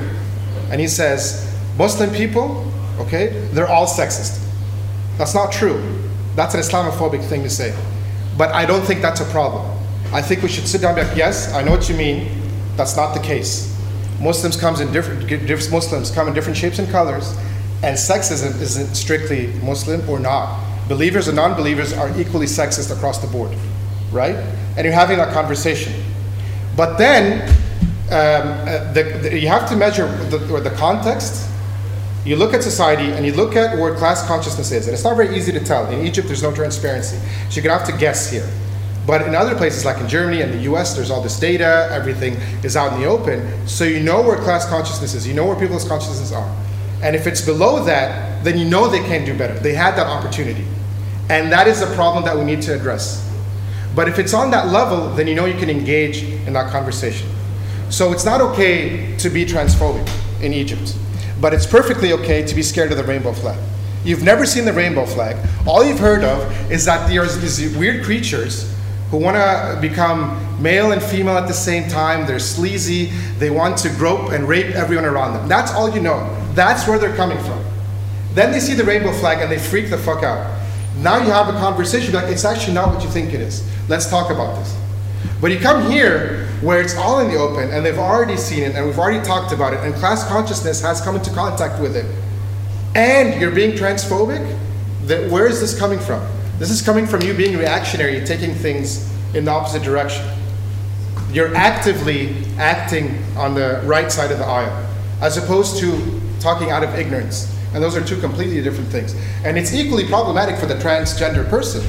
and 0.71 0.81
he 0.81 0.87
says, 0.87 1.53
Muslim 1.77 2.09
people, 2.11 2.65
okay, 2.97 3.27
they're 3.51 3.67
all 3.67 3.85
sexist. 3.85 4.48
That's 5.19 5.35
not 5.35 5.51
true. 5.51 5.83
That's 6.35 6.53
an 6.53 6.61
Islamophobic 6.61 7.21
thing 7.27 7.43
to 7.43 7.49
say. 7.49 7.77
But 8.37 8.55
I 8.55 8.65
don't 8.65 8.83
think 8.83 9.01
that's 9.01 9.19
a 9.19 9.25
problem. 9.25 9.69
I 10.13 10.21
think 10.21 10.41
we 10.41 10.47
should 10.47 10.65
sit 10.65 10.79
down 10.81 10.97
and 10.97 11.05
be 11.05 11.09
like, 11.09 11.17
yes, 11.17 11.53
I 11.53 11.61
know 11.61 11.71
what 11.71 11.89
you 11.89 11.95
mean. 11.95 12.41
That's 12.77 12.95
not 12.95 13.13
the 13.13 13.19
case. 13.19 13.77
Muslims 14.21 14.55
comes 14.55 14.79
in 14.79 14.93
different 14.93 15.29
Muslims 15.71 16.09
come 16.09 16.29
in 16.29 16.33
different 16.33 16.57
shapes 16.57 16.79
and 16.79 16.89
colors, 16.89 17.37
and 17.83 17.97
sexism 17.97 18.61
isn't 18.61 18.95
strictly 18.95 19.47
Muslim 19.61 20.09
or 20.09 20.19
not. 20.19 20.57
Believers 20.87 21.27
and 21.27 21.35
non-believers 21.35 21.91
are 21.91 22.17
equally 22.17 22.45
sexist 22.45 22.95
across 22.95 23.19
the 23.19 23.27
board, 23.27 23.55
right? 24.13 24.35
And 24.77 24.85
you're 24.85 24.93
having 24.93 25.17
that 25.17 25.33
conversation. 25.33 25.93
But 26.77 26.97
then 26.97 27.41
um, 28.07 28.67
uh, 28.67 28.93
the, 28.93 29.19
the, 29.21 29.37
you 29.37 29.49
have 29.49 29.67
to 29.67 29.75
measure 29.75 30.07
the, 30.29 30.37
the 30.37 30.71
context 30.77 31.48
you 32.25 32.35
look 32.35 32.53
at 32.53 32.63
society 32.63 33.11
and 33.11 33.25
you 33.25 33.33
look 33.33 33.55
at 33.55 33.77
where 33.77 33.95
class 33.95 34.25
consciousness 34.27 34.71
is, 34.71 34.87
and 34.87 34.93
it's 34.93 35.03
not 35.03 35.15
very 35.15 35.35
easy 35.37 35.51
to 35.51 35.59
tell. 35.59 35.89
In 35.89 36.05
Egypt, 36.05 36.27
there's 36.27 36.43
no 36.43 36.53
transparency. 36.53 37.17
So 37.49 37.55
you're 37.55 37.63
gonna 37.63 37.77
have 37.77 37.87
to 37.87 37.97
guess 37.97 38.29
here. 38.29 38.47
But 39.07 39.23
in 39.23 39.33
other 39.33 39.55
places 39.55 39.85
like 39.85 39.97
in 39.97 40.07
Germany 40.07 40.41
and 40.41 40.53
the 40.53 40.71
US, 40.71 40.95
there's 40.95 41.09
all 41.09 41.21
this 41.21 41.39
data, 41.39 41.89
everything 41.91 42.33
is 42.63 42.75
out 42.75 42.93
in 42.93 42.99
the 42.99 43.07
open. 43.07 43.67
So 43.67 43.83
you 43.83 43.99
know 44.01 44.21
where 44.21 44.37
class 44.37 44.69
consciousness 44.69 45.13
is, 45.15 45.27
you 45.27 45.33
know 45.33 45.47
where 45.47 45.55
people's 45.55 45.87
consciousness 45.87 46.31
are. 46.31 46.55
And 47.01 47.15
if 47.15 47.25
it's 47.25 47.41
below 47.41 47.83
that, 47.85 48.43
then 48.43 48.57
you 48.57 48.65
know 48.65 48.87
they 48.87 48.99
can 48.99 49.25
do 49.25 49.35
better. 49.35 49.57
They 49.57 49.73
had 49.73 49.95
that 49.95 50.07
opportunity. 50.07 50.65
And 51.29 51.51
that 51.51 51.67
is 51.67 51.79
the 51.79 51.93
problem 51.95 52.23
that 52.25 52.37
we 52.37 52.43
need 52.43 52.61
to 52.63 52.75
address. 52.75 53.25
But 53.95 54.07
if 54.07 54.19
it's 54.19 54.33
on 54.33 54.51
that 54.51 54.67
level, 54.67 55.09
then 55.15 55.25
you 55.25 55.35
know 55.35 55.45
you 55.45 55.57
can 55.57 55.69
engage 55.69 56.23
in 56.23 56.53
that 56.53 56.71
conversation. 56.71 57.29
So 57.89 58.11
it's 58.11 58.25
not 58.25 58.41
okay 58.41 59.15
to 59.17 59.29
be 59.29 59.45
transphobic 59.45 60.07
in 60.41 60.53
Egypt. 60.53 60.95
But 61.39 61.53
it's 61.53 61.65
perfectly 61.65 62.13
okay 62.13 62.45
to 62.45 62.55
be 62.55 62.63
scared 62.63 62.91
of 62.91 62.97
the 62.97 63.03
rainbow 63.03 63.33
flag. 63.33 63.59
You've 64.03 64.23
never 64.23 64.45
seen 64.45 64.65
the 64.65 64.73
rainbow 64.73 65.05
flag. 65.05 65.37
All 65.67 65.83
you've 65.83 65.99
heard 65.99 66.23
of 66.23 66.71
is 66.71 66.85
that 66.85 67.09
there's 67.09 67.39
these 67.39 67.75
weird 67.75 68.03
creatures 68.03 68.73
who 69.11 69.17
want 69.17 69.35
to 69.35 69.77
become 69.81 70.61
male 70.61 70.91
and 70.91 71.01
female 71.01 71.37
at 71.37 71.47
the 71.47 71.53
same 71.53 71.89
time. 71.89 72.27
They're 72.27 72.39
sleazy. 72.39 73.05
They 73.37 73.49
want 73.49 73.77
to 73.79 73.89
grope 73.89 74.31
and 74.31 74.47
rape 74.47 74.75
everyone 74.75 75.05
around 75.05 75.33
them. 75.33 75.47
That's 75.47 75.71
all 75.71 75.89
you 75.89 76.01
know. 76.01 76.35
That's 76.53 76.87
where 76.87 76.99
they're 76.99 77.15
coming 77.15 77.39
from. 77.39 77.63
Then 78.33 78.51
they 78.51 78.59
see 78.59 78.73
the 78.73 78.83
rainbow 78.83 79.11
flag 79.13 79.41
and 79.41 79.51
they 79.51 79.57
freak 79.57 79.89
the 79.89 79.97
fuck 79.97 80.23
out. 80.23 80.59
Now 80.97 81.17
you 81.17 81.31
have 81.31 81.47
a 81.47 81.57
conversation 81.59 82.13
like, 82.13 82.31
it's 82.31 82.45
actually 82.45 82.73
not 82.73 82.93
what 82.93 83.03
you 83.03 83.09
think 83.09 83.33
it 83.33 83.41
is. 83.41 83.63
Let's 83.87 84.09
talk 84.09 84.31
about 84.31 84.57
this. 84.59 84.77
But 85.41 85.51
you 85.51 85.59
come 85.59 85.89
here 85.89 86.48
where 86.61 86.81
it's 86.81 86.95
all 86.95 87.19
in 87.19 87.29
the 87.29 87.37
open 87.37 87.69
and 87.69 87.85
they've 87.85 87.97
already 87.97 88.35
seen 88.35 88.63
it 88.63 88.75
and 88.75 88.85
we've 88.85 88.99
already 88.99 89.23
talked 89.23 89.53
about 89.53 89.73
it 89.73 89.79
and 89.79 89.93
class 89.95 90.27
consciousness 90.27 90.81
has 90.81 90.99
come 91.01 91.15
into 91.15 91.31
contact 91.31 91.81
with 91.81 91.95
it. 91.95 92.05
And 92.95 93.39
you're 93.39 93.51
being 93.51 93.77
transphobic? 93.77 94.57
That 95.05 95.29
where 95.31 95.47
is 95.47 95.59
this 95.59 95.77
coming 95.77 95.99
from? 95.99 96.25
This 96.57 96.69
is 96.69 96.81
coming 96.81 97.07
from 97.07 97.21
you 97.21 97.33
being 97.33 97.57
reactionary, 97.57 98.23
taking 98.25 98.53
things 98.53 99.09
in 99.33 99.45
the 99.45 99.51
opposite 99.51 99.83
direction. 99.83 100.25
You're 101.31 101.55
actively 101.55 102.35
acting 102.57 103.23
on 103.37 103.53
the 103.53 103.81
right 103.85 104.11
side 104.11 104.31
of 104.31 104.39
the 104.39 104.45
aisle, 104.45 104.87
as 105.21 105.37
opposed 105.37 105.77
to 105.79 106.21
talking 106.39 106.71
out 106.71 106.83
of 106.83 106.93
ignorance. 106.95 107.55
And 107.73 107.83
those 107.83 107.95
are 107.95 108.03
two 108.03 108.19
completely 108.19 108.61
different 108.61 108.89
things. 108.89 109.15
And 109.45 109.57
it's 109.57 109.73
equally 109.73 110.07
problematic 110.07 110.57
for 110.57 110.65
the 110.65 110.73
transgender 110.75 111.47
person 111.49 111.83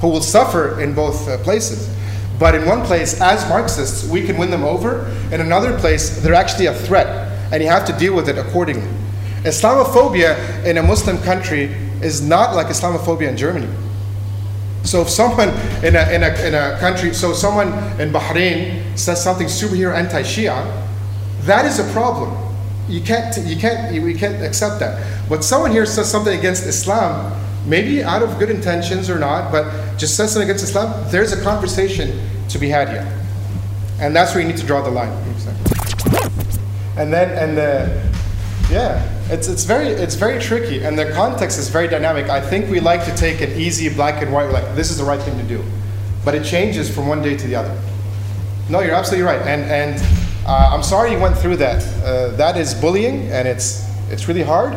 who 0.00 0.08
will 0.08 0.22
suffer 0.22 0.80
in 0.80 0.94
both 0.94 1.28
uh, 1.28 1.38
places. 1.38 1.94
But 2.38 2.54
in 2.54 2.66
one 2.66 2.84
place, 2.84 3.20
as 3.20 3.48
Marxists, 3.48 4.08
we 4.08 4.24
can 4.26 4.36
win 4.36 4.50
them 4.50 4.64
over. 4.64 5.06
In 5.32 5.40
another 5.40 5.78
place, 5.78 6.20
they're 6.20 6.34
actually 6.34 6.66
a 6.66 6.74
threat, 6.74 7.06
and 7.52 7.62
you 7.62 7.68
have 7.68 7.86
to 7.86 7.92
deal 7.94 8.14
with 8.14 8.28
it 8.28 8.36
accordingly. 8.36 8.88
Islamophobia 9.42 10.64
in 10.64 10.76
a 10.76 10.82
Muslim 10.82 11.18
country 11.22 11.74
is 12.02 12.20
not 12.20 12.54
like 12.54 12.66
Islamophobia 12.66 13.28
in 13.28 13.36
Germany. 13.36 13.68
So 14.84 15.02
if 15.02 15.08
someone 15.08 15.48
in 15.84 15.96
a, 15.96 16.10
in 16.12 16.22
a, 16.22 16.46
in 16.46 16.54
a 16.54 16.76
country, 16.78 17.12
so 17.12 17.32
someone 17.32 17.68
in 18.00 18.12
Bahrain 18.12 18.96
says 18.98 19.22
something 19.22 19.46
superhero 19.46 19.94
anti-Shia, 19.94 20.84
that 21.42 21.64
is 21.64 21.78
a 21.78 21.92
problem. 21.92 22.36
You 22.88 23.00
can't, 23.00 23.36
you 23.46 23.56
can't, 23.56 23.92
you, 23.92 24.16
can't 24.16 24.42
accept 24.44 24.78
that. 24.78 25.28
But 25.28 25.42
someone 25.42 25.72
here 25.72 25.86
says 25.86 26.10
something 26.10 26.36
against 26.38 26.66
Islam, 26.66 27.32
maybe 27.66 28.02
out 28.02 28.22
of 28.22 28.38
good 28.38 28.50
intentions 28.50 29.10
or 29.10 29.18
not, 29.18 29.50
but 29.50 29.98
just 29.98 30.16
something 30.16 30.42
against 30.42 30.64
Islam, 30.64 30.92
there's 31.10 31.32
a 31.32 31.42
conversation 31.42 32.20
to 32.48 32.58
be 32.58 32.68
had 32.68 32.88
here. 32.88 33.12
And 34.00 34.14
that's 34.14 34.34
where 34.34 34.42
you 34.42 34.48
need 34.48 34.58
to 34.58 34.66
draw 34.66 34.82
the 34.82 34.90
line. 34.90 35.10
And 36.96 37.12
then, 37.12 37.30
and 37.36 37.56
the, 37.56 38.10
yeah, 38.70 39.02
it's, 39.30 39.48
it's, 39.48 39.64
very, 39.64 39.88
it's 39.88 40.14
very 40.14 40.40
tricky, 40.40 40.82
and 40.84 40.98
the 40.98 41.10
context 41.12 41.58
is 41.58 41.68
very 41.68 41.88
dynamic. 41.88 42.28
I 42.28 42.40
think 42.40 42.70
we 42.70 42.80
like 42.80 43.04
to 43.04 43.14
take 43.16 43.40
an 43.40 43.52
easy 43.52 43.92
black 43.92 44.22
and 44.22 44.32
white, 44.32 44.50
like, 44.50 44.74
this 44.74 44.90
is 44.90 44.98
the 44.98 45.04
right 45.04 45.20
thing 45.20 45.36
to 45.38 45.44
do. 45.44 45.64
But 46.24 46.34
it 46.34 46.44
changes 46.44 46.92
from 46.92 47.06
one 47.06 47.22
day 47.22 47.36
to 47.36 47.46
the 47.46 47.54
other. 47.54 47.78
No, 48.68 48.80
you're 48.80 48.94
absolutely 48.94 49.26
right. 49.26 49.40
And, 49.42 49.62
and 49.64 50.46
uh, 50.46 50.70
I'm 50.72 50.82
sorry 50.82 51.12
you 51.12 51.18
went 51.18 51.36
through 51.36 51.56
that. 51.56 51.84
Uh, 52.02 52.28
that 52.36 52.56
is 52.56 52.74
bullying, 52.74 53.30
and 53.30 53.46
it's, 53.46 53.84
it's 54.10 54.26
really 54.26 54.42
hard. 54.42 54.74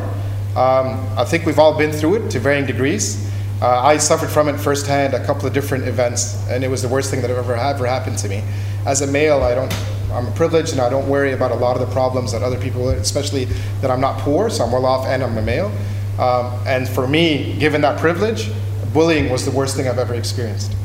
Um, 0.56 1.08
I 1.18 1.26
think 1.26 1.46
we've 1.46 1.60
all 1.60 1.78
been 1.78 1.92
through 1.92 2.16
it 2.16 2.32
to 2.32 2.40
varying 2.40 2.66
degrees. 2.66 3.30
Uh, 3.62 3.68
I 3.68 3.98
suffered 3.98 4.30
from 4.30 4.48
it 4.48 4.58
firsthand, 4.58 5.14
a 5.14 5.24
couple 5.26 5.46
of 5.46 5.54
different 5.54 5.88
events, 5.88 6.48
and 6.50 6.64
it 6.64 6.70
was 6.70 6.82
the 6.82 6.88
worst 6.88 7.12
thing 7.12 7.22
that 7.22 7.30
ever 7.30 7.56
ever 7.56 7.86
happened 7.86 8.18
to 8.20 8.30
me. 8.30 8.44
As 8.86 9.02
a 9.02 9.08
male, 9.08 9.44
I 9.44 9.54
don't. 9.54 9.74
I'm 10.12 10.34
privileged, 10.34 10.72
and 10.72 10.82
I 10.82 10.90
don't 10.90 11.08
worry 11.08 11.34
about 11.34 11.52
a 11.52 11.56
lot 11.56 11.80
of 11.80 11.88
the 11.88 11.94
problems 11.94 12.32
that 12.32 12.42
other 12.42 12.60
people, 12.60 12.90
especially 12.90 13.46
that 13.82 13.92
I'm 13.92 14.02
not 14.02 14.20
poor, 14.20 14.50
so 14.50 14.64
I'm 14.64 14.72
well 14.72 14.86
off, 14.86 15.06
and 15.06 15.22
I'm 15.22 15.38
a 15.38 15.42
male. 15.42 15.72
Um, 16.18 16.60
and 16.66 16.90
for 16.90 17.08
me, 17.08 17.56
given 17.60 17.82
that 17.82 18.00
privilege, 18.00 18.50
bullying 18.92 19.30
was 19.30 19.46
the 19.46 19.52
worst 19.52 19.76
thing 19.78 19.88
I've 19.88 20.00
ever 20.00 20.16
experienced. 20.16 20.76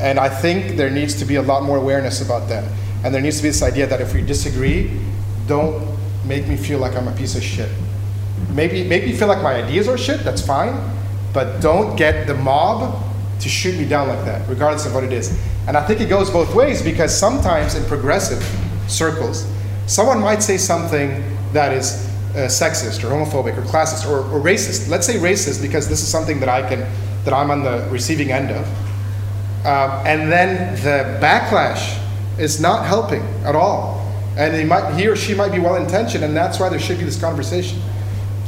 And 0.00 0.18
I 0.18 0.28
think 0.28 0.76
there 0.76 0.90
needs 0.90 1.14
to 1.20 1.24
be 1.24 1.36
a 1.36 1.42
lot 1.42 1.62
more 1.62 1.76
awareness 1.76 2.20
about 2.20 2.48
that. 2.48 2.64
And 3.04 3.14
there 3.14 3.22
needs 3.22 3.36
to 3.36 3.42
be 3.44 3.50
this 3.50 3.62
idea 3.62 3.86
that 3.86 4.00
if 4.00 4.12
we 4.12 4.22
disagree, 4.22 4.98
don't 5.46 5.96
make 6.24 6.48
me 6.48 6.56
feel 6.56 6.78
like 6.78 6.96
I'm 6.96 7.06
a 7.06 7.12
piece 7.12 7.36
of 7.36 7.42
shit. 7.42 7.68
Maybe 8.50 8.84
maybe 8.84 9.12
feel 9.12 9.28
like 9.28 9.42
my 9.42 9.54
ideas 9.54 9.88
are 9.88 9.98
shit, 9.98 10.24
that's 10.24 10.44
fine, 10.44 10.74
but 11.32 11.60
don't 11.60 11.96
get 11.96 12.26
the 12.26 12.34
mob 12.34 13.02
to 13.40 13.48
shoot 13.48 13.76
me 13.78 13.84
down 13.84 14.08
like 14.08 14.24
that, 14.24 14.48
regardless 14.48 14.86
of 14.86 14.94
what 14.94 15.04
it 15.04 15.12
is. 15.12 15.38
And 15.66 15.76
I 15.76 15.86
think 15.86 16.00
it 16.00 16.08
goes 16.08 16.30
both 16.30 16.54
ways 16.54 16.82
because 16.82 17.16
sometimes 17.16 17.74
in 17.74 17.84
progressive 17.86 18.42
circles, 18.86 19.50
someone 19.86 20.20
might 20.20 20.42
say 20.42 20.56
something 20.56 21.24
that 21.52 21.72
is 21.72 22.06
uh, 22.34 22.48
sexist 22.48 23.02
or 23.04 23.08
homophobic 23.08 23.56
or 23.56 23.62
classist 23.62 24.08
or, 24.08 24.18
or 24.18 24.40
racist. 24.40 24.88
Let's 24.88 25.06
say 25.06 25.14
racist 25.14 25.62
because 25.62 25.88
this 25.88 26.02
is 26.02 26.08
something 26.08 26.40
that 26.40 26.48
I 26.48 26.68
can 26.68 26.86
that 27.24 27.32
I'm 27.32 27.50
on 27.50 27.62
the 27.62 27.86
receiving 27.90 28.30
end 28.30 28.50
of. 28.50 28.66
Um, 29.64 30.06
and 30.06 30.30
then 30.30 30.74
the 30.82 31.18
backlash 31.24 31.98
is 32.38 32.60
not 32.60 32.84
helping 32.84 33.22
at 33.44 33.56
all. 33.56 34.00
And 34.36 34.54
he, 34.54 34.64
might, 34.64 34.94
he 34.94 35.06
or 35.06 35.16
she 35.16 35.34
might 35.34 35.52
be 35.52 35.58
well 35.60 35.76
intentioned, 35.76 36.24
and 36.24 36.36
that's 36.36 36.58
why 36.60 36.68
there 36.68 36.80
should 36.80 36.98
be 36.98 37.04
this 37.04 37.18
conversation. 37.18 37.80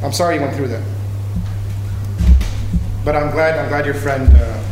I'm 0.03 0.13
sorry 0.13 0.35
you 0.35 0.41
went 0.41 0.55
through 0.55 0.67
that. 0.69 0.83
But 3.03 3.15
I'm 3.15 3.31
glad, 3.31 3.57
I'm 3.57 3.69
glad 3.69 3.85
your 3.85 3.95
friend 3.95 4.31
uh, 4.35 4.63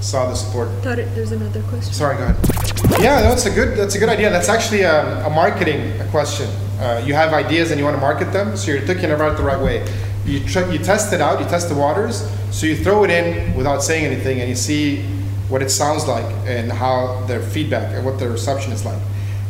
saw 0.00 0.28
the 0.28 0.34
support. 0.34 0.68
Thought 0.82 0.98
it, 0.98 1.14
there's 1.14 1.32
another 1.32 1.62
question. 1.64 1.92
Sorry, 1.92 2.16
go 2.16 2.24
ahead. 2.24 3.02
Yeah, 3.02 3.20
that's 3.22 3.46
a 3.46 3.50
good, 3.50 3.76
that's 3.76 3.94
a 3.94 3.98
good 3.98 4.08
idea. 4.08 4.30
That's 4.30 4.48
actually 4.48 4.82
a, 4.82 5.26
a 5.26 5.30
marketing 5.30 5.92
question. 6.10 6.48
Uh, 6.80 7.02
you 7.06 7.14
have 7.14 7.32
ideas 7.32 7.70
and 7.70 7.78
you 7.78 7.84
want 7.84 7.96
to 7.96 8.00
market 8.00 8.32
them, 8.32 8.56
so 8.56 8.70
you're 8.70 8.80
thinking 8.80 9.10
about 9.10 9.32
it 9.32 9.36
the 9.36 9.44
right 9.44 9.60
way. 9.60 9.86
You, 10.24 10.40
tr- 10.44 10.70
you 10.70 10.78
test 10.78 11.12
it 11.12 11.20
out, 11.20 11.40
you 11.40 11.46
test 11.46 11.68
the 11.68 11.74
waters, 11.74 12.28
so 12.50 12.66
you 12.66 12.76
throw 12.76 13.04
it 13.04 13.10
in 13.10 13.54
without 13.54 13.82
saying 13.82 14.04
anything, 14.04 14.40
and 14.40 14.48
you 14.48 14.56
see 14.56 15.02
what 15.48 15.62
it 15.62 15.70
sounds 15.70 16.06
like 16.08 16.24
and 16.46 16.72
how 16.72 17.24
their 17.26 17.40
feedback 17.40 17.94
and 17.94 18.04
what 18.04 18.18
the 18.18 18.28
reception 18.28 18.72
is 18.72 18.84
like. 18.84 19.00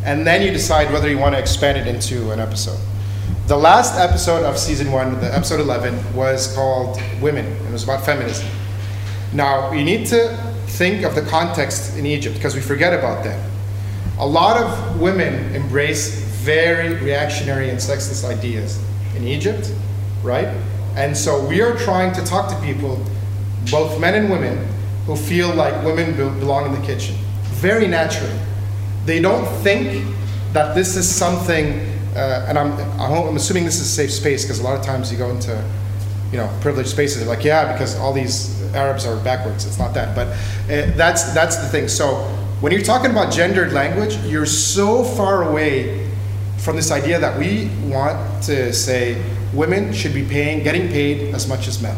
And 0.04 0.26
then 0.26 0.42
you 0.42 0.50
decide 0.50 0.92
whether 0.92 1.08
you 1.08 1.18
want 1.18 1.34
to 1.34 1.38
expand 1.38 1.78
it 1.78 1.86
into 1.86 2.30
an 2.30 2.40
episode. 2.40 2.78
The 3.46 3.56
last 3.58 3.98
episode 3.98 4.42
of 4.42 4.58
season 4.58 4.90
one, 4.90 5.20
the 5.20 5.34
episode 5.34 5.60
11, 5.60 6.14
was 6.14 6.54
called 6.54 6.98
Women. 7.20 7.44
It 7.44 7.72
was 7.72 7.84
about 7.84 8.02
feminism. 8.02 8.48
Now, 9.34 9.70
we 9.70 9.84
need 9.84 10.06
to 10.06 10.34
think 10.68 11.04
of 11.04 11.14
the 11.14 11.20
context 11.20 11.98
in 11.98 12.06
Egypt 12.06 12.36
because 12.36 12.54
we 12.54 12.62
forget 12.62 12.94
about 12.94 13.22
that. 13.24 13.38
A 14.18 14.26
lot 14.26 14.56
of 14.56 14.98
women 14.98 15.54
embrace 15.54 16.22
very 16.40 16.94
reactionary 16.94 17.68
and 17.68 17.78
sexist 17.78 18.24
ideas 18.24 18.82
in 19.14 19.26
Egypt, 19.26 19.70
right? 20.22 20.48
And 20.96 21.14
so 21.14 21.44
we 21.46 21.60
are 21.60 21.76
trying 21.76 22.14
to 22.14 22.24
talk 22.24 22.48
to 22.48 22.58
people, 22.64 23.04
both 23.70 24.00
men 24.00 24.14
and 24.14 24.30
women, 24.30 24.66
who 25.04 25.16
feel 25.16 25.52
like 25.54 25.84
women 25.84 26.12
be- 26.12 26.40
belong 26.40 26.74
in 26.74 26.80
the 26.80 26.86
kitchen, 26.86 27.14
very 27.60 27.88
naturally. 27.88 28.38
They 29.04 29.20
don't 29.20 29.44
think 29.62 30.02
that 30.54 30.74
this 30.74 30.96
is 30.96 31.06
something, 31.06 31.93
uh, 32.14 32.46
and 32.48 32.58
I'm, 32.58 32.72
I'm 33.00 33.36
assuming 33.36 33.64
this 33.64 33.80
is 33.80 33.86
a 33.86 33.90
safe 33.90 34.12
space 34.12 34.44
because 34.44 34.60
a 34.60 34.62
lot 34.62 34.78
of 34.78 34.84
times 34.84 35.10
you 35.10 35.18
go 35.18 35.30
into, 35.30 35.52
you 36.30 36.38
know, 36.38 36.50
privileged 36.60 36.90
spaces. 36.90 37.18
They're 37.18 37.28
like, 37.28 37.44
yeah, 37.44 37.72
because 37.72 37.96
all 37.96 38.12
these 38.12 38.62
Arabs 38.74 39.06
are 39.06 39.16
backwards. 39.22 39.66
It's 39.66 39.78
not 39.78 39.94
that, 39.94 40.14
but 40.14 40.28
uh, 40.28 40.96
that's 40.96 41.32
that's 41.32 41.56
the 41.56 41.68
thing. 41.68 41.88
So 41.88 42.22
when 42.60 42.72
you're 42.72 42.82
talking 42.82 43.10
about 43.10 43.32
gendered 43.32 43.72
language, 43.72 44.16
you're 44.24 44.46
so 44.46 45.04
far 45.04 45.48
away 45.48 46.10
from 46.58 46.76
this 46.76 46.90
idea 46.90 47.18
that 47.18 47.38
we 47.38 47.68
want 47.84 48.42
to 48.44 48.72
say 48.72 49.22
women 49.52 49.92
should 49.92 50.14
be 50.14 50.24
paying, 50.24 50.62
getting 50.62 50.88
paid 50.88 51.34
as 51.34 51.46
much 51.46 51.68
as 51.68 51.82
men 51.82 51.96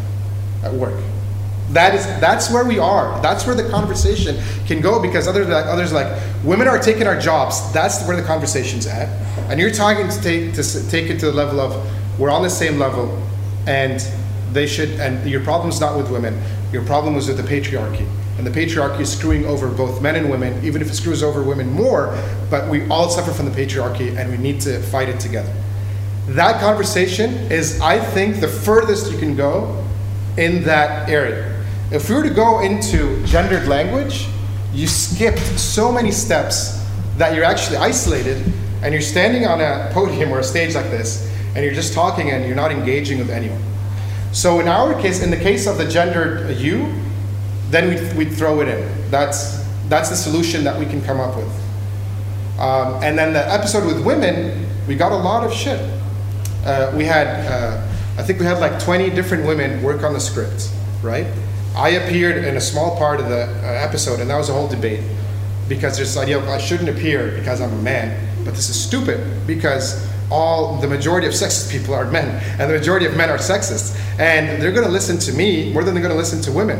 at 0.64 0.72
work. 0.72 1.00
That 1.70 1.94
is, 1.94 2.04
that's 2.20 2.50
where 2.52 2.64
we 2.64 2.78
are. 2.78 3.20
That's 3.22 3.44
where 3.46 3.54
the 3.54 3.68
conversation 3.68 4.40
can 4.66 4.80
go 4.80 5.02
because 5.02 5.26
others, 5.26 5.48
like, 5.48 5.66
others 5.66 5.92
like, 5.92 6.06
women 6.44 6.68
are 6.68 6.78
taking 6.78 7.06
our 7.06 7.18
jobs. 7.18 7.72
That's 7.72 8.06
where 8.06 8.16
the 8.16 8.22
conversation's 8.22 8.86
at. 8.86 9.08
And 9.50 9.58
you're 9.58 9.72
talking 9.72 10.08
to 10.08 10.22
take, 10.22 10.54
to 10.54 10.90
take 10.90 11.10
it 11.10 11.18
to 11.20 11.26
the 11.26 11.32
level 11.32 11.60
of, 11.60 12.20
we're 12.20 12.30
on 12.30 12.42
the 12.42 12.50
same 12.50 12.78
level 12.78 13.20
and 13.66 14.00
they 14.52 14.66
should, 14.66 14.90
and 15.00 15.28
your 15.28 15.42
problem's 15.42 15.80
not 15.80 15.96
with 15.96 16.10
women. 16.10 16.40
Your 16.72 16.84
problem 16.84 17.16
is 17.16 17.28
with 17.28 17.36
the 17.36 17.42
patriarchy. 17.42 18.06
And 18.38 18.46
the 18.46 18.50
patriarchy 18.50 19.00
is 19.00 19.16
screwing 19.16 19.44
over 19.46 19.68
both 19.68 20.00
men 20.00 20.14
and 20.14 20.30
women, 20.30 20.64
even 20.64 20.82
if 20.82 20.88
it 20.88 20.94
screws 20.94 21.22
over 21.22 21.42
women 21.42 21.70
more, 21.72 22.16
but 22.50 22.70
we 22.70 22.88
all 22.88 23.08
suffer 23.08 23.32
from 23.32 23.46
the 23.46 23.50
patriarchy 23.50 24.16
and 24.16 24.30
we 24.30 24.36
need 24.36 24.60
to 24.62 24.80
fight 24.82 25.08
it 25.08 25.18
together. 25.18 25.52
That 26.28 26.60
conversation 26.60 27.34
is, 27.50 27.80
I 27.80 27.98
think, 27.98 28.40
the 28.40 28.48
furthest 28.48 29.10
you 29.10 29.18
can 29.18 29.36
go 29.36 29.84
in 30.36 30.64
that 30.64 31.08
area. 31.08 31.55
If 31.92 32.08
we 32.08 32.16
were 32.16 32.24
to 32.24 32.30
go 32.30 32.60
into 32.60 33.24
gendered 33.26 33.68
language, 33.68 34.26
you 34.74 34.88
skipped 34.88 35.38
so 35.38 35.92
many 35.92 36.10
steps 36.10 36.84
that 37.16 37.34
you're 37.34 37.44
actually 37.44 37.76
isolated 37.76 38.42
and 38.82 38.92
you're 38.92 39.00
standing 39.00 39.46
on 39.46 39.60
a 39.60 39.88
podium 39.92 40.32
or 40.32 40.40
a 40.40 40.44
stage 40.44 40.74
like 40.74 40.90
this 40.90 41.32
and 41.54 41.64
you're 41.64 41.74
just 41.74 41.94
talking 41.94 42.30
and 42.30 42.44
you're 42.44 42.56
not 42.56 42.72
engaging 42.72 43.18
with 43.18 43.30
anyone. 43.30 43.62
So 44.32 44.58
in 44.58 44.66
our 44.66 45.00
case, 45.00 45.22
in 45.22 45.30
the 45.30 45.36
case 45.36 45.68
of 45.68 45.78
the 45.78 45.86
gendered 45.86 46.56
you, 46.56 46.92
then 47.70 47.88
we'd, 47.88 48.16
we'd 48.16 48.34
throw 48.34 48.60
it 48.62 48.68
in. 48.68 49.10
That's, 49.12 49.64
that's 49.88 50.10
the 50.10 50.16
solution 50.16 50.64
that 50.64 50.76
we 50.76 50.86
can 50.86 51.00
come 51.02 51.20
up 51.20 51.36
with. 51.36 51.48
Um, 52.58 53.00
and 53.02 53.16
then 53.16 53.32
the 53.32 53.48
episode 53.48 53.86
with 53.86 54.04
women, 54.04 54.66
we 54.88 54.96
got 54.96 55.12
a 55.12 55.16
lot 55.16 55.44
of 55.44 55.52
shit. 55.52 55.80
Uh, 56.64 56.92
we 56.96 57.04
had, 57.04 57.28
uh, 57.46 57.86
I 58.18 58.24
think 58.24 58.40
we 58.40 58.44
had 58.44 58.58
like 58.58 58.82
20 58.82 59.10
different 59.10 59.46
women 59.46 59.82
work 59.84 60.02
on 60.02 60.14
the 60.14 60.20
script, 60.20 60.68
right? 61.00 61.26
I 61.76 61.90
appeared 61.90 62.42
in 62.42 62.56
a 62.56 62.60
small 62.60 62.96
part 62.96 63.20
of 63.20 63.28
the 63.28 63.42
uh, 63.42 63.66
episode, 63.66 64.20
and 64.20 64.30
that 64.30 64.36
was 64.36 64.48
a 64.48 64.54
whole 64.54 64.66
debate 64.66 65.02
because 65.68 65.96
there's 65.96 66.14
this 66.14 66.22
idea 66.22 66.38
of 66.38 66.48
I 66.48 66.56
shouldn't 66.56 66.88
appear 66.88 67.36
because 67.38 67.60
I'm 67.60 67.72
a 67.72 67.82
man, 67.82 68.44
but 68.46 68.54
this 68.54 68.70
is 68.70 68.82
stupid 68.82 69.46
because 69.46 70.08
all 70.30 70.78
the 70.80 70.88
majority 70.88 71.26
of 71.26 71.34
sexist 71.34 71.70
people 71.70 71.92
are 71.92 72.10
men, 72.10 72.42
and 72.58 72.70
the 72.70 72.78
majority 72.78 73.04
of 73.04 73.14
men 73.14 73.28
are 73.28 73.36
sexist, 73.36 73.94
and 74.18 74.60
they're 74.60 74.72
going 74.72 74.86
to 74.86 74.92
listen 74.92 75.18
to 75.18 75.32
me 75.34 75.70
more 75.74 75.84
than 75.84 75.92
they're 75.92 76.02
going 76.02 76.14
to 76.14 76.18
listen 76.18 76.40
to 76.42 76.52
women, 76.52 76.78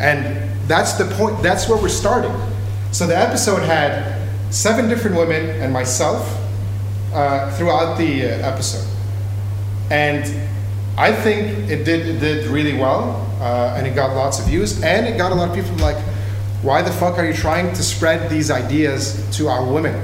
and 0.00 0.50
that's 0.68 0.94
the 0.94 1.04
point. 1.14 1.40
That's 1.40 1.68
where 1.68 1.80
we're 1.80 1.88
starting. 1.88 2.34
So 2.90 3.06
the 3.06 3.16
episode 3.16 3.62
had 3.62 4.20
seven 4.52 4.88
different 4.88 5.16
women 5.16 5.48
and 5.62 5.72
myself 5.72 6.28
uh, 7.12 7.56
throughout 7.56 7.98
the 7.98 8.24
uh, 8.24 8.52
episode, 8.52 8.88
and 9.92 10.24
I 10.96 11.12
think 11.12 11.68
it 11.68 11.84
did 11.84 12.06
it 12.06 12.20
did 12.20 12.46
really 12.46 12.74
well, 12.74 13.26
uh, 13.40 13.74
and 13.76 13.86
it 13.86 13.94
got 13.94 14.14
lots 14.14 14.38
of 14.38 14.46
views, 14.46 14.80
and 14.82 15.06
it 15.06 15.18
got 15.18 15.32
a 15.32 15.34
lot 15.34 15.48
of 15.48 15.54
people 15.54 15.74
like, 15.78 15.96
why 16.62 16.82
the 16.82 16.92
fuck 16.92 17.18
are 17.18 17.26
you 17.26 17.34
trying 17.34 17.74
to 17.74 17.82
spread 17.82 18.30
these 18.30 18.50
ideas 18.50 19.28
to 19.36 19.48
our 19.48 19.64
women? 19.64 19.94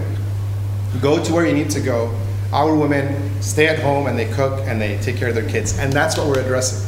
Go 1.00 1.22
to 1.22 1.32
where 1.32 1.46
you 1.46 1.54
need 1.54 1.70
to 1.70 1.80
go. 1.80 2.12
Our 2.52 2.74
women 2.74 3.40
stay 3.40 3.68
at 3.68 3.78
home 3.78 4.08
and 4.08 4.18
they 4.18 4.26
cook 4.26 4.60
and 4.66 4.80
they 4.80 4.98
take 4.98 5.16
care 5.16 5.28
of 5.28 5.36
their 5.36 5.48
kids, 5.48 5.78
and 5.78 5.92
that's 5.92 6.18
what 6.18 6.26
we're 6.26 6.40
addressing. 6.40 6.86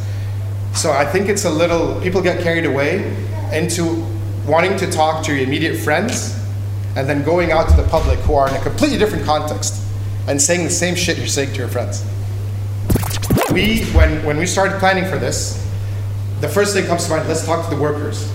So 0.74 0.90
I 0.90 1.04
think 1.04 1.28
it's 1.28 1.44
a 1.44 1.50
little 1.50 2.00
people 2.00 2.20
get 2.22 2.42
carried 2.42 2.66
away 2.66 3.16
into 3.52 4.04
wanting 4.46 4.76
to 4.78 4.90
talk 4.90 5.24
to 5.26 5.32
your 5.32 5.44
immediate 5.44 5.76
friends 5.76 6.36
and 6.96 7.08
then 7.08 7.22
going 7.22 7.52
out 7.52 7.68
to 7.68 7.76
the 7.76 7.86
public 7.88 8.18
who 8.20 8.34
are 8.34 8.48
in 8.48 8.56
a 8.56 8.60
completely 8.60 8.98
different 8.98 9.24
context 9.24 9.80
and 10.26 10.40
saying 10.40 10.64
the 10.64 10.70
same 10.70 10.94
shit 10.94 11.18
you're 11.18 11.26
saying 11.26 11.50
to 11.50 11.58
your 11.58 11.68
friends. 11.68 12.04
We, 13.52 13.84
when, 13.92 14.24
when 14.24 14.38
we 14.38 14.46
started 14.46 14.78
planning 14.78 15.04
for 15.04 15.18
this, 15.18 15.62
the 16.40 16.48
first 16.48 16.74
thing 16.74 16.86
comes 16.86 17.04
to 17.04 17.10
mind, 17.10 17.28
let's 17.28 17.44
talk 17.44 17.68
to 17.68 17.74
the 17.74 17.80
workers. 17.80 18.32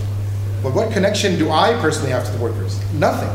But 0.62 0.76
what 0.76 0.92
connection 0.92 1.40
do 1.40 1.50
I 1.50 1.74
personally 1.82 2.12
have 2.12 2.24
to 2.26 2.32
the 2.32 2.38
workers? 2.38 2.80
Nothing. 2.94 3.30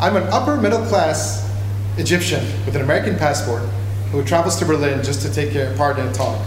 I'm 0.00 0.14
an 0.14 0.22
upper 0.32 0.56
middle 0.56 0.84
class 0.86 1.50
Egyptian 1.96 2.44
with 2.64 2.76
an 2.76 2.82
American 2.82 3.16
passport 3.16 3.62
who 4.12 4.22
travels 4.24 4.56
to 4.60 4.64
Berlin 4.64 5.02
just 5.02 5.20
to 5.22 5.32
take 5.32 5.76
part 5.76 5.98
in 5.98 6.06
a 6.06 6.12
talk, 6.12 6.40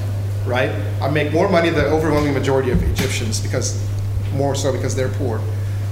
right? 0.45 0.71
I 1.01 1.09
make 1.09 1.33
more 1.33 1.49
money 1.49 1.69
than 1.69 1.83
the 1.83 1.89
overwhelming 1.89 2.33
majority 2.33 2.71
of 2.71 2.81
Egyptians 2.83 3.41
because, 3.41 3.85
more 4.33 4.55
so 4.55 4.71
because 4.71 4.95
they're 4.95 5.09
poor. 5.09 5.41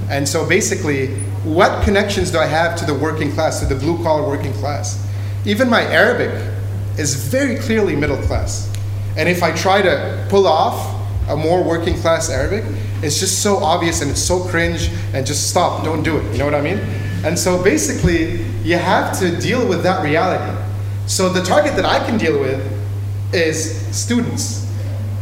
And 0.10 0.28
so 0.28 0.48
basically, 0.48 1.08
what 1.44 1.84
connections 1.84 2.32
do 2.32 2.40
I 2.40 2.46
have 2.46 2.78
to 2.78 2.86
the 2.86 2.94
working 2.94 3.34
class, 3.34 3.60
to 3.60 3.66
the 3.66 3.76
blue 3.76 4.02
collar 4.02 4.26
working 4.26 4.54
class? 4.54 5.06
Even 5.46 5.70
my 5.70 5.82
Arabic 5.82 6.55
is 6.98 7.16
very 7.16 7.58
clearly 7.58 7.96
middle 7.96 8.18
class. 8.24 8.72
And 9.18 9.30
if 9.30 9.44
I 9.44 9.56
try 9.56 9.82
to 9.82 10.26
pull 10.30 10.48
off 10.48 10.94
a 11.30 11.36
more 11.36 11.64
working 11.64 11.96
class 11.96 12.30
Arabic, 12.30 12.64
it's 13.02 13.20
just 13.20 13.42
so 13.42 13.58
obvious 13.58 14.02
and 14.02 14.12
it's 14.12 14.22
so 14.22 14.44
cringe 14.48 14.90
and 15.14 15.26
just 15.26 15.50
stop, 15.50 15.84
don't 15.84 16.04
do 16.04 16.18
it. 16.18 16.32
You 16.32 16.40
know 16.40 16.46
what 16.46 16.56
I 16.56 16.62
mean? 16.62 16.80
And 17.24 17.38
so 17.38 17.62
basically, 17.64 18.44
you 18.64 18.78
have 18.78 19.18
to 19.20 19.36
deal 19.40 19.68
with 19.68 19.84
that 19.84 20.04
reality. 20.04 20.62
So 21.08 21.30
the 21.30 21.44
target 21.44 21.76
that 21.76 21.86
I 21.86 22.04
can 22.06 22.18
deal 22.18 22.40
with 22.40 22.62
is 23.34 23.76
students, 23.96 24.68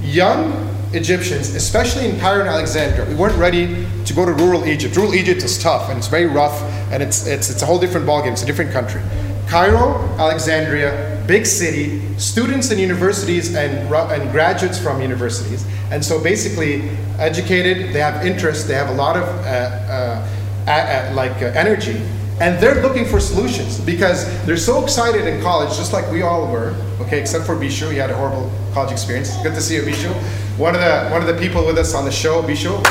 young 0.01 0.69
Egyptians, 0.93 1.55
especially 1.55 2.07
in 2.07 2.19
Cairo 2.19 2.41
and 2.41 2.49
Alexandria. 2.49 3.07
We 3.07 3.15
weren't 3.15 3.37
ready 3.37 3.87
to 4.05 4.13
go 4.13 4.25
to 4.25 4.31
rural 4.33 4.65
Egypt. 4.65 4.95
Rural 4.95 5.15
Egypt 5.15 5.43
is 5.43 5.61
tough 5.61 5.89
and 5.89 5.97
it's 5.97 6.07
very 6.07 6.27
rough 6.27 6.61
and 6.91 7.01
it's, 7.01 7.25
it's, 7.25 7.49
it's 7.49 7.61
a 7.61 7.65
whole 7.65 7.79
different 7.79 8.05
ballgame. 8.05 8.33
It's 8.33 8.43
a 8.43 8.45
different 8.45 8.71
country. 8.71 9.01
Cairo, 9.47 9.99
Alexandria, 10.17 11.12
big 11.27 11.45
city, 11.45 12.01
students 12.17 12.71
in 12.71 12.79
universities 12.79 13.55
and, 13.55 13.93
and 13.93 14.31
graduates 14.31 14.79
from 14.79 15.01
universities. 15.01 15.65
And 15.91 16.03
so 16.03 16.21
basically, 16.21 16.89
educated, 17.19 17.93
they 17.93 17.99
have 17.99 18.25
interest, 18.25 18.67
they 18.67 18.73
have 18.73 18.89
a 18.89 18.93
lot 18.93 19.15
of 19.15 19.23
uh, 19.23 20.25
uh, 20.67 21.11
like 21.13 21.41
uh, 21.41 21.51
energy, 21.55 22.01
and 22.39 22.59
they're 22.61 22.81
looking 22.81 23.05
for 23.05 23.19
solutions 23.19 23.79
because 23.79 24.25
they're 24.45 24.57
so 24.57 24.83
excited 24.83 25.27
in 25.27 25.41
college, 25.41 25.75
just 25.77 25.93
like 25.93 26.09
we 26.11 26.21
all 26.23 26.51
were. 26.51 26.75
Okay, 27.01 27.19
except 27.19 27.45
for 27.45 27.55
Bishu, 27.55 27.91
he 27.91 27.97
had 27.97 28.09
a 28.09 28.15
horrible 28.15 28.51
college 28.73 28.91
experience. 28.91 29.35
Good 29.43 29.53
to 29.55 29.61
see 29.61 29.75
you, 29.75 29.83
Bishu. 29.83 30.11
One 30.57 30.73
of 30.75 30.81
the 30.81 31.09
one 31.09 31.21
of 31.21 31.27
the 31.27 31.37
people 31.41 31.65
with 31.65 31.77
us 31.77 31.93
on 31.93 32.05
the 32.05 32.11
show, 32.11 32.41
Bishu. 32.41 32.81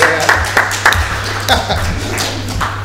Yeah. 0.00 1.86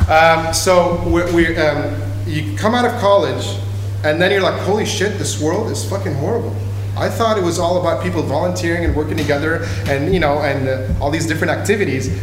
Um, 0.08 0.53
so 0.53 1.01
we, 1.08 1.24
we 1.34 1.58
um, 1.58 1.99
you 2.28 2.56
come 2.56 2.76
out 2.76 2.86
of 2.86 2.91
college, 3.01 3.58
and 4.06 4.22
then 4.22 4.32
you're 4.32 4.41
like, 4.41 4.62
holy 4.62 4.86
shit, 4.86 5.18
this 5.18 5.41
world 5.41 5.72
is 5.72 5.84
fucking 5.89 6.14
horrible. 6.14 6.56
I 6.95 7.10
thought 7.10 7.39
it 7.39 7.43
was 7.43 7.58
all 7.58 7.82
about 7.82 8.03
people 8.03 8.22
volunteering 8.22 8.86
and 8.86 8.95
working 8.95 9.18
together, 9.18 9.66
and 9.88 10.14
you 10.14 10.20
know, 10.20 10.43
and 10.43 10.70
uh, 10.70 11.03
all 11.03 11.10
these 11.10 11.26
different 11.26 11.51
activities. 11.51 12.22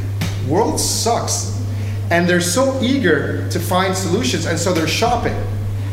World 0.48 0.78
sucks, 0.78 1.60
and 2.10 2.28
they're 2.28 2.40
so 2.40 2.80
eager 2.80 3.48
to 3.50 3.58
find 3.58 3.96
solutions, 3.96 4.46
and 4.46 4.56
so 4.56 4.72
they're 4.72 4.86
shopping, 4.86 5.34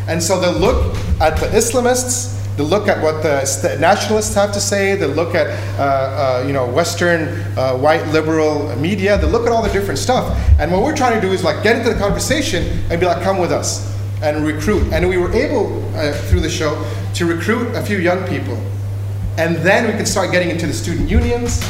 and 0.07 0.21
so 0.21 0.39
they 0.39 0.53
look 0.59 0.95
at 1.19 1.39
the 1.39 1.47
Islamists. 1.47 2.35
They 2.55 2.63
look 2.65 2.87
at 2.87 3.01
what 3.01 3.23
the 3.23 3.77
nationalists 3.79 4.35
have 4.35 4.51
to 4.53 4.59
say. 4.59 4.95
They 4.95 5.07
look 5.07 5.33
at, 5.33 5.47
uh, 5.79 5.81
uh, 5.81 6.43
you 6.45 6.51
know, 6.51 6.67
Western 6.67 7.29
uh, 7.57 7.77
white 7.77 8.05
liberal 8.09 8.75
media. 8.75 9.17
They 9.17 9.27
look 9.27 9.47
at 9.47 9.51
all 9.53 9.63
the 9.63 9.71
different 9.71 9.97
stuff. 9.97 10.37
And 10.59 10.69
what 10.69 10.83
we're 10.83 10.95
trying 10.95 11.15
to 11.19 11.25
do 11.25 11.31
is 11.31 11.41
like 11.41 11.63
get 11.63 11.77
into 11.77 11.89
the 11.89 11.97
conversation 11.97 12.83
and 12.91 12.99
be 12.99 13.05
like, 13.05 13.23
come 13.23 13.37
with 13.37 13.53
us 13.53 13.88
and 14.21 14.45
recruit. 14.45 14.91
And 14.91 15.07
we 15.07 15.17
were 15.17 15.31
able 15.33 15.83
uh, 15.95 16.13
through 16.13 16.41
the 16.41 16.49
show 16.49 16.85
to 17.15 17.25
recruit 17.25 17.73
a 17.75 17.81
few 17.81 17.97
young 17.97 18.27
people, 18.27 18.57
and 19.37 19.55
then 19.57 19.87
we 19.87 19.93
can 19.93 20.05
start 20.05 20.31
getting 20.31 20.49
into 20.49 20.67
the 20.67 20.73
student 20.73 21.09
unions, 21.09 21.63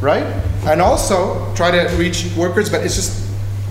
right? 0.00 0.24
And 0.64 0.80
also 0.80 1.52
try 1.54 1.70
to 1.70 1.96
reach 1.96 2.26
workers. 2.36 2.70
But 2.70 2.84
it's 2.84 2.94
just 2.94 3.28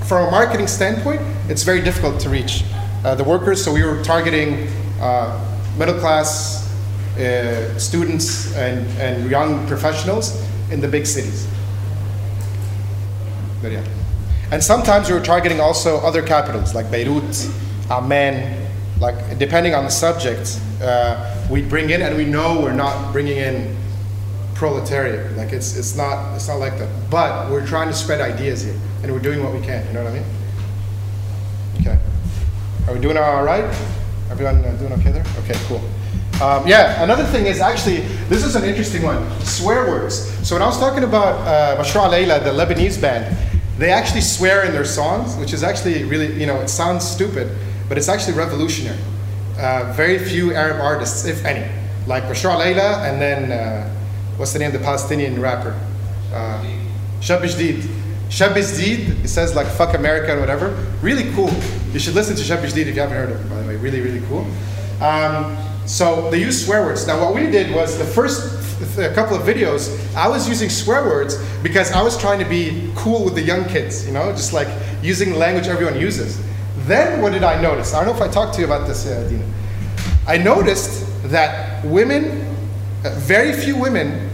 from 0.08 0.28
a 0.28 0.32
marketing 0.32 0.68
standpoint, 0.68 1.22
it's 1.50 1.64
very 1.64 1.82
difficult 1.82 2.20
to 2.22 2.30
reach 2.30 2.64
uh, 3.04 3.16
the 3.16 3.24
workers. 3.24 3.64
So 3.64 3.74
we 3.74 3.84
were 3.84 4.02
targeting 4.04 4.68
uh, 5.00 5.40
middle 5.78 6.00
class 6.00 6.68
uh, 7.18 7.78
students 7.78 8.56
and, 8.56 8.88
and 9.00 9.30
young 9.30 9.68
professionals 9.68 10.42
in 10.72 10.82
the 10.82 10.88
big 10.88 11.06
cities. 11.06 11.48
But 13.62 13.72
yeah. 13.72 13.86
And 14.52 14.64
sometimes 14.64 15.10
we 15.10 15.16
were 15.16 15.24
targeting 15.24 15.60
also 15.60 15.98
other 15.98 16.22
capitals 16.22 16.74
like 16.74 16.90
Beirut, 16.90 17.50
Amman, 17.90 18.68
like 19.00 19.38
depending 19.38 19.74
on 19.74 19.84
the 19.84 19.90
subject, 19.92 20.60
uh, 20.82 21.48
we 21.50 21.62
bring 21.62 21.90
in 21.90 22.02
and 22.02 22.16
we 22.16 22.26
know 22.26 22.62
we're 22.62 22.74
not 22.74 23.12
bringing 23.12 23.38
in 23.38 23.76
proletariat. 24.56 25.36
Like 25.38 25.54
it's, 25.54 25.78
it's 25.78 25.96
not 25.96 26.36
it's 26.36 26.48
not 26.48 26.58
like 26.58 26.78
that. 26.78 26.90
But 27.10 27.50
we're 27.50 27.66
trying 27.66 27.88
to 27.88 27.94
spread 27.94 28.22
ideas 28.22 28.64
here 28.64 28.76
and 29.04 29.12
we're 29.12 29.20
doing 29.20 29.44
what 29.44 29.54
we 29.54 29.62
can. 29.62 29.86
You 29.88 29.94
know 29.94 30.04
what 30.04 30.14
I 30.14 30.16
mean? 30.16 30.26
Okay. 31.82 32.00
Are 32.88 32.94
we 32.94 33.00
doing 33.00 33.18
all 33.18 33.44
right? 33.44 33.64
Everyone 34.30 34.64
uh, 34.64 34.76
doing 34.78 34.94
okay 34.94 35.12
there? 35.12 35.26
Okay, 35.40 35.60
cool. 35.68 35.82
Um, 36.42 36.66
yeah, 36.66 37.04
another 37.04 37.26
thing 37.26 37.48
is 37.48 37.60
actually, 37.60 37.98
this 38.30 38.46
is 38.46 38.56
an 38.56 38.64
interesting 38.64 39.04
one 39.04 39.30
swear 39.42 39.88
words. 39.88 40.16
So, 40.48 40.56
when 40.56 40.62
I 40.62 40.68
was 40.68 40.80
talking 40.80 41.04
about 41.04 41.36
uh, 41.46 41.82
Mashrou' 41.82 42.10
Leila, 42.10 42.40
the 42.40 42.52
Lebanese 42.52 43.02
band, 43.02 43.36
they 43.78 43.92
actually 43.92 44.22
swear 44.22 44.64
in 44.64 44.72
their 44.72 44.86
songs, 44.86 45.36
which 45.36 45.52
is 45.52 45.64
actually 45.64 46.04
really, 46.04 46.40
you 46.40 46.46
know, 46.46 46.62
it 46.62 46.70
sounds 46.70 47.06
stupid, 47.06 47.50
but 47.90 47.98
it's 47.98 48.08
actually 48.08 48.38
revolutionary. 48.38 49.00
Uh, 49.58 49.92
very 49.94 50.18
few 50.18 50.54
Arab 50.54 50.80
artists, 50.80 51.26
if 51.26 51.44
any, 51.44 51.70
like 52.08 52.24
Mashrou' 52.24 52.58
Leila 52.58 53.04
and 53.04 53.22
then, 53.22 53.52
uh, 53.52 53.90
what's 54.38 54.54
the 54.54 54.60
name 54.60 54.68
of 54.68 54.74
the 54.74 54.86
Palestinian 54.86 55.42
rapper? 55.42 55.78
Uh, 56.32 56.64
Shab. 57.20 57.42
Shab 58.30 58.56
it 58.56 59.28
says 59.28 59.56
like 59.56 59.68
fuck 59.68 59.96
America 59.96 60.32
and 60.32 60.40
whatever. 60.40 60.70
Really 61.02 61.34
cool. 61.34 61.50
You 61.92 62.00
should 62.00 62.16
listen 62.16 62.36
to 62.36 62.44
Shab 62.44 62.64
if 62.64 62.76
you 62.76 62.94
haven't 62.94 63.18
heard 63.18 63.32
of 63.32 63.42
him, 63.42 63.50
by 63.50 63.62
the 63.62 63.68
way. 63.68 63.76
Really, 63.76 64.00
really 64.00 64.22
cool. 64.28 64.48
Um, 65.04 65.58
so 65.86 66.30
they 66.30 66.40
use 66.40 66.66
swear 66.66 66.86
words. 66.86 67.08
Now, 67.08 67.20
what 67.20 67.34
we 67.34 67.50
did 67.50 67.76
was 67.76 67.98
the 67.98 68.06
first 68.06 68.60
a 68.98 69.14
couple 69.14 69.36
of 69.36 69.44
videos, 69.44 69.90
I 70.16 70.28
was 70.28 70.48
using 70.48 70.70
swear 70.70 71.04
words 71.04 71.38
because 71.62 71.92
I 71.92 72.02
was 72.02 72.18
trying 72.18 72.40
to 72.40 72.46
be 72.46 72.92
cool 72.96 73.26
with 73.26 73.36
the 73.36 73.42
young 73.42 73.66
kids, 73.66 74.06
you 74.06 74.14
know, 74.14 74.32
just 74.32 74.54
like 74.54 74.68
using 75.02 75.34
language 75.36 75.68
everyone 75.68 76.00
uses. 76.00 76.40
Then 76.90 77.22
what 77.22 77.34
did 77.34 77.44
I 77.44 77.62
notice? 77.62 77.94
I 77.94 78.04
don't 78.04 78.18
know 78.18 78.24
if 78.24 78.30
I 78.30 78.34
talked 78.34 78.56
to 78.56 78.62
you 78.62 78.66
about 78.66 78.88
this, 78.88 79.06
uh, 79.06 79.28
Dina. 79.30 79.46
I 80.28 80.38
noticed 80.38 81.06
that 81.30 81.86
women, 81.86 82.44
uh, 83.06 83.14
very 83.20 83.54
few 83.54 83.78
women, 83.78 84.28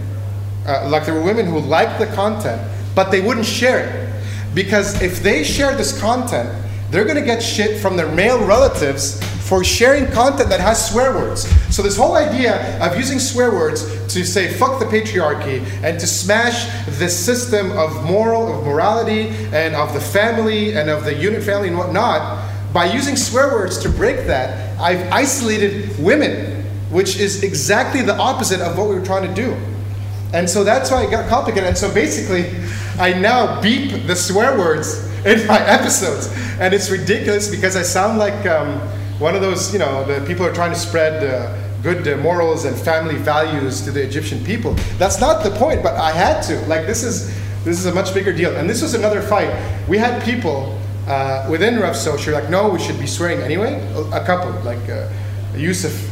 uh, 0.66 0.88
like 0.88 1.06
there 1.06 1.14
were 1.14 1.22
women 1.22 1.48
who 1.48 1.60
liked 1.60 2.00
the 2.00 2.08
content, 2.08 2.62
but 2.96 3.12
they 3.12 3.20
wouldn't 3.20 3.46
share 3.46 3.80
it. 3.86 4.56
Because 4.56 5.02
if 5.02 5.22
they 5.22 5.44
share 5.44 5.76
this 5.76 6.00
content, 6.00 6.50
they're 6.92 7.04
gonna 7.04 7.26
get 7.26 7.44
shit 7.44 7.82
from 7.82 7.98
their 7.98 8.08
male 8.08 8.42
relatives 8.46 9.22
for 9.46 9.64
sharing 9.64 10.10
content 10.12 10.50
that 10.50 10.60
has 10.60 10.90
swear 10.90 11.14
words. 11.14 11.48
So 11.76 11.84
this 11.84 11.98
whole 11.98 12.16
idea 12.16 12.80
of 12.80 12.98
using 12.98 13.20
swear 13.20 13.52
words 13.52 13.84
to 14.14 14.26
say 14.26 14.52
fuck 14.52 14.80
the 14.80 14.86
patriarchy 14.86 15.62
and 15.84 16.00
to 16.00 16.08
smash 16.08 16.66
this 16.98 17.16
system 17.16 17.72
of 17.74 18.04
moral, 18.06 18.58
of 18.58 18.66
morality, 18.66 19.28
and 19.52 19.76
of 19.76 19.94
the 19.94 20.00
family 20.00 20.74
and 20.74 20.90
of 20.90 21.04
the 21.04 21.14
unit 21.14 21.44
family 21.44 21.68
and 21.68 21.78
whatnot, 21.78 22.45
by 22.76 22.84
using 22.84 23.16
swear 23.16 23.54
words 23.54 23.78
to 23.78 23.88
break 23.88 24.28
that, 24.28 24.78
I've 24.78 25.10
isolated 25.10 25.98
women, 25.98 26.62
which 26.90 27.18
is 27.18 27.42
exactly 27.42 28.02
the 28.02 28.18
opposite 28.18 28.60
of 28.60 28.78
what 28.78 28.90
we 28.90 28.96
were 28.96 29.06
trying 29.06 29.26
to 29.26 29.34
do. 29.34 29.56
And 30.34 30.50
so 30.50 30.66
that's 30.66 30.92
why 30.92 31.06
it 31.06 31.10
got 31.10 31.30
complicated. 31.30 31.70
And 31.70 31.78
so 31.78 31.92
basically, 31.94 32.52
I 33.00 33.14
now 33.14 33.62
beep 33.62 34.06
the 34.08 34.16
swear 34.16 34.60
words 34.60 35.06
in 35.26 35.48
my 35.48 35.62
episodes. 35.66 36.28
And 36.60 36.74
it's 36.74 36.92
ridiculous 36.92 37.50
because 37.50 37.78
I 37.78 37.82
sound 37.82 38.20
like 38.20 38.46
um, 38.46 38.78
one 39.20 39.36
of 39.36 39.42
those, 39.42 39.72
you 39.72 39.80
know, 39.80 40.04
the 40.04 40.26
people 40.28 40.46
are 40.46 40.54
trying 40.54 40.74
to 40.74 40.78
spread 40.78 41.24
uh, 41.24 41.58
good 41.82 42.06
uh, 42.06 42.18
morals 42.18 42.66
and 42.66 42.78
family 42.78 43.16
values 43.16 43.84
to 43.84 43.92
the 43.92 44.04
Egyptian 44.04 44.44
people. 44.44 44.74
That's 44.98 45.22
not 45.22 45.46
the 45.46 45.52
point, 45.52 45.82
but 45.82 45.96
I 45.96 46.12
had 46.12 46.42
to. 46.42 46.60
Like, 46.68 46.88
this 46.88 47.04
is, 47.06 47.34
this 47.64 47.80
is 47.80 47.86
a 47.86 47.96
much 47.96 48.14
bigger 48.14 48.34
deal. 48.34 48.54
And 48.58 48.70
this 48.70 48.82
was 48.82 48.96
another 48.96 49.22
fight. 49.22 49.50
We 49.88 49.98
had 49.98 50.22
people 50.24 50.78
uh, 51.08 51.48
within 51.50 51.80
Rough 51.80 51.96
Social 51.96 52.34
like, 52.34 52.50
no, 52.50 52.70
we 52.70 52.80
should 52.80 53.00
be 53.00 53.08
swearing 53.08 53.40
anyway. 53.42 53.76
A, 54.12 54.26
couple, 54.26 54.52
like 54.64 54.90
uh, 54.90 55.08
Yusuf 55.56 56.10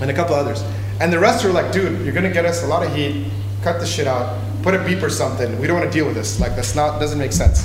and 0.00 0.10
a 0.10 0.14
couple 0.14 0.34
others. 0.34 0.62
And 1.00 1.12
the 1.12 1.18
rest 1.18 1.44
were 1.44 1.50
like, 1.50 1.72
dude, 1.72 2.04
you're 2.04 2.12
gonna 2.12 2.32
get 2.32 2.44
us 2.44 2.62
a 2.62 2.66
lot 2.66 2.84
of 2.84 2.94
heat. 2.94 3.30
Cut 3.62 3.80
the 3.80 3.86
shit 3.86 4.06
out. 4.06 4.38
Put 4.62 4.74
a 4.74 4.84
beep 4.84 5.02
or 5.02 5.08
something. 5.08 5.58
We 5.58 5.66
don't 5.66 5.78
want 5.78 5.90
to 5.90 5.98
deal 5.98 6.06
with 6.06 6.14
this. 6.14 6.38
Like 6.38 6.54
that's 6.54 6.74
not 6.74 6.98
doesn't 6.98 7.18
make 7.18 7.32
sense. 7.32 7.64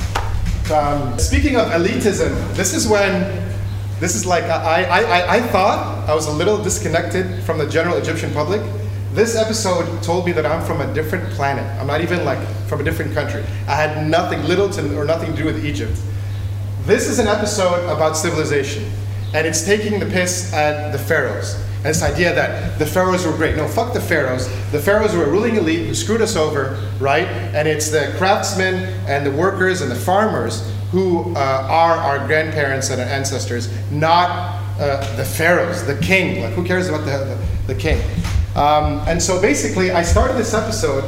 Um, 0.71 1.19
speaking 1.19 1.57
of 1.57 1.67
elitism, 1.67 2.55
this 2.55 2.73
is 2.73 2.87
when 2.87 3.11
this 3.99 4.15
is 4.15 4.25
like 4.25 4.45
I, 4.45 4.83
I, 4.83 5.01
I, 5.01 5.35
I 5.35 5.41
thought 5.41 6.09
I 6.09 6.15
was 6.15 6.27
a 6.27 6.31
little 6.31 6.61
disconnected 6.61 7.43
from 7.43 7.57
the 7.57 7.67
general 7.67 7.97
Egyptian 7.97 8.31
public. 8.33 8.61
This 9.13 9.35
episode 9.35 10.03
told 10.03 10.25
me 10.25 10.31
that 10.33 10.45
I'm 10.45 10.65
from 10.65 10.81
a 10.81 10.93
different 10.93 11.29
planet. 11.31 11.65
I'm 11.79 11.87
not 11.87 12.01
even 12.01 12.25
like 12.25 12.45
from 12.67 12.81
a 12.81 12.83
different 12.83 13.13
country. 13.13 13.43
I 13.67 13.75
had 13.75 14.07
nothing, 14.07 14.43
little 14.45 14.69
to 14.71 14.97
or 14.97 15.05
nothing 15.05 15.31
to 15.31 15.37
do 15.37 15.45
with 15.45 15.65
Egypt. 15.65 15.97
This 16.85 17.07
is 17.07 17.17
an 17.17 17.25
episode 17.25 17.83
about 17.89 18.15
civilization, 18.15 18.85
and 19.33 19.47
it's 19.47 19.65
taking 19.65 19.99
the 19.99 20.05
piss 20.05 20.53
at 20.53 20.91
the 20.91 20.99
pharaohs. 20.99 21.55
And 21.77 21.85
this 21.85 22.03
idea 22.03 22.31
that 22.35 22.77
the 22.77 22.85
pharaohs 22.85 23.25
were 23.25 23.35
great. 23.35 23.55
No, 23.55 23.67
fuck 23.67 23.91
the 23.91 23.99
pharaohs. 23.99 24.47
The 24.71 24.79
pharaohs 24.79 25.15
were 25.15 25.23
a 25.23 25.27
ruling 25.27 25.55
elite 25.55 25.87
who 25.87 25.95
screwed 25.95 26.21
us 26.21 26.35
over, 26.35 26.79
right? 26.99 27.27
And 27.27 27.67
it's 27.67 27.89
the 27.89 28.13
craftsmen 28.19 28.75
and 29.07 29.25
the 29.25 29.31
workers 29.31 29.81
and 29.81 29.89
the 29.89 29.95
farmers 29.95 30.71
who 30.91 31.33
uh, 31.35 31.67
are 31.67 31.97
our 31.97 32.27
grandparents 32.27 32.91
and 32.91 33.01
our 33.01 33.07
ancestors, 33.07 33.67
not 33.89 34.29
uh, 34.79 35.15
the 35.15 35.25
pharaohs, 35.25 35.87
the 35.87 35.97
king. 35.97 36.43
Like, 36.43 36.53
who 36.53 36.63
cares 36.63 36.87
about 36.87 37.05
the, 37.05 37.37
the, 37.65 37.73
the 37.73 37.79
king? 37.79 37.99
Um, 38.55 39.01
and 39.07 39.19
so 39.19 39.41
basically, 39.41 39.89
I 39.89 40.03
started 40.03 40.37
this 40.37 40.53
episode, 40.53 41.03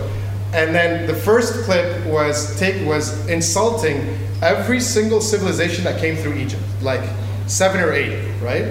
and 0.58 0.74
then 0.74 1.06
the 1.06 1.14
first 1.14 1.54
clip 1.66 2.04
was 2.08 2.58
take 2.58 2.84
was 2.86 3.28
insulting 3.28 4.18
every 4.42 4.80
single 4.80 5.22
civilization 5.22 5.84
that 5.84 6.00
came 6.00 6.16
through 6.16 6.34
Egypt, 6.34 6.64
like 6.82 7.08
seven 7.46 7.80
or 7.80 7.94
eight, 7.94 8.20
right? 8.42 8.64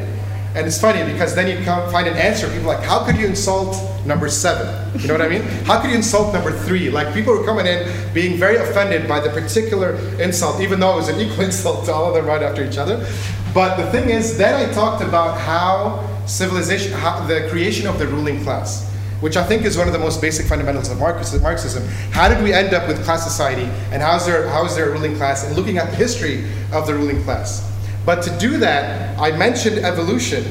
And 0.57 0.67
it's 0.67 0.81
funny 0.81 1.05
because 1.13 1.37
then 1.37 1.47
you 1.47 1.65
come 1.65 1.89
find 1.93 2.09
an 2.09 2.17
answer. 2.17 2.49
People 2.49 2.67
like, 2.67 2.83
how 2.83 3.05
could 3.05 3.17
you 3.17 3.27
insult 3.27 3.77
number 4.05 4.29
seven? 4.29 4.67
You 5.01 5.07
know 5.07 5.15
what 5.15 5.23
I 5.23 5.29
mean? 5.29 5.43
How 5.67 5.81
could 5.81 5.91
you 5.91 5.97
insult 5.97 6.33
number 6.33 6.51
three? 6.51 6.91
Like 6.91 7.13
people 7.13 7.37
were 7.37 7.45
coming 7.45 7.67
in 7.67 7.87
being 8.15 8.39
very 8.39 8.57
offended 8.57 9.07
by 9.07 9.21
the 9.21 9.29
particular 9.29 9.95
insult, 10.19 10.61
even 10.61 10.81
though 10.81 10.95
it 10.95 10.97
was 10.97 11.09
an 11.09 11.21
equal 11.21 11.45
insult 11.45 11.85
to 11.87 11.93
all 11.93 12.09
of 12.09 12.15
them 12.15 12.27
right 12.27 12.43
after 12.43 12.65
each 12.65 12.79
other. 12.79 13.07
But 13.53 13.77
the 13.77 13.91
thing 13.93 14.09
is, 14.09 14.39
then 14.39 14.55
I 14.55 14.73
talked 14.73 15.03
about 15.05 15.39
how 15.39 16.03
civilization, 16.27 16.93
how 16.93 17.25
the 17.27 17.47
creation 17.51 17.87
of 17.87 17.99
the 17.99 18.07
ruling 18.07 18.43
class 18.43 18.91
which 19.21 19.37
I 19.37 19.45
think 19.45 19.65
is 19.65 19.79
one 19.79 19.87
of 19.87 19.93
the 19.93 19.99
most 19.99 20.21
basic 20.21 20.47
fundamentals 20.47 20.91
of 20.91 20.99
Marxism. 20.99 21.87
How 22.11 22.29
did 22.29 22.43
we 22.43 22.53
end 22.53 22.75
up 22.75 22.87
with 22.87 23.03
class 23.05 23.25
society 23.25 23.65
and 23.93 24.03
how 24.03 24.17
is 24.17 24.27
there, 24.27 24.49
how 24.49 24.65
is 24.65 24.77
there 24.77 24.91
a 24.91 24.93
ruling 24.93 25.17
class 25.17 25.45
and 25.45 25.57
looking 25.57 25.79
at 25.79 25.91
the 25.91 25.97
history 25.97 26.45
of 26.73 26.87
the 26.87 26.95
ruling 26.95 27.23
class? 27.25 27.73
But 28.05 28.23
to 28.23 28.39
do 28.39 28.59
that, 28.59 29.19
I 29.19 29.37
mentioned 29.37 29.79
evolution 29.79 30.45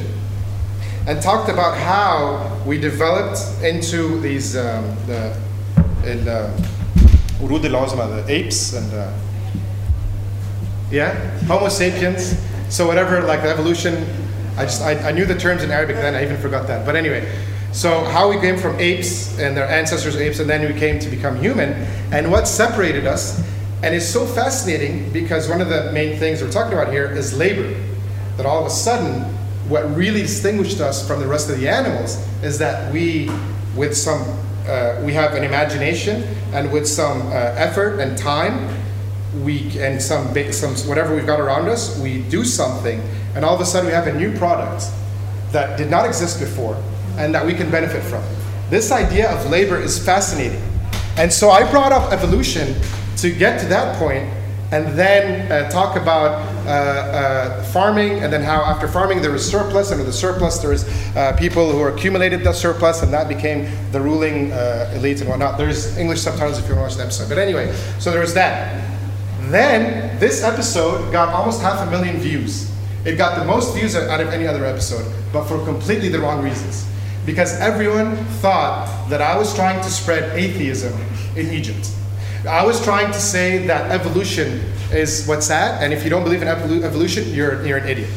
and 1.08 1.22
talked 1.22 1.50
about 1.50 1.78
how 1.78 2.62
we 2.66 2.80
developed 2.80 3.40
into 3.64 4.20
these 4.20 4.58
um, 4.58 4.84
the, 5.06 5.38
in, 6.04 6.28
uh, 6.28 6.52
the 7.40 8.26
apes 8.28 8.74
and 8.74 8.94
uh, 8.94 9.14
yeah, 10.92 11.14
Homo 11.46 11.70
sapiens. 11.70 12.38
So 12.70 12.88
whatever, 12.88 13.22
like 13.22 13.42
the 13.42 13.50
evolution. 13.50 14.06
I 14.58 14.64
just 14.64 14.82
I, 14.82 15.10
I 15.10 15.12
knew 15.12 15.26
the 15.26 15.38
terms 15.38 15.64
in 15.64 15.72
Arabic 15.72 15.98
then. 15.98 16.16
I 16.16 16.24
even 16.24 16.38
forgot 16.38 16.68
that. 16.68 16.86
But 16.86 16.96
anyway, 16.96 17.30
so 17.76 18.06
how 18.06 18.30
we 18.30 18.40
came 18.40 18.56
from 18.56 18.80
apes 18.80 19.38
and 19.38 19.56
their 19.56 19.68
ancestors 19.68 20.16
apes, 20.16 20.40
and 20.40 20.50
then 20.50 20.62
we 20.74 20.80
came 20.80 20.98
to 20.98 21.10
become 21.10 21.36
human, 21.36 21.74
and 22.14 22.32
what 22.32 22.48
separated 22.48 23.06
us. 23.06 23.44
And 23.84 23.94
it's 23.94 24.06
so 24.06 24.26
fascinating 24.26 25.12
because 25.12 25.50
one 25.50 25.60
of 25.60 25.68
the 25.68 25.92
main 25.92 26.18
things 26.18 26.42
we're 26.42 26.50
talking 26.50 26.72
about 26.72 26.94
here 26.94 27.12
is 27.12 27.38
labor. 27.38 27.78
That 28.38 28.46
all 28.46 28.62
of 28.62 28.68
a 28.68 28.70
sudden, 28.70 29.24
what 29.68 29.94
really 29.94 30.22
distinguished 30.22 30.80
us 30.80 31.06
from 31.06 31.20
the 31.20 31.28
rest 31.28 31.50
of 31.50 31.60
the 31.60 31.68
animals 31.68 32.26
is 32.44 32.58
that 32.60 32.94
we, 32.94 33.30
with 33.76 33.96
some, 33.96 34.22
uh, 34.68 35.02
we 35.04 35.12
have 35.12 35.34
an 35.34 35.44
imagination, 35.44 36.24
and 36.54 36.72
with 36.72 36.88
some 36.88 37.24
uh, 37.28 37.56
effort 37.58 38.00
and 38.00 38.18
time, 38.18 38.74
we 39.44 39.78
and 39.82 40.02
some 40.02 40.34
some 40.54 40.76
whatever 40.88 41.14
we've 41.14 41.28
got 41.28 41.42
around 41.42 41.68
us, 41.68 42.00
we 42.00 42.22
do 42.30 42.46
something, 42.46 43.02
and 43.36 43.44
all 43.44 43.54
of 43.54 43.60
a 43.60 43.66
sudden 43.66 43.88
we 43.88 43.94
have 43.94 44.08
a 44.08 44.18
new 44.18 44.32
product 44.38 44.86
that 45.52 45.78
did 45.78 45.90
not 45.90 46.06
exist 46.06 46.40
before, 46.40 46.82
and 47.18 47.34
that 47.34 47.46
we 47.46 47.54
can 47.54 47.70
benefit 47.70 48.04
from. 48.04 48.24
This 48.70 48.92
idea 48.92 49.30
of 49.32 49.50
labor 49.50 49.80
is 49.80 50.04
fascinating, 50.04 50.62
and 51.18 51.32
so 51.32 51.50
I 51.50 51.70
brought 51.70 51.92
up 51.92 52.12
evolution 52.12 52.76
to 53.18 53.32
get 53.32 53.60
to 53.62 53.68
that 53.68 53.98
point, 53.98 54.24
and 54.72 54.98
then 54.98 55.52
uh, 55.52 55.70
talk 55.70 55.96
about 55.96 56.42
uh, 56.66 56.70
uh, 56.70 57.64
farming, 57.66 58.24
and 58.24 58.34
then 58.34 58.42
how 58.42 58.64
after 58.64 58.88
farming 58.88 59.22
there 59.22 59.32
was 59.32 59.50
surplus, 59.50 59.92
and 59.92 60.00
with 60.00 60.08
the 60.08 60.14
surplus 60.14 60.58
there 60.58 60.74
is 60.74 60.84
uh, 61.16 61.36
people 61.38 61.72
who 61.72 61.84
accumulated 61.84 62.44
the 62.44 62.52
surplus, 62.52 63.04
and 63.04 63.14
that 63.14 63.28
became 63.28 63.70
the 63.92 64.02
ruling 64.02 64.52
uh, 64.52 64.92
elite 64.96 65.22
and 65.22 65.30
whatnot. 65.30 65.58
There's 65.58 65.98
English 65.98 66.22
subtitles 66.22 66.58
if 66.58 66.68
you 66.68 66.76
want 66.76 66.92
to 66.92 66.96
watch 66.96 66.98
the 66.98 67.04
episode, 67.04 67.30
but 67.30 67.38
anyway, 67.38 67.74
so 68.00 68.12
there 68.12 68.22
was 68.22 68.34
that. 68.34 68.84
Then 69.52 70.20
this 70.20 70.44
episode 70.44 71.12
got 71.12 71.30
almost 71.30 71.62
half 71.62 71.88
a 71.88 71.92
million 71.92 72.18
views. 72.18 72.72
It 73.06 73.18
got 73.18 73.38
the 73.38 73.46
most 73.46 73.76
views 73.76 73.96
out 73.96 74.20
of 74.20 74.30
any 74.30 74.48
other 74.48 74.66
episode, 74.66 75.06
but 75.32 75.46
for 75.46 75.64
completely 75.64 76.10
the 76.10 76.20
wrong 76.20 76.44
reasons. 76.44 76.88
Because 77.26 77.60
everyone 77.60 78.16
thought 78.42 79.10
that 79.10 79.22
I 79.22 79.38
was 79.38 79.54
trying 79.56 79.82
to 79.82 79.90
spread 79.90 80.38
atheism 80.38 80.94
in 81.36 81.52
Egypt. 81.52 81.90
I 82.48 82.64
was 82.64 82.84
trying 82.84 83.08
to 83.08 83.20
say 83.20 83.66
that 83.66 83.92
evolution 83.92 84.62
is 84.92 85.26
what's 85.26 85.48
sad, 85.48 85.84
and 85.84 85.92
if 85.92 86.04
you 86.04 86.12
don't 86.12 86.24
believe 86.24 86.44
in 86.44 86.48
evolu- 86.48 86.84
evolution, 86.84 87.28
you're, 87.34 87.66
you're 87.66 87.80
an 87.80 87.88
idiot. 87.88 88.10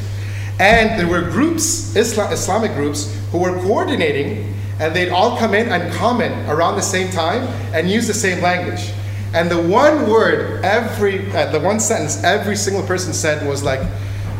And 0.61 0.98
there 1.00 1.06
were 1.09 1.30
groups, 1.30 1.96
Isla- 1.96 2.30
Islamic 2.30 2.74
groups, 2.74 3.16
who 3.32 3.38
were 3.38 3.52
coordinating, 3.61 4.54
and 4.80 4.94
they'd 4.94 5.09
all 5.09 5.38
come 5.38 5.54
in 5.54 5.68
and 5.68 5.92
comment 5.94 6.34
around 6.48 6.76
the 6.76 6.82
same 6.82 7.11
time 7.11 7.42
and 7.72 7.90
use 7.90 8.06
the 8.06 8.14
same 8.14 8.42
language. 8.42 8.92
And 9.34 9.50
the 9.50 9.61
one 9.61 10.09
word, 10.11 10.62
every, 10.64 11.30
uh, 11.32 11.50
the 11.50 11.61
one 11.61 11.80
sentence 11.80 12.22
every 12.22 12.56
single 12.56 12.82
person 12.82 13.12
said 13.12 13.46
was 13.46 13.62
like, 13.62 13.80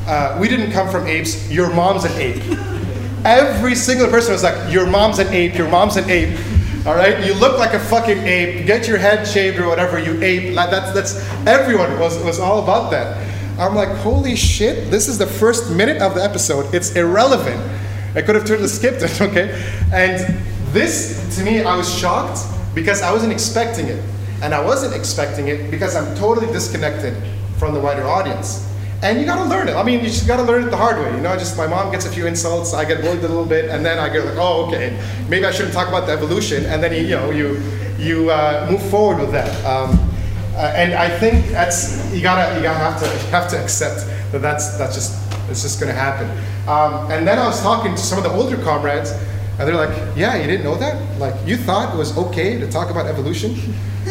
uh, 0.07 0.37
We 0.41 0.49
didn't 0.49 0.73
come 0.73 0.89
from 0.91 1.07
apes, 1.07 1.51
your 1.51 1.73
mom's 1.73 2.05
an 2.05 2.13
ape. 2.13 2.59
Every 3.25 3.75
single 3.75 4.09
person 4.09 4.33
was 4.33 4.43
like, 4.43 4.73
Your 4.73 4.87
mom's 4.87 5.19
an 5.19 5.29
ape, 5.29 5.57
your 5.57 5.69
mom's 5.69 5.97
an 5.97 6.09
ape. 6.09 6.39
All 6.87 6.95
right, 6.95 7.27
you 7.27 7.35
look 7.35 7.59
like 7.59 7.75
a 7.75 7.81
fucking 7.81 8.19
ape. 8.19 8.65
Get 8.65 8.87
your 8.87 8.99
head 8.99 9.27
shaved 9.27 9.59
or 9.59 9.67
whatever. 9.67 9.99
You 9.99 10.21
ape. 10.23 10.55
Like 10.55 10.71
that's 10.71 10.93
that's 10.93 11.47
everyone 11.47 11.99
was 11.99 12.23
was 12.25 12.39
all 12.39 12.63
about 12.63 12.91
that. 12.93 13.17
I'm 13.59 13.75
like, 13.75 13.89
holy 13.99 14.37
shit! 14.37 14.91
This 14.91 15.09
is 15.09 15.19
the 15.19 15.27
first 15.27 15.71
minute 15.71 16.01
of 16.01 16.15
the 16.15 16.23
episode. 16.23 16.73
It's 16.73 16.95
irrelevant. 16.95 17.61
I 18.15 18.23
could 18.23 18.37
have 18.37 18.47
totally 18.47 18.69
skipped 18.69 19.03
it. 19.03 19.21
Okay, 19.21 19.51
and 19.93 20.39
this 20.73 21.37
to 21.37 21.45
me, 21.45 21.63
I 21.63 21.77
was 21.77 21.93
shocked 21.93 22.39
because 22.75 23.03
I 23.03 23.13
wasn't 23.13 23.33
expecting 23.33 23.89
it, 23.89 24.03
and 24.43 24.55
I 24.55 24.65
wasn't 24.65 24.95
expecting 24.95 25.49
it 25.49 25.71
because 25.73 25.97
I'm 25.97 26.17
totally 26.17 26.47
disconnected 26.53 27.15
from 27.59 27.75
the 27.75 27.81
wider 27.81 28.07
audience. 28.07 28.68
And 29.01 29.21
you 29.21 29.27
gotta 29.27 29.49
learn 29.49 29.69
it. 29.69 29.75
I 29.77 29.85
mean, 29.85 30.01
you 30.01 30.07
just 30.07 30.27
gotta 30.27 30.43
learn 30.43 30.65
it 30.65 30.71
the 30.71 30.77
hard 30.77 30.99
way. 30.99 31.15
You 31.15 31.21
know, 31.21 31.37
just 31.37 31.57
my 31.57 31.69
mom 31.69 31.93
gets 31.93 32.05
a 32.05 32.11
few 32.11 32.27
insults, 32.27 32.75
I 32.75 32.85
get 32.85 33.01
bullied 33.01 33.21
a 33.21 33.29
little 33.29 33.45
bit, 33.45 33.71
and 33.71 33.87
then 33.87 33.99
I 33.99 34.09
get 34.09 34.25
like, 34.25 34.39
oh, 34.39 34.67
okay, 34.67 35.01
maybe 35.29 35.47
I 35.47 35.53
shouldn't 35.53 35.73
talk 35.73 35.87
about 35.87 36.07
the 36.07 36.13
evolution. 36.13 36.67
And 36.67 36.83
then 36.83 36.93
you, 36.93 37.03
you 37.03 37.15
know, 37.15 37.31
you 37.31 37.63
you 37.99 38.31
uh, 38.31 38.67
move 38.69 38.83
forward 38.91 39.21
with 39.21 39.31
that. 39.33 39.51
Um, 39.65 39.99
uh, 40.57 40.73
and 40.75 40.95
I 40.95 41.09
think 41.21 41.47
that's 41.49 42.13
you 42.13 42.21
gotta 42.21 42.57
you 42.57 42.63
gotta 42.63 42.79
have 42.79 42.99
to 43.01 43.07
you 43.07 43.31
have 43.31 43.49
to 43.51 43.63
accept 43.63 44.07
that 44.33 44.43
that's 44.43 44.77
that's 44.77 44.97
just 44.97 45.17
it's 45.49 45.63
just 45.63 45.79
gonna 45.79 45.93
happen. 45.93 46.29
Um, 46.69 47.09
and 47.13 47.27
then 47.27 47.39
I 47.39 47.47
was 47.47 47.63
talking 47.63 47.93
to 47.93 48.01
some 48.01 48.19
of 48.19 48.25
the 48.25 48.31
older 48.31 48.57
comrades, 48.57 49.13
and 49.13 49.69
they're 49.69 49.77
like, 49.77 49.97
"Yeah, 50.17 50.37
you 50.37 50.49
didn't 50.49 50.65
know 50.65 50.75
that? 50.75 51.21
Like, 51.21 51.35
you 51.47 51.57
thought 51.57 51.95
it 51.95 51.97
was 51.97 52.19
okay 52.19 52.59
to 52.59 52.69
talk 52.69 52.91
about 52.91 53.07
evolution? 53.07 53.55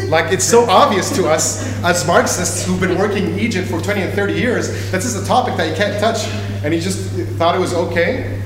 Like, 0.06 0.32
it's 0.32 0.44
so 0.44 0.64
obvious 0.64 1.14
to 1.16 1.28
us 1.28 1.66
as 1.84 2.06
Marxists 2.06 2.64
who've 2.64 2.80
been 2.80 2.98
working 2.98 3.24
in 3.32 3.38
Egypt 3.38 3.68
for 3.68 3.80
20 3.80 4.02
and 4.02 4.14
30 4.14 4.34
years. 4.34 4.68
This 4.90 5.04
is 5.04 5.16
a 5.16 5.26
topic 5.26 5.56
that 5.56 5.68
you 5.68 5.74
can't 5.74 6.00
touch, 6.00 6.26
and 6.64 6.72
he 6.72 6.80
just 6.80 7.10
thought 7.36 7.54
it 7.54 7.58
was 7.58 7.74
okay. 7.74 8.42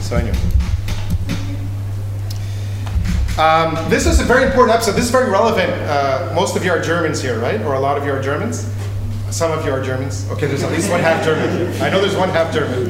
So 0.00 0.16
anyway." 0.16 0.36
Um, 3.38 3.88
this 3.88 4.06
is 4.06 4.20
a 4.20 4.24
very 4.24 4.44
important 4.44 4.74
episode. 4.74 4.92
This 4.92 5.06
is 5.06 5.10
very 5.10 5.30
relevant. 5.30 5.72
Uh, 5.72 6.32
most 6.34 6.56
of 6.56 6.64
you 6.64 6.70
are 6.70 6.80
Germans 6.80 7.22
here, 7.22 7.38
right? 7.40 7.60
Or 7.62 7.74
a 7.74 7.80
lot 7.80 7.96
of 7.96 8.04
you 8.04 8.12
are 8.12 8.20
Germans? 8.20 8.70
Some 9.30 9.50
of 9.50 9.64
you 9.64 9.72
are 9.72 9.82
Germans. 9.82 10.28
Okay, 10.30 10.46
there's 10.46 10.62
at 10.62 10.72
least 10.72 10.90
one 10.90 11.00
half 11.00 11.24
German. 11.24 11.72
I 11.80 11.88
know 11.88 12.00
there's 12.00 12.16
one 12.16 12.28
half 12.28 12.52
German. 12.52 12.84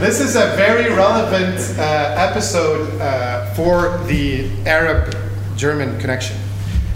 This 0.00 0.20
is 0.20 0.34
a 0.34 0.54
very 0.56 0.92
relevant 0.92 1.78
uh, 1.78 2.14
episode 2.18 3.00
uh, 3.00 3.54
for 3.54 3.96
the 4.06 4.50
Arab 4.66 5.16
German 5.56 5.98
connection, 5.98 6.36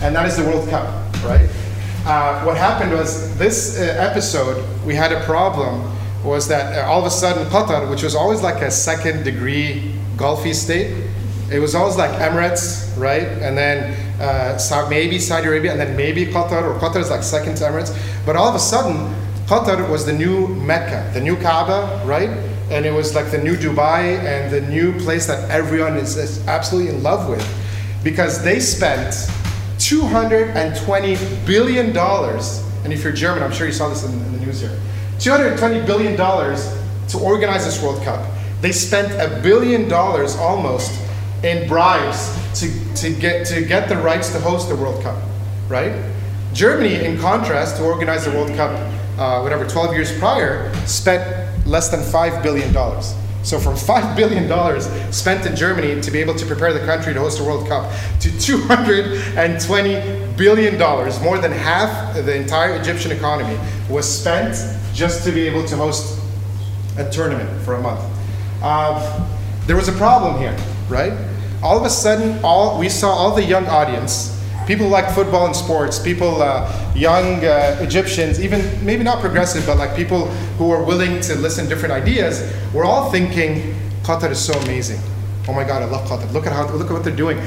and 0.01 0.15
that 0.15 0.27
is 0.27 0.37
the 0.37 0.45
World 0.45 0.69
Cup, 0.69 0.87
right? 1.25 1.49
Uh, 2.07 2.43
what 2.45 2.57
happened 2.57 2.93
was 2.93 3.37
this 3.37 3.79
uh, 3.79 3.83
episode, 3.99 4.65
we 4.87 4.95
had 4.95 5.13
a 5.13 5.21
problem, 5.25 5.95
was 6.25 6.49
that 6.49 6.79
uh, 6.79 6.89
all 6.89 7.01
of 7.01 7.07
a 7.07 7.11
sudden 7.11 7.47
Qatar, 7.49 7.91
which 7.91 8.03
was 8.03 8.15
always 8.15 8.43
like 8.43 8.63
a 8.63 8.71
second 8.71 9.25
degree 9.25 9.95
Gulfy 10.17 10.55
state, 10.55 11.05
it 11.51 11.59
was 11.59 11.75
always 11.75 11.97
like 11.97 12.11
Emirates, 12.21 12.97
right? 12.99 13.23
And 13.23 13.57
then 13.57 13.95
uh, 14.21 14.87
maybe 14.89 15.19
Saudi 15.19 15.49
Arabia, 15.49 15.73
and 15.73 15.81
then 15.81 15.97
maybe 15.97 16.27
Qatar, 16.27 16.63
or 16.63 16.79
Qatar 16.79 17.01
is 17.01 17.11
like 17.11 17.23
second 17.23 17.57
to 17.57 17.65
Emirates. 17.65 17.97
But 18.25 18.37
all 18.37 18.49
of 18.49 18.55
a 18.55 18.59
sudden, 18.59 19.15
Qatar 19.47 19.89
was 19.89 20.07
the 20.07 20.13
new 20.13 20.47
Mecca, 20.49 21.11
the 21.15 21.21
new 21.21 21.37
Kaaba, 21.37 22.05
right? 22.05 22.31
And 22.71 22.85
it 22.85 22.93
was 22.93 23.15
like 23.15 23.31
the 23.31 23.39
new 23.39 23.57
Dubai 23.57 24.19
and 24.19 24.53
the 24.53 24.61
new 24.61 24.93
place 25.01 25.27
that 25.27 25.51
everyone 25.51 25.97
is, 25.97 26.17
is 26.17 26.47
absolutely 26.47 26.95
in 26.95 27.03
love 27.03 27.29
with. 27.29 27.47
Because 28.05 28.45
they 28.45 28.61
spent 28.61 29.15
$220 29.79 31.47
billion, 31.47 31.97
and 31.97 32.93
if 32.93 33.03
you're 33.03 33.13
German, 33.13 33.43
I'm 33.43 33.53
sure 33.53 33.67
you 33.67 33.73
saw 33.73 33.89
this 33.89 34.05
in, 34.05 34.13
in 34.13 34.33
the 34.33 34.47
news 34.47 34.61
here 34.61 34.79
$220 35.19 35.85
billion 35.85 36.17
to 36.17 37.19
organize 37.19 37.65
this 37.65 37.83
World 37.83 38.03
Cup. 38.05 38.25
They 38.61 38.73
spent 38.73 39.13
a 39.13 39.41
billion 39.43 39.89
dollars 39.89 40.37
almost 40.37 41.01
in 41.43 41.69
bribes 41.69 42.35
to, 42.61 42.95
to, 42.97 43.13
get, 43.13 43.47
to 43.47 43.65
get 43.65 43.89
the 43.89 43.97
rights 43.97 44.33
to 44.33 44.41
host 44.41 44.69
the 44.69 44.77
World 44.77 45.03
Cup, 45.03 45.21
right? 45.69 45.93
Germany, 46.53 46.95
in 47.05 47.19
contrast, 47.19 47.77
to 47.77 47.85
organize 47.85 48.25
the 48.25 48.31
World 48.31 48.51
Cup, 48.57 48.71
uh, 49.19 49.41
whatever, 49.41 49.67
12 49.67 49.95
years 49.95 50.17
prior, 50.19 50.73
spent 50.87 51.67
less 51.67 51.89
than 51.89 52.01
$5 52.01 52.43
billion. 52.43 52.73
So 53.49 53.59
from 53.59 53.75
$5 53.77 54.15
billion 54.15 54.47
spent 55.11 55.47
in 55.47 55.57
Germany 55.57 56.03
to 56.03 56.11
be 56.11 56.19
able 56.19 56.35
to 56.35 56.45
prepare 56.45 56.75
the 56.75 56.85
country 56.85 57.15
to 57.15 57.21
host 57.21 57.41
a 57.41 57.45
World 57.45 57.67
Cup 57.67 57.91
to 58.21 58.29
$220 58.39 60.37
billion, 60.37 60.79
more 61.23 61.39
than 61.39 61.53
half 61.53 62.15
the 62.15 62.37
entire 62.37 62.79
Egyptian 62.79 63.11
economy, 63.11 63.59
was 63.89 64.07
spent 64.07 64.55
just 64.93 65.25
to 65.25 65.33
be 65.33 65.49
able 65.49 65.65
to 65.67 65.77
host 65.77 66.21
a 66.99 67.11
tournament 67.11 67.49
for 67.63 67.77
a 67.77 67.81
month. 67.81 68.01
Um, 68.63 69.03
there 69.67 69.77
was 69.77 69.89
a 69.89 69.93
problem 69.93 70.39
here, 70.39 70.55
right? 70.91 71.15
All 71.63 71.79
of 71.79 71.87
a 71.87 71.91
sudden, 71.91 72.39
all 72.45 72.79
we 72.79 72.91
saw 72.91 73.09
all 73.09 73.35
the 73.35 73.45
young 73.45 73.67
audience, 73.67 74.38
people 74.69 74.87
like 74.87 75.11
football 75.15 75.47
and 75.47 75.57
sports, 75.57 75.99
people, 75.99 76.43
uh, 76.43 76.93
young 76.95 77.43
uh, 77.43 77.79
Egyptians, 77.81 78.39
even 78.39 78.61
maybe 78.85 79.03
not 79.03 79.19
progressive, 79.19 79.65
but 79.65 79.79
like 79.79 79.97
people 79.97 80.27
who 80.59 80.71
are 80.71 80.85
willing 80.85 81.21
to 81.23 81.35
listen 81.37 81.65
to 81.65 81.71
different 81.71 81.95
ideas, 81.95 82.53
we're 82.75 82.85
all 82.85 83.11
thinking, 83.11 83.75
Qatar 84.03 84.31
is 84.31 84.39
so 84.39 84.53
amazing. 84.61 85.01
Oh 85.49 85.55
my 85.55 85.65
God, 85.65 85.83
I 85.83 85.87
love 85.87 86.07
Qatar. 86.07 86.31
Look 86.35 86.47
at 86.47 86.53
how 86.53 86.69
look 86.69 86.89
at 86.89 86.93
what 86.93 87.03
they're 87.03 87.17
doing. 87.17 87.41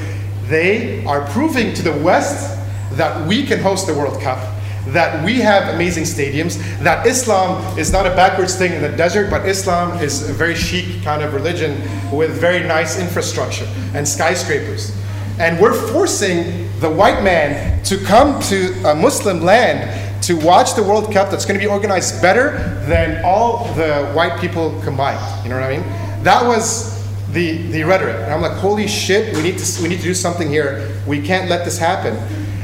They 0.48 1.04
are 1.06 1.24
proving 1.28 1.72
to 1.74 1.82
the 1.82 1.92
West 1.92 2.58
that 2.94 3.24
we 3.28 3.46
can 3.46 3.60
host 3.60 3.86
the 3.86 3.94
World 3.94 4.20
Cup 4.20 4.40
that 4.88 5.24
we 5.24 5.36
have 5.36 5.72
amazing 5.76 6.02
stadiums, 6.02 6.58
that 6.80 7.06
Islam 7.06 7.78
is 7.78 7.92
not 7.92 8.04
a 8.04 8.10
backwards 8.10 8.56
thing 8.56 8.72
in 8.72 8.82
the 8.82 8.88
desert, 8.88 9.30
but 9.30 9.46
Islam 9.46 10.02
is 10.02 10.28
a 10.28 10.32
very 10.32 10.56
chic 10.56 11.04
kind 11.04 11.22
of 11.22 11.34
religion 11.34 11.80
with 12.10 12.32
very 12.32 12.66
nice 12.66 12.98
infrastructure 12.98 13.68
and 13.94 14.06
skyscrapers. 14.06 14.92
And 15.38 15.60
we're 15.60 15.72
forcing 15.92 16.68
the 16.82 16.90
white 16.90 17.22
man 17.22 17.82
to 17.84 17.96
come 17.96 18.42
to 18.42 18.72
a 18.84 18.94
Muslim 18.94 19.40
land 19.40 20.22
to 20.24 20.36
watch 20.36 20.74
the 20.74 20.82
World 20.82 21.12
Cup 21.12 21.30
that's 21.30 21.44
going 21.44 21.58
to 21.58 21.64
be 21.64 21.70
organized 21.70 22.20
better 22.20 22.58
than 22.86 23.24
all 23.24 23.72
the 23.74 24.06
white 24.12 24.40
people 24.40 24.78
combined. 24.82 25.20
You 25.44 25.50
know 25.50 25.60
what 25.60 25.70
I 25.70 25.78
mean? 25.78 26.22
That 26.24 26.44
was 26.44 26.92
the, 27.32 27.58
the 27.70 27.84
rhetoric. 27.84 28.16
And 28.16 28.32
I'm 28.32 28.42
like, 28.42 28.58
holy 28.58 28.86
shit, 28.86 29.34
we 29.34 29.42
need, 29.42 29.58
to, 29.58 29.82
we 29.82 29.88
need 29.88 29.98
to 29.98 30.02
do 30.02 30.14
something 30.14 30.48
here. 30.48 31.00
We 31.06 31.22
can't 31.22 31.48
let 31.48 31.64
this 31.64 31.78
happen. 31.78 32.16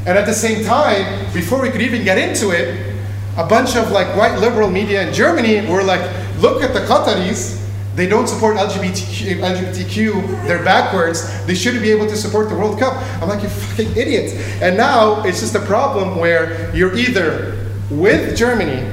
And 0.05 0.17
at 0.17 0.25
the 0.25 0.33
same 0.33 0.65
time, 0.65 1.33
before 1.33 1.61
we 1.61 1.69
could 1.69 1.81
even 1.81 2.03
get 2.03 2.17
into 2.17 2.51
it, 2.51 2.97
a 3.37 3.45
bunch 3.45 3.75
of 3.75 3.91
like 3.91 4.15
white 4.17 4.37
liberal 4.39 4.69
media 4.69 5.07
in 5.07 5.13
Germany 5.13 5.65
were 5.69 5.83
like, 5.83 6.01
look 6.39 6.61
at 6.61 6.73
the 6.73 6.81
Qataris, 6.81 7.57
they 7.99 8.07
don't 8.07 8.27
support 8.27 8.55
LGBTQ, 8.55 9.39
LGBTQ, 9.41 10.47
they're 10.47 10.63
backwards, 10.63 11.45
they 11.45 11.55
shouldn't 11.55 11.83
be 11.83 11.91
able 11.91 12.07
to 12.07 12.15
support 12.15 12.47
the 12.49 12.55
World 12.55 12.79
Cup. 12.79 12.93
I'm 13.21 13.27
like, 13.27 13.43
you 13.43 13.49
fucking 13.49 13.91
idiots. 13.97 14.33
And 14.61 14.77
now 14.77 15.23
it's 15.23 15.41
just 15.41 15.55
a 15.55 15.59
problem 15.59 16.17
where 16.17 16.73
you're 16.75 16.95
either 16.95 17.67
with 17.89 18.37
Germany, 18.37 18.89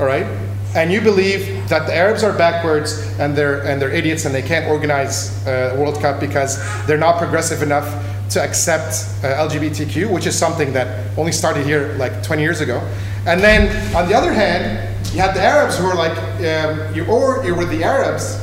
all 0.00 0.06
right, 0.06 0.26
and 0.74 0.92
you 0.92 1.00
believe 1.00 1.68
that 1.68 1.86
the 1.86 1.94
Arabs 1.94 2.22
are 2.24 2.36
backwards 2.36 2.98
and 3.18 3.36
they're, 3.36 3.64
and 3.64 3.80
they're 3.80 3.90
idiots 3.90 4.24
and 4.24 4.34
they 4.34 4.42
can't 4.42 4.66
organize 4.66 5.46
a 5.46 5.74
World 5.78 6.00
Cup 6.00 6.20
because 6.20 6.58
they're 6.86 6.98
not 6.98 7.18
progressive 7.18 7.62
enough 7.62 7.86
to 8.30 8.42
accept 8.42 8.92
uh, 9.24 9.48
LGBTQ, 9.48 10.10
which 10.10 10.26
is 10.26 10.38
something 10.38 10.72
that 10.72 11.16
only 11.18 11.32
started 11.32 11.66
here 11.66 11.94
like 11.98 12.22
20 12.22 12.42
years 12.42 12.60
ago. 12.60 12.78
And 13.26 13.40
then 13.40 13.94
on 13.94 14.08
the 14.08 14.14
other 14.14 14.32
hand, 14.32 14.96
you 15.14 15.20
had 15.20 15.34
the 15.34 15.40
Arabs 15.40 15.78
who 15.78 15.86
were 15.86 15.94
like, 15.94 16.16
um, 16.18 16.94
you, 16.94 17.06
or 17.06 17.44
you 17.44 17.54
were 17.54 17.64
the 17.64 17.82
Arabs 17.84 18.42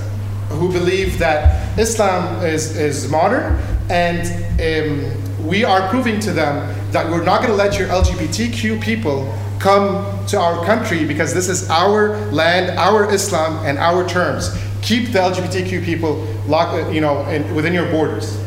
who 0.49 0.71
believe 0.71 1.19
that 1.19 1.77
Islam 1.77 2.43
is, 2.43 2.75
is 2.77 3.09
modern 3.09 3.59
and 3.89 4.25
um, 4.61 5.47
we 5.47 5.63
are 5.63 5.87
proving 5.89 6.19
to 6.21 6.33
them 6.33 6.73
that 6.91 7.09
we're 7.09 7.23
not 7.23 7.41
going 7.41 7.51
to 7.51 7.55
let 7.55 7.77
your 7.77 7.87
LGBTQ 7.89 8.81
people 8.81 9.31
come 9.59 10.25
to 10.27 10.39
our 10.39 10.65
country 10.65 11.05
because 11.05 11.33
this 11.33 11.49
is 11.49 11.69
our 11.69 12.17
land, 12.31 12.77
our 12.79 13.11
Islam, 13.13 13.63
and 13.65 13.77
our 13.77 14.07
terms. 14.07 14.49
Keep 14.81 15.11
the 15.11 15.19
LGBTQ 15.19 15.83
people 15.83 16.15
locked, 16.47 16.91
you 16.93 17.01
know, 17.01 17.25
in, 17.27 17.53
within 17.55 17.73
your 17.73 17.89
borders. 17.91 18.37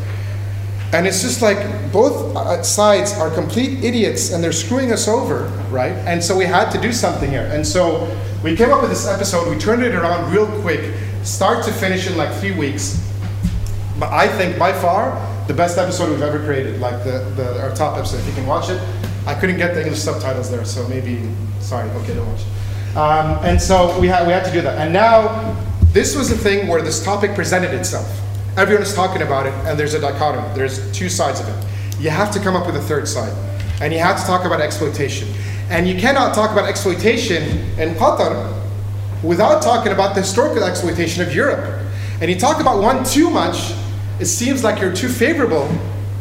And 0.93 1.07
it's 1.07 1.21
just 1.23 1.43
like 1.43 1.59
both 1.93 2.35
uh, 2.35 2.63
sides 2.63 3.13
are 3.13 3.31
complete 3.31 3.85
idiots 3.85 4.33
and 4.33 4.43
they're 4.43 4.53
screwing 4.53 4.91
us 4.91 5.07
over, 5.07 5.45
right? 5.71 5.93
And 5.93 6.23
so 6.23 6.37
we 6.37 6.47
had 6.47 6.71
to 6.71 6.81
do 6.81 6.93
something 6.93 7.31
here. 7.31 7.51
And 7.53 7.67
so 7.67 8.09
we 8.43 8.57
came 8.57 8.73
up 8.73 8.81
with 8.81 8.91
this 8.91 9.07
episode, 9.07 9.51
we 9.51 9.59
turned 9.59 9.83
it 9.83 9.95
around 9.95 10.33
real 10.33 10.47
quick, 10.63 10.95
start 11.25 11.65
to 11.67 11.73
finish 11.73 12.09
in 12.09 12.17
like 12.17 12.33
three 12.37 12.53
weeks. 12.53 13.05
But 13.99 14.13
I 14.13 14.29
think 14.29 14.59
by 14.59 14.73
far 14.73 15.13
the 15.49 15.55
best 15.55 15.79
episode 15.79 16.11
we've 16.11 16.23
ever 16.23 16.39
created, 16.45 16.79
like 16.79 17.03
the, 17.05 17.33
the 17.35 17.61
our 17.61 17.75
top 17.75 17.97
episode. 17.97 18.21
If 18.21 18.27
you 18.29 18.35
can 18.35 18.47
watch 18.47 18.69
it, 18.69 18.81
I 19.27 19.35
couldn't 19.35 19.57
get 19.57 19.75
the 19.75 19.81
English 19.81 19.99
subtitles 19.99 20.51
there, 20.51 20.65
so 20.65 20.87
maybe 20.89 21.29
sorry. 21.59 21.91
Okay, 21.91 22.15
don't 22.15 22.31
watch. 22.31 22.43
Um, 22.95 23.45
and 23.45 23.61
so 23.61 23.99
we 23.99 24.09
had 24.09 24.27
we 24.27 24.33
had 24.33 24.45
to 24.45 24.53
do 24.53 24.61
that. 24.61 24.79
And 24.79 24.93
now 24.93 25.57
this 25.93 26.15
was 26.15 26.29
the 26.29 26.37
thing 26.37 26.69
where 26.69 26.83
this 26.83 27.03
topic 27.03 27.35
presented 27.35 27.73
itself. 27.73 28.07
Everyone 28.59 28.83
is 28.83 28.93
talking 28.93 29.23
about 29.23 29.47
it, 29.47 29.53
and 29.67 29.79
there's 29.79 29.95
a 29.95 30.01
dichotomy. 30.01 30.53
There's 30.57 30.91
two 30.91 31.09
sides 31.09 31.39
of 31.39 31.47
it. 31.47 32.01
You 32.03 32.11
have 32.11 32.33
to 32.33 32.41
come 32.41 32.57
up 32.57 32.67
with 32.67 32.75
a 32.75 32.81
third 32.81 33.07
side, 33.07 33.33
and 33.81 33.93
you 33.93 34.01
have 34.01 34.19
to 34.19 34.27
talk 34.27 34.45
about 34.45 34.61
exploitation. 34.61 35.29
And 35.71 35.87
you 35.87 35.97
cannot 35.97 36.35
talk 36.35 36.51
about 36.51 36.69
exploitation 36.69 37.45
in 37.79 37.95
Qatar 37.95 38.53
without 39.23 39.63
talking 39.63 39.93
about 39.93 40.17
the 40.17 40.23
historical 40.23 40.65
exploitation 40.65 41.23
of 41.23 41.33
Europe. 41.33 41.87
And 42.21 42.29
you 42.29 42.37
talk 42.37 42.61
about 42.61 42.83
one 42.83 43.05
too 43.05 43.31
much, 43.31 43.75
it 44.19 44.27
seems 44.27 44.65
like 44.65 44.81
you're 44.81 44.93
too 44.93 45.09
favorable 45.09 45.71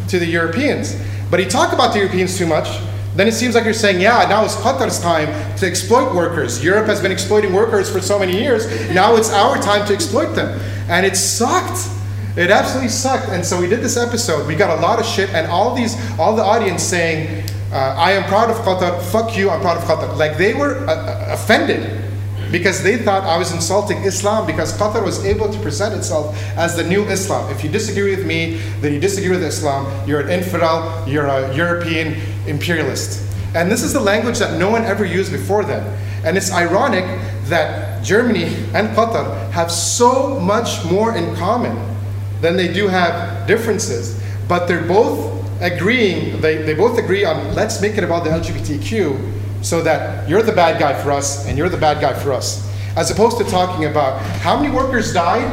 to 0.07 0.19
the 0.19 0.27
Europeans. 0.27 0.95
But 1.31 1.39
you 1.39 1.49
talk 1.49 1.73
about 1.73 1.93
the 1.93 2.01
Europeans 2.01 2.37
too 2.37 2.45
much, 2.45 2.67
then 3.15 3.27
it 3.27 3.33
seems 3.33 3.55
like 3.55 3.63
you're 3.63 3.73
saying, 3.73 3.99
yeah, 3.99 4.27
now 4.29 4.45
it's 4.45 4.55
Qatar's 4.57 4.99
time 4.99 5.27
to 5.57 5.65
exploit 5.65 6.13
workers. 6.13 6.63
Europe 6.63 6.85
has 6.85 7.01
been 7.01 7.11
exploiting 7.11 7.51
workers 7.51 7.89
for 7.91 7.99
so 7.99 8.19
many 8.19 8.39
years. 8.39 8.67
Now 8.91 9.15
it's 9.15 9.31
our 9.31 9.59
time 9.59 9.87
to 9.87 9.93
exploit 9.95 10.35
them. 10.35 10.59
And 10.87 11.03
it 11.03 11.17
sucked. 11.17 11.96
It 12.37 12.51
absolutely 12.51 12.89
sucked. 12.89 13.29
And 13.29 13.43
so 13.43 13.59
we 13.59 13.67
did 13.67 13.81
this 13.81 13.97
episode. 13.97 14.47
We 14.47 14.55
got 14.55 14.77
a 14.77 14.79
lot 14.79 14.99
of 14.99 15.05
shit, 15.05 15.31
and 15.31 15.47
all 15.47 15.73
these, 15.73 15.97
all 16.19 16.35
the 16.35 16.43
audience 16.43 16.83
saying, 16.83 17.43
uh, 17.71 17.95
I 17.97 18.11
am 18.11 18.23
proud 18.25 18.51
of 18.51 18.57
Qatar. 18.57 19.01
Fuck 19.11 19.35
you, 19.35 19.49
I'm 19.49 19.59
proud 19.59 19.77
of 19.77 19.83
Qatar. 19.83 20.15
Like 20.15 20.37
they 20.37 20.53
were 20.53 20.87
uh, 20.87 20.93
uh, 20.93 21.33
offended 21.33 22.03
because 22.51 22.83
they 22.83 22.97
thought 22.97 23.23
I 23.23 23.37
was 23.37 23.51
insulting 23.51 23.97
Islam 24.03 24.45
because 24.45 24.77
Qatar 24.77 25.03
was 25.03 25.25
able 25.25 25.51
to 25.51 25.59
present 25.61 25.95
itself 25.95 26.37
as 26.55 26.77
the 26.77 26.83
new 26.83 27.03
Islam. 27.05 27.51
If 27.51 27.63
you 27.63 27.71
disagree 27.71 28.15
with 28.15 28.25
me, 28.25 28.57
then 28.81 28.93
you 28.93 28.99
disagree 28.99 29.31
with 29.31 29.43
Islam. 29.43 30.07
You're 30.07 30.21
an 30.21 30.29
infidel. 30.29 31.03
You're 31.09 31.25
a 31.25 31.53
European 31.55 32.15
imperialist. 32.45 33.23
And 33.55 33.71
this 33.71 33.81
is 33.81 33.93
the 33.93 33.99
language 33.99 34.37
that 34.37 34.59
no 34.59 34.69
one 34.69 34.85
ever 34.85 35.03
used 35.03 35.31
before 35.31 35.65
then. 35.65 35.83
And 36.23 36.37
it's 36.37 36.53
ironic 36.53 37.03
that 37.45 38.03
Germany 38.03 38.45
and 38.75 38.95
Qatar 38.95 39.51
have 39.51 39.71
so 39.71 40.39
much 40.39 40.85
more 40.85 41.17
in 41.17 41.35
common 41.35 41.96
then 42.41 42.55
they 42.55 42.71
do 42.71 42.87
have 42.87 43.47
differences. 43.47 44.21
But 44.47 44.67
they're 44.67 44.85
both 44.85 45.35
agreeing, 45.61 46.39
they, 46.41 46.57
they 46.57 46.73
both 46.73 46.97
agree 46.97 47.25
on 47.25 47.55
let's 47.55 47.81
make 47.81 47.97
it 47.97 48.03
about 48.03 48.23
the 48.23 48.29
LGBTQ 48.29 49.33
so 49.63 49.81
that 49.81 50.29
you're 50.29 50.43
the 50.43 50.51
bad 50.51 50.79
guy 50.79 50.93
for 51.01 51.11
us 51.11 51.47
and 51.47 51.57
you're 51.57 51.69
the 51.69 51.77
bad 51.77 51.99
guy 51.99 52.13
for 52.13 52.31
us. 52.31 52.63
As 52.95 53.11
opposed 53.11 53.37
to 53.37 53.43
talking 53.45 53.85
about 53.85 54.21
how 54.37 54.59
many 54.59 54.73
workers 54.73 55.13
died 55.13 55.45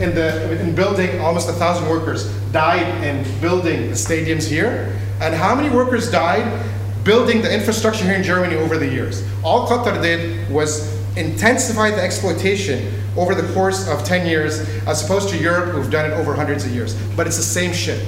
in, 0.00 0.14
the, 0.14 0.60
in 0.60 0.74
building, 0.74 1.20
almost 1.20 1.48
a 1.48 1.52
thousand 1.52 1.88
workers 1.88 2.28
died 2.52 3.04
in 3.04 3.40
building 3.40 3.88
the 3.88 3.94
stadiums 3.94 4.48
here, 4.48 4.98
and 5.20 5.34
how 5.34 5.54
many 5.54 5.74
workers 5.74 6.10
died 6.10 6.66
building 7.04 7.42
the 7.42 7.52
infrastructure 7.52 8.04
here 8.04 8.14
in 8.14 8.22
Germany 8.22 8.56
over 8.56 8.76
the 8.76 8.86
years. 8.86 9.26
All 9.42 9.66
Qatar 9.66 10.00
did 10.02 10.50
was 10.50 10.94
intensify 11.16 11.90
the 11.90 12.02
exploitation 12.02 12.92
over 13.16 13.34
the 13.34 13.52
course 13.52 13.88
of 13.88 14.04
10 14.04 14.26
years, 14.26 14.60
as 14.86 15.04
opposed 15.04 15.28
to 15.30 15.38
Europe, 15.38 15.70
who've 15.70 15.90
done 15.90 16.10
it 16.10 16.14
over 16.14 16.34
hundreds 16.34 16.64
of 16.64 16.72
years. 16.72 16.94
But 17.16 17.26
it's 17.26 17.36
the 17.36 17.42
same 17.42 17.72
shit. 17.72 18.06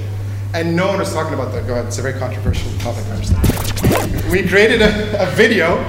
And 0.54 0.76
no 0.76 0.88
one 0.88 0.98
was 0.98 1.12
talking 1.12 1.34
about 1.34 1.52
that. 1.52 1.66
Go 1.66 1.72
ahead, 1.72 1.86
it's 1.86 1.98
a 1.98 2.02
very 2.02 2.18
controversial 2.18 2.70
topic, 2.78 3.04
I 3.06 3.12
understand. 3.12 4.30
We 4.30 4.46
created 4.46 4.82
a, 4.82 5.22
a 5.22 5.26
video. 5.34 5.76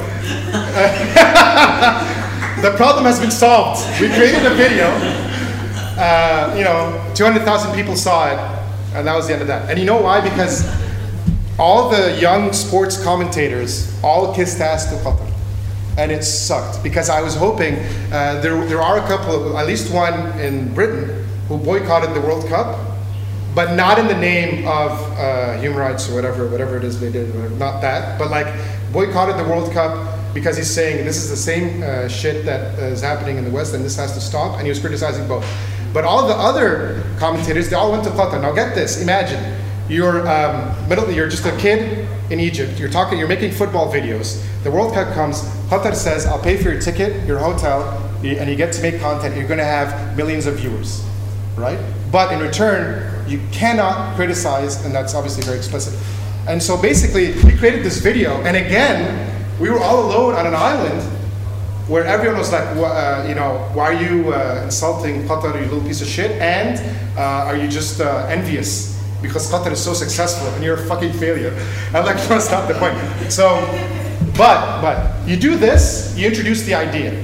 the 2.62 2.74
problem 2.78 3.06
has 3.06 3.20
been 3.20 3.32
solved. 3.32 3.82
We 4.00 4.08
created 4.10 4.46
a 4.46 4.56
video. 4.56 4.88
Uh, 5.96 6.54
you 6.58 6.64
know, 6.64 7.12
200,000 7.14 7.76
people 7.76 7.96
saw 7.96 8.32
it, 8.32 8.40
and 8.96 9.06
that 9.06 9.16
was 9.16 9.28
the 9.28 9.34
end 9.34 9.42
of 9.42 9.48
that. 9.48 9.70
And 9.70 9.78
you 9.78 9.86
know 9.86 10.02
why? 10.02 10.22
Because 10.22 10.66
all 11.60 11.90
the 11.90 12.18
young 12.20 12.52
sports 12.52 13.02
commentators 13.04 13.94
all 14.04 14.34
kissed 14.34 14.60
ass 14.60 14.90
to 14.90 14.96
Qatar 15.04 15.33
and 15.98 16.12
it 16.12 16.24
sucked 16.24 16.84
because 16.84 17.10
I 17.10 17.22
was 17.22 17.36
hoping 17.36 17.76
uh, 18.12 18.40
there, 18.42 18.66
there 18.66 18.82
are 18.82 18.98
a 18.98 19.08
couple, 19.08 19.50
of, 19.50 19.56
at 19.56 19.68
least 19.68 19.94
one 19.94 20.40
in 20.40 20.74
Britain, 20.74 21.26
who 21.48 21.58
boycotted 21.58 22.14
the 22.16 22.22
World 22.22 22.48
Cup, 22.48 22.80
but 23.54 23.76
not 23.76 24.00
in 24.00 24.08
the 24.08 24.18
name 24.18 24.68
of 24.68 24.92
uh, 24.92 25.58
human 25.60 25.78
rights 25.78 26.10
or 26.10 26.16
whatever, 26.16 26.48
whatever 26.48 26.78
it 26.78 26.84
is 26.84 27.00
they 27.00 27.12
did, 27.12 27.34
not 27.60 27.82
that, 27.82 28.18
but 28.18 28.32
like 28.32 28.48
boycotted 28.92 29.38
the 29.38 29.50
World 29.50 29.72
Cup 29.72 30.34
because 30.34 30.58
he's 30.58 30.70
saying 30.70 31.06
this 31.06 31.18
is 31.18 31.30
the 31.30 31.38
same 31.38 31.84
uh, 31.84 32.08
shit 32.08 32.46
that 32.46 32.80
is 32.80 33.02
happening 33.02 33.38
in 33.38 33.44
the 33.44 33.52
West 33.52 33.76
and 33.76 33.86
this 33.86 33.96
has 33.96 34.14
to 34.14 34.22
stop, 34.22 34.58
and 34.58 34.64
he 34.64 34.70
was 34.70 34.80
criticizing 34.80 35.28
both. 35.28 35.46
But 35.94 36.06
all 36.06 36.28
the 36.28 36.34
other 36.34 37.04
commentators, 37.20 37.70
they 37.70 37.76
all 37.76 37.92
went 37.92 38.04
to 38.06 38.10
Qatar. 38.10 38.42
Now 38.42 38.52
get 38.52 38.74
this, 38.74 39.00
imagine 39.00 39.60
you're 39.88 40.28
um, 40.28 40.90
middle, 40.90 41.12
you're 41.12 41.30
just 41.30 41.46
a 41.46 41.56
kid 41.58 42.03
in 42.30 42.40
Egypt. 42.40 42.80
You're 42.80 42.90
talking, 42.90 43.20
you're 43.20 43.28
making 43.28 43.52
football 43.52 43.92
videos. 43.92 44.44
The 44.64 44.72
World 44.72 44.94
Cup 44.94 45.14
comes. 45.14 45.42
Qatar 45.70 45.96
says, 45.96 46.26
"I'll 46.26 46.42
pay 46.42 46.58
for 46.58 46.72
your 46.72 46.82
ticket, 46.82 47.26
your 47.28 47.40
hotel, 47.40 47.82
and 48.24 48.50
you 48.50 48.56
get 48.56 48.74
to 48.74 48.82
make 48.82 49.00
content. 49.00 49.36
You're 49.36 49.48
going 49.48 49.60
to 49.60 49.66
have 49.66 50.16
millions 50.16 50.46
of 50.46 50.56
viewers, 50.56 51.04
right? 51.58 51.80
But 52.12 52.32
in 52.32 52.40
return, 52.40 53.28
you 53.28 53.42
cannot 53.52 54.16
criticize, 54.16 54.86
and 54.86 54.94
that's 54.94 55.14
obviously 55.14 55.44
very 55.44 55.58
explicit. 55.58 55.94
And 56.48 56.62
so 56.62 56.82
basically, 56.82 57.34
we 57.44 57.58
created 57.58 57.84
this 57.84 58.00
video, 58.00 58.42
and 58.44 58.56
again, 58.56 59.30
we 59.60 59.70
were 59.70 59.80
all 59.80 60.06
alone 60.06 60.36
on 60.36 60.46
an 60.46 60.56
island 60.56 61.02
where 61.88 62.06
everyone 62.06 62.38
was 62.38 62.52
like, 62.52 62.66
uh, 62.78 63.26
you 63.28 63.36
know, 63.36 63.70
why 63.74 63.94
are 63.94 64.02
you 64.02 64.34
uh, 64.34 64.62
insulting 64.64 65.24
Qatar, 65.24 65.54
you 65.56 65.66
little 65.70 65.82
piece 65.82 66.02
of 66.02 66.08
shit? 66.08 66.32
And 66.42 66.80
uh, 67.18 67.48
are 67.48 67.58
you 67.58 67.68
just 67.68 68.00
uh, 68.00 68.26
envious 68.30 68.93
because 69.24 69.50
Qatar 69.50 69.72
is 69.72 69.84
so 69.84 69.94
successful 69.94 70.48
and 70.50 70.64
you're 70.64 70.76
a 70.76 70.86
fucking 70.86 71.14
failure. 71.14 71.58
I'm 71.94 72.06
like, 72.06 72.18
that's 72.28 72.52
not 72.52 72.68
the 72.68 72.76
point. 72.76 72.96
So, 73.32 73.58
but, 74.38 74.82
but, 74.82 75.28
you 75.28 75.38
do 75.38 75.58
this, 75.58 76.14
you 76.16 76.28
introduce 76.28 76.64
the 76.64 76.76
idea. 76.76 77.24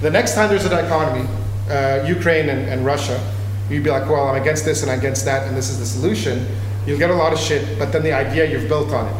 The 0.00 0.10
next 0.10 0.34
time 0.34 0.48
there's 0.48 0.64
a 0.64 0.70
dichotomy, 0.70 1.28
uh, 1.68 2.04
Ukraine 2.06 2.48
and, 2.48 2.68
and 2.68 2.86
Russia, 2.86 3.20
you'd 3.68 3.84
be 3.84 3.90
like, 3.90 4.08
well, 4.08 4.28
I'm 4.28 4.40
against 4.40 4.64
this 4.64 4.82
and 4.82 4.90
I'm 4.90 4.98
against 4.98 5.24
that, 5.26 5.46
and 5.46 5.56
this 5.56 5.68
is 5.68 5.78
the 5.78 5.86
solution. 5.86 6.46
You'll 6.86 6.98
get 6.98 7.10
a 7.10 7.14
lot 7.14 7.32
of 7.32 7.38
shit, 7.38 7.78
but 7.78 7.92
then 7.92 8.02
the 8.02 8.12
idea 8.12 8.50
you've 8.50 8.68
built 8.68 8.92
on 8.92 9.06
it. 9.06 9.14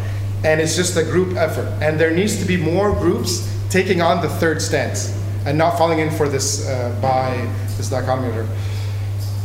And 0.44 0.60
it's 0.60 0.74
just 0.74 0.96
a 0.96 1.02
group 1.02 1.36
effort. 1.36 1.66
And 1.82 2.00
there 2.00 2.10
needs 2.10 2.38
to 2.38 2.46
be 2.46 2.56
more 2.56 2.92
groups 2.92 3.46
taking 3.68 4.00
on 4.00 4.22
the 4.22 4.28
third 4.28 4.62
stance 4.62 5.14
and 5.44 5.56
not 5.58 5.76
falling 5.76 5.98
in 5.98 6.10
for 6.10 6.28
this 6.28 6.66
uh, 6.68 6.96
by 7.00 7.36
this 7.76 7.90
dichotomy. 7.90 8.46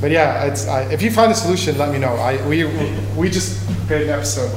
But 0.05 0.11
yeah, 0.11 0.53
uh, 0.69 0.87
if 0.91 1.01
you 1.01 1.09
find 1.09 1.31
a 1.31 1.35
solution, 1.35 1.79
let 1.79 1.91
me 1.91 1.97
know. 1.97 2.13
I, 2.13 2.37
we, 2.47 2.65
we 3.17 3.27
just 3.27 3.67
created 3.87 4.09
an 4.09 4.13
episode. 4.13 4.53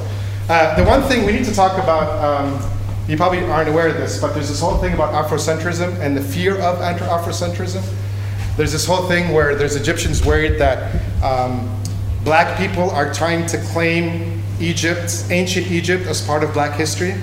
Uh, 0.47 0.75
the 0.75 0.83
one 0.83 1.01
thing 1.01 1.25
we 1.25 1.31
need 1.31 1.45
to 1.45 1.55
talk 1.55 1.83
about, 1.83 2.23
um, 2.23 2.71
you 3.07 3.17
probably 3.17 3.39
aren't 3.39 3.67
aware 3.67 3.87
of 3.87 3.95
this, 3.95 4.21
but 4.21 4.33
there's 4.33 4.49
this 4.49 4.59
whole 4.59 4.77
thing 4.77 4.93
about 4.93 5.11
Afrocentrism 5.11 5.99
and 6.01 6.15
the 6.15 6.21
fear 6.21 6.53
of 6.59 6.77
Afrocentrism. 6.77 7.83
there's 8.57 8.71
this 8.71 8.85
whole 8.85 9.07
thing 9.07 9.33
where 9.33 9.55
there's 9.55 9.75
Egyptians 9.75 10.23
worried 10.23 10.59
that 10.59 11.01
um, 11.23 11.81
black 12.23 12.55
people 12.59 12.91
are 12.91 13.11
trying 13.11 13.47
to 13.47 13.57
claim 13.73 14.43
Egypt, 14.59 15.25
ancient 15.31 15.65
Egypt, 15.71 16.05
as 16.05 16.21
part 16.21 16.43
of 16.43 16.53
black 16.53 16.77
history. 16.77 17.15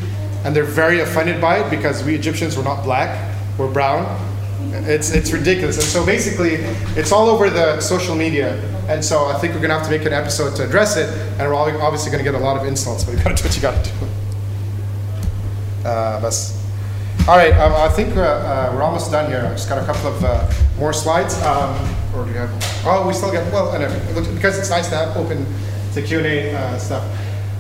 And 0.43 0.57
they're 0.57 0.65
very 0.65 0.99
offended 0.99 1.41
by 1.41 1.61
it 1.61 1.71
because 1.71 2.03
we 2.03 2.17
Egyptians 2.17 2.57
were 2.57 2.65
not 2.65 2.83
black, 2.83 3.39
we're 3.57 3.73
brown. 3.73 4.05
It's, 4.73 5.13
it's 5.13 5.33
ridiculous. 5.33 5.77
And 5.77 5.87
so 5.87 6.05
basically, 6.05 6.55
it's 6.99 7.13
all 7.13 7.29
over 7.29 7.51
the 7.51 7.81
social 7.81 8.15
media. 8.15 8.61
And 8.89 9.05
so 9.05 9.27
I 9.27 9.39
think 9.39 9.55
we're 9.55 9.61
going 9.61 9.71
to 9.71 9.79
have 9.79 9.87
to 9.87 9.91
make 9.91 10.07
an 10.07 10.13
episode 10.13 10.55
to 10.57 10.65
address 10.65 10.97
it. 10.97 11.09
And 11.39 11.51
we're 11.51 11.55
obviously 11.55 12.11
going 12.11 12.25
to 12.25 12.31
get 12.31 12.41
a 12.41 12.45
lot 12.45 12.57
of 12.57 12.67
insults, 12.67 13.05
but 13.05 13.13
you 13.13 13.23
got 13.23 13.37
to 13.37 13.43
do 13.43 13.49
what 13.49 13.57
you 13.57 13.63
got 13.63 13.85
to 13.85 13.91
do. 13.91 14.07
Uh, 15.89 16.31
all 17.29 17.37
right, 17.37 17.53
um, 17.55 17.73
I 17.73 17.89
think 17.89 18.17
uh, 18.17 18.21
uh, 18.21 18.71
we're 18.73 18.85
almost 18.85 19.11
done 19.11 19.29
here. 19.29 19.45
I 19.45 19.51
just 19.51 19.69
got 19.69 19.83
a 19.83 19.85
couple 19.85 20.15
of 20.15 20.25
uh, 20.25 20.49
more 20.79 20.93
slides. 20.93 21.35
Um, 21.43 21.75
or 22.15 22.25
do 22.25 22.31
you 22.31 22.39
have? 22.39 22.85
Oh, 22.87 23.05
we 23.05 23.15
still 23.15 23.33
got. 23.33 23.53
Well, 23.53 23.73
anyway, 23.75 23.99
because 24.33 24.57
it's 24.57 24.71
nice 24.71 24.89
to 24.91 24.95
have 24.95 25.17
open 25.17 25.45
to 25.95 26.03
Q 26.03 26.19
and 26.19 26.27
A 26.27 26.55
uh, 26.55 26.79
stuff. 26.79 27.05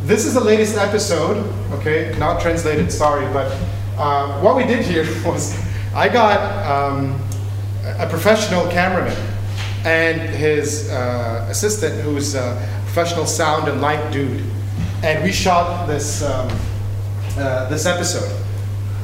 This 0.04 0.24
is 0.24 0.34
the 0.34 0.40
latest 0.40 0.76
episode. 0.76 1.52
Okay, 1.72 2.14
not 2.16 2.40
translated. 2.40 2.92
Sorry, 2.92 3.26
but 3.32 3.50
uh, 3.98 4.40
what 4.40 4.54
we 4.54 4.62
did 4.62 4.84
here 4.84 5.04
was 5.24 5.58
I 5.96 6.08
got 6.08 6.66
um, 6.66 7.18
a 7.98 8.06
professional 8.06 8.68
cameraman 8.68 9.16
and 9.84 10.20
his 10.20 10.90
uh, 10.90 11.46
assistant, 11.50 12.00
who's 12.02 12.34
a 12.34 12.54
professional 12.84 13.26
sound 13.26 13.68
and 13.68 13.80
light 13.80 14.12
dude, 14.12 14.44
and 15.02 15.24
we 15.24 15.32
shot 15.32 15.86
this 15.86 16.22
um, 16.22 16.48
this 17.68 17.86
episode 17.86 18.46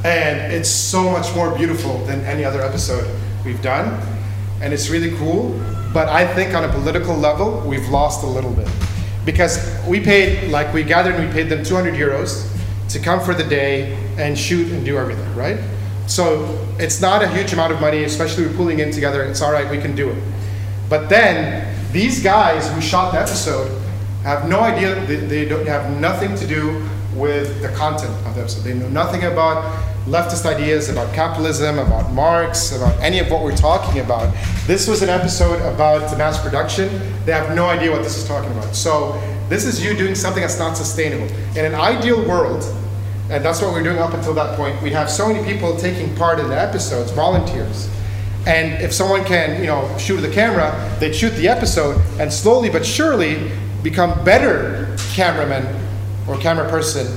and 0.03 0.51
it's 0.51 0.69
so 0.69 1.09
much 1.09 1.33
more 1.33 1.55
beautiful 1.55 1.97
than 2.05 2.19
any 2.25 2.43
other 2.43 2.61
episode 2.61 3.07
we've 3.45 3.61
done. 3.61 3.99
And 4.61 4.73
it's 4.73 4.89
really 4.89 5.15
cool. 5.17 5.59
But 5.93 6.09
I 6.09 6.27
think 6.33 6.53
on 6.53 6.65
a 6.65 6.69
political 6.69 7.15
level, 7.15 7.63
we've 7.65 7.87
lost 7.87 8.23
a 8.23 8.27
little 8.27 8.51
bit. 8.51 8.67
Because 9.23 9.79
we 9.87 10.01
paid, 10.01 10.51
like 10.51 10.73
we 10.73 10.83
gathered 10.83 11.15
and 11.15 11.27
we 11.27 11.33
paid 11.33 11.47
them 11.47 11.63
200 11.63 11.93
euros 11.93 12.49
to 12.89 12.99
come 12.99 13.21
for 13.21 13.33
the 13.33 13.43
day 13.43 13.93
and 14.17 14.37
shoot 14.37 14.71
and 14.73 14.83
do 14.83 14.97
everything, 14.97 15.33
right? 15.35 15.57
So 16.07 16.59
it's 16.79 17.01
not 17.01 17.23
a 17.23 17.27
huge 17.27 17.53
amount 17.53 17.73
of 17.73 17.81
money, 17.81 18.03
especially 18.03 18.45
we're 18.45 18.55
pulling 18.55 18.79
in 18.79 18.91
together. 18.91 19.23
It's 19.23 19.41
all 19.41 19.51
right, 19.51 19.69
we 19.69 19.79
can 19.79 19.95
do 19.95 20.09
it. 20.09 20.23
But 20.89 21.09
then 21.09 21.91
these 21.91 22.21
guys 22.21 22.71
who 22.71 22.81
shot 22.81 23.13
the 23.13 23.19
episode 23.19 23.81
have 24.23 24.47
no 24.47 24.59
idea, 24.59 25.05
they, 25.05 25.15
they 25.15 25.45
don't 25.45 25.67
have 25.67 25.99
nothing 25.99 26.35
to 26.35 26.47
do 26.47 26.87
with 27.15 27.61
the 27.61 27.69
content 27.69 28.11
of 28.25 28.35
the 28.35 28.41
episode. 28.41 28.63
They 28.63 28.73
know 28.73 28.89
nothing 28.89 29.23
about 29.23 29.63
leftist 30.05 30.45
ideas, 30.45 30.89
about 30.89 31.13
capitalism, 31.13 31.79
about 31.79 32.11
Marx, 32.11 32.75
about 32.75 32.99
any 32.99 33.19
of 33.19 33.29
what 33.31 33.43
we're 33.43 33.55
talking 33.55 34.01
about. 34.01 34.33
This 34.67 34.87
was 34.87 35.01
an 35.01 35.09
episode 35.09 35.61
about 35.61 36.17
mass 36.17 36.41
production. 36.41 36.89
They 37.25 37.31
have 37.31 37.55
no 37.55 37.65
idea 37.65 37.91
what 37.91 38.03
this 38.03 38.17
is 38.17 38.27
talking 38.27 38.51
about. 38.51 38.75
So 38.75 39.21
this 39.49 39.65
is 39.65 39.83
you 39.83 39.95
doing 39.95 40.15
something 40.15 40.41
that's 40.41 40.59
not 40.59 40.75
sustainable. 40.75 41.33
In 41.57 41.65
an 41.65 41.75
ideal 41.75 42.27
world, 42.27 42.63
and 43.33 43.43
that's 43.43 43.61
what 43.61 43.73
we're 43.73 43.81
doing 43.81 43.97
up 43.97 44.13
until 44.13 44.35
that 44.35 44.55
point, 44.55 44.79
we 44.83 44.91
have 44.91 45.09
so 45.09 45.27
many 45.27 45.43
people 45.43 45.75
taking 45.75 46.15
part 46.15 46.39
in 46.39 46.49
the 46.49 46.59
episodes, 46.59 47.09
volunteers. 47.11 47.89
And 48.45 48.79
if 48.83 48.93
someone 48.93 49.25
can, 49.25 49.59
you 49.59 49.65
know, 49.65 49.97
shoot 49.97 50.17
the 50.17 50.31
camera, 50.31 50.95
they'd 50.99 51.15
shoot 51.15 51.31
the 51.31 51.47
episode 51.47 51.99
and 52.19 52.31
slowly 52.31 52.69
but 52.69 52.85
surely 52.85 53.51
become 53.81 54.23
better 54.23 54.95
cameramen 55.13 55.65
or 56.27 56.37
camera 56.37 56.69
person 56.69 57.07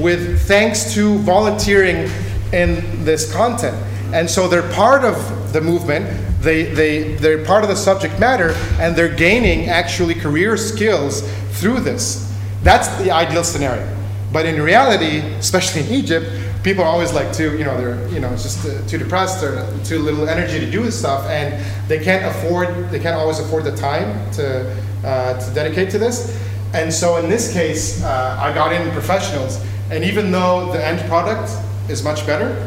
with 0.00 0.42
thanks 0.48 0.92
to 0.94 1.18
volunteering 1.18 2.10
in 2.52 3.04
this 3.04 3.32
content. 3.32 3.76
And 4.12 4.28
so 4.28 4.48
they're 4.48 4.68
part 4.72 5.04
of 5.04 5.52
the 5.52 5.60
movement, 5.60 6.06
they, 6.40 6.64
they, 6.64 7.14
they're 7.14 7.44
part 7.44 7.62
of 7.62 7.70
the 7.70 7.76
subject 7.76 8.18
matter, 8.18 8.52
and 8.80 8.96
they're 8.96 9.14
gaining 9.14 9.68
actually 9.68 10.14
career 10.14 10.56
skills 10.56 11.20
through 11.52 11.80
this. 11.80 12.34
That's 12.64 12.88
the 12.96 13.12
ideal 13.12 13.44
scenario. 13.44 14.01
But 14.32 14.46
in 14.46 14.60
reality, 14.62 15.18
especially 15.38 15.82
in 15.82 15.92
Egypt, 15.92 16.26
people 16.62 16.84
are 16.84 16.88
always 16.88 17.12
like 17.12 17.32
too, 17.32 17.56
you 17.58 17.64
know, 17.64 17.76
they're, 17.76 18.08
you 18.08 18.20
know, 18.20 18.30
just 18.30 18.66
uh, 18.66 18.86
too 18.86 18.98
depressed 18.98 19.42
or 19.44 19.66
too 19.84 19.98
little 19.98 20.28
energy 20.28 20.58
to 20.58 20.70
do 20.70 20.82
this 20.82 20.98
stuff, 20.98 21.26
and 21.28 21.62
they 21.88 22.02
can't 22.02 22.24
afford, 22.24 22.90
they 22.90 22.98
can't 22.98 23.16
always 23.16 23.38
afford 23.38 23.64
the 23.64 23.76
time 23.76 24.30
to, 24.32 24.74
uh, 25.04 25.38
to 25.38 25.54
dedicate 25.54 25.90
to 25.90 25.98
this. 25.98 26.40
And 26.72 26.92
so 26.92 27.18
in 27.18 27.28
this 27.28 27.52
case, 27.52 28.02
uh, 28.02 28.38
I 28.40 28.54
got 28.54 28.72
in 28.72 28.90
professionals 28.92 29.62
and 29.92 30.04
even 30.04 30.30
though 30.30 30.72
the 30.72 30.82
end 30.82 31.06
product 31.06 31.52
is 31.90 32.02
much 32.02 32.26
better, 32.26 32.66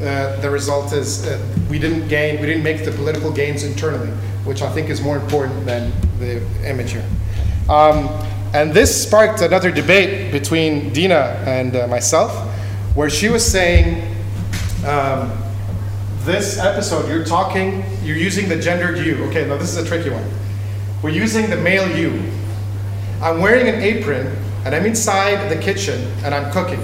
uh, 0.00 0.40
the 0.40 0.50
result 0.50 0.92
is 0.92 1.24
uh, 1.24 1.40
we 1.70 1.78
didn't 1.78 2.08
gain, 2.08 2.40
we 2.40 2.46
didn't 2.46 2.64
make 2.64 2.84
the 2.84 2.90
political 2.90 3.30
gains 3.30 3.62
internally, 3.62 4.10
which 4.44 4.62
I 4.62 4.72
think 4.72 4.90
is 4.90 5.00
more 5.00 5.16
important 5.16 5.64
than 5.64 5.92
the 6.18 6.42
image 6.68 6.90
here. 6.90 7.06
Um, 7.68 8.08
and 8.56 8.72
this 8.72 9.02
sparked 9.02 9.42
another 9.42 9.70
debate 9.70 10.32
between 10.32 10.90
Dina 10.94 11.42
and 11.46 11.76
uh, 11.76 11.86
myself, 11.88 12.32
where 12.96 13.10
she 13.10 13.28
was 13.28 13.44
saying, 13.44 14.02
um, 14.86 15.30
this 16.20 16.58
episode, 16.58 17.06
you're 17.06 17.26
talking, 17.26 17.84
you're 18.02 18.16
using 18.16 18.48
the 18.48 18.58
gendered 18.58 18.96
you. 18.96 19.22
Okay, 19.24 19.46
now 19.46 19.58
this 19.58 19.76
is 19.76 19.76
a 19.76 19.86
tricky 19.86 20.08
one. 20.08 20.24
We're 21.02 21.10
using 21.10 21.50
the 21.50 21.58
male 21.58 21.86
you. 21.94 22.32
I'm 23.20 23.42
wearing 23.42 23.68
an 23.68 23.82
apron 23.82 24.34
and 24.64 24.74
I'm 24.74 24.86
inside 24.86 25.54
the 25.54 25.60
kitchen 25.60 26.00
and 26.24 26.34
I'm 26.34 26.50
cooking. 26.50 26.82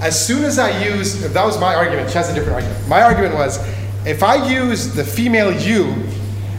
As 0.00 0.22
soon 0.22 0.44
as 0.44 0.58
I 0.58 0.84
use, 0.84 1.22
that 1.32 1.44
was 1.46 1.58
my 1.58 1.74
argument, 1.74 2.10
she 2.10 2.18
has 2.18 2.28
a 2.28 2.34
different 2.34 2.56
argument. 2.56 2.88
My 2.88 3.00
argument 3.00 3.32
was 3.32 3.58
if 4.06 4.22
I 4.22 4.46
use 4.46 4.94
the 4.94 5.02
female 5.02 5.50
you, 5.50 5.94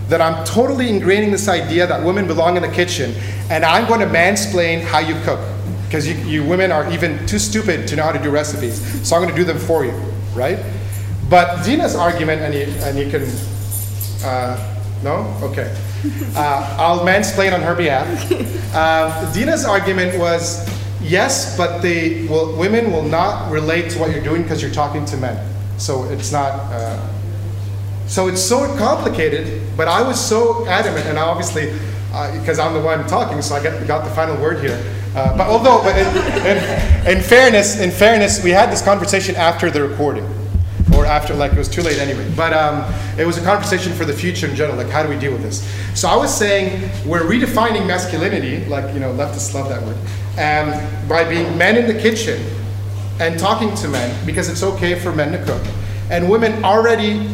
then 0.09 0.21
I'm 0.21 0.43
totally 0.43 0.87
ingraining 0.87 1.31
this 1.31 1.47
idea 1.47 1.85
that 1.85 2.03
women 2.03 2.27
belong 2.27 2.57
in 2.57 2.63
the 2.63 2.71
kitchen 2.71 3.13
and 3.49 3.63
I'm 3.63 3.87
going 3.87 3.99
to 3.99 4.07
mansplain 4.07 4.81
how 4.81 4.99
you 4.99 5.15
cook. 5.23 5.39
Because 5.85 6.07
you, 6.07 6.15
you 6.25 6.43
women 6.43 6.71
are 6.71 6.91
even 6.91 7.25
too 7.25 7.39
stupid 7.39 7.87
to 7.87 7.95
know 7.95 8.03
how 8.03 8.11
to 8.11 8.21
do 8.21 8.29
recipes. 8.29 9.07
So 9.07 9.15
I'm 9.15 9.23
going 9.23 9.33
to 9.33 9.39
do 9.39 9.45
them 9.45 9.57
for 9.57 9.85
you, 9.85 9.91
right? 10.35 10.59
But 11.29 11.63
Dina's 11.63 11.95
argument, 11.95 12.41
and 12.41 12.53
you, 12.53 12.61
and 12.83 12.97
you 12.97 13.09
can, 13.09 13.23
uh, 14.23 14.75
no? 15.03 15.35
Okay. 15.41 15.75
Uh, 16.35 16.75
I'll 16.79 16.99
mansplain 16.99 17.53
on 17.53 17.61
her 17.61 17.75
behalf. 17.75 18.07
Uh, 18.71 19.33
Dina's 19.33 19.65
argument 19.65 20.17
was 20.19 20.63
yes, 21.01 21.57
but 21.57 21.81
will, 21.83 22.55
women 22.55 22.91
will 22.91 23.03
not 23.03 23.51
relate 23.51 23.89
to 23.91 23.99
what 23.99 24.11
you're 24.11 24.23
doing 24.23 24.43
because 24.43 24.61
you're 24.61 24.71
talking 24.71 25.05
to 25.05 25.17
men. 25.17 25.43
So 25.79 26.03
it's 26.05 26.31
not. 26.31 26.51
So 28.09 28.27
it's 28.27 28.41
so 28.41 28.75
complicated, 28.75 29.61
but 29.77 29.87
I 29.87 30.01
was 30.01 30.19
so 30.19 30.65
adamant, 30.65 31.05
and 31.05 31.19
obviously, 31.19 31.67
because 32.39 32.57
uh, 32.57 32.65
I'm 32.65 32.73
the 32.73 32.81
one 32.81 33.05
talking, 33.07 33.39
so 33.43 33.53
I 33.53 33.61
get, 33.61 33.87
got 33.87 34.03
the 34.03 34.09
final 34.09 34.35
word 34.41 34.63
here. 34.63 34.83
Uh, 35.15 35.37
but 35.37 35.47
although, 35.47 35.83
but 35.83 35.95
in, 35.95 36.07
in, 36.47 37.17
in 37.17 37.23
fairness, 37.23 37.79
in 37.79 37.91
fairness, 37.91 38.43
we 38.43 38.49
had 38.49 38.71
this 38.71 38.81
conversation 38.81 39.35
after 39.35 39.69
the 39.69 39.83
recording 39.83 40.27
or 40.95 41.05
after, 41.05 41.35
like 41.35 41.51
it 41.51 41.57
was 41.59 41.69
too 41.69 41.83
late 41.83 41.99
anyway. 41.99 42.27
But 42.35 42.51
um, 42.51 42.91
it 43.19 43.27
was 43.27 43.37
a 43.37 43.43
conversation 43.43 43.93
for 43.93 44.05
the 44.05 44.13
future 44.13 44.47
in 44.47 44.55
general, 44.55 44.75
like 44.75 44.89
how 44.89 45.03
do 45.03 45.09
we 45.09 45.19
deal 45.19 45.31
with 45.31 45.43
this? 45.43 45.61
So 45.93 46.09
I 46.09 46.15
was 46.15 46.35
saying 46.35 46.89
we're 47.05 47.21
redefining 47.21 47.85
masculinity, 47.85 48.65
like, 48.65 48.91
you 48.91 48.99
know, 48.99 49.13
leftists 49.13 49.53
love 49.53 49.69
that 49.69 49.83
word, 49.83 49.97
um, 50.39 51.07
by 51.07 51.29
being 51.29 51.55
men 51.59 51.77
in 51.77 51.85
the 51.85 52.01
kitchen 52.01 52.43
and 53.19 53.39
talking 53.39 53.75
to 53.75 53.87
men 53.87 54.25
because 54.25 54.49
it's 54.49 54.63
okay 54.63 54.97
for 54.97 55.11
men 55.11 55.31
to 55.31 55.45
cook. 55.45 55.61
And 56.09 56.27
women 56.27 56.63
already 56.65 57.29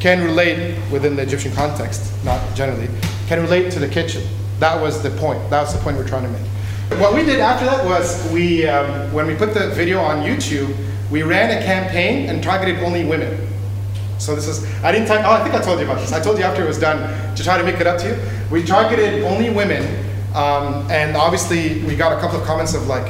can 0.00 0.24
relate 0.24 0.76
within 0.90 1.14
the 1.14 1.22
Egyptian 1.22 1.52
context, 1.52 2.12
not 2.24 2.40
generally, 2.56 2.88
can 3.28 3.40
relate 3.40 3.70
to 3.72 3.78
the 3.78 3.88
kitchen. 3.88 4.26
That 4.58 4.80
was 4.80 5.02
the 5.02 5.10
point. 5.10 5.38
That 5.50 5.60
was 5.60 5.74
the 5.74 5.80
point 5.80 5.96
we're 5.96 6.08
trying 6.08 6.24
to 6.24 6.30
make. 6.30 7.00
What 7.00 7.14
we 7.14 7.22
did 7.22 7.38
after 7.38 7.66
that 7.66 7.84
was 7.84 8.28
we, 8.32 8.66
um, 8.66 9.12
when 9.12 9.26
we 9.26 9.34
put 9.34 9.54
the 9.54 9.68
video 9.70 10.00
on 10.00 10.24
YouTube, 10.24 10.74
we 11.10 11.22
ran 11.22 11.56
a 11.56 11.64
campaign 11.64 12.28
and 12.28 12.42
targeted 12.42 12.82
only 12.82 13.04
women. 13.04 13.46
So 14.18 14.34
this 14.34 14.48
is, 14.48 14.64
I 14.82 14.90
didn't 14.90 15.06
talk, 15.06 15.24
oh, 15.24 15.30
I 15.30 15.42
think 15.42 15.54
I 15.54 15.62
told 15.62 15.78
you 15.78 15.84
about 15.84 16.00
this. 16.00 16.12
I 16.12 16.20
told 16.20 16.38
you 16.38 16.44
after 16.44 16.62
it 16.62 16.66
was 16.66 16.78
done 16.78 17.36
to 17.36 17.42
try 17.44 17.56
to 17.58 17.64
make 17.64 17.80
it 17.80 17.86
up 17.86 17.98
to 18.00 18.08
you. 18.08 18.18
We 18.50 18.64
targeted 18.64 19.22
only 19.24 19.50
women, 19.50 19.82
um, 20.34 20.90
and 20.90 21.16
obviously 21.16 21.82
we 21.84 21.94
got 21.94 22.12
a 22.16 22.20
couple 22.20 22.40
of 22.40 22.46
comments 22.46 22.74
of 22.74 22.86
like, 22.86 23.06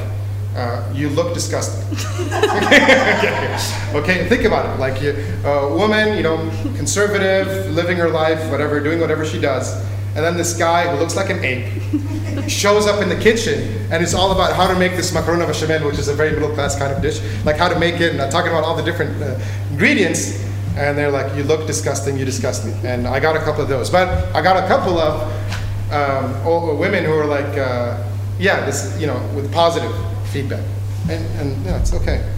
uh, 0.57 0.92
you 0.94 1.09
look 1.11 1.34
disgusting. 1.34 1.86
okay. 2.32 3.57
okay, 3.94 4.28
think 4.28 4.44
about 4.44 4.74
it. 4.74 4.80
Like 4.80 5.01
a 5.03 5.74
woman, 5.74 6.16
you 6.16 6.22
know, 6.22 6.38
conservative, 6.76 7.70
living 7.70 7.96
her 7.96 8.09
life, 8.09 8.51
whatever, 8.51 8.80
doing 8.80 9.01
whatever 9.01 9.24
she 9.24 9.40
does. 9.40 9.74
And 10.16 10.24
then 10.24 10.36
this 10.36 10.57
guy 10.57 10.88
who 10.88 10.98
looks 10.98 11.14
like 11.14 11.30
an 11.30 11.44
ape 11.44 12.48
shows 12.48 12.88
up 12.88 13.01
in 13.01 13.09
the 13.09 13.18
kitchen 13.18 13.61
and 13.92 14.03
it's 14.03 14.12
all 14.12 14.32
about 14.32 14.57
how 14.57 14.66
to 14.66 14.76
make 14.76 14.92
this 14.92 15.14
macaroni 15.14 15.46
bechamel, 15.46 15.86
which 15.86 15.98
is 15.98 16.09
a 16.09 16.14
very 16.14 16.32
middle 16.32 16.53
class 16.53 16.76
kind 16.76 16.92
of 16.92 17.01
dish, 17.01 17.20
like 17.44 17.57
how 17.57 17.68
to 17.68 17.78
make 17.78 18.01
it 18.01 18.16
and 18.16 18.32
talking 18.32 18.51
about 18.51 18.64
all 18.64 18.74
the 18.74 18.82
different 18.82 19.22
uh, 19.22 19.38
ingredients. 19.70 20.44
And 20.76 20.98
they're 20.98 21.12
like, 21.12 21.36
you 21.36 21.44
look 21.44 21.66
disgusting, 21.66 22.18
you 22.18 22.24
disgust 22.24 22.64
me. 22.64 22.72
And 22.84 23.07
I 23.07 23.20
got 23.20 23.36
a 23.36 23.40
couple 23.40 23.62
of 23.62 23.68
those. 23.68 23.88
But 23.88 24.09
I 24.34 24.42
got 24.42 24.62
a 24.62 24.66
couple 24.66 24.98
of 24.98 25.92
um, 25.92 26.78
women 26.78 27.05
who 27.05 27.12
are 27.12 27.26
like, 27.26 27.57
uh, 27.57 28.03
yeah, 28.38 28.64
this, 28.64 28.98
you 29.01 29.07
know, 29.07 29.18
with 29.34 29.53
positive 29.53 29.92
feedback. 30.30 30.64
And, 31.08 31.24
and 31.40 31.64
yeah, 31.64 31.80
it's 31.80 31.92
okay. 31.94 32.28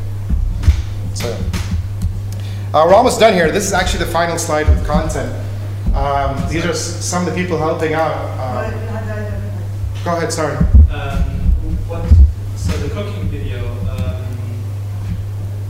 So 1.14 1.28
uh, 2.74 2.84
we're 2.86 2.94
almost 2.94 3.20
done 3.20 3.34
here. 3.34 3.50
This 3.50 3.66
is 3.66 3.72
actually 3.72 4.04
the 4.04 4.10
final 4.10 4.38
slide 4.38 4.68
with 4.68 4.86
content. 4.86 5.32
Um, 5.94 6.36
these 6.50 6.64
are 6.64 6.74
some 6.74 7.26
of 7.26 7.34
the 7.34 7.40
people 7.40 7.58
helping 7.58 7.94
out. 7.94 8.16
Um, 8.40 8.72
go 10.04 10.16
ahead, 10.16 10.32
sorry. 10.32 10.56
Um, 10.90 11.22
what, 11.86 12.02
so 12.56 12.72
the 12.78 12.88
cooking 12.94 13.28
video, 13.28 13.68
um, 13.90 14.24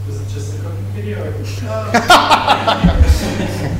was 0.06 0.20
it 0.20 0.28
just 0.32 0.58
a 0.58 0.62
cooking 0.62 0.84
video? 0.94 1.22
Or? 1.22 1.32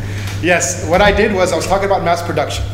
Yes, 0.42 0.84
what 0.88 1.00
I 1.00 1.12
did 1.12 1.32
was 1.32 1.52
I 1.52 1.56
was 1.56 1.68
talking 1.68 1.86
about 1.86 2.02
mass 2.02 2.20
production. 2.20 2.64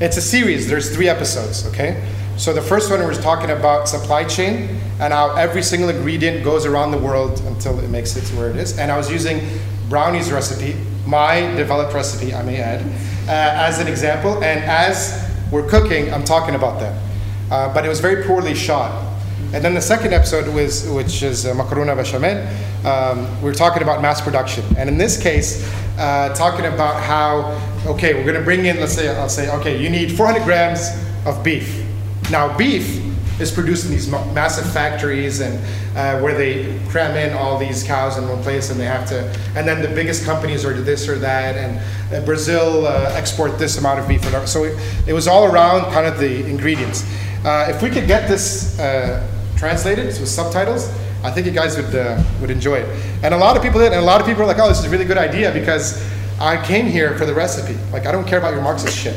It's 0.00 0.16
a 0.16 0.22
series, 0.22 0.68
there's 0.68 0.94
three 0.94 1.06
episodes, 1.06 1.66
okay? 1.66 2.02
So 2.38 2.52
the 2.52 2.62
first 2.62 2.88
one 2.88 3.04
was 3.04 3.18
talking 3.18 3.50
about 3.50 3.88
supply 3.88 4.22
chain 4.22 4.80
and 5.00 5.12
how 5.12 5.34
every 5.34 5.60
single 5.60 5.88
ingredient 5.88 6.44
goes 6.44 6.66
around 6.66 6.92
the 6.92 6.98
world 6.98 7.40
until 7.40 7.76
it 7.80 7.90
makes 7.90 8.16
it 8.16 8.24
to 8.26 8.36
where 8.36 8.48
it 8.48 8.54
is. 8.54 8.78
And 8.78 8.92
I 8.92 8.96
was 8.96 9.10
using 9.10 9.40
brownie's 9.88 10.30
recipe, 10.30 10.76
my 11.04 11.40
developed 11.56 11.92
recipe, 11.94 12.32
I 12.32 12.44
may 12.44 12.58
add, 12.58 12.80
uh, 13.26 13.66
as 13.66 13.80
an 13.80 13.88
example. 13.88 14.34
And 14.44 14.62
as 14.62 15.28
we're 15.50 15.68
cooking, 15.68 16.14
I'm 16.14 16.22
talking 16.22 16.54
about 16.54 16.78
that. 16.78 17.02
Uh, 17.50 17.74
but 17.74 17.84
it 17.84 17.88
was 17.88 17.98
very 17.98 18.22
poorly 18.22 18.54
shot. 18.54 19.04
And 19.52 19.64
then 19.64 19.74
the 19.74 19.82
second 19.82 20.12
episode 20.12 20.46
was, 20.54 20.88
which 20.90 21.24
is 21.24 21.44
uh, 21.44 21.54
macarona 21.54 21.96
bechamel, 21.96 22.46
um, 22.86 23.42
we 23.42 23.50
are 23.50 23.54
talking 23.54 23.82
about 23.82 24.00
mass 24.00 24.20
production. 24.20 24.64
And 24.76 24.88
in 24.88 24.96
this 24.96 25.20
case, 25.20 25.68
uh, 25.98 26.32
talking 26.36 26.66
about 26.66 27.02
how, 27.02 27.60
okay, 27.84 28.14
we're 28.14 28.32
gonna 28.32 28.44
bring 28.44 28.66
in, 28.66 28.78
let's 28.78 28.92
say, 28.92 29.08
I'll 29.08 29.28
say, 29.28 29.50
okay, 29.56 29.82
you 29.82 29.90
need 29.90 30.12
400 30.12 30.44
grams 30.44 30.88
of 31.26 31.42
beef. 31.42 31.87
Now, 32.30 32.56
beef 32.56 33.04
is 33.40 33.52
produced 33.52 33.84
in 33.84 33.90
these 33.90 34.08
massive 34.08 34.70
factories 34.72 35.40
and 35.40 35.58
uh, 35.96 36.20
where 36.20 36.36
they 36.36 36.78
cram 36.88 37.16
in 37.16 37.36
all 37.36 37.58
these 37.58 37.84
cows 37.84 38.18
in 38.18 38.28
one 38.28 38.42
place 38.42 38.70
and 38.70 38.78
they 38.78 38.84
have 38.84 39.08
to, 39.08 39.22
and 39.56 39.66
then 39.66 39.80
the 39.80 39.88
biggest 39.94 40.24
companies 40.24 40.64
are 40.64 40.74
this 40.74 41.08
or 41.08 41.18
that, 41.18 41.56
and 41.56 42.14
uh, 42.14 42.24
Brazil 42.26 42.86
uh, 42.86 43.12
export 43.14 43.58
this 43.58 43.78
amount 43.78 44.00
of 44.00 44.08
beef. 44.08 44.22
So 44.46 44.64
it, 44.64 44.78
it 45.06 45.12
was 45.12 45.28
all 45.28 45.44
around 45.44 45.92
kind 45.92 46.06
of 46.06 46.18
the 46.18 46.44
ingredients. 46.46 47.04
Uh, 47.44 47.66
if 47.70 47.82
we 47.82 47.90
could 47.90 48.06
get 48.06 48.28
this 48.28 48.78
uh, 48.78 49.26
translated 49.56 50.06
with 50.06 50.28
subtitles, 50.28 50.88
I 51.22 51.30
think 51.30 51.46
you 51.46 51.52
guys 51.52 51.76
would 51.76 51.94
uh, 51.94 52.22
would 52.40 52.50
enjoy 52.50 52.76
it. 52.76 52.88
And 53.22 53.32
a 53.34 53.38
lot 53.38 53.56
of 53.56 53.62
people 53.62 53.80
did, 53.80 53.92
and 53.92 54.00
a 54.00 54.04
lot 54.04 54.20
of 54.20 54.26
people 54.26 54.42
are 54.42 54.46
like, 54.46 54.58
"Oh, 54.58 54.68
this 54.68 54.78
is 54.78 54.84
a 54.84 54.90
really 54.90 55.04
good 55.04 55.18
idea," 55.18 55.52
because 55.52 56.04
I 56.40 56.64
came 56.64 56.86
here 56.86 57.16
for 57.16 57.26
the 57.26 57.34
recipe. 57.34 57.78
Like, 57.92 58.06
I 58.06 58.12
don't 58.12 58.26
care 58.26 58.38
about 58.38 58.52
your 58.52 58.62
Marxist 58.62 58.96
shit. 58.96 59.16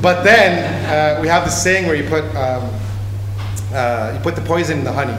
But 0.00 0.22
then 0.22 1.18
uh, 1.18 1.20
we 1.20 1.28
have 1.28 1.44
this 1.44 1.60
saying 1.62 1.86
where 1.86 1.96
you 1.96 2.08
put 2.08 2.24
um, 2.36 2.70
uh, 3.72 4.12
you 4.14 4.20
put 4.20 4.36
the 4.36 4.42
poison 4.42 4.78
in 4.78 4.84
the 4.84 4.92
honey. 4.92 5.16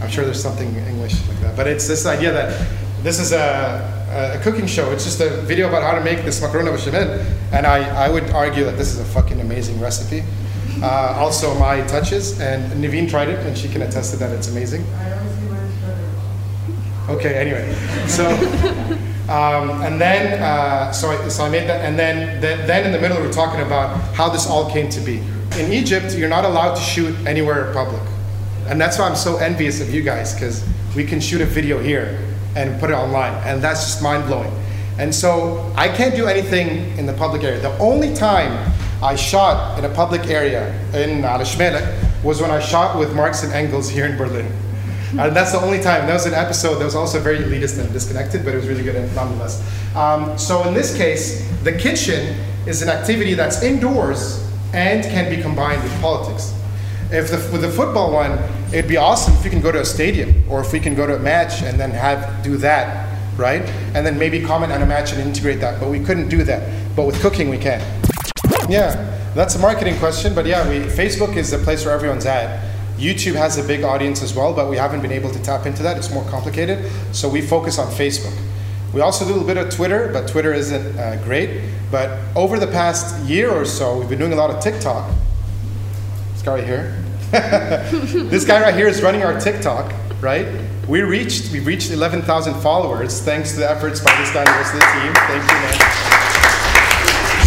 I'm 0.00 0.10
sure 0.10 0.24
there's 0.24 0.42
something 0.42 0.74
English 0.76 1.26
like 1.28 1.40
that, 1.40 1.56
but 1.56 1.66
it's 1.66 1.86
this 1.86 2.06
idea 2.06 2.32
that 2.32 2.66
this 3.02 3.20
is 3.20 3.32
a, 3.32 4.36
a 4.36 4.42
cooking 4.42 4.66
show. 4.66 4.90
It's 4.90 5.04
just 5.04 5.20
a 5.20 5.40
video 5.42 5.68
about 5.68 5.82
how 5.82 5.96
to 5.96 6.04
make 6.04 6.24
this 6.24 6.40
macarona 6.40 6.72
bechamel, 6.72 7.24
and 7.52 7.66
I, 7.66 8.06
I 8.06 8.08
would 8.08 8.30
argue 8.30 8.64
that 8.64 8.76
this 8.76 8.92
is 8.92 8.98
a 8.98 9.04
fucking 9.04 9.40
amazing 9.40 9.80
recipe. 9.80 10.24
Uh, 10.82 11.14
also, 11.16 11.56
my 11.58 11.82
touches, 11.82 12.40
and 12.40 12.72
Naveen 12.82 13.08
tried 13.08 13.28
it, 13.28 13.38
and 13.46 13.56
she 13.56 13.68
can 13.68 13.82
attest 13.82 14.12
to 14.12 14.16
that. 14.18 14.32
It's 14.32 14.48
amazing. 14.48 14.84
Okay, 17.08 17.34
anyway, 17.34 17.72
so 18.08 18.28
um, 19.28 19.82
and 19.82 20.00
then 20.00 20.42
uh, 20.42 20.92
so 20.92 21.10
I, 21.10 21.28
so 21.28 21.44
I 21.44 21.48
made 21.48 21.68
that, 21.68 21.84
and 21.84 21.98
then, 21.98 22.40
then 22.40 22.66
then 22.66 22.86
in 22.86 22.92
the 22.92 23.00
middle 23.00 23.18
we're 23.18 23.32
talking 23.32 23.60
about 23.60 23.96
how 24.14 24.28
this 24.28 24.46
all 24.46 24.70
came 24.70 24.88
to 24.90 25.00
be. 25.00 25.18
In 25.58 25.72
Egypt, 25.72 26.14
you're 26.16 26.28
not 26.28 26.44
allowed 26.44 26.74
to 26.74 26.80
shoot 26.80 27.14
anywhere 27.26 27.68
in 27.68 27.74
public, 27.74 28.02
and 28.66 28.80
that's 28.80 28.98
why 28.98 29.08
I'm 29.08 29.16
so 29.16 29.36
envious 29.36 29.80
of 29.80 29.94
you 29.94 30.02
guys 30.02 30.34
because 30.34 30.66
we 30.96 31.04
can 31.04 31.20
shoot 31.20 31.40
a 31.40 31.46
video 31.46 31.78
here 31.78 32.18
and 32.56 32.78
put 32.80 32.90
it 32.90 32.94
online, 32.94 33.34
and 33.44 33.62
that's 33.62 33.80
just 33.84 34.02
mind 34.02 34.26
blowing. 34.26 34.52
And 34.98 35.14
so 35.14 35.72
I 35.76 35.88
can't 35.88 36.14
do 36.14 36.26
anything 36.26 36.96
in 36.98 37.06
the 37.06 37.14
public 37.14 37.42
area. 37.42 37.60
The 37.60 37.76
only 37.78 38.14
time 38.14 38.72
I 39.02 39.16
shot 39.16 39.78
in 39.78 39.84
a 39.84 39.94
public 39.94 40.26
area 40.26 40.72
in 40.94 41.24
Al 41.24 41.38
was 42.22 42.40
when 42.40 42.50
I 42.50 42.60
shot 42.60 42.98
with 42.98 43.14
Marx 43.14 43.42
and 43.42 43.52
Engels 43.52 43.88
here 43.88 44.06
in 44.06 44.16
Berlin. 44.16 44.46
And 45.18 45.36
that's 45.36 45.52
the 45.52 45.60
only 45.60 45.80
time. 45.80 46.06
That 46.06 46.14
was 46.14 46.26
an 46.26 46.32
episode 46.32 46.76
that 46.76 46.84
was 46.84 46.94
also 46.94 47.20
very 47.20 47.38
elitist 47.38 47.78
and 47.78 47.92
disconnected, 47.92 48.44
but 48.44 48.54
it 48.54 48.56
was 48.56 48.68
really 48.68 48.82
good 48.82 48.94
nonetheless. 49.14 49.60
Um, 49.94 50.38
so 50.38 50.66
in 50.66 50.72
this 50.72 50.96
case, 50.96 51.46
the 51.64 51.72
kitchen 51.72 52.34
is 52.66 52.80
an 52.80 52.88
activity 52.88 53.34
that's 53.34 53.62
indoors 53.62 54.48
and 54.72 55.04
can 55.04 55.28
be 55.34 55.42
combined 55.42 55.82
with 55.82 56.00
politics. 56.00 56.58
If 57.10 57.30
the, 57.30 57.36
with 57.52 57.60
the 57.60 57.68
football 57.68 58.10
one, 58.10 58.38
it'd 58.68 58.88
be 58.88 58.96
awesome 58.96 59.34
if 59.34 59.44
we 59.44 59.50
can 59.50 59.60
go 59.60 59.70
to 59.70 59.80
a 59.80 59.84
stadium 59.84 60.44
or 60.48 60.62
if 60.62 60.72
we 60.72 60.80
can 60.80 60.94
go 60.94 61.06
to 61.06 61.16
a 61.16 61.18
match 61.18 61.62
and 61.62 61.78
then 61.78 61.90
have 61.90 62.42
do 62.42 62.56
that, 62.58 63.18
right? 63.36 63.62
And 63.94 64.06
then 64.06 64.18
maybe 64.18 64.40
comment 64.40 64.72
on 64.72 64.80
a 64.80 64.86
match 64.86 65.12
and 65.12 65.20
integrate 65.20 65.60
that. 65.60 65.78
But 65.78 65.90
we 65.90 66.00
couldn't 66.00 66.30
do 66.30 66.42
that. 66.44 66.96
But 66.96 67.06
with 67.06 67.20
cooking, 67.20 67.50
we 67.50 67.58
can. 67.58 67.80
Yeah, 68.66 68.94
that's 69.34 69.56
a 69.56 69.58
marketing 69.58 69.98
question. 69.98 70.34
But 70.34 70.46
yeah, 70.46 70.66
we, 70.66 70.78
Facebook 70.86 71.36
is 71.36 71.50
the 71.50 71.58
place 71.58 71.84
where 71.84 71.92
everyone's 71.94 72.24
at. 72.24 72.71
YouTube 72.96 73.34
has 73.34 73.58
a 73.58 73.64
big 73.64 73.82
audience 73.82 74.22
as 74.22 74.34
well, 74.34 74.54
but 74.54 74.68
we 74.68 74.76
haven't 74.76 75.00
been 75.00 75.12
able 75.12 75.30
to 75.30 75.42
tap 75.42 75.66
into 75.66 75.82
that. 75.82 75.96
It's 75.96 76.12
more 76.12 76.24
complicated. 76.30 76.90
So 77.12 77.28
we 77.28 77.40
focus 77.40 77.78
on 77.78 77.88
Facebook. 77.92 78.36
We 78.92 79.00
also 79.00 79.24
do 79.24 79.30
a 79.30 79.34
little 79.34 79.46
bit 79.46 79.56
of 79.56 79.74
Twitter, 79.74 80.10
but 80.12 80.28
Twitter 80.28 80.52
isn't 80.52 80.98
uh, 80.98 81.16
great. 81.24 81.62
But 81.90 82.18
over 82.36 82.58
the 82.58 82.66
past 82.66 83.24
year 83.24 83.50
or 83.50 83.64
so, 83.64 83.98
we've 83.98 84.08
been 84.08 84.18
doing 84.18 84.32
a 84.32 84.36
lot 84.36 84.50
of 84.50 84.62
TikTok. 84.62 85.10
This 86.32 86.42
guy 86.42 86.54
right 86.56 86.64
here. 86.64 86.98
this 88.28 88.44
guy 88.44 88.60
right 88.60 88.74
here 88.74 88.86
is 88.86 89.02
running 89.02 89.22
our 89.22 89.38
TikTok, 89.40 89.92
right? 90.20 90.46
We 90.88 91.00
reached, 91.02 91.52
we've 91.52 91.66
reached 91.66 91.90
11,000 91.90 92.54
followers 92.60 93.20
thanks 93.22 93.52
to 93.52 93.60
the 93.60 93.70
efforts 93.70 94.00
by 94.00 94.14
this 94.18 94.32
guy 94.32 94.40
and 94.40 94.48
the 94.48 94.52
rest 94.52 94.74
of 94.74 94.80
the 94.80 94.86
team. 94.86 95.14
Thank 95.14 95.42
you, 95.50 95.58
man. 95.62 95.78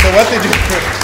So 0.02 0.12
what 0.16 0.30
they 0.30 0.42
do, 0.42 0.50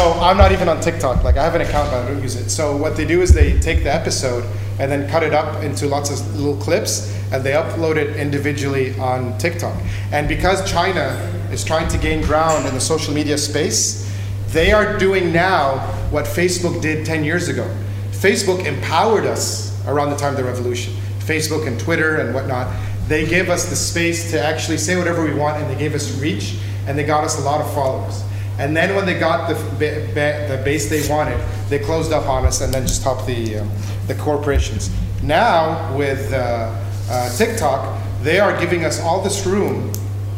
so 0.00 0.12
I'm 0.14 0.38
not 0.38 0.50
even 0.50 0.66
on 0.66 0.80
TikTok. 0.80 1.24
Like 1.24 1.36
I 1.36 1.44
have 1.44 1.54
an 1.54 1.60
account, 1.60 1.90
but 1.90 2.02
I 2.02 2.08
don't 2.08 2.22
use 2.22 2.34
it. 2.34 2.48
So 2.48 2.74
what 2.74 2.96
they 2.96 3.04
do 3.04 3.20
is 3.20 3.34
they 3.34 3.60
take 3.60 3.84
the 3.84 3.92
episode 3.92 4.46
and 4.78 4.90
then 4.90 5.06
cut 5.10 5.22
it 5.22 5.34
up 5.34 5.62
into 5.62 5.86
lots 5.86 6.08
of 6.08 6.36
little 6.36 6.56
clips, 6.56 7.14
and 7.30 7.44
they 7.44 7.52
upload 7.52 7.96
it 7.96 8.16
individually 8.16 8.98
on 8.98 9.36
TikTok. 9.36 9.78
And 10.10 10.26
because 10.26 10.58
China 10.70 11.10
is 11.52 11.62
trying 11.62 11.86
to 11.88 11.98
gain 11.98 12.22
ground 12.22 12.66
in 12.66 12.72
the 12.72 12.80
social 12.80 13.12
media 13.12 13.36
space, 13.36 14.10
they 14.52 14.72
are 14.72 14.98
doing 14.98 15.34
now 15.34 15.80
what 16.08 16.24
Facebook 16.24 16.80
did 16.80 17.04
10 17.04 17.22
years 17.22 17.48
ago. 17.48 17.70
Facebook 18.10 18.64
empowered 18.64 19.26
us 19.26 19.78
around 19.86 20.08
the 20.08 20.16
time 20.16 20.30
of 20.30 20.38
the 20.38 20.44
revolution. 20.44 20.94
Facebook 21.18 21.66
and 21.66 21.78
Twitter 21.78 22.16
and 22.20 22.34
whatnot. 22.34 22.74
They 23.06 23.26
gave 23.26 23.50
us 23.50 23.68
the 23.68 23.76
space 23.76 24.30
to 24.30 24.42
actually 24.42 24.78
say 24.78 24.96
whatever 24.96 25.22
we 25.22 25.34
want, 25.34 25.58
and 25.58 25.70
they 25.70 25.78
gave 25.78 25.94
us 25.94 26.18
reach, 26.18 26.56
and 26.86 26.96
they 26.96 27.04
got 27.04 27.22
us 27.22 27.38
a 27.38 27.42
lot 27.42 27.60
of 27.60 27.70
followers. 27.74 28.24
And 28.60 28.76
then 28.76 28.94
when 28.94 29.06
they 29.06 29.18
got 29.18 29.48
the, 29.48 29.54
ba- 29.54 30.06
ba- 30.14 30.46
the 30.54 30.62
base 30.62 30.90
they 30.90 31.08
wanted, 31.08 31.40
they 31.70 31.78
closed 31.78 32.12
up 32.12 32.26
on 32.28 32.44
us 32.44 32.60
and 32.60 32.72
then 32.72 32.86
just 32.86 33.02
helped 33.02 33.26
the, 33.26 33.58
um, 33.58 33.70
the 34.06 34.14
corporations. 34.14 34.90
Now, 35.22 35.96
with 35.96 36.30
uh, 36.32 36.70
uh, 37.08 37.36
TikTok, 37.36 37.98
they 38.22 38.38
are 38.38 38.58
giving 38.60 38.84
us 38.84 39.00
all 39.00 39.22
this 39.22 39.46
room 39.46 39.90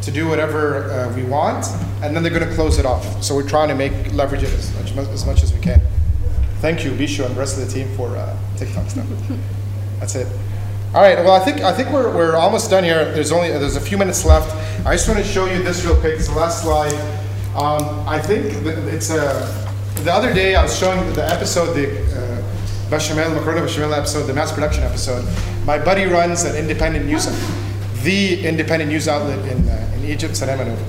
to 0.02 0.10
do 0.12 0.28
whatever 0.28 0.84
uh, 0.84 1.14
we 1.16 1.24
want, 1.24 1.66
and 2.02 2.14
then 2.14 2.22
they're 2.22 2.32
going 2.32 2.48
to 2.48 2.54
close 2.54 2.78
it 2.78 2.86
off. 2.86 3.22
So 3.24 3.34
we're 3.34 3.48
trying 3.48 3.68
to 3.68 3.74
make 3.74 4.12
leverage 4.12 4.44
it 4.44 4.52
as 4.52 4.72
much, 4.96 5.08
as 5.08 5.26
much 5.26 5.42
as 5.42 5.52
we 5.52 5.60
can. 5.60 5.80
Thank 6.60 6.84
you, 6.84 6.92
Bishu, 6.92 7.26
and 7.26 7.34
the 7.34 7.40
rest 7.40 7.58
of 7.58 7.66
the 7.66 7.72
team 7.72 7.88
for 7.96 8.16
uh, 8.16 8.36
TikTok 8.56 8.88
stuff. 8.88 9.06
That's 9.98 10.14
it. 10.14 10.28
All 10.94 11.02
right. 11.02 11.18
Well, 11.18 11.32
I 11.32 11.40
think 11.44 11.62
I 11.62 11.72
think 11.72 11.90
we're, 11.90 12.14
we're 12.14 12.36
almost 12.36 12.70
done 12.70 12.84
here. 12.84 13.12
There's 13.14 13.32
only 13.32 13.48
there's 13.48 13.76
a 13.76 13.80
few 13.80 13.96
minutes 13.96 14.24
left. 14.24 14.54
I 14.86 14.92
just 14.94 15.08
want 15.08 15.18
to 15.20 15.26
show 15.26 15.46
you 15.46 15.62
this 15.62 15.84
real 15.84 15.98
quick. 15.98 16.14
It's 16.18 16.28
the 16.28 16.34
last 16.34 16.62
slide. 16.62 16.92
Um, 17.54 18.08
I 18.08 18.18
think 18.18 18.46
it's 18.92 19.10
a. 19.10 19.46
The 20.04 20.12
other 20.12 20.32
day 20.32 20.54
I 20.54 20.62
was 20.62 20.76
showing 20.76 21.12
the 21.12 21.28
episode, 21.28 21.74
the 21.74 22.00
uh, 22.16 22.90
Bechamel 22.90 23.30
Macarona 23.30 23.60
Bechamel 23.66 23.92
episode, 23.92 24.26
the 24.26 24.32
mass 24.32 24.50
production 24.52 24.84
episode. 24.84 25.22
My 25.66 25.78
buddy 25.78 26.06
runs 26.06 26.44
an 26.44 26.56
independent 26.56 27.04
news, 27.04 27.26
the 28.02 28.46
independent 28.46 28.90
news 28.90 29.06
outlet 29.06 29.38
in 29.52 29.68
uh, 29.68 29.92
in 29.96 30.04
Egypt, 30.06 30.34
Salama 30.34 30.64
Novi. 30.64 30.84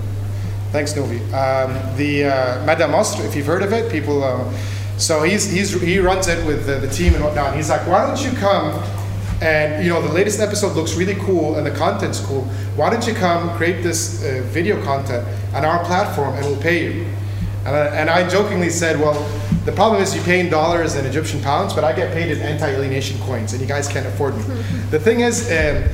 Thanks, 0.72 0.96
Novi. 0.96 1.18
Um, 1.34 1.98
the 1.98 2.26
uh, 2.26 2.66
Mada 2.66 2.86
Masr, 2.86 3.26
if 3.26 3.36
you've 3.36 3.46
heard 3.46 3.62
of 3.62 3.74
it, 3.74 3.92
people. 3.92 4.24
Uh, 4.24 4.52
so 4.98 5.24
he's, 5.24 5.52
he's 5.52 5.80
he 5.82 6.00
runs 6.00 6.28
it 6.28 6.46
with 6.48 6.66
the, 6.66 6.78
the 6.78 6.88
team 6.90 7.14
and 7.14 7.24
whatnot. 7.24 7.56
He's 7.56 7.70
like, 7.70 7.86
why 7.88 8.08
don't 8.08 8.24
you 8.24 8.32
come 8.40 8.82
and 9.44 9.84
you 9.84 9.90
know 9.90 10.02
the 10.02 10.14
latest 10.14 10.40
episode 10.40 10.74
looks 10.74 10.96
really 10.96 11.16
cool 11.16 11.56
and 11.56 11.66
the 11.66 11.72
content's 11.72 12.22
cool. 12.22 12.44
Why 12.78 12.90
don't 12.90 13.06
you 13.06 13.14
come 13.14 13.56
create 13.58 13.84
this 13.84 14.24
uh, 14.24 14.42
video 14.46 14.82
content 14.84 15.28
on 15.54 15.66
our 15.66 15.84
platform 15.84 16.34
and 16.36 16.46
we'll 16.46 16.62
pay 16.62 16.86
you? 16.86 17.06
And 17.66 17.76
I, 17.76 17.86
and 17.96 18.10
I 18.10 18.28
jokingly 18.28 18.70
said, 18.70 19.00
well, 19.00 19.22
the 19.66 19.72
problem 19.72 20.02
is 20.02 20.16
you 20.16 20.22
pay 20.22 20.40
in 20.40 20.50
dollars 20.50 20.96
and 20.96 21.06
Egyptian 21.06 21.42
pounds, 21.42 21.74
but 21.74 21.84
I 21.84 21.94
get 21.94 22.14
paid 22.14 22.32
in 22.32 22.42
anti-alienation 22.42 23.20
coins, 23.22 23.54
and 23.54 23.62
you 23.62 23.68
guys 23.68 23.88
can't 23.88 24.06
afford 24.06 24.36
me. 24.36 24.44
the 24.92 25.00
thing 25.00 25.22
is, 25.22 25.50
um, 25.50 25.90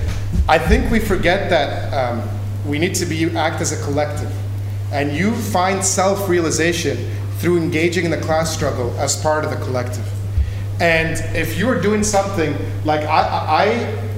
I 0.48 0.58
think 0.58 0.90
we 0.92 1.00
forget 1.00 1.50
that 1.52 1.94
um, 1.94 2.28
we 2.66 2.80
need 2.80 2.96
to 2.96 3.06
be 3.06 3.36
act 3.38 3.62
as 3.62 3.72
a 3.72 3.84
collective, 3.84 4.32
and 4.92 5.12
you 5.12 5.32
find 5.32 5.84
self-realization 5.84 6.98
through 7.38 7.58
engaging 7.58 8.06
in 8.06 8.12
the 8.12 8.22
class 8.22 8.54
struggle 8.54 8.92
as 8.98 9.22
part 9.22 9.46
of 9.46 9.52
the 9.52 9.58
collective. 9.58 10.08
And 10.80 11.20
if 11.36 11.58
you 11.58 11.68
are 11.70 11.80
doing 11.80 12.04
something 12.04 12.56
like 12.86 13.02
I, 13.02 13.22
I 13.66 14.10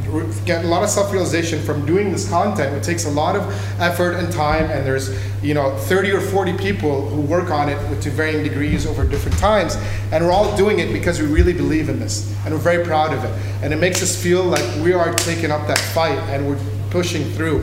get 0.46 0.66
a 0.66 0.68
lot 0.68 0.84
of 0.84 0.90
self-realization 0.90 1.62
from 1.62 1.86
doing 1.86 2.12
this 2.12 2.30
content. 2.30 2.76
It 2.76 2.84
takes 2.84 3.06
a 3.06 3.10
lot 3.10 3.36
of 3.36 3.44
effort 3.80 4.14
and 4.14 4.32
time, 4.32 4.70
and 4.70 4.86
there's 4.86 5.10
you 5.42 5.54
know 5.54 5.76
30 5.76 6.12
or 6.12 6.22
40 6.22 6.58
people 6.58 7.08
who 7.08 7.22
work 7.22 7.50
on 7.50 7.70
it 7.70 8.02
to 8.02 8.10
varying 8.10 8.44
degrees 8.44 8.86
over 8.86 9.06
different 9.06 9.38
times, 9.38 9.78
and 10.12 10.26
we're 10.26 10.32
all 10.32 10.56
doing 10.58 10.80
it 10.80 10.92
because 10.92 11.22
we 11.22 11.28
really 11.28 11.54
believe 11.54 11.88
in 11.90 12.00
this, 12.00 12.36
and 12.46 12.54
we're 12.54 12.60
very 12.60 12.84
proud 12.84 13.14
of 13.14 13.24
it, 13.24 13.32
and 13.64 13.74
it 13.74 13.78
makes 13.78 14.04
us 14.04 14.22
feel 14.22 14.44
like 14.44 14.64
we 14.84 14.94
are 14.94 15.14
taking 15.14 15.52
up 15.52 15.66
that 15.68 15.80
fight 15.80 16.20
and 16.30 16.48
we're 16.48 16.60
pushing 16.90 17.24
through. 17.32 17.62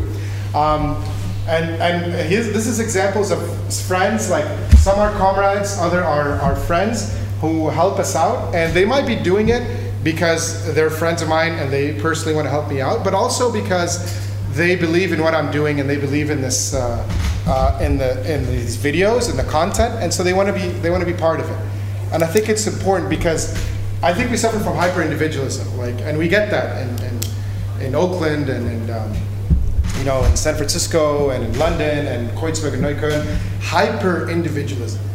Um, 0.55 1.05
and 1.47 1.81
and 1.83 2.13
his, 2.29 2.53
this 2.53 2.67
is 2.67 2.81
examples 2.81 3.31
of 3.31 3.39
friends, 3.87 4.31
like 4.31 4.47
some 4.79 4.99
are 4.99 5.13
comrades, 5.19 5.79
other 5.79 6.03
are, 6.03 6.41
are 6.41 6.57
friends 6.57 7.15
who 7.41 7.69
help 7.69 7.99
us 7.99 8.17
out, 8.17 8.55
and 8.55 8.75
they 8.75 8.85
might 8.85 9.07
be 9.07 9.15
doing 9.15 9.49
it 9.49 9.89
because 10.03 10.75
they're 10.75 10.91
friends 10.91 11.23
of 11.23 11.29
mine 11.29 11.53
and 11.53 11.73
they 11.73 11.99
personally 12.01 12.35
want 12.35 12.47
to 12.47 12.51
help 12.51 12.69
me 12.69 12.81
out, 12.81 13.05
but 13.05 13.15
also 13.15 13.53
because 13.53 14.27
they 14.53 14.77
believe 14.77 15.13
in 15.13 15.23
what 15.23 15.35
I'm 15.35 15.51
doing 15.51 15.81
and 15.81 15.89
they 15.89 15.99
believe 15.99 16.31
in 16.31 16.41
this 16.41 16.75
uh, 16.75 17.07
uh, 17.47 17.79
in 17.81 17.97
the 17.99 18.11
in 18.33 18.47
these 18.47 18.77
videos 18.77 19.31
and 19.31 19.39
the 19.39 19.45
content, 19.45 19.95
and 20.03 20.13
so 20.13 20.23
they 20.23 20.33
want 20.33 20.49
to 20.49 20.53
be 20.53 20.69
they 20.81 20.91
want 20.91 21.01
to 21.01 21.11
be 21.11 21.19
part 21.19 21.41
of 21.41 21.49
it. 21.49 21.59
And 22.13 22.23
I 22.23 22.27
think 22.27 22.49
it's 22.49 22.67
important 22.67 23.11
because 23.11 23.53
I 24.03 24.13
think 24.13 24.31
we 24.31 24.37
suffer 24.37 24.59
from 24.59 24.77
hyper 24.77 25.03
individualism, 25.03 25.77
like, 25.79 25.99
and 26.01 26.19
we 26.19 26.29
get 26.29 26.51
that 26.51 26.83
in 26.83 27.05
in, 27.05 27.87
in 27.87 27.95
Oakland 27.95 28.49
and 28.49 28.67
in 28.67 28.91
um, 28.91 29.15
you 29.99 30.05
know 30.05 30.25
in 30.25 30.37
San 30.37 30.57
Francisco 30.57 31.31
and 31.31 31.45
in 31.45 31.59
London 31.59 32.07
and 32.07 32.31
Kreuzberg 32.39 32.75
and 32.75 32.83
Neukölln, 32.83 33.25
hyper 33.61 34.29
individualism 34.29 35.08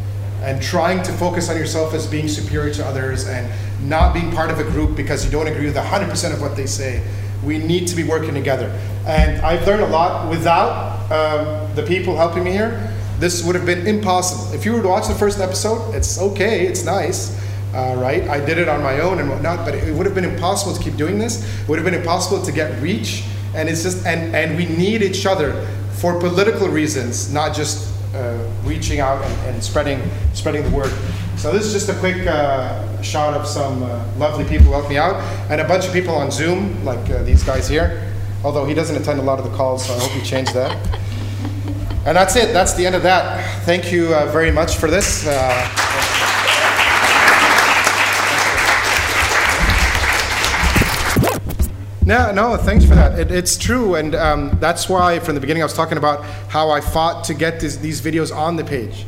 and 0.44 0.62
trying 0.62 1.02
to 1.02 1.12
focus 1.12 1.48
on 1.48 1.56
yourself 1.56 1.94
as 1.94 2.06
being 2.06 2.28
superior 2.28 2.72
to 2.74 2.84
others 2.84 3.26
and 3.26 3.50
not 3.88 4.12
being 4.12 4.30
part 4.30 4.50
of 4.50 4.58
a 4.58 4.64
group 4.64 4.94
because 4.94 5.24
you 5.24 5.30
don't 5.30 5.46
agree 5.46 5.64
with 5.64 5.76
100% 5.76 6.32
of 6.34 6.40
what 6.40 6.54
they 6.54 6.66
say. 6.66 7.02
We 7.42 7.58
need 7.58 7.88
to 7.88 7.96
be 7.96 8.04
working 8.04 8.34
together. 8.34 8.68
And 9.06 9.40
I've 9.40 9.66
learned 9.66 9.82
a 9.82 9.88
lot 9.88 10.28
without 10.28 11.10
um, 11.10 11.74
the 11.74 11.82
people 11.82 12.16
helping 12.16 12.44
me 12.44 12.52
here. 12.52 12.92
This 13.18 13.42
would 13.44 13.54
have 13.54 13.64
been 13.64 13.86
impossible. 13.86 14.52
If 14.54 14.66
you 14.66 14.74
were 14.74 14.82
to 14.82 14.88
watch 14.88 15.08
the 15.08 15.14
first 15.14 15.40
episode, 15.40 15.94
it's 15.94 16.20
okay, 16.20 16.66
it's 16.66 16.84
nice, 16.84 17.38
uh, 17.72 17.94
right? 17.96 18.28
I 18.28 18.44
did 18.44 18.58
it 18.58 18.68
on 18.68 18.82
my 18.82 19.00
own 19.00 19.20
and 19.20 19.30
whatnot, 19.30 19.64
but 19.64 19.74
it 19.74 19.94
would 19.94 20.04
have 20.04 20.14
been 20.14 20.24
impossible 20.24 20.74
to 20.74 20.82
keep 20.82 20.96
doing 20.96 21.18
this. 21.18 21.42
It 21.62 21.68
would 21.68 21.78
have 21.78 21.86
been 21.86 21.98
impossible 21.98 22.42
to 22.42 22.52
get 22.52 22.82
reach. 22.82 23.24
And 23.54 23.68
it's 23.68 23.82
just, 23.82 24.04
and, 24.04 24.34
and 24.34 24.56
we 24.58 24.66
need 24.66 25.00
each 25.00 25.24
other 25.24 25.66
for 25.92 26.18
political 26.18 26.68
reasons, 26.68 27.32
not 27.32 27.54
just 27.54 27.93
uh, 28.14 28.38
reaching 28.64 29.00
out 29.00 29.22
and, 29.24 29.54
and 29.54 29.62
spreading 29.62 30.00
spreading 30.32 30.62
the 30.62 30.70
word. 30.70 30.92
So 31.36 31.52
this 31.52 31.64
is 31.66 31.72
just 31.72 31.88
a 31.88 31.98
quick 31.98 32.26
uh, 32.26 33.02
shot 33.02 33.34
of 33.34 33.46
some 33.46 33.82
uh, 33.82 34.04
lovely 34.16 34.44
people 34.44 34.66
who 34.66 34.72
helped 34.72 34.88
me 34.88 34.96
out, 34.96 35.16
and 35.50 35.60
a 35.60 35.68
bunch 35.68 35.86
of 35.86 35.92
people 35.92 36.14
on 36.14 36.30
Zoom, 36.30 36.84
like 36.84 37.10
uh, 37.10 37.22
these 37.22 37.42
guys 37.42 37.68
here. 37.68 38.12
Although 38.44 38.66
he 38.66 38.74
doesn't 38.74 38.96
attend 38.96 39.20
a 39.20 39.22
lot 39.22 39.38
of 39.38 39.50
the 39.50 39.56
calls, 39.56 39.86
so 39.86 39.94
I 39.94 39.98
hope 39.98 40.10
he 40.12 40.22
changed 40.22 40.54
that. 40.54 40.76
And 42.06 42.16
that's 42.16 42.36
it. 42.36 42.52
That's 42.52 42.74
the 42.74 42.84
end 42.86 42.94
of 42.94 43.02
that. 43.02 43.64
Thank 43.64 43.90
you 43.90 44.14
uh, 44.14 44.30
very 44.30 44.50
much 44.50 44.76
for 44.76 44.90
this. 44.90 45.26
No, 52.06 52.30
no, 52.32 52.54
thanks 52.58 52.84
for 52.84 52.94
that. 52.94 53.18
It, 53.18 53.30
it's 53.30 53.56
true, 53.56 53.94
and 53.94 54.14
um, 54.14 54.58
that's 54.60 54.90
why 54.90 55.18
from 55.20 55.36
the 55.36 55.40
beginning 55.40 55.62
I 55.62 55.64
was 55.64 55.72
talking 55.72 55.96
about 55.96 56.22
how 56.50 56.68
I 56.68 56.82
fought 56.82 57.24
to 57.24 57.34
get 57.34 57.60
this, 57.60 57.76
these 57.76 58.02
videos 58.02 58.34
on 58.34 58.56
the 58.56 58.64
page. 58.64 59.06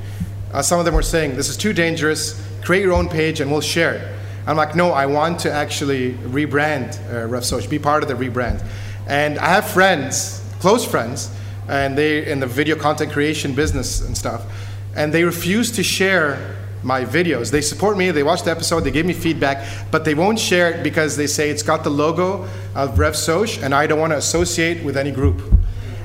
Uh, 0.50 0.62
some 0.62 0.78
of 0.78 0.86
them 0.86 0.94
were 0.94 1.02
saying, 1.02 1.36
this 1.36 1.50
is 1.50 1.58
too 1.58 1.74
dangerous, 1.74 2.42
create 2.64 2.80
your 2.80 2.94
own 2.94 3.06
page 3.06 3.40
and 3.40 3.50
we'll 3.50 3.60
share 3.60 3.96
it. 3.96 4.18
I'm 4.46 4.56
like, 4.56 4.74
no, 4.74 4.92
I 4.92 5.04
want 5.04 5.40
to 5.40 5.52
actually 5.52 6.14
rebrand 6.14 6.98
uh, 7.10 7.28
RevSoc, 7.28 7.68
be 7.68 7.78
part 7.78 8.02
of 8.02 8.08
the 8.08 8.14
rebrand. 8.14 8.64
And 9.06 9.38
I 9.40 9.48
have 9.50 9.68
friends, 9.68 10.42
close 10.60 10.82
friends, 10.82 11.30
and 11.68 11.98
they 11.98 12.26
in 12.26 12.40
the 12.40 12.46
video 12.46 12.76
content 12.76 13.12
creation 13.12 13.54
business 13.54 14.00
and 14.00 14.16
stuff, 14.16 14.46
and 14.94 15.12
they 15.12 15.24
refuse 15.24 15.70
to 15.72 15.82
share 15.82 16.56
my 16.86 17.04
videos. 17.04 17.50
They 17.50 17.60
support 17.60 17.98
me, 17.98 18.12
they 18.12 18.22
watch 18.22 18.44
the 18.44 18.52
episode, 18.52 18.80
they 18.80 18.92
give 18.92 19.04
me 19.04 19.12
feedback, 19.12 19.66
but 19.90 20.04
they 20.04 20.14
won't 20.14 20.38
share 20.38 20.70
it 20.70 20.84
because 20.84 21.16
they 21.16 21.26
say 21.26 21.50
it's 21.50 21.64
got 21.64 21.82
the 21.82 21.90
logo 21.90 22.44
of 22.76 22.94
RevSoc 22.96 23.60
and 23.62 23.74
I 23.74 23.88
don't 23.88 23.98
want 23.98 24.12
to 24.12 24.16
associate 24.16 24.84
with 24.84 24.96
any 24.96 25.10
group. 25.10 25.42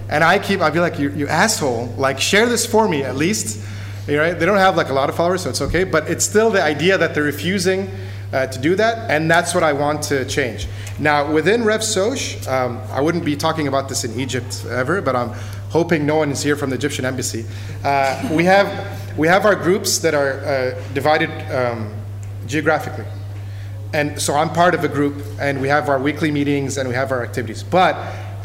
And 0.10 0.24
I 0.24 0.40
keep, 0.40 0.60
I'd 0.60 0.74
be 0.74 0.80
like, 0.80 0.98
you, 0.98 1.12
you 1.12 1.28
asshole, 1.28 1.94
like 1.98 2.20
share 2.20 2.48
this 2.48 2.66
for 2.66 2.90
me 2.90 3.04
at 3.04 3.16
least. 3.16 3.64
You? 4.08 4.18
They 4.34 4.46
don't 4.46 4.58
have 4.58 4.76
like 4.76 4.90
a 4.90 4.94
lot 4.94 5.08
of 5.08 5.16
followers, 5.16 5.44
so 5.44 5.52
it's 5.52 5.62
okay, 5.62 5.84
but 5.84 6.10
it's 6.10 6.26
still 6.26 6.50
the 6.50 6.64
idea 6.64 6.98
that 6.98 7.14
they're 7.14 7.24
refusing 7.24 7.90
uh, 8.34 8.48
to 8.48 8.60
do 8.60 8.76
that, 8.76 9.12
and 9.12 9.30
that's 9.30 9.54
what 9.54 9.64
I 9.64 9.74
want 9.74 10.02
to 10.04 10.26
change. 10.26 10.68
Now, 10.98 11.32
within 11.32 11.62
RevSoc, 11.62 12.48
um, 12.48 12.82
I 12.92 13.02
wouldn't 13.02 13.26
be 13.26 13.36
talking 13.36 13.68
about 13.68 13.88
this 13.88 14.04
in 14.04 14.20
Egypt 14.20 14.66
ever, 14.70 15.02
but 15.02 15.16
I'm 15.16 15.34
hoping 15.72 16.06
no 16.06 16.18
one 16.18 16.30
is 16.32 16.44
here 16.44 16.56
from 16.56 16.70
the 16.70 16.76
Egyptian 16.76 17.06
embassy. 17.06 17.46
Uh, 17.84 18.30
we 18.32 18.44
have 18.44 19.18
we 19.18 19.28
have 19.28 19.46
our 19.46 19.56
groups 19.56 19.98
that 20.00 20.14
are 20.14 20.40
uh, 20.40 20.84
divided 20.94 21.30
um, 21.52 21.94
geographically. 22.46 23.06
And 23.94 24.22
so 24.22 24.36
I'm 24.36 24.50
part 24.50 24.74
of 24.74 24.84
a 24.84 24.88
group, 24.88 25.22
and 25.40 25.60
we 25.60 25.68
have 25.68 25.90
our 25.90 26.00
weekly 26.00 26.32
meetings 26.32 26.78
and 26.78 26.88
we 26.88 26.96
have 26.96 27.12
our 27.12 27.24
activities. 27.24 27.62
But 27.62 27.96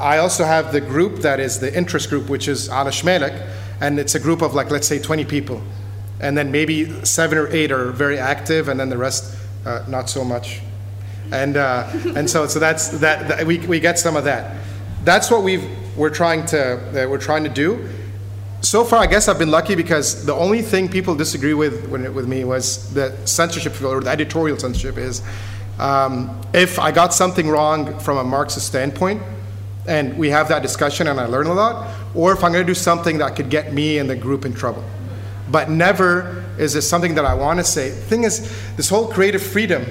I 0.01 0.19
also 0.19 0.44
have 0.44 0.73
the 0.73 0.81
group 0.81 1.20
that 1.20 1.39
is 1.39 1.61
the 1.61 1.74
interest 1.77 2.11
group, 2.11 2.28
which 2.28 2.48
is 2.48 2.69
Ala 2.69 2.90
Shmelek, 2.90 3.48
and 3.81 3.98
it's 3.98 4.15
a 4.15 4.20
group 4.20 4.43
of 4.43 4.55
like, 4.55 4.70
let's 4.70 4.89
say, 4.89 4.98
20 4.98 5.24
people. 5.24 5.62
And 6.20 6.36
then 6.36 6.51
maybe 6.51 7.05
seven 7.05 7.39
or 7.39 7.47
eight 7.48 7.70
are 7.70 7.93
very 7.93 8.19
active, 8.19 8.69
and 8.69 8.81
then 8.81 8.89
the 8.89 8.98
rest, 8.98 9.36
uh, 9.65 9.85
not 9.86 10.11
so 10.11 10.24
much. 10.24 10.61
And, 11.32 11.57
uh, 11.57 11.89
and 12.16 12.28
so, 12.28 12.47
so 12.47 12.59
that's, 12.59 12.89
that, 12.98 13.28
that, 13.28 13.47
we, 13.47 13.59
we 13.59 13.81
get 13.81 13.98
some 13.98 14.16
of 14.16 14.24
that. 14.24 14.57
That's 15.05 15.31
what 15.31 15.43
we've, 15.43 15.65
we're, 15.97 16.10
trying 16.10 16.47
to, 16.47 17.05
uh, 17.05 17.09
we're 17.09 17.18
trying 17.18 17.44
to 17.44 17.51
do 17.51 17.89
so 18.66 18.85
far, 18.85 19.01
I 19.01 19.06
guess 19.06 19.28
I've 19.28 19.39
been 19.39 19.51
lucky 19.51 19.74
because 19.74 20.24
the 20.24 20.35
only 20.35 20.60
thing 20.60 20.89
people 20.89 21.14
disagree 21.14 21.55
with 21.55 21.89
when, 21.89 22.12
with 22.14 22.27
me 22.27 22.43
was 22.43 22.93
the 22.94 23.14
censorship 23.27 23.81
or 23.81 24.01
the 24.01 24.10
editorial 24.10 24.59
censorship 24.59 24.98
is 24.98 25.23
um, 25.78 26.40
if 26.52 26.78
I 26.78 26.90
got 26.90 27.14
something 27.14 27.48
wrong 27.48 27.98
from 28.01 28.16
a 28.16 28.24
Marxist 28.24 28.66
standpoint, 28.66 29.23
and 29.86 30.18
we 30.18 30.31
have 30.31 30.48
that 30.48 30.62
discussion 30.62 31.06
and 31.06 31.20
I 31.20 31.27
learn 31.27 31.47
a 31.47 31.55
lot, 31.55 31.94
or 32.14 32.32
if 32.32 32.43
I'm 32.43 32.52
going 32.52 32.66
to 32.66 32.70
do 32.70 32.74
something 32.74 33.18
that 33.18 33.36
could 33.36 33.51
get 33.51 33.73
me 33.73 33.98
and 33.98 34.10
the 34.10 34.16
group 34.16 34.44
in 34.44 34.52
trouble. 34.52 34.82
But 35.48 35.70
never 35.70 36.44
is 36.59 36.73
this 36.73 36.89
something 36.89 37.14
that 37.14 37.24
I 37.24 37.35
want 37.35 37.60
to 37.60 37.64
say. 37.64 37.90
The 37.90 37.97
thing 37.97 38.24
is, 38.24 38.40
this 38.77 38.89
whole 38.89 39.06
creative 39.06 39.43
freedom, 39.43 39.85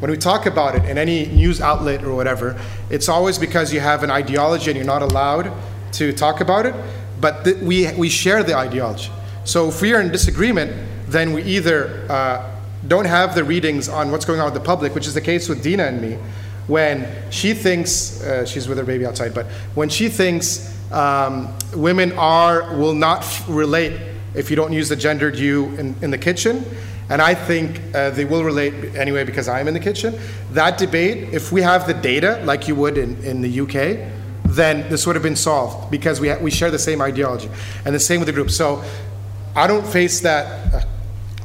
when 0.00 0.10
we 0.10 0.16
talk 0.16 0.46
about 0.46 0.74
it 0.74 0.84
in 0.84 0.98
any 0.98 1.26
news 1.26 1.60
outlet 1.60 2.02
or 2.02 2.14
whatever, 2.14 2.60
it's 2.90 3.08
always 3.08 3.38
because 3.38 3.72
you 3.72 3.80
have 3.80 4.02
an 4.02 4.10
ideology 4.10 4.70
and 4.70 4.76
you're 4.76 4.86
not 4.86 5.02
allowed 5.02 5.52
to 5.92 6.12
talk 6.12 6.40
about 6.40 6.66
it 6.66 6.74
but 7.20 7.46
we, 7.58 7.92
we 7.92 8.08
share 8.08 8.42
the 8.42 8.56
ideology. 8.56 9.10
So 9.44 9.68
if 9.68 9.80
we 9.82 9.92
are 9.92 10.00
in 10.00 10.10
disagreement, 10.10 10.72
then 11.06 11.32
we 11.32 11.42
either 11.42 12.06
uh, 12.10 12.58
don't 12.86 13.04
have 13.04 13.34
the 13.34 13.44
readings 13.44 13.88
on 13.88 14.10
what's 14.10 14.24
going 14.24 14.40
on 14.40 14.46
with 14.46 14.54
the 14.54 14.66
public, 14.66 14.94
which 14.94 15.06
is 15.06 15.14
the 15.14 15.20
case 15.20 15.48
with 15.48 15.62
Dina 15.62 15.84
and 15.84 16.00
me, 16.00 16.18
when 16.66 17.06
she 17.30 17.52
thinks, 17.52 18.22
uh, 18.22 18.46
she's 18.46 18.68
with 18.68 18.78
her 18.78 18.84
baby 18.84 19.04
outside, 19.04 19.34
but 19.34 19.46
when 19.74 19.88
she 19.88 20.08
thinks 20.08 20.76
um, 20.92 21.52
women 21.74 22.12
are, 22.12 22.76
will 22.76 22.94
not 22.94 23.26
relate 23.48 24.00
if 24.34 24.50
you 24.50 24.56
don't 24.56 24.72
use 24.72 24.88
the 24.88 24.96
gendered 24.96 25.36
you 25.36 25.66
in, 25.76 25.94
in 26.02 26.10
the 26.10 26.18
kitchen, 26.18 26.64
and 27.10 27.20
I 27.20 27.34
think 27.34 27.80
uh, 27.92 28.10
they 28.10 28.24
will 28.24 28.44
relate 28.44 28.94
anyway 28.94 29.24
because 29.24 29.48
I'm 29.48 29.66
in 29.66 29.74
the 29.74 29.80
kitchen. 29.80 30.18
That 30.52 30.78
debate, 30.78 31.34
if 31.34 31.50
we 31.50 31.60
have 31.60 31.88
the 31.88 31.94
data 31.94 32.40
like 32.44 32.68
you 32.68 32.76
would 32.76 32.96
in, 32.96 33.20
in 33.24 33.42
the 33.42 33.60
UK, 33.60 33.98
then 34.44 34.88
this 34.88 35.06
would 35.06 35.16
have 35.16 35.22
been 35.22 35.36
solved 35.36 35.90
because 35.90 36.20
we, 36.20 36.28
ha- 36.28 36.38
we 36.40 36.52
share 36.52 36.70
the 36.70 36.78
same 36.78 37.02
ideology. 37.02 37.50
And 37.84 37.92
the 37.92 38.00
same 38.00 38.20
with 38.20 38.26
the 38.28 38.32
group. 38.32 38.48
So 38.48 38.84
I 39.56 39.66
don't 39.66 39.84
face 39.84 40.20
that 40.20 40.72
uh, 40.72 40.84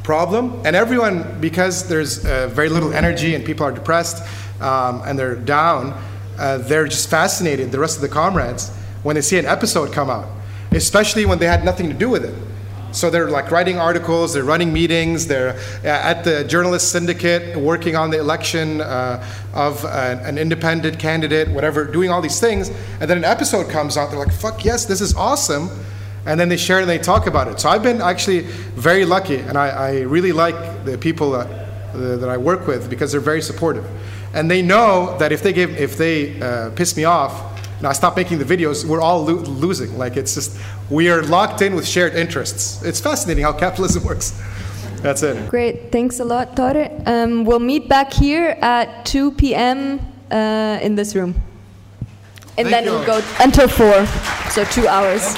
problem. 0.04 0.62
And 0.66 0.76
everyone, 0.76 1.42
because 1.42 1.88
there's 1.88 2.24
uh, 2.24 2.48
very 2.50 2.70
little 2.70 2.94
energy 2.94 3.34
and 3.34 3.44
people 3.44 3.66
are 3.66 3.72
depressed 3.72 4.24
um, 4.62 5.02
and 5.04 5.18
they're 5.18 5.36
down, 5.36 6.00
uh, 6.38 6.60
they're 6.60 6.88
just 6.88 7.10
fascinated, 7.10 7.72
the 7.72 7.80
rest 7.80 7.96
of 7.96 8.04
the 8.04 8.10
comrades, 8.10 8.70
when 9.02 9.16
they 9.16 9.22
see 9.22 9.40
an 9.40 9.48
episode 9.48 9.92
come 9.92 10.12
out, 10.12 10.28
especially 10.72 11.26
when 11.26 11.40
they 11.40 11.48
had 11.48 11.66
nothing 11.66 11.88
to 11.90 11.96
do 11.96 12.10
with 12.10 12.24
it. 12.24 12.36
So 12.96 13.10
they're 13.10 13.30
like 13.30 13.52
writing 13.52 13.78
articles, 13.78 14.34
they're 14.34 14.46
running 14.46 14.72
meetings, 14.72 15.28
they're 15.28 15.58
uh, 15.84 15.88
at 15.88 16.24
the 16.24 16.46
journalist 16.46 16.92
syndicate 16.92 17.58
working 17.58 17.98
on 17.98 18.10
the 18.10 18.20
election 18.20 18.80
uh, 18.80 19.26
of 19.54 19.84
an, 19.84 20.20
an, 20.20 20.38
independent 20.38 20.98
candidate, 20.98 21.50
whatever, 21.50 21.84
doing 21.84 22.10
all 22.10 22.22
these 22.22 22.40
things. 22.40 22.70
And 23.02 23.10
then 23.10 23.18
an 23.18 23.26
episode 23.26 23.70
comes 23.70 23.98
out, 23.98 24.12
they're 24.12 24.20
like, 24.20 24.32
fuck 24.32 24.64
yes, 24.64 24.86
this 24.86 25.02
is 25.02 25.14
awesome. 25.16 25.70
And 26.26 26.40
then 26.40 26.48
they 26.48 26.58
share 26.58 26.80
and 26.80 26.90
they 26.90 26.98
talk 26.98 27.28
about 27.28 27.50
it. 27.50 27.60
So 27.60 27.70
I've 27.70 27.84
been 27.84 28.02
actually 28.02 28.42
very 28.42 29.04
lucky, 29.04 29.38
and 29.38 29.58
I, 29.58 29.68
I 29.68 30.00
really 30.02 30.32
like 30.32 30.86
the 30.86 30.98
people 30.98 31.32
that, 31.32 31.48
uh, 31.94 32.16
that 32.18 32.30
I 32.30 32.38
work 32.38 32.66
with 32.66 32.90
because 32.90 33.12
they're 33.12 33.20
very 33.20 33.42
supportive. 33.42 33.86
And 34.34 34.50
they 34.50 34.62
know 34.62 35.18
that 35.20 35.32
if 35.32 35.44
they, 35.44 35.54
give, 35.54 35.78
if 35.78 35.98
they 35.98 36.42
uh, 36.42 36.70
piss 36.72 36.96
me 36.96 37.04
off, 37.04 37.55
and 37.78 37.88
I 37.88 37.94
stop 37.94 38.16
making 38.16 38.40
the 38.40 38.46
videos, 38.46 38.86
we're 38.86 39.02
all 39.02 39.24
lo- 39.26 39.34
losing. 39.34 39.98
Like 39.98 40.18
it's 40.18 40.36
just 40.36 40.58
we 40.90 41.10
are 41.10 41.22
locked 41.24 41.62
in 41.62 41.76
with 41.76 41.88
shared 41.88 42.14
interests. 42.16 42.84
It's 42.84 43.00
fascinating 43.00 43.44
how 43.44 43.54
capitalism 43.54 44.04
works. 44.12 44.40
That's 45.02 45.22
it. 45.22 45.50
Great, 45.50 45.92
thanks 45.92 46.20
a 46.20 46.26
lot, 46.26 46.56
Tore. 46.56 46.90
Um, 47.06 47.46
we'll 47.46 47.60
meet 47.60 47.88
back 47.88 48.12
here 48.12 48.58
at 48.62 49.06
2 49.06 49.32
p.m. 49.34 50.00
Uh, 50.32 50.80
in 50.82 50.96
this 50.96 51.16
room. 51.16 51.36
And 52.58 52.68
Thank 52.68 52.70
then 52.70 52.84
you 52.86 52.92
we'll 52.92 53.06
go 53.06 53.22
until 53.40 53.68
four, 53.68 54.06
so 54.50 54.64
two 54.66 54.88
hours. 54.88 55.36